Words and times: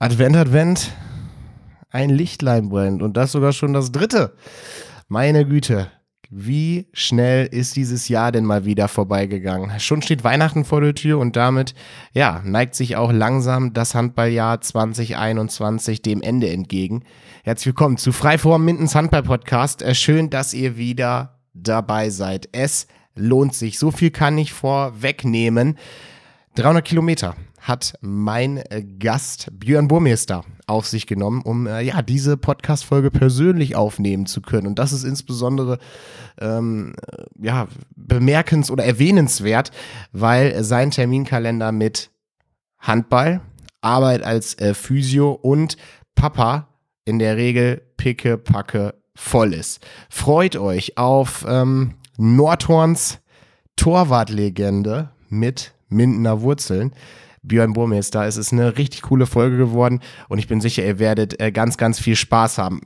Advent, 0.00 0.36
Advent, 0.36 0.92
ein 1.90 2.10
Lichtlein 2.10 2.68
brennt 2.68 3.02
und 3.02 3.16
das 3.16 3.32
sogar 3.32 3.52
schon 3.52 3.72
das 3.72 3.90
dritte. 3.90 4.36
Meine 5.08 5.44
Güte, 5.44 5.90
wie 6.30 6.86
schnell 6.92 7.46
ist 7.46 7.74
dieses 7.74 8.08
Jahr 8.08 8.30
denn 8.30 8.44
mal 8.44 8.64
wieder 8.64 8.86
vorbeigegangen? 8.86 9.80
Schon 9.80 10.00
steht 10.00 10.22
Weihnachten 10.22 10.64
vor 10.64 10.82
der 10.82 10.94
Tür 10.94 11.18
und 11.18 11.34
damit, 11.34 11.74
ja, 12.12 12.42
neigt 12.44 12.76
sich 12.76 12.94
auch 12.94 13.10
langsam 13.10 13.72
das 13.72 13.96
Handballjahr 13.96 14.60
2021 14.60 16.00
dem 16.00 16.22
Ende 16.22 16.48
entgegen. 16.48 17.02
Herzlich 17.42 17.66
willkommen 17.66 17.96
zu 17.96 18.12
Freiform 18.12 18.64
Mindens 18.64 18.94
Handball 18.94 19.24
Podcast. 19.24 19.82
Äh, 19.82 19.96
schön, 19.96 20.30
dass 20.30 20.54
ihr 20.54 20.76
wieder 20.76 21.40
dabei 21.54 22.10
seid. 22.10 22.48
Es 22.52 22.86
lohnt 23.16 23.52
sich. 23.52 23.80
So 23.80 23.90
viel 23.90 24.12
kann 24.12 24.38
ich 24.38 24.52
vorwegnehmen. 24.52 25.76
300 26.54 26.84
Kilometer 26.84 27.34
hat 27.68 27.94
mein 28.00 28.56
äh, 28.56 28.82
Gast 28.82 29.50
Björn 29.52 29.88
Burmeister 29.88 30.44
auf 30.66 30.86
sich 30.86 31.06
genommen, 31.06 31.42
um 31.42 31.66
äh, 31.66 31.82
ja 31.82 32.02
diese 32.02 32.36
Podcast-Folge 32.36 33.10
persönlich 33.10 33.76
aufnehmen 33.76 34.26
zu 34.26 34.40
können. 34.40 34.66
Und 34.66 34.78
das 34.78 34.92
ist 34.92 35.04
insbesondere 35.04 35.78
ähm, 36.40 36.94
äh, 37.06 37.24
ja, 37.40 37.68
bemerkens- 37.94 38.70
oder 38.70 38.84
erwähnenswert, 38.84 39.70
weil 40.12 40.64
sein 40.64 40.90
Terminkalender 40.90 41.70
mit 41.70 42.10
Handball, 42.78 43.40
Arbeit 43.80 44.22
als 44.22 44.54
äh, 44.58 44.74
Physio 44.74 45.32
und 45.32 45.76
Papa 46.14 46.68
in 47.04 47.18
der 47.18 47.36
Regel 47.36 47.82
picke, 47.96 48.38
packe 48.38 48.94
voll 49.14 49.52
ist. 49.52 49.86
Freut 50.08 50.56
euch 50.56 50.96
auf 50.96 51.44
ähm, 51.48 51.94
Nordhorns 52.16 53.20
Torwartlegende 53.76 55.10
mit 55.28 55.72
Mindener 55.88 56.40
Wurzeln. 56.40 56.92
Björn 57.48 57.72
Burmeister. 57.72 58.26
Es 58.26 58.36
ist 58.36 58.52
eine 58.52 58.78
richtig 58.78 59.02
coole 59.02 59.26
Folge 59.26 59.56
geworden 59.56 60.00
und 60.28 60.38
ich 60.38 60.46
bin 60.46 60.60
sicher, 60.60 60.84
ihr 60.84 60.98
werdet 60.98 61.40
äh, 61.40 61.50
ganz, 61.50 61.76
ganz 61.76 61.98
viel 61.98 62.16
Spaß 62.16 62.58
haben. 62.58 62.82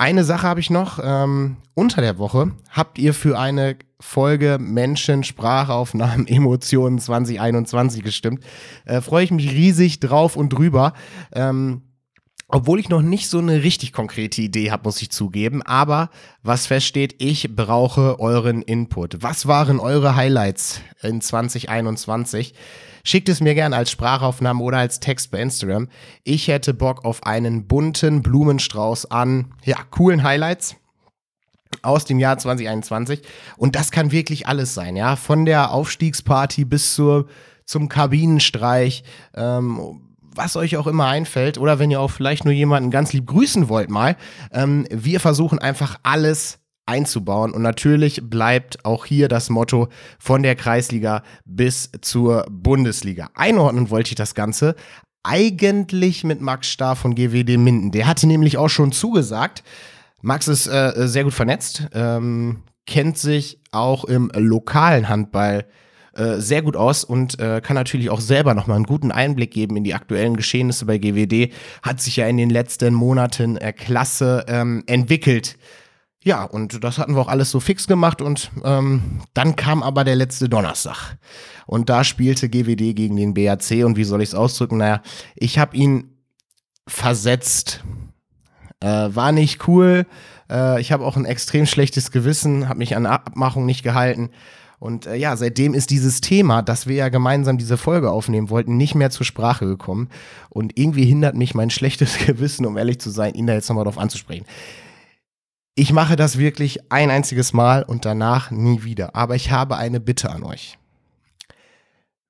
Eine 0.00 0.24
Sache 0.24 0.46
habe 0.46 0.60
ich 0.60 0.70
noch. 0.70 0.98
Ähm, 1.02 1.58
unter 1.74 2.00
der 2.00 2.16
Woche 2.16 2.52
habt 2.70 2.98
ihr 2.98 3.12
für 3.12 3.38
eine 3.38 3.76
Folge 4.00 4.56
Menschen, 4.58 5.24
Sprachaufnahmen, 5.24 6.26
Emotionen 6.26 6.98
2021 6.98 8.02
gestimmt. 8.02 8.42
Äh, 8.86 9.02
Freue 9.02 9.24
ich 9.24 9.30
mich 9.30 9.50
riesig 9.50 10.00
drauf 10.00 10.36
und 10.36 10.54
drüber. 10.54 10.94
Ähm, 11.32 11.82
obwohl 12.48 12.80
ich 12.80 12.88
noch 12.88 13.02
nicht 13.02 13.28
so 13.28 13.38
eine 13.38 13.62
richtig 13.62 13.92
konkrete 13.92 14.42
Idee 14.42 14.70
habe, 14.72 14.84
muss 14.84 15.00
ich 15.02 15.10
zugeben. 15.10 15.62
Aber 15.62 16.10
was 16.42 16.66
feststeht, 16.66 17.16
ich 17.18 17.54
brauche 17.54 18.18
euren 18.18 18.62
Input. 18.62 19.22
Was 19.22 19.46
waren 19.46 19.78
eure 19.78 20.16
Highlights 20.16 20.80
in 21.02 21.20
2021? 21.20 22.54
Schickt 23.04 23.28
es 23.28 23.40
mir 23.40 23.54
gerne 23.54 23.76
als 23.76 23.90
Sprachaufnahme 23.90 24.62
oder 24.62 24.78
als 24.78 25.00
Text 25.00 25.30
bei 25.30 25.40
Instagram. 25.40 25.88
Ich 26.24 26.48
hätte 26.48 26.74
Bock 26.74 27.04
auf 27.04 27.24
einen 27.24 27.66
bunten 27.66 28.22
Blumenstrauß 28.22 29.10
an, 29.10 29.52
ja, 29.64 29.76
coolen 29.90 30.22
Highlights 30.22 30.76
aus 31.82 32.04
dem 32.04 32.18
Jahr 32.18 32.38
2021. 32.38 33.22
Und 33.56 33.76
das 33.76 33.90
kann 33.90 34.12
wirklich 34.12 34.46
alles 34.46 34.74
sein, 34.74 34.96
ja. 34.96 35.16
Von 35.16 35.44
der 35.44 35.72
Aufstiegsparty 35.72 36.64
bis 36.64 36.94
zur, 36.94 37.26
zum 37.64 37.88
Kabinenstreich, 37.88 39.04
ähm, 39.34 40.00
was 40.34 40.56
euch 40.56 40.76
auch 40.76 40.86
immer 40.86 41.06
einfällt. 41.06 41.58
Oder 41.58 41.78
wenn 41.78 41.90
ihr 41.90 42.00
auch 42.00 42.10
vielleicht 42.10 42.44
nur 42.44 42.54
jemanden 42.54 42.90
ganz 42.90 43.12
lieb 43.12 43.26
grüßen 43.26 43.68
wollt 43.68 43.90
mal. 43.90 44.16
Ähm, 44.52 44.86
wir 44.90 45.20
versuchen 45.20 45.58
einfach 45.58 45.98
alles 46.02 46.59
einzubauen. 46.90 47.52
Und 47.52 47.62
natürlich 47.62 48.20
bleibt 48.28 48.84
auch 48.84 49.06
hier 49.06 49.28
das 49.28 49.48
Motto 49.48 49.88
von 50.18 50.42
der 50.42 50.56
Kreisliga 50.56 51.22
bis 51.44 51.90
zur 52.02 52.44
Bundesliga. 52.50 53.30
Einordnen 53.34 53.90
wollte 53.90 54.08
ich 54.08 54.16
das 54.16 54.34
Ganze 54.34 54.74
eigentlich 55.22 56.24
mit 56.24 56.40
Max 56.40 56.68
Starr 56.68 56.96
von 56.96 57.14
GWD 57.14 57.58
Minden. 57.58 57.92
Der 57.92 58.06
hatte 58.06 58.26
nämlich 58.26 58.58
auch 58.58 58.68
schon 58.68 58.90
zugesagt. 58.90 59.62
Max 60.22 60.48
ist 60.48 60.66
äh, 60.66 60.92
sehr 61.08 61.24
gut 61.24 61.34
vernetzt, 61.34 61.88
ähm, 61.92 62.62
kennt 62.86 63.16
sich 63.16 63.60
auch 63.70 64.04
im 64.04 64.30
lokalen 64.34 65.08
Handball 65.08 65.66
äh, 66.12 66.40
sehr 66.40 66.62
gut 66.62 66.76
aus 66.76 67.04
und 67.04 67.38
äh, 67.38 67.60
kann 67.62 67.76
natürlich 67.76 68.10
auch 68.10 68.20
selber 68.20 68.54
nochmal 68.54 68.76
einen 68.76 68.84
guten 68.84 69.12
Einblick 69.12 69.52
geben 69.52 69.76
in 69.76 69.84
die 69.84 69.94
aktuellen 69.94 70.36
Geschehnisse 70.36 70.84
bei 70.84 70.98
GWD. 70.98 71.52
Hat 71.82 72.00
sich 72.00 72.16
ja 72.16 72.26
in 72.26 72.36
den 72.36 72.50
letzten 72.50 72.94
Monaten 72.94 73.56
äh, 73.56 73.72
klasse 73.72 74.44
ähm, 74.48 74.82
entwickelt. 74.86 75.56
Ja, 76.22 76.44
und 76.44 76.84
das 76.84 76.98
hatten 76.98 77.14
wir 77.14 77.22
auch 77.22 77.28
alles 77.28 77.50
so 77.50 77.60
fix 77.60 77.86
gemacht 77.86 78.20
und 78.20 78.50
ähm, 78.62 79.22
dann 79.32 79.56
kam 79.56 79.82
aber 79.82 80.04
der 80.04 80.16
letzte 80.16 80.50
Donnerstag. 80.50 81.16
Und 81.66 81.88
da 81.88 82.04
spielte 82.04 82.50
GWD 82.50 82.94
gegen 82.94 83.16
den 83.16 83.32
BAC 83.32 83.84
und 83.84 83.96
wie 83.96 84.04
soll 84.04 84.20
ich 84.20 84.30
es 84.30 84.34
ausdrücken? 84.34 84.78
Naja, 84.78 85.00
ich 85.34 85.58
habe 85.58 85.76
ihn 85.76 86.10
versetzt. 86.86 87.82
Äh, 88.80 88.86
war 89.14 89.32
nicht 89.32 89.66
cool. 89.68 90.06
Äh, 90.50 90.80
ich 90.80 90.92
habe 90.92 91.04
auch 91.04 91.16
ein 91.16 91.24
extrem 91.24 91.66
schlechtes 91.66 92.10
Gewissen, 92.10 92.68
habe 92.68 92.78
mich 92.78 92.96
an 92.96 93.06
Abmachung 93.06 93.64
nicht 93.64 93.82
gehalten. 93.82 94.30
Und 94.78 95.06
äh, 95.06 95.14
ja, 95.14 95.36
seitdem 95.36 95.74
ist 95.74 95.90
dieses 95.90 96.20
Thema, 96.20 96.62
dass 96.62 96.86
wir 96.86 96.96
ja 96.96 97.08
gemeinsam 97.10 97.58
diese 97.58 97.76
Folge 97.76 98.10
aufnehmen 98.10 98.50
wollten, 98.50 98.76
nicht 98.76 98.94
mehr 98.94 99.10
zur 99.10 99.26
Sprache 99.26 99.66
gekommen. 99.66 100.08
Und 100.48 100.78
irgendwie 100.78 101.04
hindert 101.04 101.34
mich 101.34 101.54
mein 101.54 101.70
schlechtes 101.70 102.18
Gewissen, 102.26 102.66
um 102.66 102.76
ehrlich 102.76 102.98
zu 102.98 103.10
sein, 103.10 103.34
ihn 103.34 103.46
da 103.46 103.54
jetzt 103.54 103.68
nochmal 103.68 103.84
drauf 103.84 103.98
anzusprechen. 103.98 104.46
Ich 105.74 105.92
mache 105.92 106.16
das 106.16 106.38
wirklich 106.38 106.90
ein 106.92 107.10
einziges 107.10 107.52
Mal 107.52 107.82
und 107.82 108.04
danach 108.04 108.50
nie 108.50 108.82
wieder. 108.82 109.14
Aber 109.14 109.36
ich 109.36 109.50
habe 109.50 109.76
eine 109.76 110.00
Bitte 110.00 110.30
an 110.30 110.42
euch. 110.42 110.78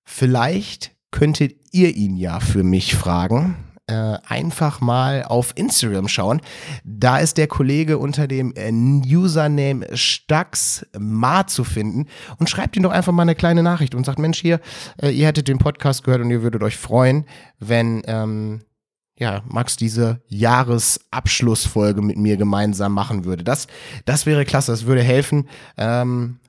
Vielleicht 0.04 0.92
könntet 1.10 1.56
ihr 1.72 1.94
ihn 1.96 2.16
ja 2.16 2.40
für 2.40 2.62
mich 2.62 2.94
fragen. 2.94 3.56
Äh, 3.90 4.18
einfach 4.28 4.80
mal 4.80 5.24
auf 5.24 5.52
Instagram 5.56 6.06
schauen. 6.06 6.40
Da 6.84 7.18
ist 7.18 7.38
der 7.38 7.48
Kollege 7.48 7.98
unter 7.98 8.28
dem 8.28 8.52
äh, 8.54 8.70
Username 8.72 9.84
StaxMar 9.96 11.48
zu 11.48 11.64
finden 11.64 12.06
und 12.38 12.48
schreibt 12.48 12.76
ihm 12.76 12.84
doch 12.84 12.92
einfach 12.92 13.12
mal 13.12 13.22
eine 13.22 13.34
kleine 13.34 13.64
Nachricht 13.64 13.96
und 13.96 14.06
sagt, 14.06 14.20
Mensch, 14.20 14.40
hier, 14.40 14.60
äh, 15.02 15.10
ihr 15.10 15.26
hättet 15.26 15.48
den 15.48 15.58
Podcast 15.58 16.04
gehört 16.04 16.20
und 16.20 16.30
ihr 16.30 16.44
würdet 16.44 16.62
euch 16.62 16.76
freuen, 16.76 17.24
wenn 17.58 18.02
ähm, 18.06 18.60
ja, 19.20 19.42
Max 19.46 19.76
diese 19.76 20.22
Jahresabschlussfolge 20.28 22.00
mit 22.00 22.16
mir 22.16 22.38
gemeinsam 22.38 22.94
machen 22.94 23.26
würde. 23.26 23.44
Das, 23.44 23.66
das 24.06 24.24
wäre 24.24 24.46
klasse, 24.46 24.72
das 24.72 24.86
würde 24.86 25.02
helfen. 25.02 25.46
Ähm, 25.76 26.40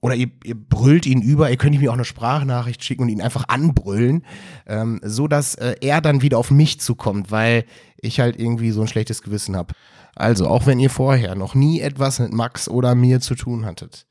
oder 0.00 0.16
ihr, 0.16 0.30
ihr 0.42 0.56
brüllt 0.56 1.06
ihn 1.06 1.22
über, 1.22 1.50
ihr 1.50 1.56
könnt 1.56 1.76
ihm 1.76 1.88
auch 1.88 1.94
eine 1.94 2.04
Sprachnachricht 2.04 2.82
schicken 2.82 3.02
und 3.02 3.08
ihn 3.10 3.22
einfach 3.22 3.48
anbrüllen, 3.48 4.24
ähm, 4.66 5.00
so 5.04 5.28
dass 5.28 5.54
äh, 5.54 5.76
er 5.80 6.00
dann 6.00 6.20
wieder 6.20 6.36
auf 6.36 6.50
mich 6.50 6.80
zukommt, 6.80 7.30
weil 7.30 7.64
ich 7.96 8.18
halt 8.18 8.38
irgendwie 8.38 8.72
so 8.72 8.80
ein 8.80 8.88
schlechtes 8.88 9.22
Gewissen 9.22 9.56
habe. 9.56 9.74
Also, 10.16 10.48
auch 10.48 10.66
wenn 10.66 10.80
ihr 10.80 10.90
vorher 10.90 11.34
noch 11.36 11.54
nie 11.54 11.80
etwas 11.80 12.18
mit 12.18 12.32
Max 12.32 12.68
oder 12.68 12.94
mir 12.94 13.20
zu 13.20 13.36
tun 13.36 13.64
hattet, 13.66 14.06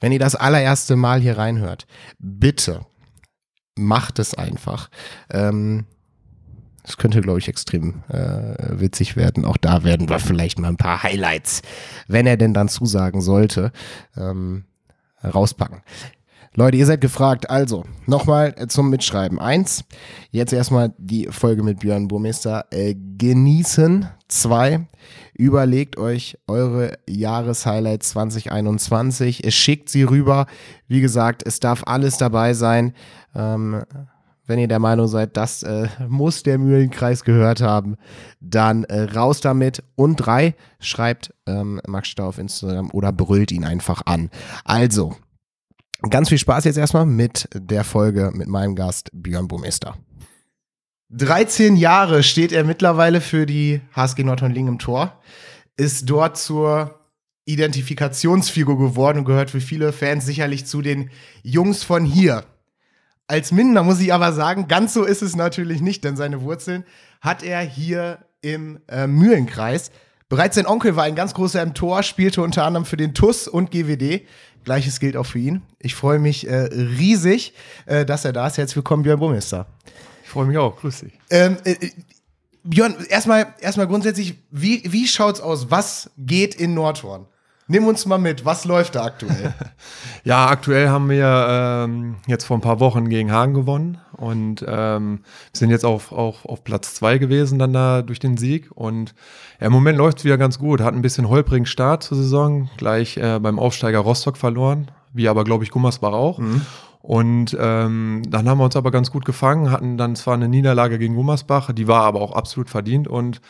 wenn 0.00 0.10
ihr 0.10 0.18
das 0.18 0.34
allererste 0.34 0.96
Mal 0.96 1.20
hier 1.20 1.38
reinhört, 1.38 1.86
bitte 2.18 2.86
macht 3.76 4.18
es 4.18 4.34
einfach. 4.34 4.90
Ähm, 5.30 5.86
das 6.90 6.96
könnte, 6.96 7.20
glaube 7.20 7.38
ich, 7.38 7.46
extrem 7.46 8.02
äh, 8.08 8.80
witzig 8.80 9.14
werden. 9.14 9.44
Auch 9.44 9.56
da 9.56 9.84
werden 9.84 10.08
wir 10.08 10.18
vielleicht 10.18 10.58
mal 10.58 10.66
ein 10.66 10.76
paar 10.76 11.04
Highlights, 11.04 11.62
wenn 12.08 12.26
er 12.26 12.36
denn 12.36 12.52
dann 12.52 12.68
zusagen 12.68 13.20
sollte, 13.20 13.70
ähm, 14.16 14.64
rauspacken. 15.22 15.82
Leute, 16.56 16.76
ihr 16.76 16.86
seid 16.86 17.00
gefragt. 17.00 17.48
Also, 17.48 17.84
nochmal 18.06 18.56
zum 18.66 18.90
Mitschreiben. 18.90 19.38
Eins, 19.38 19.84
jetzt 20.32 20.52
erstmal 20.52 20.92
die 20.98 21.28
Folge 21.30 21.62
mit 21.62 21.78
Björn 21.78 22.08
Burmeister 22.08 22.66
äh, 22.72 22.96
genießen. 22.96 24.08
Zwei, 24.26 24.88
überlegt 25.34 25.96
euch 25.96 26.38
eure 26.48 26.98
Jahreshighlights 27.08 28.10
2021. 28.10 29.54
Schickt 29.54 29.90
sie 29.90 30.02
rüber. 30.02 30.46
Wie 30.88 31.00
gesagt, 31.00 31.44
es 31.46 31.60
darf 31.60 31.84
alles 31.86 32.16
dabei 32.16 32.52
sein. 32.52 32.94
Ähm, 33.36 33.84
wenn 34.50 34.58
ihr 34.58 34.68
der 34.68 34.80
Meinung 34.80 35.06
seid, 35.06 35.36
das 35.36 35.62
äh, 35.62 35.88
muss 36.08 36.42
der 36.42 36.58
Mühlenkreis 36.58 37.24
gehört 37.24 37.62
haben, 37.62 37.96
dann 38.40 38.84
äh, 38.84 39.02
raus 39.02 39.40
damit. 39.40 39.82
Und 39.94 40.16
drei, 40.16 40.54
schreibt 40.80 41.32
ähm, 41.46 41.80
Max 41.86 42.08
Stau 42.08 42.26
auf 42.26 42.38
Instagram 42.38 42.90
oder 42.90 43.12
brüllt 43.12 43.52
ihn 43.52 43.64
einfach 43.64 44.02
an. 44.04 44.28
Also, 44.64 45.16
ganz 46.10 46.28
viel 46.28 46.38
Spaß 46.38 46.64
jetzt 46.64 46.78
erstmal 46.78 47.06
mit 47.06 47.48
der 47.54 47.84
Folge 47.84 48.32
mit 48.34 48.48
meinem 48.48 48.74
Gast 48.74 49.10
Björn 49.12 49.48
Bumester. 49.48 49.96
13 51.10 51.76
Jahre 51.76 52.22
steht 52.22 52.52
er 52.52 52.64
mittlerweile 52.64 53.20
für 53.20 53.46
die 53.46 53.80
HSG 53.94 54.24
Nordhorn-Ling 54.24 54.68
im 54.68 54.78
Tor, 54.78 55.20
ist 55.76 56.10
dort 56.10 56.36
zur 56.36 57.00
Identifikationsfigur 57.44 58.78
geworden 58.78 59.18
und 59.18 59.24
gehört 59.24 59.50
für 59.50 59.60
viele 59.60 59.92
Fans 59.92 60.26
sicherlich 60.26 60.66
zu 60.66 60.82
den 60.82 61.10
Jungs 61.42 61.84
von 61.84 62.04
hier. 62.04 62.44
Als 63.30 63.52
Minder 63.52 63.84
muss 63.84 64.00
ich 64.00 64.12
aber 64.12 64.32
sagen, 64.32 64.66
ganz 64.66 64.92
so 64.92 65.04
ist 65.04 65.22
es 65.22 65.36
natürlich 65.36 65.80
nicht, 65.80 66.02
denn 66.02 66.16
seine 66.16 66.42
Wurzeln 66.42 66.82
hat 67.20 67.44
er 67.44 67.60
hier 67.60 68.18
im 68.40 68.80
äh, 68.88 69.06
Mühlenkreis. 69.06 69.92
Bereits 70.28 70.56
sein 70.56 70.66
Onkel 70.66 70.96
war 70.96 71.04
ein 71.04 71.14
ganz 71.14 71.32
großer 71.34 71.62
im 71.62 71.72
Tor, 71.72 72.02
spielte 72.02 72.42
unter 72.42 72.64
anderem 72.64 72.84
für 72.84 72.96
den 72.96 73.14
TUS 73.14 73.46
und 73.46 73.70
GWD. 73.70 74.26
Gleiches 74.64 74.98
gilt 74.98 75.16
auch 75.16 75.26
für 75.26 75.38
ihn. 75.38 75.62
Ich 75.78 75.94
freue 75.94 76.18
mich 76.18 76.48
äh, 76.48 76.56
riesig, 76.72 77.54
äh, 77.86 78.04
dass 78.04 78.24
er 78.24 78.32
da 78.32 78.48
ist. 78.48 78.58
Herzlich 78.58 78.74
willkommen, 78.74 79.04
Björn 79.04 79.20
Burmeister. 79.20 79.66
Ich 80.24 80.28
freue 80.28 80.46
mich 80.46 80.58
auch. 80.58 80.76
Grüß 80.80 80.98
dich. 80.98 81.12
Ähm, 81.30 81.56
äh, 81.62 81.76
Björn, 82.64 82.96
erstmal, 83.10 83.54
erstmal 83.60 83.86
grundsätzlich, 83.86 84.42
wie, 84.50 84.82
wie 84.90 85.06
schaut's 85.06 85.40
aus? 85.40 85.70
Was 85.70 86.10
geht 86.18 86.56
in 86.56 86.74
Nordhorn? 86.74 87.28
Nimm 87.70 87.86
uns 87.86 88.04
mal 88.04 88.18
mit, 88.18 88.44
was 88.44 88.64
läuft 88.64 88.96
da 88.96 89.04
aktuell? 89.04 89.54
ja, 90.24 90.48
aktuell 90.48 90.88
haben 90.88 91.08
wir 91.08 91.46
ähm, 91.48 92.16
jetzt 92.26 92.42
vor 92.42 92.58
ein 92.58 92.62
paar 92.62 92.80
Wochen 92.80 93.08
gegen 93.08 93.30
Hagen 93.30 93.54
gewonnen 93.54 93.98
und 94.16 94.64
ähm, 94.66 95.20
sind 95.52 95.70
jetzt 95.70 95.84
auf, 95.84 96.10
auf, 96.10 96.44
auf 96.46 96.64
Platz 96.64 96.94
zwei 96.94 97.18
gewesen 97.18 97.60
dann 97.60 97.72
da 97.72 98.02
durch 98.02 98.18
den 98.18 98.36
Sieg. 98.36 98.72
Und 98.74 99.14
ja, 99.60 99.68
im 99.68 99.72
Moment 99.72 99.98
läuft 99.98 100.18
es 100.18 100.24
wieder 100.24 100.36
ganz 100.36 100.58
gut. 100.58 100.80
Hat 100.80 100.94
ein 100.94 101.00
bisschen 101.00 101.28
holprigen 101.28 101.64
Start 101.64 102.02
zur 102.02 102.16
Saison, 102.16 102.68
gleich 102.76 103.18
äh, 103.18 103.38
beim 103.38 103.60
Aufsteiger 103.60 104.00
Rostock 104.00 104.36
verloren, 104.36 104.90
wie 105.12 105.28
aber, 105.28 105.44
glaube 105.44 105.62
ich, 105.62 105.70
Gummersbach 105.70 106.12
auch. 106.12 106.40
Mhm. 106.40 106.62
Und 107.02 107.56
ähm, 107.58 108.22
dann 108.28 108.48
haben 108.48 108.58
wir 108.58 108.64
uns 108.64 108.76
aber 108.76 108.90
ganz 108.90 109.10
gut 109.10 109.24
gefangen, 109.24 109.70
hatten 109.70 109.96
dann 109.96 110.16
zwar 110.16 110.34
eine 110.34 110.48
Niederlage 110.48 110.98
gegen 110.98 111.14
Gummersbach, 111.14 111.72
die 111.72 111.88
war 111.88 112.04
aber 112.04 112.20
auch 112.20 112.32
absolut 112.32 112.68
verdient. 112.68 113.08
Und 113.08 113.40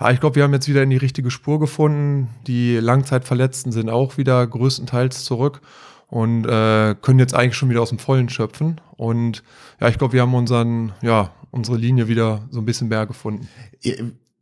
ja, 0.00 0.10
ich 0.10 0.20
glaube, 0.20 0.36
wir 0.36 0.44
haben 0.44 0.52
jetzt 0.52 0.68
wieder 0.68 0.82
in 0.82 0.90
die 0.90 0.96
richtige 0.96 1.30
Spur 1.30 1.58
gefunden. 1.58 2.28
Die 2.46 2.76
Langzeitverletzten 2.76 3.72
sind 3.72 3.90
auch 3.90 4.16
wieder 4.16 4.46
größtenteils 4.46 5.24
zurück 5.24 5.60
und 6.06 6.44
äh, 6.44 6.94
können 7.02 7.18
jetzt 7.18 7.34
eigentlich 7.34 7.56
schon 7.56 7.68
wieder 7.68 7.82
aus 7.82 7.88
dem 7.88 7.98
Vollen 7.98 8.28
schöpfen. 8.28 8.80
Und 8.96 9.42
ja, 9.80 9.88
ich 9.88 9.98
glaube, 9.98 10.12
wir 10.12 10.22
haben 10.22 10.34
unseren, 10.34 10.92
ja, 11.02 11.32
unsere 11.50 11.78
Linie 11.78 12.06
wieder 12.06 12.42
so 12.50 12.60
ein 12.60 12.64
bisschen 12.64 12.88
mehr 12.88 13.06
gefunden 13.06 13.48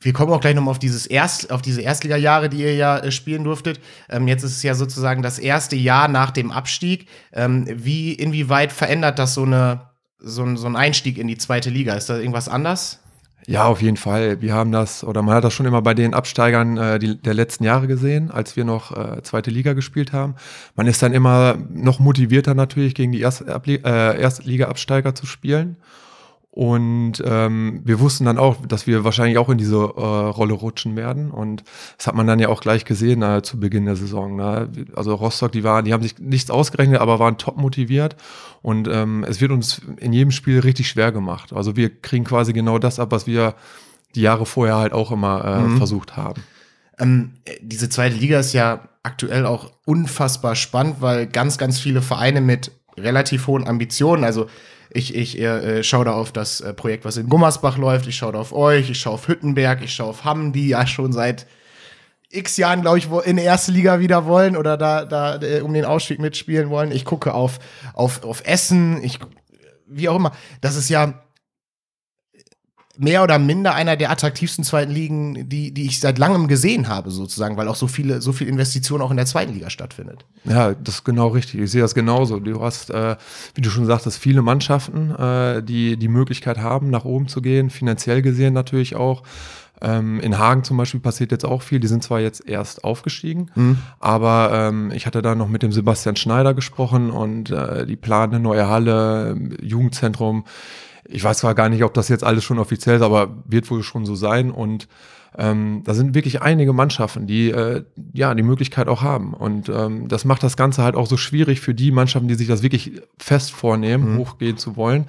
wir 0.00 0.12
kommen 0.12 0.32
auch 0.32 0.40
gleich 0.40 0.54
nochmal 0.54 0.72
auf 0.72 0.78
dieses 0.78 1.06
Erst, 1.06 1.50
auf 1.50 1.62
diese 1.62 1.82
Erstliga-Jahre, 1.82 2.48
die 2.48 2.58
ihr 2.58 2.74
ja 2.74 2.98
äh, 2.98 3.10
spielen 3.10 3.44
durftet. 3.44 3.80
Ähm, 4.08 4.28
jetzt 4.28 4.44
ist 4.44 4.56
es 4.56 4.62
ja 4.62 4.74
sozusagen 4.74 5.22
das 5.22 5.38
erste 5.38 5.76
Jahr 5.76 6.08
nach 6.08 6.30
dem 6.30 6.52
Abstieg. 6.52 7.08
Ähm, 7.32 7.66
wie, 7.68 8.12
inwieweit 8.12 8.72
verändert 8.72 9.18
das 9.18 9.34
so 9.34 9.42
eine, 9.42 9.90
so 10.18 10.44
ein, 10.44 10.56
so 10.56 10.66
ein 10.66 10.76
Einstieg 10.76 11.18
in 11.18 11.26
die 11.26 11.38
zweite 11.38 11.70
Liga? 11.70 11.94
Ist 11.94 12.08
da 12.08 12.16
irgendwas 12.16 12.48
anders? 12.48 13.00
Ja, 13.48 13.64
auf 13.64 13.80
jeden 13.80 13.96
Fall. 13.96 14.42
Wir 14.42 14.52
haben 14.52 14.72
das, 14.72 15.02
oder 15.02 15.22
man 15.22 15.34
hat 15.34 15.42
das 15.42 15.54
schon 15.54 15.64
immer 15.64 15.80
bei 15.80 15.94
den 15.94 16.12
Absteigern 16.12 16.76
äh, 16.76 16.98
die, 16.98 17.20
der 17.20 17.34
letzten 17.34 17.64
Jahre 17.64 17.86
gesehen, 17.86 18.30
als 18.30 18.56
wir 18.56 18.64
noch 18.64 18.94
äh, 18.94 19.22
zweite 19.22 19.50
Liga 19.50 19.72
gespielt 19.72 20.12
haben. 20.12 20.34
Man 20.76 20.86
ist 20.86 21.02
dann 21.02 21.14
immer 21.14 21.56
noch 21.70 21.98
motivierter 21.98 22.54
natürlich, 22.54 22.94
gegen 22.94 23.10
die 23.10 23.20
Erst, 23.20 23.44
äh, 23.48 24.20
Erstliga-Absteiger 24.20 25.14
zu 25.14 25.24
spielen. 25.24 25.78
Und 26.58 27.22
ähm, 27.24 27.82
wir 27.84 28.00
wussten 28.00 28.24
dann 28.24 28.36
auch, 28.36 28.56
dass 28.66 28.88
wir 28.88 29.04
wahrscheinlich 29.04 29.38
auch 29.38 29.48
in 29.48 29.58
diese 29.58 29.76
äh, 29.76 29.80
Rolle 29.80 30.54
rutschen 30.54 30.96
werden. 30.96 31.30
Und 31.30 31.62
das 31.96 32.08
hat 32.08 32.16
man 32.16 32.26
dann 32.26 32.40
ja 32.40 32.48
auch 32.48 32.60
gleich 32.60 32.84
gesehen 32.84 33.22
äh, 33.22 33.42
zu 33.42 33.60
Beginn 33.60 33.84
der 33.84 33.94
Saison. 33.94 34.34
Ne? 34.34 34.68
Also 34.96 35.14
Rostock, 35.14 35.52
die 35.52 35.62
waren, 35.62 35.84
die 35.84 35.92
haben 35.92 36.02
sich 36.02 36.18
nichts 36.18 36.50
ausgerechnet, 36.50 37.00
aber 37.00 37.20
waren 37.20 37.38
top 37.38 37.58
motiviert. 37.58 38.16
Und 38.60 38.88
ähm, 38.88 39.24
es 39.28 39.40
wird 39.40 39.52
uns 39.52 39.82
in 39.98 40.12
jedem 40.12 40.32
Spiel 40.32 40.58
richtig 40.58 40.88
schwer 40.88 41.12
gemacht. 41.12 41.52
Also 41.52 41.76
wir 41.76 41.90
kriegen 41.90 42.24
quasi 42.24 42.52
genau 42.52 42.80
das 42.80 42.98
ab, 42.98 43.12
was 43.12 43.28
wir 43.28 43.54
die 44.16 44.22
Jahre 44.22 44.44
vorher 44.44 44.78
halt 44.78 44.92
auch 44.92 45.12
immer 45.12 45.44
äh, 45.44 45.60
mhm. 45.60 45.76
versucht 45.76 46.16
haben. 46.16 46.42
Ähm, 46.98 47.34
diese 47.60 47.88
zweite 47.88 48.16
Liga 48.16 48.40
ist 48.40 48.52
ja 48.52 48.88
aktuell 49.04 49.46
auch 49.46 49.70
unfassbar 49.84 50.56
spannend, 50.56 50.96
weil 50.98 51.28
ganz, 51.28 51.56
ganz 51.56 51.78
viele 51.78 52.02
Vereine 52.02 52.40
mit 52.40 52.72
relativ 52.96 53.46
hohen 53.46 53.68
Ambitionen, 53.68 54.24
also 54.24 54.48
ich, 54.90 55.14
ich 55.14 55.38
äh, 55.38 55.82
schaue 55.82 56.04
da 56.04 56.12
auf 56.12 56.32
das 56.32 56.60
äh, 56.60 56.72
Projekt, 56.72 57.04
was 57.04 57.16
in 57.16 57.28
Gummersbach 57.28 57.76
läuft. 57.76 58.06
Ich 58.06 58.16
schaue 58.16 58.32
da 58.32 58.40
auf 58.40 58.52
euch. 58.52 58.90
Ich 58.90 59.00
schaue 59.00 59.14
auf 59.14 59.28
Hüttenberg. 59.28 59.82
Ich 59.82 59.94
schaue 59.94 60.08
auf 60.08 60.24
Hamm, 60.24 60.52
die 60.52 60.68
ja 60.68 60.86
schon 60.86 61.12
seit 61.12 61.46
x 62.30 62.56
Jahren, 62.56 62.82
glaube 62.82 62.98
ich, 62.98 63.08
in 63.24 63.36
die 63.36 63.42
erste 63.42 63.72
Liga 63.72 64.00
wieder 64.00 64.26
wollen 64.26 64.56
oder 64.56 64.76
da, 64.76 65.04
da 65.04 65.40
äh, 65.40 65.60
um 65.60 65.72
den 65.72 65.84
Ausstieg 65.84 66.20
mitspielen 66.20 66.70
wollen. 66.70 66.92
Ich 66.92 67.04
gucke 67.04 67.34
auf, 67.34 67.58
auf, 67.94 68.24
auf 68.24 68.42
Essen. 68.46 69.02
Ich, 69.02 69.18
wie 69.86 70.08
auch 70.08 70.16
immer. 70.16 70.32
Das 70.60 70.76
ist 70.76 70.88
ja 70.88 71.22
mehr 72.98 73.22
oder 73.22 73.38
minder 73.38 73.74
einer 73.74 73.96
der 73.96 74.10
attraktivsten 74.10 74.64
zweiten 74.64 74.90
Ligen, 74.90 75.48
die, 75.48 75.72
die 75.72 75.86
ich 75.86 76.00
seit 76.00 76.18
langem 76.18 76.48
gesehen 76.48 76.88
habe, 76.88 77.10
sozusagen, 77.12 77.56
weil 77.56 77.68
auch 77.68 77.76
so 77.76 77.86
viele, 77.86 78.20
so 78.20 78.32
viel 78.32 78.48
Investition 78.48 79.00
auch 79.00 79.12
in 79.12 79.16
der 79.16 79.26
zweiten 79.26 79.54
Liga 79.54 79.70
stattfindet. 79.70 80.24
Ja, 80.44 80.74
das 80.74 80.96
ist 80.96 81.04
genau 81.04 81.28
richtig. 81.28 81.60
Ich 81.60 81.70
sehe 81.70 81.80
das 81.80 81.94
genauso. 81.94 82.40
Du 82.40 82.60
hast, 82.60 82.90
äh, 82.90 83.16
wie 83.54 83.60
du 83.60 83.70
schon 83.70 83.86
sagtest, 83.86 84.18
viele 84.18 84.42
Mannschaften, 84.42 85.14
äh, 85.14 85.62
die 85.62 85.96
die 85.96 86.08
Möglichkeit 86.08 86.58
haben, 86.58 86.90
nach 86.90 87.04
oben 87.04 87.28
zu 87.28 87.40
gehen, 87.40 87.70
finanziell 87.70 88.20
gesehen 88.20 88.52
natürlich 88.52 88.96
auch. 88.96 89.22
Ähm, 89.80 90.18
in 90.18 90.36
Hagen 90.36 90.64
zum 90.64 90.76
Beispiel 90.76 90.98
passiert 90.98 91.30
jetzt 91.30 91.44
auch 91.44 91.62
viel. 91.62 91.78
Die 91.78 91.86
sind 91.86 92.02
zwar 92.02 92.18
jetzt 92.18 92.48
erst 92.48 92.82
aufgestiegen, 92.82 93.50
mhm. 93.54 93.78
aber 94.00 94.50
ähm, 94.52 94.90
ich 94.90 95.06
hatte 95.06 95.22
da 95.22 95.36
noch 95.36 95.48
mit 95.48 95.62
dem 95.62 95.70
Sebastian 95.70 96.16
Schneider 96.16 96.52
gesprochen 96.52 97.10
und 97.10 97.50
äh, 97.50 97.86
die 97.86 97.94
planen 97.94 98.34
eine 98.34 98.42
neue 98.42 98.68
Halle, 98.68 99.36
Jugendzentrum 99.62 100.44
ich 101.08 101.24
weiß 101.24 101.38
zwar 101.38 101.54
gar 101.54 101.68
nicht, 101.68 101.82
ob 101.82 101.94
das 101.94 102.08
jetzt 102.08 102.24
alles 102.24 102.44
schon 102.44 102.58
offiziell 102.58 102.96
ist, 102.96 103.02
aber 103.02 103.42
wird 103.46 103.70
wohl 103.70 103.82
schon 103.82 104.04
so 104.04 104.14
sein. 104.14 104.50
Und 104.50 104.88
ähm, 105.36 105.82
da 105.84 105.94
sind 105.94 106.14
wirklich 106.14 106.42
einige 106.42 106.72
Mannschaften, 106.72 107.26
die 107.26 107.50
äh, 107.50 107.84
ja 108.12 108.34
die 108.34 108.42
Möglichkeit 108.42 108.88
auch 108.88 109.02
haben. 109.02 109.34
Und 109.34 109.68
ähm, 109.68 110.08
das 110.08 110.24
macht 110.24 110.42
das 110.42 110.56
Ganze 110.56 110.82
halt 110.82 110.96
auch 110.96 111.06
so 111.06 111.16
schwierig 111.16 111.60
für 111.60 111.74
die 111.74 111.90
Mannschaften, 111.90 112.28
die 112.28 112.34
sich 112.34 112.48
das 112.48 112.62
wirklich 112.62 113.00
fest 113.18 113.50
vornehmen, 113.50 114.14
mhm. 114.14 114.18
hochgehen 114.18 114.58
zu 114.58 114.76
wollen. 114.76 115.06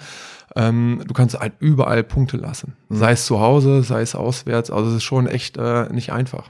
Ähm, 0.55 1.03
du 1.05 1.13
kannst 1.13 1.39
halt 1.39 1.53
überall 1.59 2.03
Punkte 2.03 2.37
lassen. 2.37 2.75
Mhm. 2.87 2.95
Sei 2.95 3.11
es 3.11 3.25
zu 3.25 3.39
Hause, 3.39 3.83
sei 3.83 4.01
es 4.01 4.15
auswärts. 4.15 4.71
Also 4.71 4.89
es 4.89 4.97
ist 4.97 5.03
schon 5.03 5.27
echt 5.27 5.57
äh, 5.57 5.91
nicht 5.91 6.11
einfach. 6.11 6.49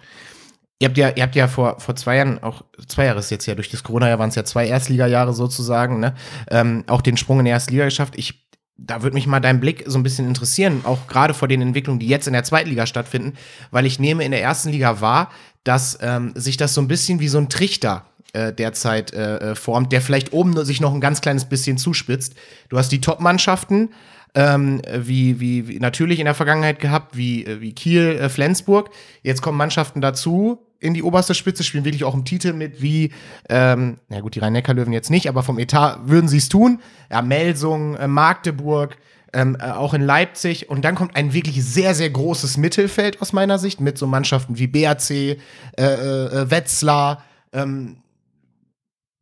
Ihr 0.81 0.87
habt 0.87 0.97
ja, 0.97 1.09
ihr 1.09 1.23
habt 1.23 1.35
ja 1.35 1.47
vor, 1.47 1.79
vor 1.79 1.95
zwei 1.95 2.15
Jahren, 2.17 2.41
auch 2.41 2.63
zwei 2.87 3.05
Jahre 3.05 3.19
ist 3.19 3.31
jetzt 3.31 3.45
ja 3.45 3.55
durch 3.55 3.69
das 3.69 3.83
Corona-Jahr 3.83 4.17
waren 4.17 4.29
es 4.29 4.35
ja 4.35 4.45
zwei 4.45 4.65
Erstliga-Jahre 4.67 5.33
sozusagen, 5.33 5.99
ne? 5.99 6.15
Ähm, 6.49 6.85
auch 6.87 7.01
den 7.01 7.17
Sprung 7.17 7.39
in 7.39 7.45
die 7.45 7.51
Erstliga 7.51 7.83
geschafft. 7.83 8.13
Ich 8.15 8.48
da 8.85 9.03
würde 9.03 9.13
mich 9.13 9.27
mal 9.27 9.39
dein 9.39 9.59
Blick 9.59 9.83
so 9.87 9.97
ein 9.97 10.03
bisschen 10.03 10.27
interessieren, 10.27 10.81
auch 10.83 11.07
gerade 11.07 11.33
vor 11.33 11.47
den 11.47 11.61
Entwicklungen, 11.61 11.99
die 11.99 12.07
jetzt 12.07 12.27
in 12.27 12.33
der 12.33 12.43
zweiten 12.43 12.69
Liga 12.69 12.85
stattfinden, 12.85 13.33
weil 13.71 13.85
ich 13.85 13.99
nehme 13.99 14.23
in 14.23 14.31
der 14.31 14.41
ersten 14.41 14.69
Liga 14.69 15.01
wahr, 15.01 15.31
dass 15.63 15.99
ähm, 16.01 16.33
sich 16.35 16.57
das 16.57 16.73
so 16.73 16.81
ein 16.81 16.87
bisschen 16.87 17.19
wie 17.19 17.27
so 17.27 17.37
ein 17.37 17.49
Trichter 17.49 18.05
äh, 18.33 18.53
derzeit 18.53 19.13
äh, 19.13 19.51
äh 19.51 19.55
formt, 19.55 19.91
der 19.91 20.01
vielleicht 20.01 20.33
oben 20.33 20.63
sich 20.65 20.81
noch 20.81 20.93
ein 20.93 21.01
ganz 21.01 21.21
kleines 21.21 21.45
bisschen 21.45 21.77
zuspitzt. 21.77 22.35
Du 22.69 22.77
hast 22.77 22.91
die 22.91 23.01
Top-Mannschaften, 23.01 23.89
ähm, 24.35 24.81
wie, 24.97 25.39
wie, 25.39 25.67
wie 25.67 25.79
natürlich 25.79 26.19
in 26.19 26.25
der 26.25 26.35
Vergangenheit 26.35 26.79
gehabt, 26.79 27.17
wie, 27.17 27.45
äh, 27.45 27.61
wie 27.61 27.73
Kiel, 27.73 28.17
äh, 28.19 28.29
Flensburg. 28.29 28.91
Jetzt 29.23 29.41
kommen 29.41 29.57
Mannschaften 29.57 30.01
dazu, 30.01 30.65
in 30.79 30.93
die 30.93 31.03
oberste 31.03 31.33
Spitze, 31.33 31.63
spielen 31.63 31.85
wirklich 31.85 32.03
auch 32.03 32.13
im 32.13 32.25
Titel 32.25 32.53
mit, 32.53 32.81
wie, 32.81 33.11
ähm, 33.49 33.99
na 34.07 34.21
gut, 34.21 34.35
die 34.35 34.39
Rhein-Neckar-Löwen 34.39 34.93
jetzt 34.93 35.09
nicht, 35.09 35.27
aber 35.27 35.43
vom 35.43 35.59
Etat 35.59 35.99
würden 36.05 36.27
sie 36.27 36.37
es 36.37 36.49
tun. 36.49 36.79
Ja, 37.11 37.21
Melsung, 37.21 37.95
äh, 37.95 38.07
Magdeburg, 38.07 38.97
ähm, 39.33 39.57
äh, 39.59 39.71
auch 39.71 39.93
in 39.93 40.01
Leipzig. 40.01 40.69
Und 40.69 40.85
dann 40.85 40.95
kommt 40.95 41.15
ein 41.15 41.33
wirklich 41.33 41.63
sehr, 41.63 41.93
sehr 41.95 42.09
großes 42.09 42.57
Mittelfeld 42.57 43.21
aus 43.21 43.33
meiner 43.33 43.59
Sicht 43.59 43.81
mit 43.81 43.97
so 43.97 44.07
Mannschaften 44.07 44.57
wie 44.57 44.67
BAC, 44.67 45.09
äh, 45.11 45.37
äh, 45.77 46.49
Wetzlar, 46.49 47.23
ähm, 47.51 47.97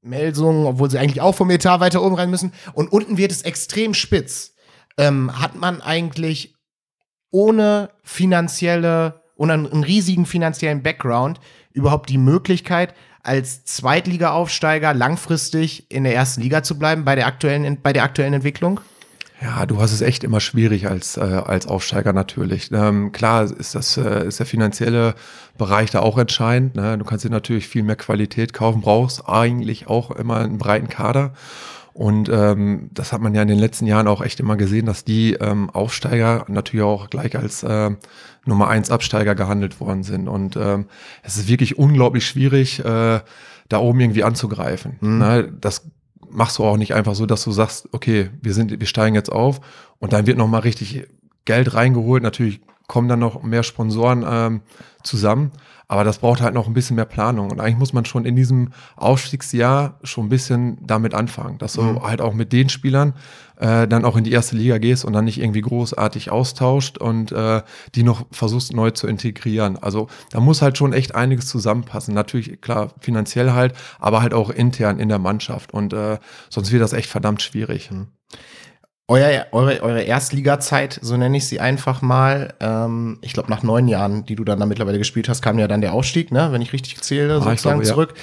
Melsung, 0.02 0.66
obwohl 0.66 0.90
sie 0.90 1.00
eigentlich 1.00 1.22
auch 1.22 1.36
vom 1.36 1.50
Etat 1.50 1.80
weiter 1.80 2.04
oben 2.04 2.16
rein 2.16 2.30
müssen. 2.30 2.54
Und 2.74 2.92
unten 2.92 3.18
wird 3.18 3.32
es 3.32 3.42
extrem 3.42 3.94
spitz. 3.94 4.54
Ähm, 4.98 5.42
hat 5.42 5.56
man 5.56 5.82
eigentlich 5.82 6.56
ohne 7.32 7.90
finanzielle 8.04 9.22
und 9.38 9.52
einen, 9.52 9.84
riesigen 9.84 10.26
finanziellen 10.26 10.84
Background 10.84 11.40
überhaupt 11.72 12.10
die 12.10 12.18
Möglichkeit, 12.18 12.94
als 13.24 13.66
Zweitliga-Aufsteiger 13.66 14.94
langfristig 14.94 15.92
in 15.92 16.04
der 16.04 16.16
ersten 16.16 16.42
Liga 16.42 16.64
zu 16.64 16.80
bleiben 16.80 17.06
bei 17.06 17.16
der 17.16 17.28
aktuellen, 17.28 17.80
bei 17.82 17.94
der 17.94 18.04
aktuellen 18.04 18.34
Entwicklung? 18.34 18.80
Ja, 19.42 19.68
du 19.68 19.80
hast 19.80 19.92
es 19.92 20.02
echt 20.02 20.24
immer 20.24 20.40
schwierig 20.40 20.88
als, 20.88 21.16
äh, 21.18 21.22
als 21.22 21.68
Aufsteiger 21.68 22.12
natürlich. 22.12 22.72
Ähm, 22.72 23.12
klar 23.12 23.44
ist 23.44 23.76
das 23.76 23.96
äh, 23.98 24.26
ist 24.28 24.40
der 24.40 24.48
finanzielle 24.48 25.14
Bereich 25.60 25.92
da 25.92 26.00
auch 26.00 26.18
entscheidend. 26.18 26.76
Ne? 26.76 26.98
Du 26.98 27.06
kannst 27.06 27.24
dir 27.24 27.30
natürlich 27.30 27.68
viel 27.68 27.84
mehr 27.84 27.98
Qualität 27.98 28.54
kaufen, 28.54 28.82
brauchst 28.82 29.30
eigentlich 29.30 29.88
auch 29.88 30.10
immer 30.10 30.38
einen 30.38 30.58
breiten 30.58 30.88
Kader. 30.88 31.34
Und 31.98 32.30
ähm, 32.30 32.92
das 32.94 33.12
hat 33.12 33.22
man 33.22 33.34
ja 33.34 33.42
in 33.42 33.48
den 33.48 33.58
letzten 33.58 33.88
Jahren 33.88 34.08
auch 34.08 34.22
echt 34.22 34.40
immer 34.40 34.56
gesehen, 34.56 34.86
dass 34.86 35.04
die 35.04 35.34
ähm, 35.34 35.72
Aufsteiger 35.72 36.46
natürlich 36.48 36.84
auch 36.84 37.10
gleich 37.10 37.36
als 37.36 37.64
äh, 37.64 37.90
Nummer 38.46 38.68
eins 38.68 38.92
Absteiger 38.92 39.34
gehandelt 39.34 39.82
worden 39.82 40.04
sind. 40.04 40.28
Und 40.28 40.56
ähm, 40.58 40.86
es 41.24 41.38
ist 41.38 41.48
wirklich 41.48 41.80
unglaublich 41.80 42.28
schwierig, 42.28 42.86
äh, 42.86 43.20
da 43.68 43.80
oben 43.80 44.00
irgendwie 44.00 44.24
anzugreifen. 44.24 44.98
Mhm. 45.02 45.18
Ne? 45.18 45.52
Das 45.60 45.90
machst 46.30 46.60
du 46.60 46.66
auch 46.66 46.78
nicht 46.78 46.94
einfach 46.94 47.16
so, 47.16 47.26
dass 47.26 47.44
du 47.44 47.52
sagst, 47.52 47.90
okay, 47.94 48.30
wir 48.44 48.54
sind, 48.54 48.80
wir 48.80 48.88
steigen 48.88 49.16
jetzt 49.16 49.32
auf 49.32 49.60
und 49.98 50.14
dann 50.14 50.28
wird 50.28 50.38
nochmal 50.38 50.62
richtig 50.62 51.08
Geld 51.46 51.74
reingeholt. 51.74 52.22
Natürlich 52.22 52.62
kommen 52.86 53.08
dann 53.08 53.20
noch 53.20 53.42
mehr 53.42 53.64
Sponsoren 53.64 54.24
ähm, 54.30 54.62
zusammen. 55.02 55.52
Aber 55.90 56.04
das 56.04 56.20
braucht 56.20 56.42
halt 56.42 56.54
noch 56.54 56.68
ein 56.68 56.74
bisschen 56.74 56.98
mehr 56.98 57.06
Planung. 57.06 57.50
Und 57.50 57.62
eigentlich 57.62 57.78
muss 57.78 57.94
man 57.94 58.04
schon 58.04 58.26
in 58.26 58.36
diesem 58.36 58.72
Aufstiegsjahr 58.98 60.00
schon 60.04 60.26
ein 60.26 60.30
bisschen 60.30 60.78
damit 60.86 61.14
anfangen, 61.14 61.58
dass 61.60 61.74
du 61.74 61.82
mhm. 61.82 62.04
halt 62.04 62.20
auch 62.20 62.34
mit 62.34 62.52
den 62.52 62.68
Spielern 62.68 63.14
äh, 63.56 63.88
dann 63.88 64.04
auch 64.04 64.18
in 64.18 64.26
die 64.26 64.32
erste 64.32 64.58
Liga 64.58 64.80
gehst 64.80 65.06
und 65.06 65.14
dann 65.14 65.26
nicht 65.26 65.40
irgendwie 65.40 65.62
großartig 65.62 66.30
austauscht 66.30 66.98
und 66.98 67.32
äh, 67.32 67.62
die 67.96 68.04
noch 68.04 68.26
versuchst 68.32 68.74
neu 68.74 68.92
zu 68.92 69.08
integrieren. 69.08 69.78
Also 69.78 70.08
da 70.32 70.42
muss 70.42 70.62
halt 70.62 70.78
schon 70.78 70.92
echt 70.92 71.16
einiges 71.16 71.48
zusammenpassen. 71.48 72.14
Natürlich, 72.14 72.60
klar, 72.60 72.90
finanziell 73.00 73.52
halt, 73.52 73.74
aber 74.00 74.22
halt 74.22 74.34
auch 74.34 74.50
intern 74.50 75.00
in 75.00 75.08
der 75.08 75.20
Mannschaft. 75.20 75.74
Und 75.74 75.94
äh, 75.94 76.20
sonst 76.50 76.72
wird 76.72 76.82
das 76.82 76.94
echt 76.94 77.10
verdammt 77.10 77.42
schwierig. 77.42 77.92
Mhm 77.92 78.08
Euer, 79.10 79.48
eure, 79.54 79.82
eure 79.82 80.02
Erstliga-Zeit, 80.02 81.00
so 81.02 81.16
nenne 81.16 81.38
ich 81.38 81.48
sie 81.48 81.62
einfach 81.62 82.02
mal. 82.02 82.54
Ähm, 82.60 83.20
ich 83.22 83.32
glaube, 83.32 83.50
nach 83.50 83.64
neun 83.64 83.88
Jahren, 83.88 84.26
die 84.26 84.36
du 84.36 84.44
dann 84.44 84.60
da 84.60 84.66
mittlerweile 84.66 84.98
gespielt 84.98 85.30
hast, 85.30 85.42
kam 85.42 85.58
ja 85.60 85.70
dann 85.70 85.80
der 85.80 85.94
Aufstieg, 85.94 86.30
ne? 86.32 86.52
wenn 86.52 86.62
ich 86.62 86.74
richtig 86.74 87.00
zähle, 87.02 87.36
Ah, 87.36 87.42
sozusagen 87.42 87.80
glaube, 87.80 87.84
ja. 87.86 87.90
zurück. 87.94 88.14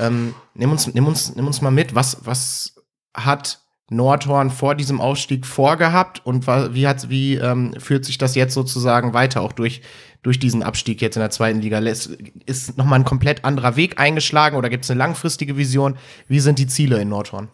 Ähm, 0.00 0.34
nimm, 0.54 0.72
uns, 0.72 0.92
nimm, 0.92 1.06
uns, 1.06 1.36
nimm 1.36 1.46
uns 1.46 1.60
mal 1.60 1.70
mit, 1.70 1.94
was, 1.94 2.18
was 2.24 2.74
hat 3.14 3.60
Nordhorn 3.88 4.50
vor 4.50 4.74
diesem 4.74 5.00
Aufstieg 5.00 5.46
vorgehabt 5.46 6.26
und 6.26 6.46
wie, 6.74 6.88
hat, 6.88 7.08
wie 7.08 7.36
ähm, 7.36 7.74
führt 7.78 8.04
sich 8.04 8.18
das 8.18 8.34
jetzt 8.34 8.54
sozusagen 8.54 9.14
weiter, 9.14 9.42
auch 9.42 9.52
durch, 9.52 9.82
durch 10.24 10.40
diesen 10.40 10.64
Abstieg 10.64 11.00
jetzt 11.02 11.14
in 11.16 11.20
der 11.20 11.30
zweiten 11.30 11.60
Liga? 11.60 11.78
Ist 11.78 12.76
nochmal 12.76 12.98
ein 12.98 13.04
komplett 13.04 13.44
anderer 13.44 13.76
Weg 13.76 14.00
eingeschlagen 14.00 14.56
oder 14.56 14.70
gibt 14.70 14.84
es 14.84 14.90
eine 14.90 14.98
langfristige 14.98 15.56
Vision? 15.56 15.96
Wie 16.26 16.40
sind 16.40 16.58
die 16.58 16.66
Ziele 16.66 17.00
in 17.00 17.10
Nordhorn? 17.10 17.48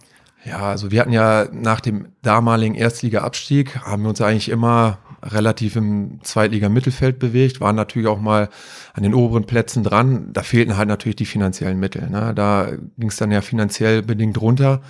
Ja, 0.44 0.60
also 0.60 0.90
wir 0.90 1.00
hatten 1.00 1.12
ja 1.12 1.48
nach 1.52 1.80
dem 1.80 2.08
damaligen 2.22 2.74
Erstliga-Abstieg, 2.74 3.80
haben 3.80 4.02
wir 4.02 4.10
uns 4.10 4.20
eigentlich 4.20 4.48
immer 4.48 4.98
relativ 5.22 5.76
im 5.76 6.20
Zweitliga-Mittelfeld 6.22 7.18
bewegt, 7.18 7.60
waren 7.60 7.74
natürlich 7.74 8.08
auch 8.08 8.20
mal 8.20 8.48
an 8.94 9.02
den 9.02 9.14
oberen 9.14 9.44
Plätzen 9.44 9.82
dran. 9.82 10.32
Da 10.32 10.42
fehlten 10.42 10.76
halt 10.76 10.88
natürlich 10.88 11.16
die 11.16 11.26
finanziellen 11.26 11.80
Mittel. 11.80 12.08
Ne? 12.08 12.32
Da 12.34 12.70
ging 12.96 13.08
es 13.08 13.16
dann 13.16 13.32
ja 13.32 13.40
finanziell 13.40 14.02
bedingt 14.02 14.40
runter. 14.40 14.80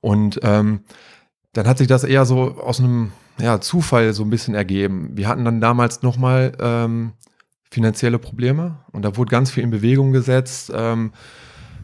Und 0.00 0.40
ähm, 0.42 0.80
dann 1.52 1.66
hat 1.66 1.78
sich 1.78 1.86
das 1.86 2.04
eher 2.04 2.24
so 2.24 2.58
aus 2.60 2.80
einem 2.80 3.12
ja, 3.40 3.60
Zufall 3.60 4.12
so 4.12 4.24
ein 4.24 4.30
bisschen 4.30 4.54
ergeben. 4.54 5.10
Wir 5.14 5.28
hatten 5.28 5.44
dann 5.44 5.60
damals 5.60 6.02
nochmal 6.02 6.52
ähm, 6.60 7.12
finanzielle 7.70 8.18
Probleme 8.18 8.78
und 8.92 9.04
da 9.04 9.16
wurde 9.16 9.30
ganz 9.30 9.50
viel 9.50 9.62
in 9.62 9.70
Bewegung 9.70 10.12
gesetzt. 10.12 10.72
Ähm, 10.74 11.12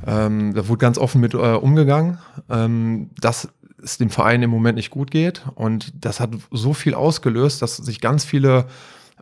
ähm, 0.07 0.55
da 0.55 0.69
wurde 0.69 0.79
ganz 0.79 0.99
offen 0.99 1.21
mit 1.21 1.35
äh, 1.35 1.37
umgegangen, 1.37 2.19
ähm, 2.51 3.11
dass 3.21 3.49
es 3.83 3.99
dem 3.99 4.11
Verein 4.11 4.43
im 4.43 4.51
Moment 4.51 4.77
nicht 4.77 4.91
gut 4.91 5.11
geht. 5.11 5.45
Und 5.55 5.93
das 6.05 6.21
hat 6.21 6.31
so 6.51 6.73
viel 6.73 6.95
ausgelöst, 6.95 7.63
dass 7.63 7.77
sich 7.77 8.01
ganz 8.01 8.25
viele 8.25 8.67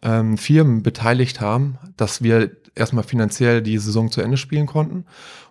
ähm, 0.03 0.39
Firmen 0.39 0.83
beteiligt 0.83 1.41
haben, 1.41 1.79
dass 1.97 2.23
wir 2.23 2.51
erstmal 2.75 3.05
finanziell 3.05 3.63
die 3.63 3.79
Saison 3.79 4.11
zu 4.11 4.23
Ende 4.23 4.37
spielen 4.37 4.67
konnten. 4.67 5.05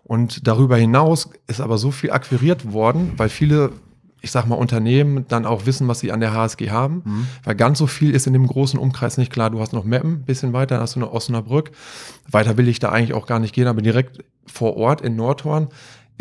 Und 0.04 0.48
darüber 0.48 0.78
hinaus 0.78 1.30
ist 1.48 1.62
aber 1.62 1.78
so 1.78 1.92
viel 1.92 2.12
akquiriert 2.12 2.72
worden, 2.74 3.14
weil 3.18 3.30
viele, 3.30 3.72
ich 4.22 4.32
sag 4.32 4.46
mal, 4.46 4.56
Unternehmen 4.56 5.26
dann 5.28 5.46
auch 5.46 5.66
wissen, 5.66 5.88
was 5.88 6.00
sie 6.00 6.12
an 6.12 6.20
der 6.20 6.34
HSG 6.34 6.70
haben. 6.70 7.02
Weil 7.44 7.56
ganz 7.56 7.80
so 7.80 7.88
viel 7.88 8.12
ist 8.12 8.28
in 8.28 8.34
dem 8.34 8.46
großen 8.46 8.80
Umkreis 8.80 9.18
nicht 9.18 9.32
klar. 9.32 9.50
Du 9.50 9.60
hast 9.60 9.74
noch 9.74 9.84
Meppen, 9.84 10.14
ein 10.14 10.26
bisschen 10.26 10.54
weiter, 10.54 10.76
dann 10.76 10.84
hast 10.84 10.96
du 10.96 11.00
noch 11.00 11.12
Osnabrück. 11.12 11.72
Weiter 12.30 12.56
will 12.58 12.68
ich 12.68 12.80
da 12.80 12.90
eigentlich 12.90 13.14
auch 13.14 13.26
gar 13.26 13.40
nicht 13.40 13.54
gehen, 13.54 13.68
aber 13.68 13.82
direkt 13.82 14.24
vor 14.46 14.78
Ort 14.78 15.02
in 15.02 15.16
Nordhorn 15.16 15.70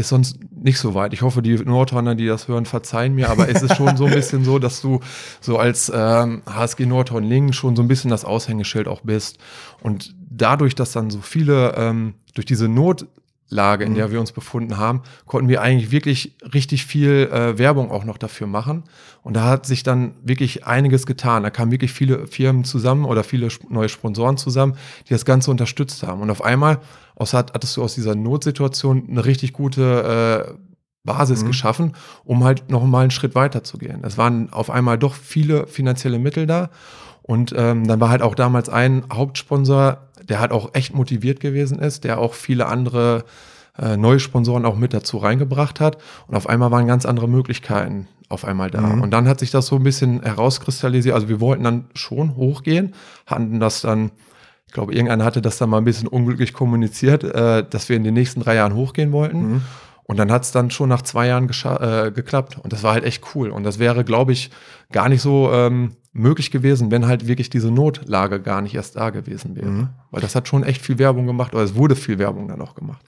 ist 0.00 0.08
sonst 0.08 0.38
nicht 0.50 0.78
so 0.78 0.94
weit. 0.94 1.12
Ich 1.12 1.22
hoffe, 1.22 1.42
die 1.42 1.54
Nordhorner, 1.56 2.14
die 2.14 2.26
das 2.26 2.48
hören, 2.48 2.64
verzeihen 2.64 3.14
mir, 3.14 3.28
aber 3.28 3.48
es 3.48 3.62
ist 3.62 3.76
schon 3.76 3.96
so 3.96 4.06
ein 4.06 4.14
bisschen 4.14 4.44
so, 4.44 4.58
dass 4.58 4.80
du 4.80 5.00
so 5.40 5.58
als 5.58 5.92
ähm, 5.94 6.42
HSG 6.46 6.86
Nordhorn 6.86 7.24
Lingen 7.24 7.52
schon 7.52 7.76
so 7.76 7.82
ein 7.82 7.88
bisschen 7.88 8.10
das 8.10 8.24
Aushängeschild 8.24 8.88
auch 8.88 9.02
bist. 9.02 9.38
Und 9.82 10.14
dadurch, 10.30 10.74
dass 10.74 10.92
dann 10.92 11.10
so 11.10 11.20
viele 11.20 11.74
ähm, 11.76 12.14
durch 12.34 12.46
diese 12.46 12.68
Notlage, 13.50 13.84
in 13.84 13.94
der 13.94 14.12
wir 14.12 14.20
uns 14.20 14.32
befunden 14.32 14.78
haben, 14.78 15.02
konnten 15.26 15.48
wir 15.48 15.60
eigentlich 15.60 15.90
wirklich 15.90 16.36
richtig 16.54 16.86
viel 16.86 17.28
äh, 17.32 17.58
Werbung 17.58 17.90
auch 17.90 18.04
noch 18.04 18.16
dafür 18.16 18.46
machen. 18.46 18.84
Und 19.22 19.34
da 19.34 19.44
hat 19.44 19.66
sich 19.66 19.82
dann 19.82 20.14
wirklich 20.22 20.66
einiges 20.66 21.04
getan. 21.04 21.42
Da 21.42 21.50
kamen 21.50 21.72
wirklich 21.72 21.92
viele 21.92 22.26
Firmen 22.26 22.64
zusammen 22.64 23.04
oder 23.04 23.24
viele 23.24 23.48
neue 23.68 23.88
Sponsoren 23.88 24.36
zusammen, 24.36 24.76
die 25.08 25.12
das 25.12 25.24
Ganze 25.24 25.50
unterstützt 25.50 26.02
haben. 26.04 26.22
Und 26.22 26.30
auf 26.30 26.42
einmal 26.42 26.78
aus, 27.16 27.34
hat, 27.34 27.52
hattest 27.52 27.76
du 27.76 27.82
aus 27.82 27.94
dieser 27.94 28.14
Notsituation 28.14 29.08
eine 29.10 29.24
richtig 29.24 29.52
gute 29.52 30.54
äh, 30.56 30.60
Basis 31.02 31.46
geschaffen, 31.46 31.94
um 32.24 32.44
halt 32.44 32.70
noch 32.70 32.84
mal 32.84 33.00
einen 33.00 33.10
Schritt 33.10 33.34
weiter 33.34 33.64
zu 33.64 33.78
gehen. 33.78 34.00
Es 34.04 34.18
waren 34.18 34.52
auf 34.52 34.68
einmal 34.68 34.98
doch 34.98 35.14
viele 35.14 35.66
finanzielle 35.66 36.18
Mittel 36.18 36.46
da. 36.46 36.70
Und 37.22 37.54
ähm, 37.56 37.86
dann 37.86 38.00
war 38.00 38.10
halt 38.10 38.22
auch 38.22 38.34
damals 38.34 38.68
ein 38.68 39.04
Hauptsponsor, 39.12 39.98
der 40.28 40.40
halt 40.40 40.52
auch 40.52 40.70
echt 40.74 40.94
motiviert 40.94 41.40
gewesen 41.40 41.78
ist, 41.78 42.04
der 42.04 42.18
auch 42.18 42.34
viele 42.34 42.66
andere 42.66 43.24
äh, 43.78 43.96
neue 43.96 44.20
Sponsoren 44.20 44.64
auch 44.64 44.76
mit 44.76 44.92
dazu 44.92 45.18
reingebracht 45.18 45.80
hat. 45.80 45.98
Und 46.26 46.36
auf 46.36 46.48
einmal 46.48 46.70
waren 46.70 46.86
ganz 46.86 47.06
andere 47.06 47.28
Möglichkeiten 47.28 48.08
auf 48.28 48.44
einmal 48.44 48.70
da. 48.70 48.80
Und 49.02 49.10
dann 49.10 49.26
hat 49.28 49.40
sich 49.40 49.50
das 49.50 49.66
so 49.66 49.76
ein 49.76 49.82
bisschen 49.82 50.22
herauskristallisiert. 50.22 51.14
Also 51.14 51.28
wir 51.28 51.40
wollten 51.40 51.64
dann 51.64 51.84
schon 51.94 52.36
hochgehen, 52.36 52.94
hatten 53.26 53.58
das 53.58 53.80
dann, 53.80 54.12
ich 54.66 54.72
glaube, 54.72 54.92
irgendeiner 54.94 55.24
hatte 55.24 55.42
das 55.42 55.58
dann 55.58 55.68
mal 55.68 55.78
ein 55.78 55.84
bisschen 55.84 56.06
unglücklich 56.06 56.52
kommuniziert, 56.52 57.24
äh, 57.24 57.64
dass 57.68 57.88
wir 57.88 57.96
in 57.96 58.04
den 58.04 58.14
nächsten 58.14 58.40
drei 58.40 58.54
Jahren 58.54 58.74
hochgehen 58.74 59.10
wollten. 59.12 59.62
Und 60.04 60.18
dann 60.18 60.32
hat 60.32 60.42
es 60.42 60.52
dann 60.52 60.70
schon 60.70 60.88
nach 60.88 61.02
zwei 61.02 61.28
Jahren 61.28 61.48
äh, 61.48 62.10
geklappt. 62.10 62.58
Und 62.60 62.72
das 62.72 62.82
war 62.82 62.94
halt 62.94 63.04
echt 63.04 63.24
cool. 63.34 63.50
Und 63.50 63.64
das 63.64 63.78
wäre, 63.78 64.04
glaube 64.04 64.32
ich, 64.32 64.50
gar 64.90 65.08
nicht 65.08 65.22
so 65.22 65.52
ähm, 65.52 65.96
möglich 66.12 66.50
gewesen, 66.50 66.90
wenn 66.90 67.06
halt 67.06 67.26
wirklich 67.26 67.50
diese 67.50 67.70
Notlage 67.70 68.40
gar 68.40 68.62
nicht 68.62 68.74
erst 68.74 68.96
da 68.96 69.10
gewesen 69.10 69.56
wäre. 69.56 69.90
Weil 70.10 70.20
das 70.20 70.34
hat 70.34 70.48
schon 70.48 70.64
echt 70.64 70.82
viel 70.82 70.98
Werbung 70.98 71.26
gemacht, 71.26 71.54
oder 71.54 71.62
es 71.62 71.74
wurde 71.74 71.96
viel 71.96 72.18
Werbung 72.18 72.48
dann 72.48 72.60
auch 72.60 72.74
gemacht. 72.74 73.04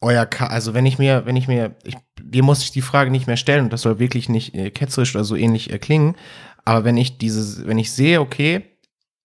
euer 0.00 0.26
Ka 0.26 0.48
also 0.48 0.74
wenn 0.74 0.84
ich 0.84 0.98
mir, 0.98 1.24
wenn 1.26 1.36
ich 1.36 1.48
mir, 1.48 1.76
ich, 1.84 1.96
dir 2.20 2.42
muss 2.42 2.62
ich 2.62 2.72
die 2.72 2.82
Frage 2.82 3.10
nicht 3.10 3.26
mehr 3.26 3.36
stellen 3.36 3.64
und 3.64 3.72
das 3.72 3.82
soll 3.82 3.98
wirklich 3.98 4.28
nicht 4.28 4.54
äh, 4.54 4.70
ketzerisch 4.70 5.14
oder 5.14 5.24
so 5.24 5.36
ähnlich 5.36 5.72
äh, 5.72 5.78
klingen, 5.78 6.16
aber 6.64 6.84
wenn 6.84 6.96
ich 6.96 7.18
dieses, 7.18 7.66
wenn 7.66 7.78
ich 7.78 7.92
sehe, 7.92 8.20
okay, 8.20 8.64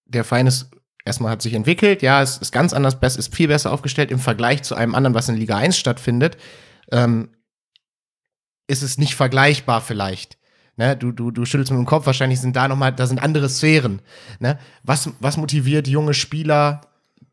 der 0.06 0.24
Verein 0.24 0.48
ist 0.48 0.72
erstmal 1.08 1.32
hat 1.32 1.42
sich 1.42 1.54
entwickelt, 1.54 2.02
ja, 2.02 2.22
es 2.22 2.38
ist 2.38 2.52
ganz 2.52 2.74
anders, 2.74 2.96
ist 3.02 3.34
viel 3.34 3.48
besser 3.48 3.72
aufgestellt 3.72 4.12
im 4.12 4.20
Vergleich 4.20 4.62
zu 4.64 4.76
einem 4.76 4.94
anderen, 4.94 5.16
was 5.16 5.30
in 5.30 5.36
Liga 5.36 5.58
1 5.58 5.78
stattfindet, 5.78 6.38
ähm, 6.92 7.30
ist 8.68 8.84
es 8.84 8.98
nicht 8.98 9.16
vergleichbar 9.16 9.82
vielleicht. 9.82 10.37
Ne, 10.78 10.96
du, 10.96 11.12
du, 11.12 11.32
du 11.32 11.44
schüttelst 11.44 11.72
mit 11.72 11.80
dem 11.80 11.86
Kopf, 11.88 12.06
wahrscheinlich 12.06 12.40
sind 12.40 12.56
da 12.56 12.68
nochmal, 12.68 12.94
da 12.94 13.08
sind 13.08 13.20
andere 13.22 13.50
Sphären. 13.50 14.00
Ne? 14.40 14.60
Was, 14.84 15.10
was 15.20 15.36
motiviert 15.36 15.88
junge 15.88 16.14
Spieler, 16.14 16.82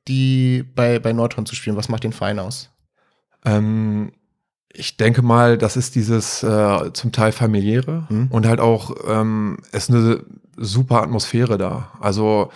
die 0.08 0.62
bei, 0.74 0.98
bei 0.98 1.12
Nordhorn 1.12 1.44
zu 1.46 1.54
spielen? 1.54 1.76
Was 1.76 1.90
macht 1.90 2.04
den 2.04 2.12
Verein 2.14 2.38
aus? 2.38 2.70
Ähm, 3.44 4.12
ich 4.72 4.96
denke 4.96 5.20
mal, 5.22 5.58
das 5.58 5.76
ist 5.76 5.94
dieses 5.94 6.42
äh, 6.42 6.92
zum 6.94 7.12
Teil 7.12 7.32
familiäre 7.32 8.06
Mhm. 8.08 8.28
und 8.30 8.46
halt 8.46 8.60
auch 8.60 8.92
ähm, 9.06 9.58
ist 9.72 9.90
eine 9.90 10.24
super 10.56 11.02
Atmosphäre 11.02 11.58
da. 11.58 11.90
Also 12.00 12.50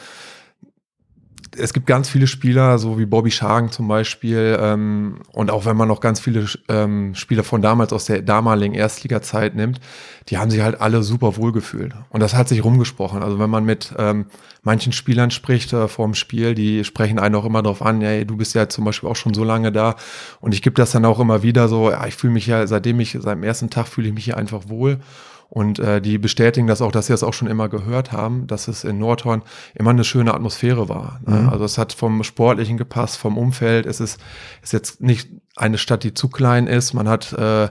es 1.59 1.73
gibt 1.73 1.87
ganz 1.87 2.09
viele 2.09 2.27
Spieler, 2.27 2.79
so 2.79 2.99
wie 2.99 3.07
Bobby 3.07 3.31
Schagen 3.31 3.71
zum 3.71 3.88
Beispiel, 3.88 4.59
ähm, 4.61 5.21
und 5.33 5.50
auch 5.50 5.65
wenn 5.65 5.77
man 5.77 5.88
noch 5.88 6.00
ganz 6.00 6.21
viele 6.21 6.47
ähm, 6.69 7.15
Spieler 7.15 7.45
von 7.45 7.62
damals 7.62 7.93
aus 7.93 8.07
der 8.07 8.23
damaligen 8.23 8.75
Erstliga-Zeit 8.75 9.55
nimmt, 9.55 9.81
die 10.29 10.38
haben 10.38 10.50
sich 10.50 10.61
halt 10.61 10.81
alle 10.81 11.03
super 11.03 11.37
wohl 11.37 11.53
gefühlt. 11.53 11.95
Und 12.11 12.21
das 12.21 12.35
hat 12.35 12.49
sich 12.49 12.65
rumgesprochen. 12.65 13.23
Also 13.23 13.38
wenn 13.38 13.50
man 13.50 13.65
mit 13.65 13.95
ähm, 13.99 14.27
manchen 14.62 14.93
Spielern 14.93 15.31
spricht 15.31 15.73
äh, 15.73 15.88
vor 15.88 16.07
dem 16.07 16.15
Spiel, 16.15 16.55
die 16.55 16.85
sprechen 16.85 17.19
einen 17.19 17.35
auch 17.35 17.45
immer 17.45 17.62
darauf 17.62 17.83
an, 17.83 18.00
ja, 18.00 18.25
du 18.25 18.37
bist 18.37 18.55
ja 18.55 18.69
zum 18.69 18.85
Beispiel 18.85 19.09
auch 19.09 19.17
schon 19.17 19.35
so 19.35 19.45
lange 19.45 19.73
da. 19.73 19.97
Und 20.41 20.55
ich 20.55 20.62
gebe 20.62 20.75
das 20.75 20.93
dann 20.93 21.05
auch 21.05 21.21
immer 21.21 21.43
wieder 21.43 21.69
so, 21.69 21.91
ja, 21.91 22.07
ich 22.07 22.15
fühle 22.15 22.33
mich 22.33 22.47
ja, 22.47 22.67
seitdem 22.67 23.00
ich, 23.00 23.17
seit 23.19 23.37
dem 23.37 23.45
ersten 23.45 23.71
Tag 23.71 23.88
fühle 23.88 24.09
ich 24.09 24.15
mich 24.15 24.25
hier 24.25 24.37
einfach 24.37 24.69
wohl. 24.69 25.00
Und 25.50 25.78
äh, 25.78 26.02
die 26.02 26.19
bestätigen 26.19 26.67
das 26.67 26.83
auch, 26.83 26.93
dass 26.93 27.07
sie 27.07 27.12
das 27.14 27.23
auch 27.23 27.33
schon 27.33 27.49
immer 27.49 27.71
gehört 27.71 28.12
haben, 28.12 28.47
dass 28.47 28.69
es 28.69 28.85
in 28.85 28.99
Nordhorn 28.99 29.43
immer 29.75 29.90
eine 29.90 30.05
schöne 30.05 30.35
Atmosphäre 30.35 30.90
war. 30.90 31.21
Ne? 31.26 31.49
Also 31.50 31.64
es 31.64 31.78
hat 31.78 31.95
vom 31.95 32.23
Sportlichen 32.23 32.76
gepasst, 32.76 33.17
vom 33.17 33.38
Umfeld. 33.38 33.87
Es 33.87 33.99
ist, 34.00 34.21
ist 34.62 34.75
jetzt 34.75 35.00
nicht 35.00 35.31
eine 35.57 35.78
Stadt, 35.78 36.05
die 36.05 36.12
zu 36.12 36.28
klein 36.28 36.67
ist. 36.67 36.93
Man 36.93 37.09
hat 37.09 37.33
äh, 37.33 37.69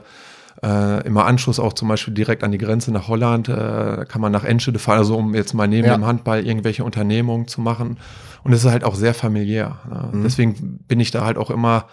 äh, 0.60 1.06
immer 1.06 1.24
Anschluss 1.26 1.60
auch 1.60 1.72
zum 1.72 1.86
Beispiel 1.86 2.14
direkt 2.14 2.42
an 2.42 2.50
die 2.50 2.58
Grenze 2.58 2.90
nach 2.90 3.06
Holland. 3.06 3.48
Äh, 3.48 4.06
kann 4.08 4.20
man 4.20 4.32
nach 4.32 4.42
Enschede 4.42 4.80
fahren, 4.80 4.98
also 4.98 5.16
um 5.16 5.34
jetzt 5.36 5.54
mal 5.54 5.68
neben 5.68 5.86
Ja. 5.86 5.94
dem 5.94 6.04
Handball 6.04 6.44
irgendwelche 6.44 6.82
Unternehmungen 6.82 7.46
zu 7.46 7.60
machen. 7.60 7.98
Und 8.42 8.52
es 8.52 8.64
ist 8.64 8.70
halt 8.72 8.82
auch 8.82 8.96
sehr 8.96 9.14
familiär. 9.14 9.78
Ne? 9.88 10.22
Deswegen 10.24 10.80
bin 10.88 10.98
ich 10.98 11.12
da 11.12 11.24
halt 11.24 11.38
auch 11.38 11.50
immer 11.50 11.86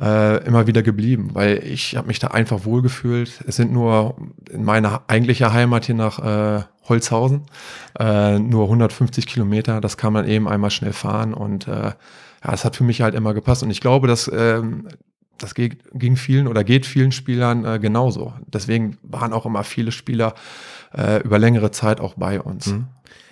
äh, 0.00 0.44
immer 0.44 0.66
wieder 0.66 0.82
geblieben, 0.82 1.30
weil 1.32 1.62
ich 1.64 1.96
habe 1.96 2.08
mich 2.08 2.18
da 2.18 2.28
einfach 2.28 2.64
wohlgefühlt. 2.64 3.44
Es 3.46 3.56
sind 3.56 3.72
nur 3.72 4.16
in 4.50 4.64
meiner 4.64 5.02
eigentliche 5.06 5.52
Heimat 5.52 5.86
hier 5.86 5.94
nach 5.94 6.18
äh, 6.18 6.64
Holzhausen 6.88 7.42
äh, 7.98 8.38
nur 8.38 8.64
150 8.64 9.26
Kilometer. 9.26 9.80
Das 9.80 9.96
kann 9.96 10.12
man 10.12 10.26
eben 10.28 10.48
einmal 10.48 10.70
schnell 10.70 10.92
fahren 10.92 11.34
und 11.34 11.68
äh, 11.68 11.92
ja, 12.44 12.52
es 12.52 12.64
hat 12.64 12.76
für 12.76 12.84
mich 12.84 13.00
halt 13.00 13.14
immer 13.14 13.34
gepasst. 13.34 13.62
Und 13.62 13.70
ich 13.70 13.80
glaube, 13.80 14.06
dass 14.06 14.30
ähm, 14.32 14.88
das 15.38 15.54
ging 15.54 16.16
vielen 16.16 16.46
oder 16.46 16.62
geht 16.62 16.86
vielen 16.86 17.12
Spielern 17.12 17.64
äh, 17.64 17.78
genauso. 17.78 18.34
Deswegen 18.46 18.98
waren 19.02 19.32
auch 19.32 19.46
immer 19.46 19.64
viele 19.64 19.92
Spieler 19.92 20.34
äh, 20.96 21.22
über 21.22 21.38
längere 21.38 21.70
Zeit 21.70 22.00
auch 22.00 22.14
bei 22.14 22.40
uns. 22.40 22.74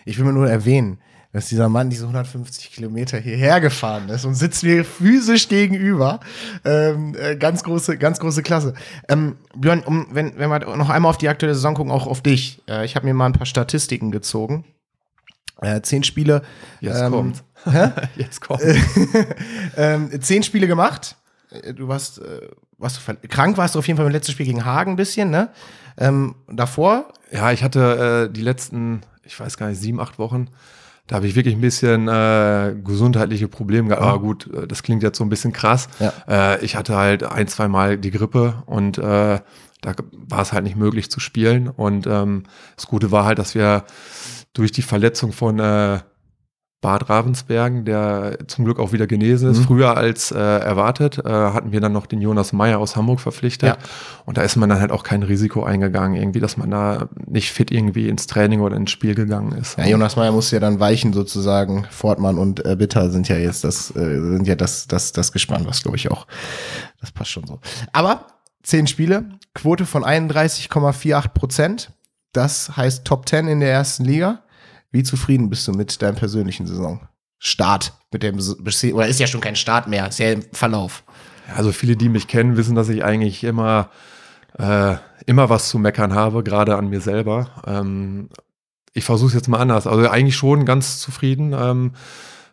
Ich 0.05 0.19
will 0.19 0.25
mir 0.25 0.33
nur 0.33 0.49
erwähnen, 0.49 0.99
dass 1.33 1.49
dieser 1.49 1.69
Mann 1.69 1.89
diese 1.89 2.05
150 2.05 2.73
Kilometer 2.73 3.19
hierher 3.19 3.61
gefahren 3.61 4.09
ist 4.11 4.25
und 4.25 4.35
sitzt 4.35 4.63
mir 4.65 4.85
physisch 4.85 5.49
gegenüber. 5.49 6.21
Ähm, 6.65 7.17
äh, 7.19 7.37
ganz 7.37 7.65
große, 7.65 7.97
ganz 7.97 8.21
große 8.21 8.43
Klasse. 8.43 8.75
Ähm, 9.09 9.37
Björn, 9.57 9.81
um, 9.81 10.09
wenn, 10.11 10.39
wenn 10.39 10.51
wir 10.51 10.77
noch 10.77 10.91
einmal 10.91 11.09
auf 11.11 11.19
die 11.19 11.29
aktuelle 11.29 11.55
Saison 11.55 11.75
gucken, 11.75 11.91
auch 11.91 12.07
auf 12.07 12.21
dich. 12.21 12.63
Äh, 12.69 12.85
ich 12.85 12.97
habe 12.97 13.07
mir 13.07 13.15
mal 13.15 13.27
ein 13.27 13.33
paar 13.33 13.47
Statistiken 13.47 14.11
gezogen. 14.11 14.65
Äh, 15.63 15.81
zehn 15.81 16.05
Spiele. 16.05 16.43
Jetzt 16.81 17.01
ähm, 17.01 17.13
kommt. 17.13 17.45
Jetzt 18.17 18.41
kommt. 18.43 18.63
ähm, 19.77 20.11
zehn 20.21 20.43
Spiele 20.43 20.67
gemacht. 20.67 21.17
äh, 21.51 21.73
du 21.73 21.89
warst, 21.89 22.19
äh, 22.19 22.49
warst 22.77 23.01
du 23.09 23.29
krank, 23.29 23.57
warst 23.57 23.75
du 23.75 23.79
auf 23.79 23.87
jeden 23.87 23.97
Fall 23.97 24.07
im 24.07 24.13
letzten 24.13 24.33
Spiel 24.33 24.47
gegen 24.47 24.67
Hagen 24.67 24.93
ein 24.93 24.97
bisschen, 24.97 25.31
ne? 25.31 25.49
Ähm, 25.97 26.35
davor? 26.49 27.09
Ja, 27.31 27.53
ich 27.53 27.63
hatte 27.63 28.29
äh, 28.29 28.33
die 28.33 28.43
letzten, 28.43 29.03
ich 29.25 29.39
weiß 29.39 29.57
gar 29.57 29.69
nicht, 29.69 29.81
sieben, 29.81 30.01
acht 30.01 30.19
Wochen, 30.19 30.49
da 31.07 31.17
habe 31.17 31.27
ich 31.27 31.35
wirklich 31.35 31.55
ein 31.55 31.61
bisschen 31.61 32.09
äh, 32.09 32.75
gesundheitliche 32.83 33.49
Probleme 33.49 33.89
gehabt. 33.89 34.03
Aber 34.03 34.21
gut, 34.21 34.49
äh, 34.53 34.67
das 34.67 34.83
klingt 34.83 35.03
jetzt 35.03 35.19
so 35.19 35.25
ein 35.25 35.31
bisschen 35.31 35.53
krass. 35.53 35.89
Ja. 35.99 36.13
Äh, 36.29 36.65
ich 36.65 36.77
hatte 36.77 36.97
halt 36.97 37.25
ein, 37.25 37.49
zwei 37.49 37.69
Mal 37.69 37.99
die 37.99 38.11
Grippe 38.11 38.63
und 38.67 38.99
äh, 38.99 39.41
da 39.83 39.95
war 40.29 40.41
es 40.41 40.53
halt 40.53 40.65
nicht 40.65 40.77
möglich 40.77 41.11
zu 41.11 41.19
spielen. 41.19 41.69
Und 41.69 42.07
ähm, 42.07 42.45
das 42.77 42.87
Gute 42.87 43.11
war 43.11 43.25
halt, 43.25 43.39
dass 43.39 43.55
wir 43.55 43.85
durch 44.53 44.71
die 44.71 44.83
Verletzung 44.83 45.33
von 45.33 45.59
äh, 45.59 46.01
Bad 46.83 47.09
Ravensbergen, 47.09 47.85
der 47.85 48.39
zum 48.49 48.65
Glück 48.65 48.81
auch 48.81 48.93
wieder 48.93 49.07
genesen 49.07 49.49
ist, 49.49 49.61
mhm. 49.61 49.65
früher 49.65 49.97
als 49.97 50.33
äh, 50.33 50.37
erwartet, 50.37 51.17
äh, 51.25 51.31
hatten 51.31 51.71
wir 51.71 51.81
dann 51.81 51.93
noch 51.93 52.07
den 52.07 52.21
Jonas 52.21 52.53
Meyer 52.53 52.81
aus 52.81 52.97
Hamburg 52.97 53.21
verpflichtet. 53.21 53.69
Ja. 53.69 53.79
Und 54.27 54.37
da 54.37 54.43
ist 54.43 54.57
man 54.57 54.69
dann 54.69 54.81
halt 54.81 54.91
auch 54.91 55.05
kein 55.05 55.23
Risiko 55.23 55.63
eingegangen, 55.63 56.21
irgendwie, 56.21 56.41
dass 56.41 56.57
man 56.57 56.73
da 56.73 57.09
nicht 57.25 57.53
fit 57.53 57.71
irgendwie 57.71 58.09
ins 58.09 58.27
Training 58.27 58.61
oder 58.61 58.77
ins 58.77 58.91
Spiel 58.91 59.15
gegangen 59.15 59.53
ist. 59.53 59.79
Ja, 59.79 59.87
Jonas 59.87 60.17
Meyer 60.17 60.33
musste 60.33 60.57
ja 60.57 60.61
dann 60.61 60.81
weichen 60.81 61.13
sozusagen. 61.13 61.87
Fortmann 61.89 62.37
und 62.37 62.67
äh, 62.67 62.75
Bitter 62.75 63.11
sind 63.11 63.29
ja 63.29 63.37
jetzt 63.37 63.63
das, 63.63 63.95
äh, 63.95 64.21
sind 64.21 64.49
ja 64.49 64.57
das, 64.57 64.89
das, 64.89 65.13
das 65.13 65.31
Gespann, 65.31 65.65
was 65.67 65.83
glaube 65.83 65.97
ich 65.97 66.11
auch, 66.11 66.27
das 67.01 67.13
passt 67.13 67.31
schon 67.31 67.47
so. 67.47 67.61
Aber 67.93 68.27
zehn 68.65 68.89
Spiele, 68.89 69.27
Quote 69.55 69.87
von 69.87 70.05
31,48 70.05 71.29
Prozent. 71.29 71.93
Das 72.33 72.77
heißt 72.77 73.05
Top 73.05 73.29
10 73.29 73.47
in 73.47 73.61
der 73.61 73.71
ersten 73.71 74.05
Liga. 74.05 74.43
Wie 74.93 75.03
zufrieden 75.03 75.49
bist 75.49 75.67
du 75.67 75.73
mit 75.73 76.01
deinem 76.03 76.17
persönlichen 76.17 76.67
Saisonstart? 76.67 77.95
Mit 78.13 78.23
dem, 78.23 78.39
oder 78.93 79.09
ist 79.09 79.21
ja 79.21 79.27
schon 79.27 79.41
kein 79.41 79.57
Start 79.57 79.89
mehr, 79.89 80.07
ist 80.07 80.19
ja 80.19 80.33
im 80.33 80.43
Verlauf. 80.53 81.03
Also 81.57 81.73
viele, 81.73 81.97
die 81.97 82.11
mich 82.11 82.29
kennen, 82.29 82.57
wissen, 82.57 82.75
dass 82.75 82.91
ich 82.91 83.03
eigentlich 83.03 83.43
immer, 83.43 83.91
äh, 84.59 84.97
immer 85.27 85.49
was 85.49 85.71
zu 85.71 85.79
meckern 85.79 86.15
habe, 86.15 86.43
gerade 86.43 86.77
an 86.77 86.89
mir 86.89 87.01
selber. 87.01 87.51
Ähm, 87.67 88.29
ich 88.93 89.05
versuche 89.05 89.29
es 89.29 89.35
jetzt 89.35 89.49
mal 89.49 89.59
anders. 89.59 89.87
Also 89.87 90.09
eigentlich 90.09 90.37
schon 90.37 90.67
ganz 90.67 91.01
zufrieden. 91.01 91.55
Ähm, 91.55 91.93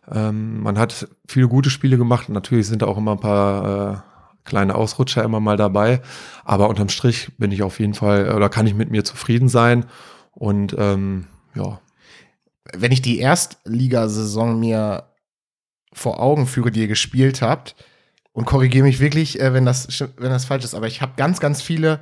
ähm, 0.09 0.61
man 0.63 0.79
hat 0.79 1.07
viele 1.27 1.49
gute 1.49 1.69
Spiele 1.69 1.97
gemacht. 1.97 2.29
Natürlich 2.29 2.67
sind 2.67 2.81
da 2.81 2.87
auch 2.87 2.97
immer 2.97 3.11
ein 3.11 3.19
paar 3.19 3.93
äh, 3.93 3.97
kleine 4.45 4.75
Ausrutscher 4.75 5.23
immer 5.23 5.41
mal 5.41 5.57
dabei. 5.57 6.01
Aber 6.45 6.69
unterm 6.69 6.89
Strich 6.89 7.31
bin 7.37 7.51
ich 7.51 7.63
auf 7.63 7.79
jeden 7.79 7.93
Fall, 7.93 8.33
oder 8.33 8.49
kann 8.49 8.65
ich 8.65 8.75
mit 8.75 8.89
mir 8.89 9.03
zufrieden 9.03 9.49
sein. 9.49 9.85
Und 10.31 10.73
ähm, 10.77 11.27
ja, 11.53 11.79
wenn 12.75 12.91
ich 12.91 13.01
die 13.01 13.19
Erstligasaison 13.19 14.59
mir 14.59 15.03
vor 15.93 16.19
Augen 16.19 16.45
führe, 16.47 16.71
die 16.71 16.81
ihr 16.81 16.87
gespielt 16.87 17.41
habt, 17.41 17.75
und 18.31 18.45
korrigiere 18.45 18.85
mich 18.85 18.99
wirklich, 18.99 19.39
äh, 19.41 19.53
wenn, 19.53 19.65
das, 19.65 19.87
wenn 20.17 20.29
das 20.29 20.45
falsch 20.45 20.63
ist, 20.63 20.75
aber 20.75 20.87
ich 20.87 21.01
habe 21.01 21.13
ganz, 21.17 21.39
ganz 21.39 21.61
viele 21.61 21.99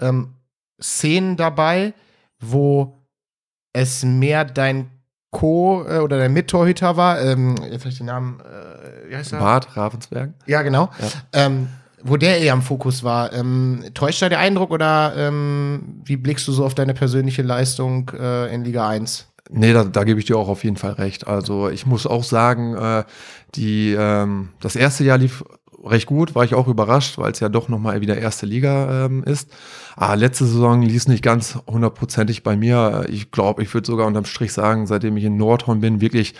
ähm, 0.00 0.34
Szenen 0.82 1.36
dabei, 1.36 1.92
wo 2.40 2.98
es 3.72 4.02
mehr 4.04 4.44
dein 4.44 4.90
Co- 5.30 5.84
äh, 5.86 5.98
oder 5.98 6.18
dein 6.18 6.32
Mittorhüter 6.32 6.96
war, 6.96 7.20
ähm, 7.20 7.56
jetzt 7.70 7.80
habe 7.82 7.90
ich 7.90 7.98
den 7.98 8.06
Namen, 8.06 8.40
äh, 8.40 9.10
wie 9.10 9.16
heißt 9.16 9.34
er? 9.34 9.38
Bart 9.38 9.76
Ravensberg. 9.76 10.32
Ja, 10.46 10.62
genau. 10.62 10.90
Ja. 10.98 11.44
Ähm, 11.46 11.68
wo 12.02 12.16
der 12.16 12.38
eher 12.40 12.54
im 12.54 12.62
Fokus 12.62 13.04
war. 13.04 13.32
Ähm, 13.32 13.84
täuscht 13.92 14.22
da 14.22 14.28
der 14.28 14.38
Eindruck 14.38 14.70
oder 14.70 15.14
ähm, 15.16 16.00
wie 16.04 16.16
blickst 16.16 16.46
du 16.48 16.52
so 16.52 16.64
auf 16.64 16.74
deine 16.74 16.94
persönliche 16.94 17.42
Leistung 17.42 18.10
äh, 18.18 18.52
in 18.54 18.64
Liga 18.64 18.88
1? 18.88 19.28
Nee, 19.50 19.72
da, 19.72 19.84
da 19.84 20.04
gebe 20.04 20.18
ich 20.18 20.26
dir 20.26 20.36
auch 20.36 20.48
auf 20.48 20.64
jeden 20.64 20.76
Fall 20.76 20.92
recht. 20.92 21.26
Also 21.26 21.68
ich 21.68 21.86
muss 21.86 22.06
auch 22.06 22.24
sagen, 22.24 22.74
äh, 22.76 23.04
die, 23.54 23.94
ähm, 23.98 24.50
das 24.60 24.76
erste 24.76 25.04
Jahr 25.04 25.18
lief 25.18 25.44
recht 25.84 26.06
gut, 26.06 26.34
war 26.34 26.44
ich 26.44 26.54
auch 26.54 26.68
überrascht, 26.68 27.18
weil 27.18 27.32
es 27.32 27.40
ja 27.40 27.48
doch 27.48 27.68
nochmal 27.68 28.00
wieder 28.00 28.18
erste 28.18 28.46
Liga 28.46 29.06
ähm, 29.06 29.22
ist. 29.24 29.50
Aber 29.94 30.10
ah, 30.10 30.14
letzte 30.14 30.44
Saison 30.44 30.82
ließ 30.82 31.08
nicht 31.08 31.22
ganz 31.22 31.58
hundertprozentig 31.66 32.42
bei 32.42 32.56
mir. 32.56 33.06
Ich 33.08 33.30
glaube, 33.30 33.62
ich 33.62 33.72
würde 33.72 33.86
sogar 33.86 34.06
unterm 34.06 34.26
Strich 34.26 34.52
sagen, 34.52 34.86
seitdem 34.86 35.16
ich 35.16 35.24
in 35.24 35.36
Nordhorn 35.36 35.80
bin, 35.80 36.00
wirklich 36.00 36.34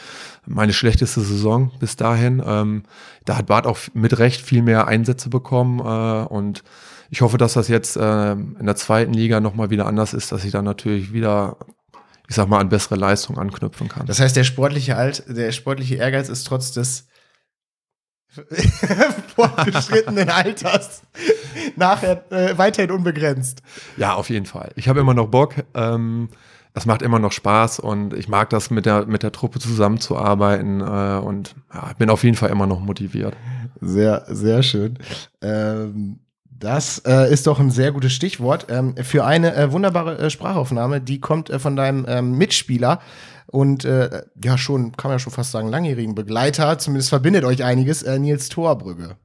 meine 0.46 0.72
schlechteste 0.72 1.20
Saison 1.20 1.70
bis 1.80 1.96
dahin. 1.96 2.42
Ähm, 2.44 2.82
da 3.24 3.38
hat 3.38 3.46
Bart 3.46 3.66
auch 3.66 3.78
mit 3.94 4.18
Recht 4.18 4.42
viel 4.42 4.62
mehr 4.62 4.88
Einsätze 4.88 5.30
bekommen 5.30 5.78
äh, 5.80 6.26
und 6.28 6.64
ich 7.08 7.22
hoffe, 7.22 7.38
dass 7.38 7.54
das 7.54 7.68
jetzt 7.68 7.96
äh, 7.96 8.32
in 8.32 8.66
der 8.66 8.76
zweiten 8.76 9.14
Liga 9.14 9.40
nochmal 9.40 9.70
wieder 9.70 9.86
anders 9.86 10.12
ist, 10.12 10.32
dass 10.32 10.44
ich 10.44 10.50
dann 10.50 10.64
natürlich 10.64 11.12
wieder 11.12 11.56
ich 12.28 12.34
sag 12.34 12.48
mal, 12.48 12.60
an 12.60 12.68
bessere 12.68 12.96
Leistung 12.96 13.38
anknüpfen 13.38 13.88
kann. 13.88 14.06
Das 14.06 14.20
heißt, 14.20 14.36
der 14.36 14.44
sportliche 14.44 14.96
Alt, 14.96 15.24
der 15.28 15.52
sportliche 15.52 15.96
Ehrgeiz 15.96 16.28
ist 16.28 16.44
trotz 16.44 16.72
des 16.72 17.06
fortgeschrittenen 19.34 20.28
Alters 20.28 21.02
nachher 21.76 22.30
äh, 22.30 22.58
weiterhin 22.58 22.90
unbegrenzt. 22.90 23.62
Ja, 23.96 24.14
auf 24.14 24.28
jeden 24.30 24.46
Fall. 24.46 24.72
Ich 24.76 24.88
habe 24.88 25.00
immer 25.00 25.14
noch 25.14 25.28
Bock. 25.28 25.54
Ähm, 25.74 26.28
es 26.74 26.84
macht 26.84 27.00
immer 27.00 27.18
noch 27.18 27.32
Spaß 27.32 27.78
und 27.78 28.12
ich 28.12 28.28
mag 28.28 28.50
das 28.50 28.70
mit 28.70 28.84
der, 28.84 29.06
mit 29.06 29.22
der 29.22 29.32
Truppe 29.32 29.58
zusammenzuarbeiten 29.58 30.80
äh, 30.82 31.18
und 31.24 31.54
ja, 31.72 31.92
bin 31.96 32.10
auf 32.10 32.22
jeden 32.22 32.36
Fall 32.36 32.50
immer 32.50 32.66
noch 32.66 32.80
motiviert. 32.80 33.34
Sehr, 33.80 34.26
sehr 34.28 34.62
schön. 34.62 34.98
Ähm, 35.40 36.18
das 36.58 37.02
äh, 37.06 37.32
ist 37.32 37.46
doch 37.46 37.60
ein 37.60 37.70
sehr 37.70 37.92
gutes 37.92 38.12
Stichwort 38.12 38.66
ähm, 38.70 38.94
für 39.02 39.24
eine 39.24 39.54
äh, 39.54 39.72
wunderbare 39.72 40.18
äh, 40.18 40.30
Sprachaufnahme. 40.30 41.00
Die 41.00 41.20
kommt 41.20 41.50
äh, 41.50 41.58
von 41.58 41.76
deinem 41.76 42.06
ähm, 42.08 42.38
Mitspieler 42.38 43.00
und 43.46 43.84
äh, 43.84 44.22
ja 44.42 44.56
schon, 44.56 44.92
kann 44.92 45.10
man 45.10 45.16
ja 45.16 45.18
schon 45.18 45.32
fast 45.32 45.52
sagen, 45.52 45.68
langjährigen 45.68 46.14
Begleiter. 46.14 46.78
Zumindest 46.78 47.10
verbindet 47.10 47.44
euch 47.44 47.62
einiges, 47.62 48.02
äh, 48.02 48.18
Nils 48.18 48.48
Torbrügge. 48.48 49.16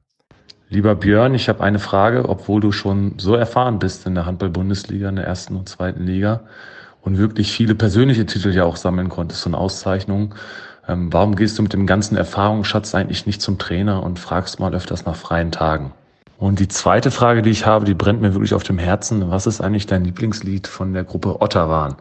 Lieber 0.68 0.94
Björn, 0.94 1.34
ich 1.34 1.48
habe 1.48 1.62
eine 1.62 1.78
Frage, 1.78 2.28
obwohl 2.28 2.60
du 2.60 2.72
schon 2.72 3.14
so 3.18 3.34
erfahren 3.34 3.78
bist 3.78 4.06
in 4.06 4.14
der 4.14 4.24
Handball-Bundesliga, 4.26 5.08
in 5.08 5.16
der 5.16 5.26
ersten 5.26 5.56
und 5.56 5.68
zweiten 5.68 6.04
Liga 6.04 6.40
und 7.02 7.18
wirklich 7.18 7.52
viele 7.52 7.74
persönliche 7.74 8.26
Titel 8.26 8.50
ja 8.50 8.64
auch 8.64 8.76
sammeln 8.76 9.08
konntest 9.08 9.46
und 9.46 9.54
Auszeichnungen. 9.54 10.34
Ähm, 10.88 11.12
warum 11.12 11.36
gehst 11.36 11.58
du 11.58 11.62
mit 11.62 11.72
dem 11.72 11.86
ganzen 11.86 12.16
Erfahrungsschatz 12.16 12.94
eigentlich 12.94 13.26
nicht 13.26 13.42
zum 13.42 13.58
Trainer 13.58 14.02
und 14.02 14.18
fragst 14.18 14.60
mal 14.60 14.74
öfters 14.74 15.04
nach 15.04 15.16
freien 15.16 15.52
Tagen? 15.52 15.92
Und 16.42 16.58
die 16.58 16.66
zweite 16.66 17.12
Frage, 17.12 17.40
die 17.40 17.50
ich 17.50 17.66
habe, 17.66 17.84
die 17.84 17.94
brennt 17.94 18.20
mir 18.20 18.34
wirklich 18.34 18.52
auf 18.52 18.64
dem 18.64 18.76
Herzen. 18.76 19.30
Was 19.30 19.46
ist 19.46 19.60
eigentlich 19.60 19.86
dein 19.86 20.04
Lieblingslied 20.04 20.66
von 20.66 20.92
der 20.92 21.04
Gruppe 21.04 21.40
Otterwan? 21.40 21.94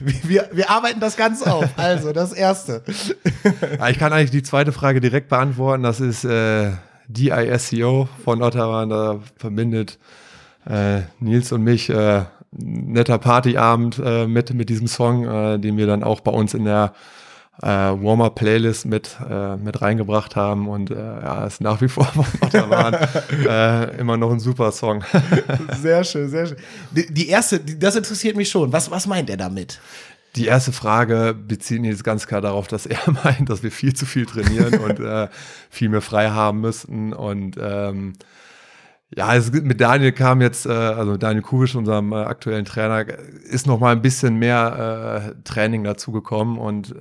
Wir, 0.00 0.48
wir 0.50 0.70
arbeiten 0.70 0.98
das 0.98 1.18
ganz 1.18 1.42
auf. 1.42 1.68
Also, 1.76 2.14
das 2.14 2.32
erste. 2.32 2.82
ich 2.88 3.98
kann 3.98 4.14
eigentlich 4.14 4.30
die 4.30 4.42
zweite 4.42 4.72
Frage 4.72 5.02
direkt 5.02 5.28
beantworten. 5.28 5.82
Das 5.82 6.00
ist 6.00 6.24
äh, 6.24 6.70
DISCO 7.08 8.08
von 8.24 8.42
Otterwan. 8.42 8.88
Da 8.88 9.20
verbindet 9.36 9.98
äh, 10.64 11.02
Nils 11.18 11.52
und 11.52 11.62
mich 11.62 11.90
äh, 11.90 12.24
netter 12.52 13.18
Partyabend 13.18 14.00
äh, 14.02 14.26
mit, 14.26 14.54
mit 14.54 14.70
diesem 14.70 14.86
Song, 14.86 15.26
äh, 15.26 15.58
den 15.58 15.76
wir 15.76 15.86
dann 15.86 16.02
auch 16.02 16.20
bei 16.20 16.32
uns 16.32 16.54
in 16.54 16.64
der 16.64 16.94
äh, 17.62 17.66
Warmer-Playlist 17.66 18.86
mit, 18.86 19.16
äh, 19.28 19.56
mit 19.56 19.82
reingebracht 19.82 20.36
haben 20.36 20.68
und 20.68 20.90
äh, 20.90 20.94
ja, 20.94 21.46
ist 21.46 21.60
nach 21.60 21.80
wie 21.80 21.88
vor 21.88 22.10
äh, 22.52 23.98
immer 23.98 24.16
noch 24.16 24.30
ein 24.30 24.40
super 24.40 24.72
Song. 24.72 25.04
sehr 25.80 26.04
schön, 26.04 26.28
sehr 26.28 26.46
schön. 26.46 26.56
Die, 26.90 27.12
die 27.12 27.28
erste, 27.28 27.60
die, 27.60 27.78
das 27.78 27.96
interessiert 27.96 28.36
mich 28.36 28.48
schon. 28.48 28.72
Was, 28.72 28.90
was 28.90 29.06
meint 29.06 29.28
er 29.28 29.36
damit? 29.36 29.80
Die 30.36 30.46
erste 30.46 30.72
Frage 30.72 31.34
bezieht 31.34 31.82
jetzt 31.84 32.04
ganz 32.04 32.26
klar 32.26 32.40
darauf, 32.40 32.68
dass 32.68 32.86
er 32.86 32.98
meint, 33.24 33.50
dass 33.50 33.62
wir 33.62 33.72
viel 33.72 33.94
zu 33.94 34.06
viel 34.06 34.26
trainieren 34.26 34.78
und 34.80 35.00
äh, 35.00 35.28
viel 35.68 35.88
mehr 35.88 36.02
frei 36.02 36.30
haben 36.30 36.60
müssten. 36.60 37.12
Und 37.12 37.56
ähm, 37.60 38.14
ja, 39.14 39.34
es, 39.34 39.50
mit 39.52 39.80
Daniel 39.80 40.12
kam 40.12 40.40
jetzt, 40.40 40.66
äh, 40.66 40.70
also 40.70 41.16
Daniel 41.16 41.42
Kubisch, 41.42 41.74
unserem 41.74 42.12
äh, 42.12 42.16
aktuellen 42.16 42.64
Trainer, 42.64 43.04
ist 43.08 43.66
noch 43.66 43.80
mal 43.80 43.92
ein 43.92 44.02
bisschen 44.02 44.36
mehr 44.36 45.34
äh, 45.36 45.42
Training 45.42 45.82
dazu 45.82 46.12
gekommen 46.12 46.58
und 46.58 46.94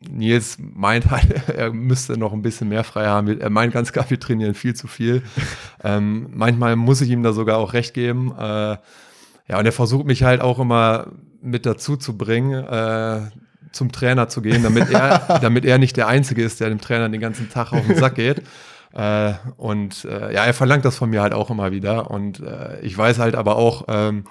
Nils 0.00 0.58
meint 0.58 1.10
halt, 1.10 1.48
er 1.56 1.72
müsste 1.72 2.16
noch 2.16 2.32
ein 2.32 2.42
bisschen 2.42 2.68
mehr 2.68 2.84
frei 2.84 3.06
haben. 3.06 3.40
Er 3.40 3.50
meint 3.50 3.72
ganz 3.72 3.92
klar, 3.92 4.06
wir 4.08 4.20
trainieren 4.20 4.54
viel 4.54 4.74
zu 4.74 4.86
viel. 4.86 5.22
ähm, 5.84 6.28
manchmal 6.32 6.76
muss 6.76 7.00
ich 7.00 7.10
ihm 7.10 7.22
da 7.22 7.32
sogar 7.32 7.58
auch 7.58 7.72
recht 7.72 7.94
geben. 7.94 8.32
Äh, 8.38 8.76
ja, 9.48 9.58
und 9.58 9.64
er 9.64 9.72
versucht 9.72 10.06
mich 10.06 10.22
halt 10.22 10.40
auch 10.40 10.58
immer 10.58 11.06
mit 11.40 11.66
dazu 11.66 11.96
zu 11.96 12.16
bringen, 12.16 12.52
äh, 12.64 13.20
zum 13.72 13.92
Trainer 13.92 14.28
zu 14.28 14.42
gehen, 14.42 14.62
damit 14.62 14.90
er, 14.90 15.38
damit 15.42 15.64
er 15.64 15.78
nicht 15.78 15.96
der 15.96 16.08
Einzige 16.08 16.42
ist, 16.42 16.60
der 16.60 16.68
dem 16.68 16.80
Trainer 16.80 17.08
den 17.08 17.20
ganzen 17.20 17.50
Tag 17.50 17.72
auf 17.72 17.86
den 17.86 17.96
Sack 17.96 18.16
geht. 18.16 18.42
Äh, 18.92 19.34
und 19.56 20.04
äh, 20.04 20.34
ja, 20.34 20.44
er 20.44 20.54
verlangt 20.54 20.84
das 20.84 20.96
von 20.96 21.10
mir 21.10 21.22
halt 21.22 21.32
auch 21.32 21.50
immer 21.50 21.72
wieder. 21.72 22.10
Und 22.10 22.40
äh, 22.40 22.80
ich 22.80 22.96
weiß 22.96 23.18
halt 23.18 23.34
aber 23.34 23.56
auch, 23.56 23.84
ähm, 23.88 24.24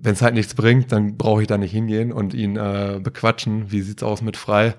wenn 0.00 0.12
es 0.12 0.22
halt 0.22 0.34
nichts 0.34 0.54
bringt, 0.54 0.92
dann 0.92 1.16
brauche 1.16 1.42
ich 1.42 1.48
da 1.48 1.58
nicht 1.58 1.72
hingehen 1.72 2.12
und 2.12 2.34
ihn 2.34 2.56
äh, 2.56 3.00
bequatschen. 3.02 3.70
Wie 3.70 3.80
sieht's 3.80 4.02
aus 4.02 4.22
mit 4.22 4.36
frei? 4.36 4.74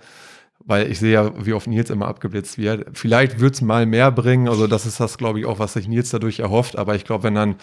Weil 0.65 0.91
ich 0.91 0.99
sehe 0.99 1.13
ja, 1.13 1.45
wie 1.45 1.53
oft 1.53 1.67
Nils 1.67 1.89
immer 1.89 2.07
abgeblitzt 2.07 2.57
wird. 2.57 2.85
Vielleicht 2.93 3.39
wird 3.39 3.55
es 3.55 3.61
mal 3.61 3.85
mehr 3.85 4.11
bringen. 4.11 4.47
Also, 4.47 4.67
das 4.67 4.85
ist 4.85 4.99
das, 4.99 5.17
glaube 5.17 5.39
ich, 5.39 5.45
auch, 5.45 5.59
was 5.59 5.73
sich 5.73 5.87
Nils 5.87 6.09
dadurch 6.09 6.39
erhofft. 6.39 6.77
Aber 6.77 6.95
ich 6.95 7.05
glaube, 7.05 7.23
wenn 7.23 7.35
dann 7.35 7.55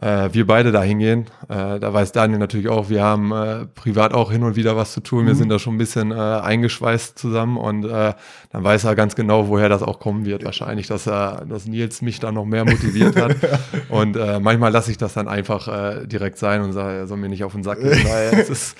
äh, 0.00 0.28
wir 0.32 0.46
beide 0.46 0.72
da 0.72 0.82
hingehen. 0.82 1.26
Äh, 1.48 1.78
da 1.78 1.92
weiß 1.92 2.12
Daniel 2.12 2.38
natürlich 2.38 2.68
auch, 2.68 2.88
wir 2.88 3.02
haben 3.02 3.32
äh, 3.32 3.66
privat 3.66 4.12
auch 4.12 4.32
hin 4.32 4.42
und 4.42 4.56
wieder 4.56 4.76
was 4.76 4.92
zu 4.92 5.00
tun. 5.00 5.26
Wir 5.26 5.34
mhm. 5.34 5.38
sind 5.38 5.48
da 5.50 5.58
schon 5.58 5.74
ein 5.74 5.78
bisschen 5.78 6.10
äh, 6.10 6.14
eingeschweißt 6.14 7.18
zusammen 7.18 7.56
und 7.56 7.84
äh, 7.84 8.12
dann 8.50 8.64
weiß 8.64 8.84
er 8.84 8.96
ganz 8.96 9.14
genau, 9.14 9.48
woher 9.48 9.68
das 9.68 9.82
auch 9.82 10.00
kommen 10.00 10.24
wird. 10.26 10.44
Wahrscheinlich, 10.44 10.88
dass 10.88 11.06
er, 11.06 11.44
dass 11.48 11.66
Nils 11.66 12.02
mich 12.02 12.18
da 12.18 12.32
noch 12.32 12.44
mehr 12.44 12.64
motiviert 12.64 13.16
hat. 13.16 13.36
und 13.88 14.16
äh, 14.16 14.40
manchmal 14.40 14.72
lasse 14.72 14.90
ich 14.90 14.98
das 14.98 15.14
dann 15.14 15.28
einfach 15.28 15.68
äh, 15.68 16.06
direkt 16.06 16.38
sein 16.38 16.62
und 16.62 16.72
sage, 16.72 16.98
er 16.98 17.06
soll 17.06 17.18
mir 17.18 17.28
nicht 17.28 17.44
auf 17.44 17.52
den 17.52 17.62
Sack 17.62 17.80
gehen. 17.80 17.90
weil 18.04 18.40
es 18.40 18.50
ist, 18.50 18.76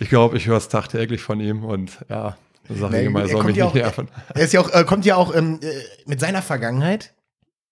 ich 0.00 0.08
glaube, 0.08 0.36
ich 0.36 0.46
höre 0.46 0.56
es 0.56 0.68
tagtäglich 0.68 1.22
von 1.22 1.38
ihm 1.38 1.64
und 1.64 1.98
ja, 2.08 2.36
sage 2.68 3.00
ich 3.00 3.06
immer, 3.06 3.20
er 3.20 3.28
soll 3.28 3.44
mich 3.44 3.56
nicht 3.56 3.74
nerven. 3.74 4.08
Er 4.34 4.42
ist 4.42 4.52
ja 4.52 4.60
auch, 4.60 4.70
äh, 4.70 4.84
kommt 4.84 5.04
ja 5.04 5.14
auch 5.14 5.34
ähm, 5.34 5.60
äh, 5.62 5.66
mit 6.06 6.18
seiner 6.18 6.42
Vergangenheit 6.42 7.14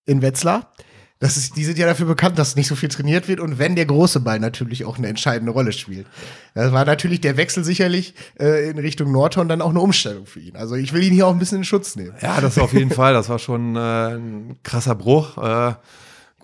in 0.06 0.22
Wetzlar. 0.22 0.72
Das 1.20 1.36
ist, 1.36 1.56
die 1.56 1.64
sind 1.64 1.78
ja 1.78 1.86
dafür 1.86 2.06
bekannt, 2.06 2.38
dass 2.38 2.56
nicht 2.56 2.66
so 2.66 2.74
viel 2.74 2.88
trainiert 2.88 3.28
wird 3.28 3.40
und 3.40 3.58
wenn 3.58 3.76
der 3.76 3.86
große 3.86 4.20
Ball 4.20 4.40
natürlich 4.40 4.84
auch 4.84 4.98
eine 4.98 5.06
entscheidende 5.06 5.52
Rolle 5.52 5.72
spielt. 5.72 6.06
Das 6.54 6.72
war 6.72 6.84
natürlich 6.84 7.20
der 7.20 7.36
Wechsel 7.36 7.64
sicherlich 7.64 8.14
äh, 8.38 8.68
in 8.68 8.78
Richtung 8.78 9.12
Nordhorn 9.12 9.48
dann 9.48 9.62
auch 9.62 9.70
eine 9.70 9.80
Umstellung 9.80 10.26
für 10.26 10.40
ihn. 10.40 10.56
Also 10.56 10.74
ich 10.74 10.92
will 10.92 11.02
ihn 11.02 11.14
hier 11.14 11.26
auch 11.26 11.32
ein 11.32 11.38
bisschen 11.38 11.58
in 11.58 11.64
Schutz 11.64 11.96
nehmen. 11.96 12.14
Ja, 12.20 12.40
das 12.40 12.58
auf 12.58 12.72
jeden 12.72 12.90
Fall. 12.90 13.14
Das 13.14 13.28
war 13.28 13.38
schon 13.38 13.76
äh, 13.76 13.78
ein 14.16 14.58
krasser 14.62 14.94
Bruch. 14.94 15.38
Äh, 15.38 15.74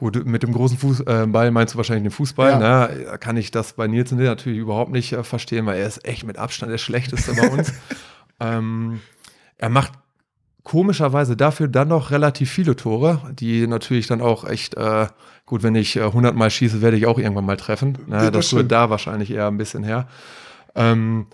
Gut, 0.01 0.25
mit 0.25 0.43
dem 0.43 0.55
großen 0.55 0.79
Fußball 0.79 1.47
äh, 1.47 1.51
meinst 1.51 1.75
du 1.75 1.77
wahrscheinlich 1.77 2.05
den 2.05 2.11
Fußball. 2.11 2.53
Ja. 2.53 2.89
Ne? 2.89 3.19
Kann 3.21 3.37
ich 3.37 3.51
das 3.51 3.75
bei 3.75 3.87
Nielsen 3.87 4.17
natürlich 4.17 4.59
überhaupt 4.59 4.91
nicht 4.93 5.13
äh, 5.13 5.23
verstehen, 5.23 5.67
weil 5.67 5.79
er 5.79 5.87
ist 5.87 6.07
echt 6.07 6.25
mit 6.25 6.39
Abstand 6.39 6.73
der 6.73 6.79
schlechteste 6.79 7.35
bei 7.35 7.51
uns. 7.51 7.71
ähm, 8.41 9.01
er 9.59 9.69
macht 9.69 9.93
komischerweise 10.65 11.37
dafür 11.37 11.69
dann 11.69 11.89
noch 11.89 12.11
relativ 12.11 12.51
viele 12.51 12.77
Tore, 12.77 13.21
die 13.33 13.67
natürlich 13.67 14.07
dann 14.07 14.21
auch 14.21 14.45
echt, 14.45 14.77
äh, 14.77 15.07
gut, 15.47 15.63
wenn 15.63 15.75
ich 15.75 15.97
äh, 15.97 16.03
100 16.03 16.35
Mal 16.35 16.51
schieße, 16.51 16.83
werde 16.83 16.97
ich 16.97 17.07
auch 17.07 17.19
irgendwann 17.19 17.47
mal 17.47 17.57
treffen. 17.57 17.99
Ne? 18.07 18.31
Das, 18.31 18.33
das 18.33 18.53
wird 18.53 18.71
da 18.71 18.91
wahrscheinlich 18.91 19.31
eher 19.31 19.47
ein 19.47 19.57
bisschen 19.57 19.83
her. 19.83 20.07
Ähm, 20.75 21.27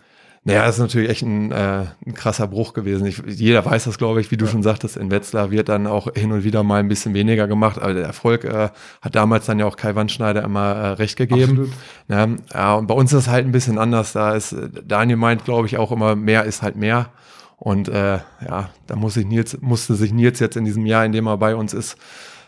naja, 0.46 0.64
das 0.64 0.76
ist 0.76 0.80
natürlich 0.80 1.10
echt 1.10 1.22
ein, 1.22 1.50
äh, 1.50 1.86
ein 2.06 2.14
krasser 2.14 2.46
Bruch 2.46 2.72
gewesen. 2.72 3.04
Ich, 3.04 3.20
jeder 3.26 3.64
weiß 3.64 3.82
das, 3.82 3.98
glaube 3.98 4.20
ich, 4.20 4.30
wie 4.30 4.36
du 4.36 4.44
ja. 4.44 4.50
schon 4.52 4.62
sagtest, 4.62 4.96
in 4.96 5.10
Wetzlar 5.10 5.50
wird 5.50 5.68
dann 5.68 5.88
auch 5.88 6.06
hin 6.14 6.30
und 6.30 6.44
wieder 6.44 6.62
mal 6.62 6.78
ein 6.78 6.86
bisschen 6.86 7.14
weniger 7.14 7.48
gemacht, 7.48 7.80
aber 7.82 7.94
der 7.94 8.04
Erfolg 8.04 8.44
äh, 8.44 8.68
hat 9.02 9.16
damals 9.16 9.46
dann 9.46 9.58
ja 9.58 9.66
auch 9.66 9.76
Kai 9.76 9.96
Wandschneider 9.96 10.44
immer 10.44 10.72
äh, 10.72 10.88
recht 10.90 11.16
gegeben. 11.16 11.72
Ja, 12.06 12.28
ja, 12.54 12.74
und 12.74 12.86
bei 12.86 12.94
uns 12.94 13.12
ist 13.12 13.22
es 13.22 13.28
halt 13.28 13.44
ein 13.44 13.50
bisschen 13.50 13.76
anders. 13.76 14.12
Da 14.12 14.36
ist, 14.36 14.52
äh, 14.52 14.68
Daniel 14.86 15.16
meint, 15.16 15.44
glaube 15.44 15.66
ich, 15.66 15.78
auch 15.78 15.90
immer, 15.90 16.14
mehr 16.14 16.44
ist 16.44 16.62
halt 16.62 16.76
mehr. 16.76 17.10
Und 17.56 17.88
äh, 17.88 18.18
ja, 18.46 18.70
da 18.86 18.96
muss 18.96 19.14
sich 19.14 19.26
Nils, 19.26 19.60
musste 19.60 19.94
sich 19.94 20.12
Nils 20.12 20.40
jetzt 20.40 20.56
in 20.56 20.64
diesem 20.64 20.86
Jahr, 20.86 21.04
in 21.04 21.12
dem 21.12 21.26
er 21.26 21.38
bei 21.38 21.56
uns 21.56 21.72
ist, 21.72 21.96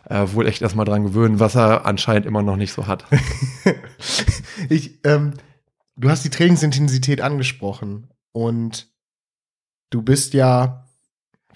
äh, 0.08 0.26
wohl 0.32 0.46
echt 0.46 0.62
erstmal 0.62 0.84
dran 0.84 1.04
gewöhnen, 1.04 1.40
was 1.40 1.54
er 1.54 1.86
anscheinend 1.86 2.26
immer 2.26 2.42
noch 2.42 2.56
nicht 2.56 2.72
so 2.72 2.86
hat. 2.86 3.04
ich, 4.68 5.00
ähm, 5.04 5.34
du 5.96 6.10
hast 6.10 6.24
die 6.24 6.30
Trainingsintensität 6.30 7.20
angesprochen 7.20 8.08
und 8.32 8.92
du 9.90 10.02
bist 10.02 10.34
ja, 10.34 10.87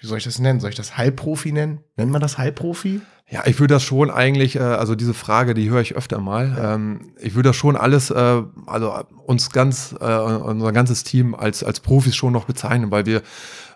wie 0.03 0.07
soll 0.07 0.17
ich 0.17 0.25
das 0.25 0.37
nennen? 0.37 0.59
Soll 0.59 0.69
ich 0.69 0.75
das 0.75 0.97
Halbprofi 0.97 1.53
nennen? 1.53 1.79
Nennt 1.95 2.11
man 2.11 2.19
das 2.19 2.37
Halbprofi? 2.37 2.99
Ja, 3.29 3.43
ich 3.45 3.57
würde 3.61 3.75
das 3.75 3.83
schon 3.83 4.11
eigentlich, 4.11 4.57
äh, 4.57 4.59
also 4.59 4.95
diese 4.95 5.13
Frage, 5.13 5.53
die 5.53 5.69
höre 5.69 5.79
ich 5.79 5.95
öfter 5.95 6.19
mal. 6.19 6.53
Ja. 6.57 6.75
Ähm, 6.75 7.13
ich 7.21 7.35
würde 7.35 7.49
das 7.49 7.55
schon 7.55 7.77
alles, 7.77 8.11
äh, 8.11 8.43
also 8.67 8.93
uns 9.25 9.49
ganz, 9.51 9.95
äh, 9.97 10.05
unser 10.05 10.73
ganzes 10.73 11.05
Team 11.05 11.33
als, 11.33 11.63
als 11.63 11.79
Profis 11.79 12.17
schon 12.17 12.33
noch 12.33 12.43
bezeichnen, 12.43 12.91
weil 12.91 13.05
wir, 13.05 13.21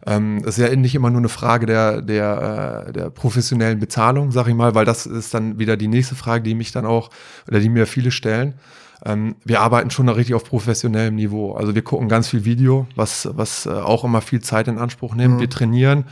ähm, 0.06 0.42
das 0.44 0.58
ist 0.58 0.68
ja 0.68 0.76
nicht 0.76 0.96
immer 0.96 1.10
nur 1.10 1.22
eine 1.22 1.30
Frage 1.30 1.66
der, 1.66 2.02
der, 2.02 2.92
der 2.92 3.10
professionellen 3.10 3.80
Bezahlung, 3.80 4.34
sag 4.34 4.50
ich 4.50 4.54
mal, 4.54 4.76
weil 4.76 4.84
das 4.84 5.06
ist 5.06 5.34
dann 5.34 5.60
wieder 5.60 5.78
die 5.78 5.88
nächste 5.88 6.16
Frage, 6.16 6.44
die 6.44 6.56
mich 6.56 6.74
dann 6.74 6.86
auch, 6.86 7.10
oder 7.48 7.62
die 7.62 7.70
mir 7.70 7.88
viele 7.88 8.12
stellen 8.12 8.56
ähm, 9.05 9.36
wir 9.43 9.62
arbeiten 9.62 9.91
schon 9.91 10.07
noch 10.07 10.17
richtig 10.17 10.36
auf 10.36 10.43
professionellem 10.43 11.15
Niveau. 11.15 11.53
Also 11.53 11.75
wir 11.75 11.83
gucken 11.83 12.10
ganz 12.10 12.29
viel 12.29 12.45
Video, 12.45 12.88
was, 12.95 13.29
was 13.33 13.65
äh, 13.65 13.69
auch 13.69 14.03
immer 14.03 14.21
viel 14.21 14.41
Zeit 14.41 14.67
in 14.67 14.77
Anspruch 14.77 15.13
nimmt. 15.13 15.36
Mhm. 15.36 15.39
Wir 15.39 15.49
trainieren 15.49 16.05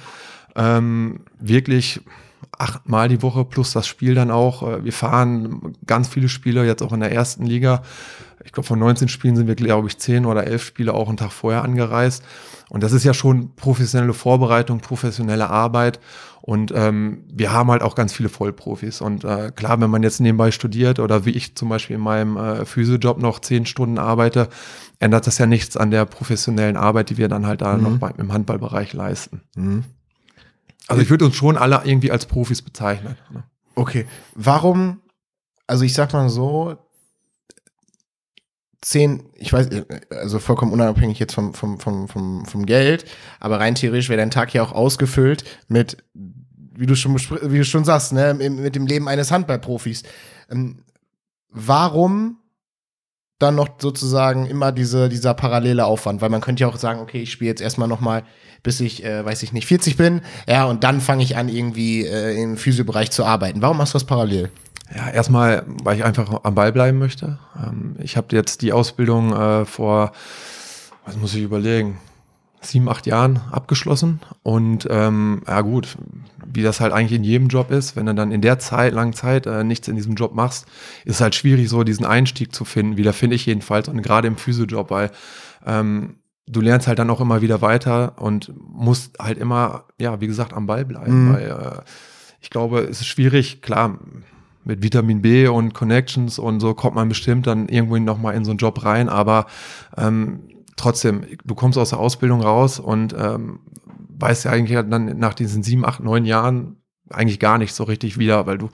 ähm, 0.56 1.22
wirklich 1.40 2.02
achtmal 2.58 3.10
die 3.10 3.22
Woche 3.22 3.44
plus 3.44 3.72
das 3.72 3.88
Spiel 3.88 4.16
dann 4.16 4.32
auch. 4.32 4.64
Äh, 4.64 4.86
wir 4.86 4.94
fahren 4.94 5.76
ganz 5.86 6.08
viele 6.08 6.30
Spiele 6.30 6.66
jetzt 6.66 6.84
auch 6.84 6.94
in 6.94 7.00
der 7.00 7.12
ersten 7.12 7.46
Liga. 7.46 7.82
Ich 8.44 8.52
glaube, 8.52 8.68
von 8.68 8.80
19 8.80 9.08
Spielen 9.08 9.36
sind 9.36 9.48
wir, 9.48 9.56
glaube 9.56 9.88
ich, 9.88 9.98
10 9.98 10.26
oder 10.26 10.46
11 10.46 10.64
Spiele 10.64 10.94
auch 10.94 11.08
einen 11.08 11.18
Tag 11.18 11.32
vorher 11.32 11.64
angereist. 11.64 12.24
Und 12.70 12.84
das 12.84 12.94
ist 12.94 13.04
ja 13.04 13.14
schon 13.14 13.56
professionelle 13.56 14.14
Vorbereitung, 14.14 14.80
professionelle 14.80 15.50
Arbeit. 15.50 16.00
Und 16.46 16.72
ähm, 16.76 17.24
wir 17.34 17.52
haben 17.52 17.72
halt 17.72 17.82
auch 17.82 17.96
ganz 17.96 18.14
viele 18.14 18.30
Vollprofis. 18.30 19.02
Und 19.02 19.24
äh, 19.24 19.52
klar, 19.56 19.82
wenn 19.82 19.90
man 19.90 20.04
jetzt 20.04 20.20
nebenbei 20.20 20.52
studiert 20.52 21.00
oder 21.00 21.26
wie 21.26 21.32
ich 21.32 21.56
zum 21.56 21.70
Beispiel 21.70 21.96
in 21.96 22.04
meinem 22.04 22.38
äh, 22.38 22.66
Physiojob 22.66 23.18
noch 23.18 23.40
zehn 23.40 23.66
Stunden 23.66 23.98
arbeite, 23.98 24.50
ändert 25.00 25.26
das 25.26 25.40
ja 25.40 25.48
nichts 25.48 25.76
an 25.76 25.90
der 25.90 26.06
professionellen 26.06 26.78
Arbeit, 26.78 27.10
die 27.10 27.18
wir 27.18 27.30
dann 27.30 27.48
halt 27.48 27.62
da 27.64 27.76
mhm. 27.76 27.84
noch 27.84 27.98
beim, 27.98 28.14
im 28.20 28.32
Handballbereich 28.32 28.94
leisten. 28.94 29.42
Mhm. 29.56 29.86
Also 30.88 31.02
ich 31.02 31.10
würde 31.10 31.26
uns 31.26 31.36
schon 31.36 31.58
alle 31.58 31.82
irgendwie 31.84 32.12
als 32.12 32.28
Profis 32.28 32.62
bezeichnen. 32.62 33.16
Ne? 33.32 33.44
Okay. 33.74 34.06
Warum, 34.36 35.02
also 35.66 35.84
ich 35.84 35.96
sag 35.96 36.14
mal 36.14 36.30
so, 36.30 36.78
zehn, 38.86 39.24
ich 39.36 39.52
weiß, 39.52 39.68
also 40.12 40.38
vollkommen 40.38 40.72
unabhängig 40.72 41.18
jetzt 41.18 41.34
vom, 41.34 41.56
vom, 41.56 41.80
vom, 41.80 42.08
vom, 42.08 42.46
vom 42.46 42.66
Geld, 42.68 43.06
aber 43.40 43.60
rein 43.60 43.74
theoretisch 43.74 44.10
wäre 44.10 44.20
dein 44.20 44.30
Tag 44.30 44.54
ja 44.54 44.62
auch 44.62 44.74
ausgefüllt 44.74 45.44
mit, 45.68 45.98
wie 46.14 46.86
du 46.86 46.96
schon, 46.96 47.16
wie 47.16 47.58
du 47.58 47.66
schon 47.66 47.84
sagst, 47.84 48.14
ne, 48.14 48.36
mit 48.36 48.76
dem 48.76 48.86
Leben 48.86 49.08
eines 49.08 49.32
Handballprofis. 49.32 50.04
Ähm, 50.52 50.84
warum 51.50 52.38
dann 53.40 53.56
noch 53.56 53.70
sozusagen 53.80 54.46
immer 54.46 54.72
diese, 54.72 55.10
dieser 55.10 55.34
parallele 55.34 55.86
Aufwand? 55.86 56.22
Weil 56.22 56.30
man 56.30 56.42
könnte 56.42 56.62
ja 56.62 56.68
auch 56.68 56.78
sagen, 56.78 57.00
okay, 57.00 57.24
ich 57.24 57.32
spiele 57.32 57.50
jetzt 57.50 57.62
erstmal 57.62 57.88
noch 57.88 58.02
mal, 58.02 58.24
bis 58.62 58.80
ich, 58.82 59.04
äh, 59.04 59.26
weiß 59.26 59.42
ich 59.42 59.52
nicht, 59.52 59.66
40 59.66 59.98
bin, 59.98 60.22
ja, 60.48 60.66
und 60.66 60.84
dann 60.84 61.02
fange 61.02 61.24
ich 61.24 61.38
an, 61.38 61.50
irgendwie 61.50 62.06
äh, 62.06 62.40
im 62.40 62.56
Physiobereich 62.56 63.10
zu 63.10 63.26
arbeiten. 63.26 63.64
Warum 63.64 63.78
machst 63.78 63.96
du 63.96 63.98
das 63.98 64.06
parallel? 64.06 64.52
Ja, 64.94 65.10
erstmal, 65.10 65.64
weil 65.84 65.98
ich 65.98 66.06
einfach 66.06 66.42
am 66.44 66.56
Ball 66.56 66.72
bleiben 66.72 67.00
möchte. 67.00 67.40
Ähm, 67.62 67.96
ich 68.00 68.18
habe 68.18 68.36
jetzt 68.36 68.62
die 68.62 68.74
Ausbildung 68.74 69.34
äh, 69.34 69.66
vor, 69.66 70.12
was 71.06 71.18
muss 71.18 71.34
ich 71.34 71.42
überlegen, 71.42 71.98
sieben, 72.62 72.90
acht 72.90 73.06
Jahren 73.06 73.42
abgeschlossen. 73.52 74.20
Und 74.44 74.88
ähm, 74.90 75.42
ja 75.48 75.62
gut, 75.62 75.98
wie 76.46 76.64
das 76.64 76.80
halt 76.80 76.94
eigentlich 76.94 77.18
in 77.18 77.24
jedem 77.24 77.48
Job 77.48 77.72
ist, 77.72 77.96
wenn 77.96 78.06
du 78.06 78.14
dann 78.14 78.32
in 78.32 78.42
der 78.42 78.60
Zeit, 78.60 78.94
langen 78.94 79.14
Zeit 79.14 79.46
äh, 79.46 79.64
nichts 79.64 79.88
in 79.88 79.96
diesem 79.96 80.16
Job 80.16 80.36
machst, 80.36 80.66
ist 81.04 81.16
es 81.16 81.22
halt 81.22 81.36
schwierig, 81.36 81.70
so 81.70 81.84
diesen 81.84 82.06
Einstieg 82.06 82.54
zu 82.54 82.66
finden. 82.66 82.98
Wieder 82.98 83.14
finde 83.14 83.36
ich 83.36 83.46
jedenfalls. 83.46 83.88
Und 83.88 84.02
gerade 84.02 84.28
im 84.28 84.38
Physiojob, 84.38 84.92
weil 84.92 85.12
ähm, 85.66 86.18
du 86.48 86.62
lernst 86.62 86.88
halt 86.88 87.00
dann 87.00 87.10
auch 87.10 87.22
immer 87.22 87.42
wieder 87.42 87.62
weiter 87.62 88.22
und 88.22 88.54
musst 88.56 89.18
halt 89.20 89.38
immer, 89.38 89.86
ja, 90.00 90.22
wie 90.22 90.28
gesagt, 90.28 90.54
am 90.54 90.68
Ball 90.68 90.86
bleiben. 90.86 91.28
Mhm. 91.28 91.34
Weil 91.34 91.50
äh, 91.50 91.82
ich 92.40 92.50
glaube, 92.52 92.82
es 92.82 93.02
ist 93.02 93.08
schwierig, 93.08 93.62
klar, 93.62 93.98
mit 94.66 94.84
Vitamin 94.84 95.22
B 95.22 95.48
und 95.48 95.74
Connections 95.74 96.40
und 96.40 96.60
so 96.60 96.74
kommt 96.74 96.96
man 96.96 97.08
bestimmt 97.08 97.48
dann 97.48 97.70
irgendwo 97.70 97.98
nochmal 97.98 98.36
in 98.36 98.44
so 98.44 98.52
einen 98.52 98.58
Job 98.58 98.84
rein, 98.84 99.08
aber 99.08 99.46
ähm, 99.96 100.50
trotzdem, 100.76 101.22
du 101.44 101.56
kommst 101.56 101.78
aus 101.78 101.92
der 101.92 102.00
Ausbildung 102.00 102.42
raus 102.42 102.80
und 102.80 103.16
ähm, 103.18 103.60
weißt 104.18 104.46
ja 104.46 104.52
eigentlich 104.52 104.78
dann 104.90 105.18
nach 105.18 105.34
diesen 105.34 105.64
sieben, 105.64 105.86
acht, 105.86 106.02
neun 106.02 106.26
Jahren 106.26 106.78
eigentlich 107.10 107.40
gar 107.40 107.60
nicht 107.60 107.74
so 107.74 107.84
richtig 107.84 108.18
wieder, 108.18 108.48
weil 108.48 108.58
du 108.58 108.70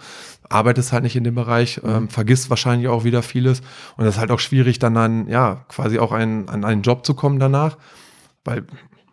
arbeitest 0.48 0.94
halt 0.94 1.04
nicht 1.04 1.18
in 1.18 1.26
dem 1.26 1.36
Bereich, 1.36 1.84
mhm. 1.84 1.90
ähm, 1.90 2.10
vergisst 2.10 2.50
wahrscheinlich 2.50 2.88
auch 2.88 3.04
wieder 3.04 3.22
vieles 3.22 3.62
und 3.98 4.06
das 4.06 4.16
ist 4.16 4.20
halt 4.20 4.32
auch 4.32 4.40
schwierig, 4.40 4.80
dann 4.80 4.94
dann, 4.94 5.28
ja, 5.28 5.66
quasi 5.68 6.00
auch 6.00 6.14
ein, 6.14 6.48
an 6.48 6.64
einen 6.64 6.82
Job 6.82 7.06
zu 7.06 7.14
kommen 7.14 7.40
danach, 7.40 7.78
weil 8.46 8.66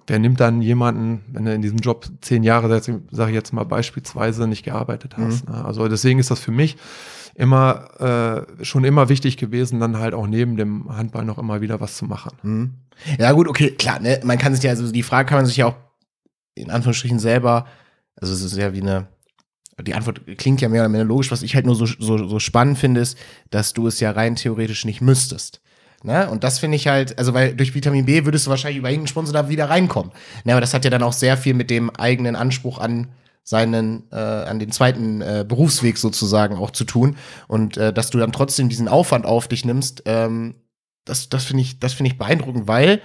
wer 0.08 0.18
nimmt 0.18 0.40
dann 0.40 0.62
jemanden, 0.62 1.20
wenn 1.32 1.44
du 1.44 1.54
in 1.54 1.62
diesem 1.62 1.78
Job 1.78 2.06
zehn 2.20 2.42
Jahre, 2.42 2.68
sage 2.80 3.30
ich 3.30 3.34
jetzt 3.34 3.52
mal 3.52 3.64
beispielsweise, 3.64 4.48
nicht 4.48 4.64
gearbeitet 4.64 5.16
hast. 5.16 5.48
Mhm. 5.48 5.54
Ne? 5.54 5.64
Also 5.64 5.86
deswegen 5.88 6.18
ist 6.18 6.30
das 6.30 6.40
für 6.40 6.50
mich 6.50 6.76
immer 7.34 8.46
äh, 8.58 8.64
schon 8.64 8.84
immer 8.84 9.08
wichtig 9.08 9.36
gewesen, 9.36 9.78
dann 9.78 9.98
halt 9.98 10.14
auch 10.14 10.26
neben 10.26 10.56
dem 10.56 10.88
Handball 10.96 11.24
noch 11.24 11.38
immer 11.38 11.60
wieder 11.60 11.80
was 11.80 11.96
zu 11.96 12.06
machen. 12.06 12.32
Mhm. 12.42 12.74
Ja 13.18 13.30
gut, 13.32 13.46
okay, 13.46 13.70
klar, 13.70 14.00
ne? 14.00 14.20
man 14.24 14.38
kann 14.38 14.54
sich 14.54 14.64
ja, 14.64 14.70
also 14.70 14.90
die 14.90 15.04
Frage 15.04 15.28
kann 15.28 15.38
man 15.38 15.46
sich 15.46 15.58
ja 15.58 15.66
auch 15.66 15.76
in 16.56 16.70
Anführungsstrichen 16.70 17.20
selber, 17.20 17.66
also 18.16 18.32
es 18.32 18.42
ist 18.42 18.56
ja 18.56 18.72
wie 18.72 18.80
eine, 18.80 19.06
die 19.80 19.94
Antwort 19.94 20.22
klingt 20.36 20.60
ja 20.60 20.68
mehr 20.68 20.82
oder 20.82 20.88
weniger 20.88 21.04
logisch, 21.04 21.30
was 21.30 21.42
ich 21.42 21.54
halt 21.54 21.66
nur 21.66 21.76
so, 21.76 21.86
so, 21.86 22.26
so 22.26 22.40
spannend 22.40 22.78
finde, 22.78 23.00
ist, 23.00 23.16
dass 23.50 23.72
du 23.72 23.86
es 23.86 24.00
ja 24.00 24.10
rein 24.10 24.34
theoretisch 24.34 24.84
nicht 24.84 25.00
müsstest. 25.00 25.60
Ne? 26.04 26.30
Und 26.30 26.44
das 26.44 26.58
finde 26.58 26.76
ich 26.76 26.86
halt, 26.86 27.18
also 27.18 27.34
weil 27.34 27.54
durch 27.54 27.74
Vitamin 27.74 28.06
B 28.06 28.24
würdest 28.24 28.46
du 28.46 28.50
wahrscheinlich 28.50 28.78
über 28.78 28.88
irgendeinen 28.88 29.08
Sponsor 29.08 29.32
da 29.32 29.48
wieder 29.48 29.68
reinkommen. 29.68 30.12
Ne? 30.44 30.52
Aber 30.52 30.60
das 30.60 30.74
hat 30.74 30.84
ja 30.84 30.90
dann 30.90 31.02
auch 31.02 31.12
sehr 31.12 31.36
viel 31.36 31.54
mit 31.54 31.70
dem 31.70 31.90
eigenen 31.90 32.36
Anspruch 32.36 32.78
an 32.78 33.08
seinen, 33.42 34.04
äh, 34.12 34.16
an 34.16 34.58
den 34.58 34.70
zweiten 34.70 35.22
äh, 35.22 35.44
Berufsweg 35.48 35.98
sozusagen 35.98 36.56
auch 36.56 36.70
zu 36.70 36.84
tun. 36.84 37.16
Und 37.48 37.76
äh, 37.76 37.92
dass 37.92 38.10
du 38.10 38.18
dann 38.18 38.30
trotzdem 38.30 38.68
diesen 38.68 38.88
Aufwand 38.88 39.26
auf 39.26 39.48
dich 39.48 39.64
nimmst, 39.64 40.02
ähm, 40.04 40.54
das, 41.04 41.30
das 41.30 41.44
finde 41.44 41.62
ich, 41.62 41.80
das 41.80 41.98
ich 41.98 42.18
beeindruckend, 42.18 42.68
weil 42.68 43.00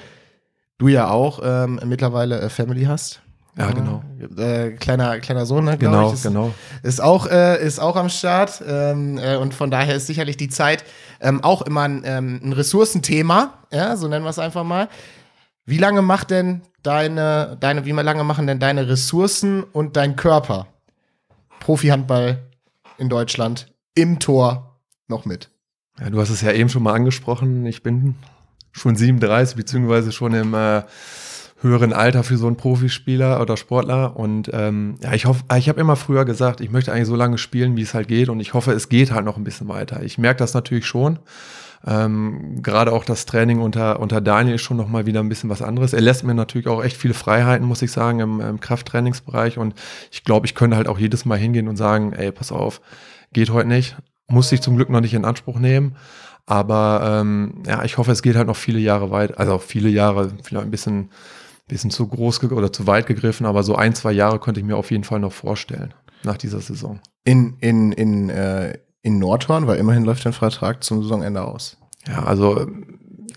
du 0.77 0.89
ja 0.89 1.09
auch 1.09 1.39
ähm, 1.43 1.79
mittlerweile 1.85 2.41
äh, 2.41 2.49
Family 2.49 2.83
hast. 2.83 3.22
Ja, 3.55 3.71
genau. 3.71 4.03
Äh, 4.37 4.71
kleiner, 4.71 5.19
kleiner 5.19 5.45
Sohn, 5.45 5.65
ne, 5.65 5.77
Genau, 5.77 6.07
ich, 6.07 6.15
ist, 6.15 6.23
genau. 6.23 6.53
ist 6.81 7.01
auch, 7.01 7.27
äh, 7.27 7.63
ist 7.63 7.79
auch 7.79 7.95
am 7.95 8.09
Start. 8.09 8.63
Ähm, 8.67 9.19
äh, 9.19 9.35
und 9.35 9.53
von 9.53 9.69
daher 9.69 9.95
ist 9.95 10.07
sicherlich 10.07 10.37
die 10.37 10.49
Zeit 10.49 10.83
ähm, 11.21 11.43
auch 11.43 11.61
immer 11.61 11.81
ein, 11.81 12.01
ähm, 12.05 12.39
ein 12.43 12.53
Ressourcenthema, 12.53 13.53
ja, 13.71 13.95
so 13.95 14.07
nennen 14.07 14.25
wir 14.25 14.29
es 14.29 14.39
einfach 14.39 14.63
mal. 14.63 14.89
Wie 15.65 15.77
lange 15.77 16.01
macht 16.01 16.31
denn 16.31 16.61
deine, 16.81 17.55
deine, 17.59 17.85
wie 17.85 17.91
lange 17.91 18.23
machen 18.23 18.47
denn 18.47 18.59
deine 18.59 18.87
Ressourcen 18.89 19.63
und 19.63 19.95
dein 19.97 20.15
Körper 20.15 20.67
Profi-Handball 21.59 22.39
in 22.97 23.07
Deutschland 23.07 23.71
im 23.95 24.19
Tor 24.19 24.79
noch 25.07 25.25
mit? 25.25 25.49
Ja, 25.99 26.09
du 26.09 26.19
hast 26.19 26.31
es 26.31 26.41
ja 26.41 26.51
eben 26.51 26.69
schon 26.69 26.83
mal 26.83 26.93
angesprochen. 26.93 27.65
Ich 27.67 27.83
bin 27.83 28.15
schon 28.71 28.95
37, 28.95 29.55
beziehungsweise 29.55 30.11
schon 30.11 30.33
im 30.33 30.53
äh, 30.55 30.81
höheren 31.63 31.93
Alter 31.93 32.23
für 32.23 32.37
so 32.37 32.47
einen 32.47 32.57
Profispieler 32.57 33.41
oder 33.41 33.57
Sportler. 33.57 34.15
Und 34.17 34.49
ähm, 34.53 34.95
ja, 35.01 35.13
ich 35.13 35.25
hoffe, 35.25 35.43
ich 35.57 35.69
habe 35.69 35.79
immer 35.79 35.95
früher 35.95 36.25
gesagt, 36.25 36.61
ich 36.61 36.69
möchte 36.69 36.91
eigentlich 36.91 37.07
so 37.07 37.15
lange 37.15 37.37
spielen, 37.37 37.75
wie 37.77 37.81
es 37.81 37.93
halt 37.93 38.07
geht. 38.07 38.29
Und 38.29 38.39
ich 38.39 38.53
hoffe, 38.53 38.71
es 38.73 38.89
geht 38.89 39.11
halt 39.11 39.25
noch 39.25 39.37
ein 39.37 39.43
bisschen 39.43 39.67
weiter. 39.67 40.03
Ich 40.03 40.17
merke 40.17 40.39
das 40.39 40.53
natürlich 40.53 40.85
schon. 40.85 41.19
Ähm, 41.85 42.61
Gerade 42.61 42.93
auch 42.93 43.03
das 43.03 43.25
Training 43.25 43.59
unter, 43.59 43.99
unter 43.99 44.21
Daniel 44.21 44.55
ist 44.55 44.61
schon 44.61 44.77
noch 44.77 44.87
mal 44.87 45.05
wieder 45.05 45.19
ein 45.19 45.29
bisschen 45.29 45.49
was 45.49 45.61
anderes. 45.61 45.93
Er 45.93 46.01
lässt 46.01 46.23
mir 46.23 46.33
natürlich 46.33 46.67
auch 46.67 46.83
echt 46.83 46.97
viele 46.97 47.13
Freiheiten, 47.13 47.67
muss 47.67 47.81
ich 47.81 47.91
sagen, 47.91 48.19
im, 48.19 48.39
im 48.39 48.59
Krafttrainingsbereich. 48.59 49.57
Und 49.57 49.73
ich 50.11 50.23
glaube, 50.23 50.45
ich 50.45 50.55
könnte 50.55 50.77
halt 50.77 50.87
auch 50.87 50.99
jedes 50.99 51.25
Mal 51.25 51.37
hingehen 51.37 51.67
und 51.67 51.77
sagen, 51.77 52.13
ey, 52.13 52.31
pass 52.31 52.51
auf, 52.51 52.81
geht 53.33 53.49
heute 53.49 53.67
nicht. 53.67 53.97
Muss 54.27 54.51
ich 54.51 54.61
zum 54.61 54.75
Glück 54.75 54.89
noch 54.89 55.01
nicht 55.01 55.13
in 55.13 55.25
Anspruch 55.25 55.59
nehmen. 55.59 55.95
Aber 56.45 57.19
ähm, 57.21 57.63
ja, 57.65 57.83
ich 57.83 57.97
hoffe, 57.97 58.11
es 58.11 58.21
geht 58.21 58.35
halt 58.35 58.47
noch 58.47 58.55
viele 58.55 58.79
Jahre 58.79 59.11
weit, 59.11 59.37
also 59.37 59.59
viele 59.59 59.89
Jahre, 59.89 60.31
vielleicht 60.43 60.65
ein 60.65 60.71
bisschen, 60.71 61.09
bisschen 61.67 61.91
zu 61.91 62.07
groß 62.07 62.43
oder 62.51 62.71
zu 62.71 62.87
weit 62.87 63.07
gegriffen, 63.07 63.45
aber 63.45 63.63
so 63.63 63.75
ein, 63.75 63.95
zwei 63.95 64.11
Jahre 64.11 64.39
könnte 64.39 64.59
ich 64.59 64.65
mir 64.65 64.77
auf 64.77 64.91
jeden 64.91 65.03
Fall 65.03 65.19
noch 65.19 65.31
vorstellen 65.33 65.93
nach 66.23 66.37
dieser 66.37 66.59
Saison. 66.59 66.99
In, 67.23 67.57
in, 67.59 67.91
in, 67.91 68.29
äh, 68.29 68.77
in 69.01 69.19
Nordhorn, 69.19 69.67
weil 69.67 69.77
immerhin 69.77 70.03
läuft 70.03 70.25
dein 70.25 70.33
Vertrag 70.33 70.83
zum 70.83 71.01
Saisonende 71.01 71.43
aus. 71.43 71.77
Ja, 72.07 72.23
also 72.23 72.67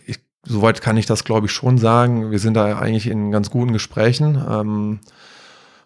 ich, 0.07 0.19
soweit 0.45 0.81
kann 0.81 0.97
ich 0.97 1.07
das, 1.07 1.25
glaube 1.25 1.47
ich, 1.47 1.53
schon 1.53 1.79
sagen. 1.79 2.31
Wir 2.31 2.39
sind 2.39 2.55
da 2.55 2.79
eigentlich 2.79 3.07
in 3.07 3.31
ganz 3.31 3.51
guten 3.51 3.73
Gesprächen. 3.73 4.43
Ähm, 4.49 5.01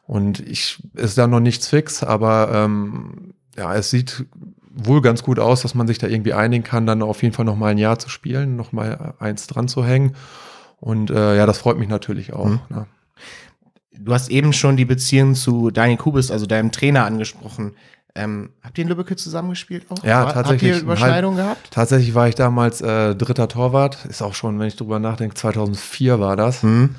und 0.06 0.40
ich 0.40 0.82
ist 0.94 1.18
da 1.18 1.26
noch 1.26 1.40
nichts 1.40 1.68
fix, 1.68 2.02
aber 2.02 2.50
ähm, 2.52 3.34
ja, 3.56 3.74
es 3.74 3.90
sieht 3.90 4.26
wohl 4.72 5.02
ganz 5.02 5.22
gut 5.22 5.38
aus, 5.38 5.62
dass 5.62 5.74
man 5.74 5.86
sich 5.86 5.98
da 5.98 6.06
irgendwie 6.06 6.32
einigen 6.32 6.64
kann, 6.64 6.86
dann 6.86 7.02
auf 7.02 7.22
jeden 7.22 7.34
Fall 7.34 7.44
noch 7.44 7.56
mal 7.56 7.68
ein 7.68 7.78
Jahr 7.78 7.98
zu 7.98 8.08
spielen, 8.08 8.56
noch 8.56 8.72
mal 8.72 9.14
eins 9.18 9.46
dran 9.46 9.68
zu 9.68 9.84
hängen. 9.84 10.16
Und 10.80 11.10
äh, 11.10 11.36
ja, 11.36 11.46
das 11.46 11.58
freut 11.58 11.78
mich 11.78 11.88
natürlich 11.88 12.32
auch. 12.32 12.46
Mhm. 12.46 12.60
Ne? 12.68 12.86
Du 13.98 14.14
hast 14.14 14.30
eben 14.30 14.52
schon 14.52 14.76
die 14.76 14.86
Beziehung 14.86 15.34
zu 15.34 15.70
Daniel 15.70 15.98
Kubis, 15.98 16.30
also 16.30 16.46
deinem 16.46 16.72
Trainer, 16.72 17.04
angesprochen. 17.04 17.74
Ähm, 18.14 18.50
habt 18.62 18.76
ihr 18.78 18.82
in 18.82 18.88
Lübbecke 18.88 19.14
zusammengespielt 19.14 19.86
auch? 19.90 20.02
Ja, 20.02 20.24
War- 20.24 20.32
tatsächlich. 20.32 20.72
Habt 20.72 20.80
ihr 20.80 20.84
Überschneidungen 20.84 21.36
gehabt? 21.36 21.70
Tatsächlich 21.70 22.14
war 22.14 22.28
ich 22.28 22.34
damals 22.34 22.80
äh, 22.80 23.14
dritter 23.14 23.46
Torwart. 23.46 24.04
Ist 24.06 24.22
auch 24.22 24.34
schon, 24.34 24.58
wenn 24.58 24.66
ich 24.68 24.76
drüber 24.76 24.98
nachdenke, 24.98 25.34
2004 25.34 26.18
war 26.18 26.36
das. 26.36 26.62
Mhm. 26.62 26.96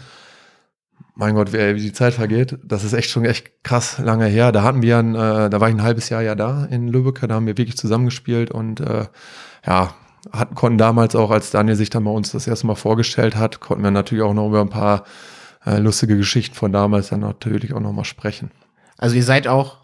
Mein 1.15 1.35
Gott, 1.35 1.51
wie, 1.53 1.75
wie 1.75 1.81
die 1.81 1.91
Zeit 1.93 2.13
vergeht. 2.13 2.57
Das 2.63 2.83
ist 2.83 2.93
echt 2.93 3.09
schon 3.09 3.25
echt 3.25 3.63
krass 3.63 3.97
lange 3.97 4.25
her. 4.27 4.51
Da 4.51 4.63
hatten 4.63 4.81
wir 4.81 4.97
ein, 4.99 5.13
äh, 5.15 5.49
da 5.49 5.59
war 5.59 5.67
ich 5.69 5.75
ein 5.75 5.83
halbes 5.83 6.09
Jahr 6.09 6.21
ja 6.21 6.35
da 6.35 6.65
in 6.65 6.87
Lübeck, 6.87 7.19
da 7.27 7.33
haben 7.35 7.45
wir 7.47 7.57
wirklich 7.57 7.77
zusammengespielt 7.77 8.51
und 8.51 8.79
äh, 8.79 9.07
ja, 9.65 9.93
hatten, 10.31 10.55
konnten 10.55 10.77
damals 10.77 11.15
auch, 11.15 11.31
als 11.31 11.51
Daniel 11.51 11.75
sich 11.75 11.89
dann 11.89 12.03
bei 12.03 12.11
uns 12.11 12.31
das 12.31 12.47
erste 12.47 12.67
Mal 12.67 12.75
vorgestellt 12.75 13.35
hat, 13.35 13.59
konnten 13.59 13.83
wir 13.83 13.91
natürlich 13.91 14.23
auch 14.23 14.33
noch 14.33 14.47
über 14.47 14.61
ein 14.61 14.69
paar 14.69 15.03
äh, 15.65 15.77
lustige 15.77 16.17
Geschichten 16.17 16.55
von 16.55 16.71
damals 16.71 17.09
dann 17.09 17.21
natürlich 17.21 17.73
auch 17.73 17.79
noch 17.79 17.93
mal 17.93 18.03
sprechen. 18.05 18.51
Also 18.97 19.15
ihr 19.15 19.23
seid 19.23 19.47
auch, 19.47 19.77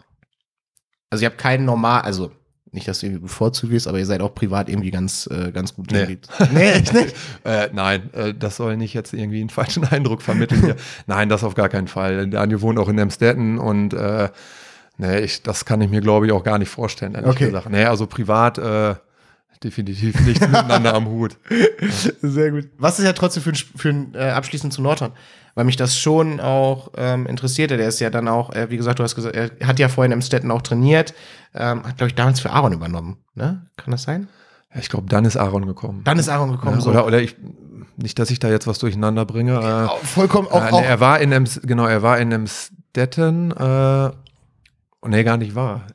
also 1.10 1.22
ihr 1.22 1.30
habt 1.30 1.38
keinen 1.38 1.64
normal, 1.64 2.02
also 2.02 2.30
nicht, 2.70 2.86
dass 2.86 3.00
du 3.00 3.06
irgendwie 3.06 3.22
bevorzugt 3.22 3.72
wirst, 3.72 3.88
aber 3.88 3.98
ihr 3.98 4.04
seid 4.06 4.20
auch 4.20 4.34
privat 4.34 4.68
irgendwie 4.68 4.90
ganz, 4.90 5.26
äh, 5.32 5.50
ganz 5.52 5.74
gut 5.74 5.90
Nee. 5.90 6.18
Nee, 6.52 6.70
echt 6.70 6.92
nicht? 6.92 7.16
Äh, 7.44 7.70
nein, 7.72 8.12
äh, 8.12 8.34
das 8.34 8.56
soll 8.56 8.76
nicht 8.76 8.92
jetzt 8.92 9.14
irgendwie 9.14 9.40
einen 9.40 9.48
falschen 9.48 9.84
Eindruck 9.90 10.20
vermitteln 10.22 10.62
hier. 10.62 10.76
nein, 11.06 11.28
das 11.30 11.44
auf 11.44 11.54
gar 11.54 11.68
keinen 11.70 11.88
Fall. 11.88 12.28
Daniel 12.28 12.60
wohnt 12.60 12.78
auch 12.78 12.88
in 12.90 12.98
Emstetten 12.98 13.58
und 13.58 13.94
äh, 13.94 14.28
nee, 14.98 15.20
ich, 15.20 15.42
das 15.42 15.64
kann 15.64 15.80
ich 15.80 15.88
mir, 15.88 16.02
glaube 16.02 16.26
ich, 16.26 16.32
auch 16.32 16.44
gar 16.44 16.58
nicht 16.58 16.68
vorstellen, 16.68 17.14
ehrlich 17.14 17.30
Okay. 17.30 17.46
gesagt. 17.46 17.70
Nee, 17.70 17.84
also 17.86 18.06
privat 18.06 18.58
äh, 18.58 18.94
definitiv 19.62 20.18
nichts 20.26 20.46
miteinander 20.46 20.94
am 20.94 21.06
Hut. 21.06 21.36
Sehr 22.22 22.50
gut. 22.50 22.68
Was 22.78 22.98
ist 22.98 23.04
ja 23.04 23.12
trotzdem 23.12 23.42
für 23.42 23.52
für 23.54 24.06
äh, 24.14 24.30
abschließend 24.30 24.72
zu 24.72 24.82
Nordhorn? 24.82 25.12
Weil 25.54 25.64
mich 25.64 25.76
das 25.76 25.98
schon 25.98 26.38
auch 26.38 26.92
ähm, 26.96 27.26
interessierte. 27.26 27.76
Der 27.76 27.88
ist 27.88 27.98
ja 27.98 28.10
dann 28.10 28.28
auch, 28.28 28.52
äh, 28.54 28.70
wie 28.70 28.76
gesagt, 28.76 29.00
du 29.00 29.02
hast 29.02 29.16
gesagt, 29.16 29.34
er 29.34 29.50
hat 29.66 29.78
ja 29.78 29.88
vorhin 29.88 30.12
im 30.12 30.22
Stetten 30.22 30.50
auch 30.50 30.62
trainiert. 30.62 31.14
Ähm, 31.54 31.82
hat, 31.84 31.96
glaube 31.96 32.08
ich, 32.08 32.14
damals 32.14 32.38
für 32.38 32.50
Aaron 32.50 32.72
übernommen. 32.72 33.16
Ne? 33.34 33.66
Kann 33.76 33.90
das 33.90 34.04
sein? 34.04 34.28
Ja, 34.72 34.80
ich 34.80 34.88
glaube, 34.88 35.08
dann 35.08 35.24
ist 35.24 35.36
Aaron 35.36 35.66
gekommen. 35.66 36.02
Dann 36.04 36.18
ist 36.18 36.28
Aaron 36.28 36.52
gekommen. 36.52 36.76
ja, 36.76 36.80
so. 36.80 36.90
oder, 36.90 37.06
oder 37.06 37.20
ich, 37.20 37.36
nicht, 37.96 38.18
dass 38.18 38.30
ich 38.30 38.38
da 38.38 38.48
jetzt 38.48 38.66
was 38.66 38.78
durcheinander 38.78 39.24
bringe. 39.24 39.54
Äh, 39.54 39.88
Auch 39.88 39.98
vollkommen 39.98 40.46
auch, 40.48 40.62
äh, 40.62 40.70
auch 40.70 40.80
nee, 40.80 40.86
er 40.86 41.00
war 41.00 41.18
in 41.20 41.32
Ems, 41.32 41.60
genau, 41.64 41.86
er 41.86 42.02
war 42.02 42.18
in 42.18 42.30
Emstetten, 42.30 43.50
äh, 43.50 44.10
und 45.00 45.10
nee, 45.10 45.22
gar 45.24 45.36
nicht 45.36 45.54
wahr. 45.54 45.86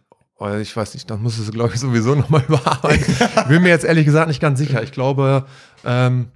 Oder 0.43 0.59
Ich 0.59 0.75
weiß 0.75 0.93
nicht, 0.93 1.09
das 1.09 1.19
muss 1.19 1.37
es, 1.37 1.51
glaube 1.51 1.73
ich, 1.73 1.79
sowieso 1.79 2.15
nochmal 2.15 2.43
überarbeiten. 2.47 3.15
Bin 3.47 3.63
mir 3.63 3.69
jetzt 3.69 3.85
ehrlich 3.85 4.05
gesagt 4.05 4.27
nicht 4.27 4.41
ganz 4.41 4.59
sicher. 4.59 4.83
Ich 4.83 4.91
glaube, 4.91 5.45
ähm, 5.85 6.31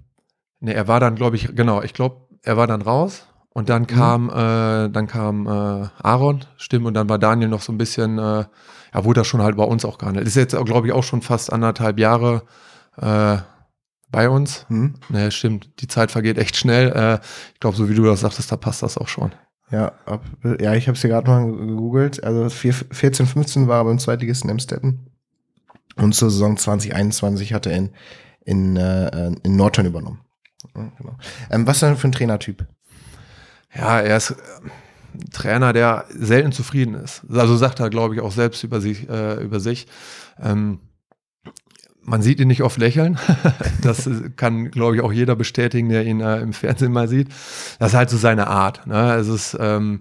nee, 0.62 0.72
er 0.72 0.88
war 0.88 1.02
dann, 1.02 1.16
glaube 1.16 1.36
ich, 1.36 1.54
genau, 1.56 1.82
ich 1.82 1.94
glaube, 1.94 2.28
er 2.44 2.56
war 2.56 2.68
dann 2.68 2.82
raus 2.82 3.26
und 3.50 3.68
dann 3.68 3.86
kam, 3.86 4.30
äh, 4.30 4.90
dann 4.90 5.08
kam 5.08 5.46
äh, 5.48 5.90
Aaron, 6.02 6.46
stimmt, 6.56 6.86
und 6.86 6.94
dann 6.94 7.10
war 7.10 7.20
Daniel 7.20 7.50
noch 7.50 7.62
so 7.62 7.74
ein 7.74 7.78
bisschen, 7.78 8.18
äh, 8.18 8.46
ja, 8.94 9.04
wurde 9.04 9.20
das 9.20 9.28
schon 9.28 9.42
halt 9.42 9.58
bei 9.58 9.66
uns 9.66 9.84
auch 9.84 9.98
gehandelt. 9.98 10.26
Ist 10.26 10.36
jetzt, 10.36 10.56
glaube 10.56 10.88
ich, 10.88 10.94
auch 10.94 11.04
schon 11.04 11.22
fast 11.22 11.52
anderthalb 11.52 12.00
Jahre 12.00 12.44
äh, 12.96 13.38
bei 14.10 14.30
uns. 14.30 14.66
Hm? 14.70 14.96
Ne, 15.10 15.32
stimmt. 15.32 15.82
Die 15.82 15.88
Zeit 15.88 16.12
vergeht 16.12 16.38
echt 16.38 16.56
schnell. 16.56 16.94
Äh, 16.94 17.20
ich 17.54 17.60
glaube, 17.60 17.76
so 17.76 17.90
wie 17.90 17.96
du 17.96 18.06
das 18.06 18.22
sagtest, 18.22 18.52
da 18.52 18.56
passt 18.56 18.84
das 18.84 18.98
auch 18.98 19.10
schon. 19.10 19.34
Ja, 19.70 19.92
ab, 20.06 20.24
ja, 20.60 20.76
ich 20.76 20.88
habe 20.88 20.96
es 20.96 21.02
hier 21.02 21.10
gerade 21.10 21.30
mal 21.30 21.46
gegoogelt. 21.46 22.24
Also 22.24 22.50
4, 22.50 22.74
14, 22.74 23.26
15 23.26 23.68
war 23.68 23.82
er 23.82 23.86
beim 23.86 24.00
Zweitligisten 24.00 24.50
Emstetten. 24.50 25.12
Und 25.98 26.14
zur 26.14 26.30
Saison 26.30 26.58
2021 26.58 27.54
hat 27.54 27.66
er 27.66 27.76
in, 27.76 27.90
in, 28.46 28.78
äh, 28.78 29.32
in 29.44 29.56
Nordhorn 29.56 29.88
übernommen. 29.88 30.22
Genau. 30.74 31.18
ähm, 31.50 31.68
was 31.68 31.78
ist 31.78 31.84
denn 31.84 31.98
für 31.98 32.08
ein 32.08 32.12
Trainertyp? 32.12 32.66
Ja, 33.76 34.00
er 34.00 34.18
ist 34.18 34.32
äh, 34.32 34.36
ein 35.16 35.30
Trainer, 35.32 35.74
der 35.74 36.06
selten 36.10 36.52
zufrieden 36.52 36.96
ist. 36.96 37.24
Also 37.30 37.58
sagt 37.58 37.80
er, 37.80 37.90
glaube 37.90 38.16
ich, 38.16 38.22
auch 38.22 38.32
selbst 38.32 38.64
über 38.64 38.80
sich. 38.80 39.10
Äh, 39.10 39.44
über 39.44 39.60
sich. 39.60 39.88
Ähm, 40.40 40.80
man 42.08 42.22
sieht 42.22 42.40
ihn 42.40 42.48
nicht 42.48 42.64
oft 42.64 42.78
lächeln. 42.80 43.20
das 43.84 44.08
äh, 44.08 44.30
kann, 44.36 44.72
glaube 44.72 44.96
ich, 44.96 45.02
auch 45.02 45.12
jeder 45.12 45.36
bestätigen, 45.36 45.90
der 45.90 46.06
ihn 46.06 46.22
äh, 46.22 46.40
im 46.40 46.54
Fernsehen 46.54 46.94
mal 46.94 47.08
sieht. 47.08 47.28
Das 47.80 47.92
ist 47.92 47.98
halt 47.98 48.10
so 48.10 48.18
seine 48.18 48.48
Art. 48.48 48.88
Ne? 48.88 49.14
Es 49.16 49.28
ist, 49.28 49.58
ähm, 49.60 50.00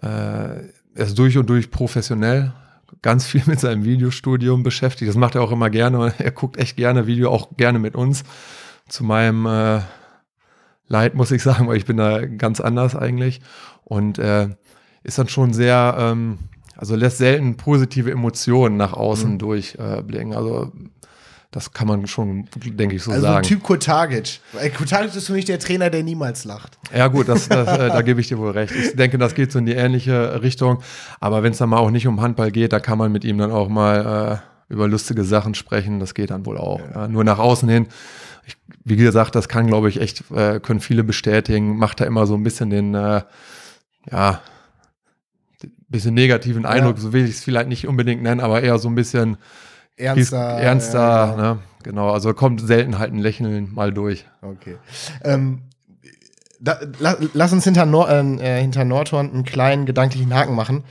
äh, 0.00 0.06
er 0.06 0.66
ist 0.94 1.18
durch 1.18 1.36
und 1.36 1.50
durch 1.50 1.70
professionell. 1.70 2.52
Ganz 3.02 3.26
viel 3.26 3.42
mit 3.46 3.58
seinem 3.58 3.84
Videostudium 3.84 4.62
beschäftigt. 4.62 5.08
Das 5.08 5.16
macht 5.16 5.34
er 5.34 5.42
auch 5.42 5.50
immer 5.50 5.68
gerne. 5.68 6.14
Er 6.18 6.30
guckt 6.30 6.58
echt 6.58 6.76
gerne 6.76 7.06
Video, 7.08 7.30
auch 7.30 7.56
gerne 7.56 7.80
mit 7.80 7.96
uns. 7.96 8.22
Zu 8.88 9.02
meinem 9.02 9.44
äh, 9.46 9.80
Leid, 10.86 11.14
muss 11.14 11.32
ich 11.32 11.42
sagen, 11.42 11.66
weil 11.66 11.76
ich 11.76 11.86
bin 11.86 11.96
da 11.96 12.24
ganz 12.24 12.60
anders 12.60 12.94
eigentlich. 12.94 13.40
Und 13.82 14.18
äh, 14.20 14.50
ist 15.02 15.18
dann 15.18 15.26
schon 15.28 15.52
sehr, 15.52 15.96
ähm, 15.98 16.38
also 16.76 16.94
lässt 16.94 17.18
selten 17.18 17.56
positive 17.56 18.12
Emotionen 18.12 18.76
nach 18.76 18.92
außen 18.92 19.32
Mhm. 19.32 19.38
durchblicken. 19.38 20.34
also 20.34 20.70
das 21.52 21.70
kann 21.70 21.86
man 21.86 22.06
schon, 22.06 22.48
denke 22.56 22.96
ich, 22.96 23.02
so 23.02 23.10
also 23.10 23.24
sagen. 23.24 23.36
ein 23.36 23.42
Typ 23.42 23.62
Kotagic. 23.62 24.40
Weil 24.52 24.70
Kotagic 24.70 25.14
ist 25.14 25.26
für 25.26 25.34
mich 25.34 25.44
der 25.44 25.58
Trainer, 25.58 25.90
der 25.90 26.02
niemals 26.02 26.44
lacht. 26.44 26.78
Ja 26.96 27.08
gut, 27.08 27.28
das, 27.28 27.46
das, 27.46 27.68
äh, 27.68 27.88
da 27.88 28.00
gebe 28.02 28.22
ich 28.22 28.28
dir 28.28 28.38
wohl 28.38 28.52
recht. 28.52 28.74
Ich 28.74 28.96
denke, 28.96 29.18
das 29.18 29.34
geht 29.34 29.52
so 29.52 29.58
in 29.58 29.66
die 29.66 29.74
ähnliche 29.74 30.42
Richtung. 30.42 30.82
Aber 31.20 31.42
wenn 31.42 31.52
es 31.52 31.58
dann 31.58 31.68
mal 31.68 31.76
auch 31.76 31.90
nicht 31.90 32.06
um 32.06 32.22
Handball 32.22 32.50
geht, 32.50 32.72
da 32.72 32.80
kann 32.80 32.96
man 32.96 33.12
mit 33.12 33.22
ihm 33.24 33.36
dann 33.36 33.52
auch 33.52 33.68
mal 33.68 34.42
äh, 34.70 34.72
über 34.72 34.88
lustige 34.88 35.24
Sachen 35.24 35.54
sprechen. 35.54 36.00
Das 36.00 36.14
geht 36.14 36.30
dann 36.30 36.46
wohl 36.46 36.56
auch. 36.56 36.80
Ja. 36.94 37.06
nur 37.06 37.22
nach 37.22 37.38
außen 37.38 37.68
hin. 37.68 37.86
Ich, 38.46 38.56
wie 38.84 38.96
gesagt, 38.96 39.34
das 39.34 39.50
kann, 39.50 39.66
glaube 39.66 39.90
ich, 39.90 40.00
echt, 40.00 40.24
äh, 40.30 40.58
können 40.58 40.80
viele 40.80 41.04
bestätigen. 41.04 41.76
Macht 41.76 42.00
da 42.00 42.06
immer 42.06 42.24
so 42.26 42.34
ein 42.34 42.44
bisschen 42.44 42.70
den, 42.70 42.94
äh, 42.94 43.20
ja, 44.10 44.40
bisschen 45.90 46.14
negativen 46.14 46.64
Eindruck. 46.64 46.98
So 46.98 47.12
will 47.12 47.26
ich 47.26 47.32
es 47.32 47.44
vielleicht 47.44 47.68
nicht 47.68 47.86
unbedingt 47.86 48.22
nennen, 48.22 48.40
aber 48.40 48.62
eher 48.62 48.78
so 48.78 48.88
ein 48.88 48.94
bisschen 48.94 49.36
Ernster. 50.02 50.38
ernster. 50.38 50.98
ja, 50.98 51.26
genau. 51.26 51.54
ne? 51.54 51.58
Genau, 51.82 52.10
also 52.10 52.32
kommt 52.34 52.60
selten 52.60 52.98
halt 52.98 53.12
ein 53.12 53.18
Lächeln 53.18 53.72
mal 53.74 53.92
durch. 53.92 54.24
Okay. 54.40 54.76
Ähm, 55.24 55.62
da, 56.60 56.78
la, 57.00 57.16
lass 57.34 57.52
uns 57.52 57.64
hinter, 57.64 57.86
Nor 57.86 58.08
äh, 58.08 58.60
hinter 58.60 58.84
Nordhorn 58.84 59.32
einen 59.32 59.44
kleinen 59.44 59.84
gedanklichen 59.84 60.32
Haken 60.32 60.54
machen. 60.54 60.84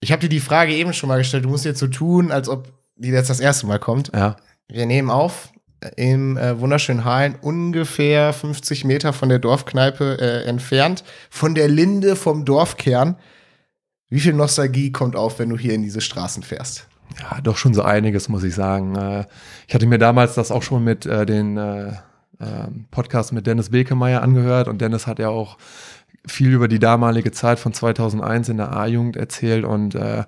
Ich 0.00 0.12
habe 0.12 0.20
dir 0.20 0.28
die 0.28 0.40
Frage 0.40 0.74
eben 0.74 0.92
schon 0.92 1.08
mal 1.08 1.18
gestellt. 1.18 1.44
Du 1.44 1.48
musst 1.48 1.64
jetzt 1.64 1.80
so 1.80 1.86
tun, 1.86 2.30
als 2.30 2.48
ob 2.48 2.72
die 2.96 3.08
jetzt 3.08 3.30
das 3.30 3.40
erste 3.40 3.66
Mal 3.66 3.78
kommt. 3.78 4.12
Ja. 4.14 4.36
Wir 4.68 4.86
nehmen 4.86 5.10
auf. 5.10 5.50
im 5.96 6.36
äh, 6.36 6.58
wunderschönen 6.58 7.04
Hallen, 7.04 7.36
ungefähr 7.40 8.32
50 8.32 8.84
Meter 8.84 9.12
von 9.12 9.28
der 9.28 9.38
Dorfkneipe 9.38 10.18
äh, 10.20 10.48
entfernt, 10.48 11.04
von 11.30 11.54
der 11.54 11.68
Linde 11.68 12.16
vom 12.16 12.44
Dorfkern. 12.44 13.16
Wie 14.08 14.20
viel 14.20 14.32
Nostalgie 14.32 14.90
kommt 14.92 15.16
auf, 15.16 15.38
wenn 15.38 15.50
du 15.50 15.58
hier 15.58 15.74
in 15.74 15.82
diese 15.82 16.00
Straßen 16.00 16.42
fährst? 16.42 16.86
Ja, 17.20 17.40
doch 17.40 17.56
schon 17.56 17.74
so 17.74 17.82
einiges, 17.82 18.28
muss 18.28 18.44
ich 18.44 18.54
sagen. 18.54 18.94
Äh, 18.96 19.24
ich 19.66 19.74
hatte 19.74 19.86
mir 19.86 19.98
damals 19.98 20.34
das 20.34 20.50
auch 20.50 20.62
schon 20.62 20.84
mit 20.84 21.06
äh, 21.06 21.26
den 21.26 21.56
äh, 21.56 21.92
ähm, 22.40 22.86
Podcast 22.90 23.32
mit 23.32 23.46
Dennis 23.46 23.70
Bekemeyer 23.70 24.22
angehört 24.22 24.68
und 24.68 24.80
Dennis 24.80 25.06
hat 25.06 25.18
ja 25.18 25.28
auch 25.28 25.56
viel 26.26 26.52
über 26.52 26.68
die 26.68 26.78
damalige 26.78 27.32
Zeit 27.32 27.58
von 27.58 27.72
2001 27.72 28.48
in 28.48 28.56
der 28.58 28.72
A-Jugend 28.72 29.16
erzählt 29.16 29.64
und 29.64 29.94
äh, 29.94 30.24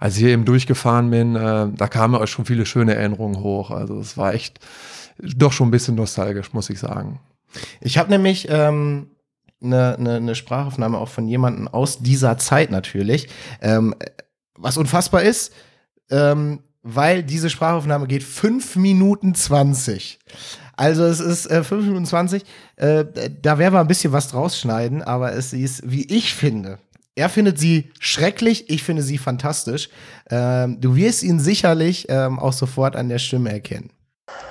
als 0.00 0.14
ich 0.14 0.20
hier 0.20 0.30
eben 0.30 0.44
durchgefahren 0.44 1.10
bin, 1.10 1.36
äh, 1.36 1.68
da 1.76 1.88
kamen 1.88 2.14
auch 2.14 2.26
schon 2.26 2.44
viele 2.44 2.66
schöne 2.66 2.94
Erinnerungen 2.94 3.40
hoch. 3.40 3.70
Also 3.70 3.98
es 4.00 4.16
war 4.16 4.34
echt 4.34 4.60
doch 5.18 5.52
schon 5.52 5.68
ein 5.68 5.72
bisschen 5.72 5.94
nostalgisch, 5.94 6.52
muss 6.52 6.70
ich 6.70 6.78
sagen. 6.78 7.20
Ich 7.80 7.98
habe 7.98 8.10
nämlich 8.10 8.48
ähm, 8.48 9.10
eine, 9.62 9.96
eine, 9.96 10.14
eine 10.16 10.34
Sprachaufnahme 10.34 10.98
auch 10.98 11.08
von 11.08 11.28
jemandem 11.28 11.68
aus 11.68 11.98
dieser 11.98 12.38
Zeit 12.38 12.70
natürlich, 12.70 13.28
ähm, 13.60 13.94
was 14.56 14.76
unfassbar 14.76 15.22
ist, 15.22 15.52
ähm, 16.12 16.60
weil 16.82 17.22
diese 17.22 17.50
Sprachaufnahme 17.50 18.06
geht 18.06 18.22
5 18.22 18.76
Minuten 18.76 19.34
20. 19.34 20.18
Also 20.76 21.04
es 21.04 21.20
ist 21.20 21.46
äh, 21.50 21.64
5 21.64 21.86
Minuten 21.86 22.06
20. 22.06 22.44
Äh, 22.76 23.04
da 23.40 23.58
werden 23.58 23.74
wir 23.74 23.80
ein 23.80 23.88
bisschen 23.88 24.12
was 24.12 24.28
draus 24.28 24.58
schneiden, 24.58 25.02
aber 25.02 25.32
es 25.32 25.52
ist, 25.52 25.90
wie 25.90 26.04
ich 26.04 26.34
finde, 26.34 26.78
er 27.14 27.28
findet 27.28 27.58
sie 27.58 27.90
schrecklich, 28.00 28.70
ich 28.70 28.82
finde 28.82 29.02
sie 29.02 29.18
fantastisch. 29.18 29.90
Ähm, 30.30 30.80
du 30.80 30.96
wirst 30.96 31.22
ihn 31.22 31.40
sicherlich 31.40 32.06
ähm, 32.08 32.38
auch 32.38 32.54
sofort 32.54 32.96
an 32.96 33.08
der 33.08 33.18
Stimme 33.18 33.52
erkennen. 33.52 33.90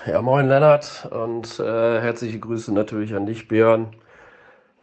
Ja, 0.06 0.22
moin 0.22 0.48
Lennart 0.48 1.10
und 1.12 1.60
äh, 1.60 2.02
herzliche 2.02 2.40
Grüße 2.40 2.72
natürlich 2.72 3.16
an 3.16 3.26
dich, 3.26 3.48
Björn. 3.48 3.88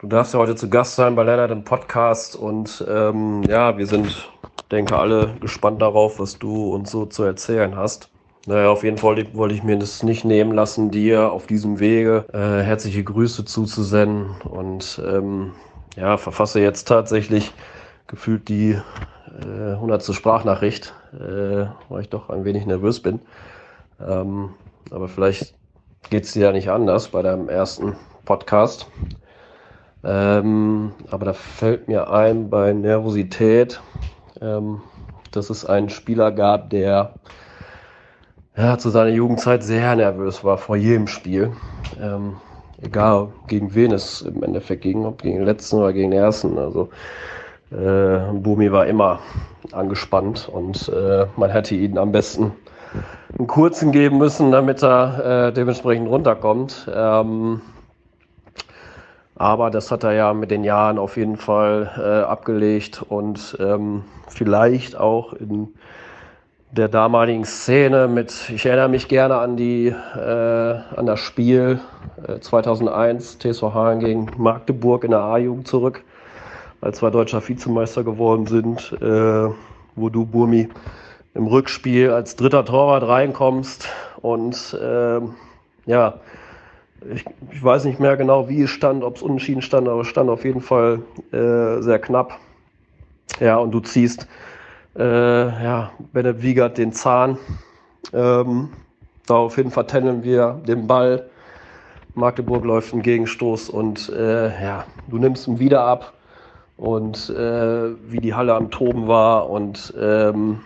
Du 0.01 0.09
darfst 0.09 0.35
ja 0.35 0.41
heute 0.41 0.57
zu 0.57 0.69
Gast 0.69 0.97
sein 0.97 1.15
bei 1.15 1.23
Lennart 1.23 1.53
im 1.53 1.65
Podcast 1.65 2.35
und 2.35 2.85
ähm, 2.89 3.43
ja, 3.45 3.79
wir 3.79 3.87
sind, 3.87 4.29
denke 4.71 4.97
alle, 4.97 5.35
gespannt 5.41 5.83
darauf, 5.83 6.19
was 6.19 6.39
du 6.39 6.73
uns 6.75 6.91
so 6.91 7.07
zu 7.07 7.23
erzählen 7.25 7.77
hast. 7.77 8.11
Naja, 8.47 8.71
auf 8.71 8.83
jeden 8.83 8.97
Fall 8.97 9.27
wollte 9.35 9.55
ich 9.55 9.63
mir 9.63 9.79
das 9.79 10.03
nicht 10.03 10.25
nehmen 10.25 10.53
lassen, 10.53 10.91
dir 10.91 11.33
auf 11.33 11.47
diesem 11.47 11.81
Wege 11.81 12.25
äh, 12.33 12.63
herzliche 12.63 13.05
Grüße 13.05 13.45
zuzusenden 13.45 14.31
und 14.43 15.03
ähm, 15.05 15.53
ja, 15.97 16.17
verfasse 16.17 16.61
jetzt 16.61 16.89
tatsächlich 16.89 17.53
gefühlt 18.07 18.49
die 18.49 18.79
äh, 19.43 19.73
100. 19.73 20.15
Sprachnachricht, 20.15 20.95
äh, 21.13 21.67
weil 21.89 22.01
ich 22.01 22.09
doch 22.09 22.31
ein 22.31 22.45
wenig 22.45 22.65
nervös 22.65 23.01
bin. 23.01 23.21
Ähm, 24.01 24.51
aber 24.91 25.09
vielleicht 25.09 25.55
geht 26.09 26.25
es 26.25 26.33
dir 26.33 26.47
ja 26.47 26.53
nicht 26.53 26.71
anders 26.71 27.09
bei 27.09 27.23
deinem 27.23 27.49
ersten 27.49 27.97
Podcast. 28.25 28.87
Ähm, 30.05 30.93
aber 31.11 31.27
da 31.27 31.33
fällt 31.33 31.89
mir 31.89 32.11
ein 32.11 32.49
bei 32.49 32.73
Nervosität, 32.73 33.81
ähm, 34.41 34.81
dass 35.33 35.51
es 35.51 35.65
einen 35.65 35.89
Spieler 35.89 36.33
gab, 36.33 36.71
der 36.71 37.15
ja, 38.57 38.77
zu 38.77 38.91
seiner 38.91 39.11
Jugendzeit 39.11 39.63
sehr 39.63 39.95
nervös 39.95 40.43
war 40.43 40.59
vor 40.59 40.77
jedem 40.77 41.07
Spiel. 41.07 41.53
Ähm, 42.01 42.37
egal 42.83 43.29
gegen 43.47 43.75
wen 43.75 43.93
es 43.93 44.23
im 44.23 44.43
Endeffekt 44.43 44.83
ging, 44.83 45.05
ob 45.05 45.23
gegen 45.23 45.39
den 45.39 45.47
letzten 45.47 45.77
oder 45.77 45.93
gegen 45.93 46.11
den 46.11 46.21
ersten. 46.21 46.59
Also 46.59 46.89
äh, 47.71 48.33
Bumi 48.33 48.73
war 48.73 48.87
immer 48.87 49.21
angespannt 49.73 50.49
und 50.49 50.89
äh, 50.89 51.27
man 51.37 51.51
hätte 51.51 51.75
ihn 51.75 51.99
am 51.99 52.13
besten 52.13 52.53
einen 53.39 53.47
kurzen 53.47 53.93
geben 53.93 54.19
müssen, 54.19 54.51
damit 54.51 54.83
er 54.83 55.49
äh, 55.49 55.53
dementsprechend 55.53 56.09
runterkommt. 56.09 56.91
Ähm, 56.93 57.61
aber 59.39 59.71
das 59.71 59.91
hat 59.91 60.03
er 60.03 60.13
ja 60.13 60.35
mit 60.35 60.51
den 60.51 60.65
Jahren 60.65 60.99
auf 60.99 61.17
jeden 61.17 61.37
Fall 61.37 61.91
äh, 61.97 62.27
abgelegt 62.29 63.03
und 63.09 63.57
ähm, 63.61 64.03
vielleicht 64.29 64.99
auch 64.99 65.33
in 65.33 65.69
der 66.73 66.89
damaligen 66.89 67.45
Szene 67.45 68.09
mit, 68.09 68.51
ich 68.51 68.67
erinnere 68.67 68.89
mich 68.89 69.09
gerne 69.09 69.37
an 69.37 69.57
die, 69.57 69.87
äh, 69.87 70.75
an 70.97 71.07
das 71.07 71.21
Spiel 71.21 71.81
äh, 72.27 72.41
2001, 72.41 73.39
TSV 73.39 73.63
Hahn 73.73 74.01
gegen 74.01 74.29
Magdeburg 74.37 75.05
in 75.05 75.13
der 75.13 75.21
A-Jugend 75.21 75.69
zurück, 75.69 76.03
als 76.81 77.01
wir 77.01 77.11
deutscher 77.11 77.47
Vizemeister 77.47 78.05
geworden 78.05 78.47
sind, 78.47 78.93
äh, 79.01 79.49
wo 79.95 80.09
du, 80.11 80.27
Burmi, 80.27 80.69
im 81.35 81.47
Rückspiel 81.47 82.11
als 82.11 82.35
dritter 82.37 82.65
Torwart 82.65 83.07
reinkommst 83.07 83.89
und 84.21 84.77
äh, 84.83 85.21
ja, 85.87 86.15
ich, 87.13 87.25
ich, 87.53 87.63
weiß 87.63 87.85
nicht 87.85 88.01
mehr 88.01 88.17
genau, 88.17 88.49
wie 88.49 88.63
es 88.63 88.71
stand, 88.71 89.05
ob 89.05 89.17
es 89.17 89.23
unentschieden 89.23 89.63
stand, 89.63 89.89
aber 89.89 90.01
es 90.01 90.09
stand 90.09 90.31
auf 90.31 90.45
jeden 90.45 90.61
Fall 90.61 91.03
äh, 91.33 91.81
sehr 91.83 91.99
knapp. 91.99 92.39
Ja, 93.41 93.57
und 93.57 93.73
du 93.73 93.81
ziehst 93.81 94.27
äh, 94.97 95.03
ja, 95.03 95.93
Bennett 96.13 96.43
Wiegert 96.43 96.79
den 96.79 96.93
Zahn. 96.93 97.39
Ähm, 98.13 98.71
daraufhin 99.27 99.71
vertenneln 99.71 100.25
wir 100.25 100.61
den 100.67 100.87
Ball. 100.87 101.29
Magdeburg 102.15 102.65
läuft 102.65 102.93
einen 102.93 103.03
Gegenstoß 103.03 103.71
und 103.71 104.09
äh, 104.09 104.49
ja, 104.63 104.85
du 105.07 105.19
nimmst 105.19 105.47
ihn 105.47 105.59
wieder 105.59 105.83
ab. 105.83 106.15
Und 106.77 107.29
äh, 107.31 107.91
wie 108.09 108.21
die 108.21 108.35
Halle 108.35 108.55
am 108.55 108.71
Toben 108.71 109.09
war. 109.09 109.51
Und 109.51 109.93
ähm, 110.01 110.61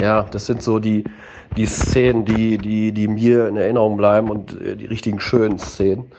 ja, 0.00 0.26
das 0.30 0.44
sind 0.46 0.62
so 0.62 0.78
die, 0.78 1.04
die 1.56 1.66
Szenen, 1.66 2.24
die, 2.24 2.58
die, 2.58 2.92
die 2.92 3.08
mir 3.08 3.48
in 3.48 3.56
Erinnerung 3.56 3.96
bleiben 3.96 4.30
und 4.30 4.60
äh, 4.60 4.76
die 4.76 4.86
richtigen 4.86 5.20
schönen 5.20 5.58
Szenen. 5.58 6.10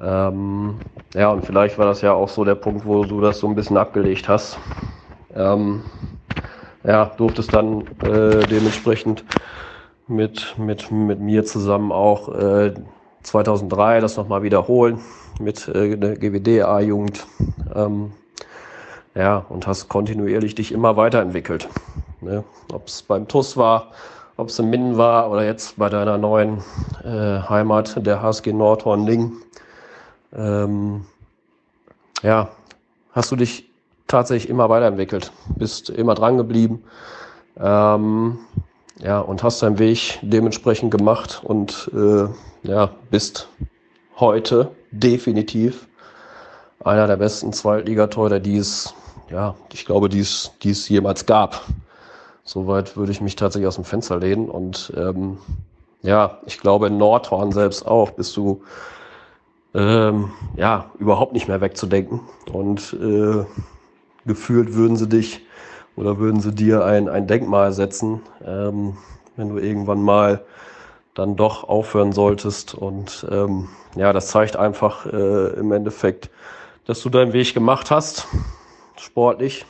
Ähm, 0.00 0.76
ja, 1.14 1.30
und 1.30 1.44
vielleicht 1.44 1.78
war 1.78 1.86
das 1.86 2.00
ja 2.00 2.12
auch 2.12 2.28
so 2.28 2.44
der 2.44 2.54
Punkt, 2.54 2.86
wo 2.86 3.04
du 3.04 3.20
das 3.20 3.38
so 3.38 3.48
ein 3.48 3.54
bisschen 3.54 3.76
abgelegt 3.76 4.28
hast. 4.28 4.58
Ähm, 5.34 5.82
ja, 6.84 7.06
durfte 7.16 7.42
es 7.42 7.48
dann 7.48 7.82
äh, 8.02 8.46
dementsprechend 8.46 9.24
mit, 10.08 10.54
mit, 10.58 10.90
mit 10.90 11.20
mir 11.20 11.44
zusammen 11.44 11.92
auch 11.92 12.28
äh, 12.34 12.74
2003 13.22 14.00
das 14.00 14.16
nochmal 14.16 14.42
wiederholen 14.42 15.00
mit 15.38 15.68
äh, 15.68 15.96
der 15.96 16.16
GWD-A-Jugend. 16.16 17.26
Ähm, 17.74 18.12
ja, 19.14 19.44
und 19.48 19.66
hast 19.66 19.88
kontinuierlich 19.88 20.54
dich 20.54 20.72
immer 20.72 20.96
weiterentwickelt. 20.96 21.68
Ne? 22.20 22.44
Ob 22.72 22.86
es 22.86 23.02
beim 23.02 23.26
TUS 23.26 23.56
war, 23.56 23.88
ob 24.40 24.48
es 24.48 24.58
im 24.58 24.70
Minden 24.70 24.96
war 24.96 25.30
oder 25.30 25.44
jetzt 25.44 25.76
bei 25.76 25.90
deiner 25.90 26.16
neuen 26.16 26.62
äh, 27.04 27.40
Heimat, 27.48 27.94
der 28.06 28.22
HSG 28.22 28.52
Nordhorn-Ling. 28.54 29.32
Ähm, 30.34 31.04
ja, 32.22 32.48
hast 33.12 33.30
du 33.30 33.36
dich 33.36 33.68
tatsächlich 34.06 34.48
immer 34.48 34.70
weiterentwickelt, 34.70 35.30
bist 35.56 35.90
immer 35.90 36.14
dran 36.14 36.38
geblieben. 36.38 36.82
Ähm, 37.58 38.38
ja, 38.98 39.20
und 39.20 39.42
hast 39.42 39.62
deinen 39.62 39.78
Weg 39.78 40.18
dementsprechend 40.22 40.90
gemacht 40.90 41.42
und 41.44 41.90
äh, 41.94 42.26
ja, 42.62 42.90
bist 43.10 43.48
heute 44.16 44.70
definitiv 44.90 45.86
einer 46.82 47.06
der 47.06 47.16
besten 47.16 47.52
Zweitligatorhüter, 47.52 48.40
die 48.40 48.56
es, 48.56 48.94
ja, 49.30 49.54
ich 49.72 49.84
glaube, 49.84 50.08
die 50.08 50.20
es, 50.20 50.52
die 50.62 50.70
es 50.70 50.88
jemals 50.88 51.26
gab. 51.26 51.62
Soweit 52.52 52.96
würde 52.96 53.12
ich 53.12 53.20
mich 53.20 53.36
tatsächlich 53.36 53.68
aus 53.68 53.76
dem 53.76 53.84
Fenster 53.84 54.18
lehnen. 54.18 54.48
Und 54.48 54.92
ähm, 54.96 55.38
ja, 56.02 56.40
ich 56.46 56.58
glaube, 56.58 56.88
in 56.88 56.98
Nordhorn 56.98 57.52
selbst 57.52 57.86
auch 57.86 58.10
bist 58.10 58.36
du 58.36 58.64
ähm, 59.72 60.32
ja 60.56 60.90
überhaupt 60.98 61.32
nicht 61.32 61.46
mehr 61.46 61.60
wegzudenken. 61.60 62.22
Und 62.52 62.92
äh, 63.00 63.44
gefühlt 64.26 64.74
würden 64.74 64.96
sie 64.96 65.06
dich 65.06 65.46
oder 65.94 66.18
würden 66.18 66.40
sie 66.40 66.52
dir 66.52 66.84
ein, 66.84 67.08
ein 67.08 67.28
Denkmal 67.28 67.72
setzen, 67.72 68.20
ähm, 68.44 68.96
wenn 69.36 69.50
du 69.50 69.58
irgendwann 69.58 70.02
mal 70.02 70.44
dann 71.14 71.36
doch 71.36 71.68
aufhören 71.68 72.10
solltest. 72.10 72.74
Und 72.74 73.28
ähm, 73.30 73.68
ja, 73.94 74.12
das 74.12 74.26
zeigt 74.26 74.56
einfach 74.56 75.06
äh, 75.06 75.50
im 75.50 75.70
Endeffekt, 75.70 76.30
dass 76.84 77.00
du 77.00 77.10
deinen 77.10 77.32
Weg 77.32 77.54
gemacht 77.54 77.92
hast, 77.92 78.26
sportlich, 78.96 79.66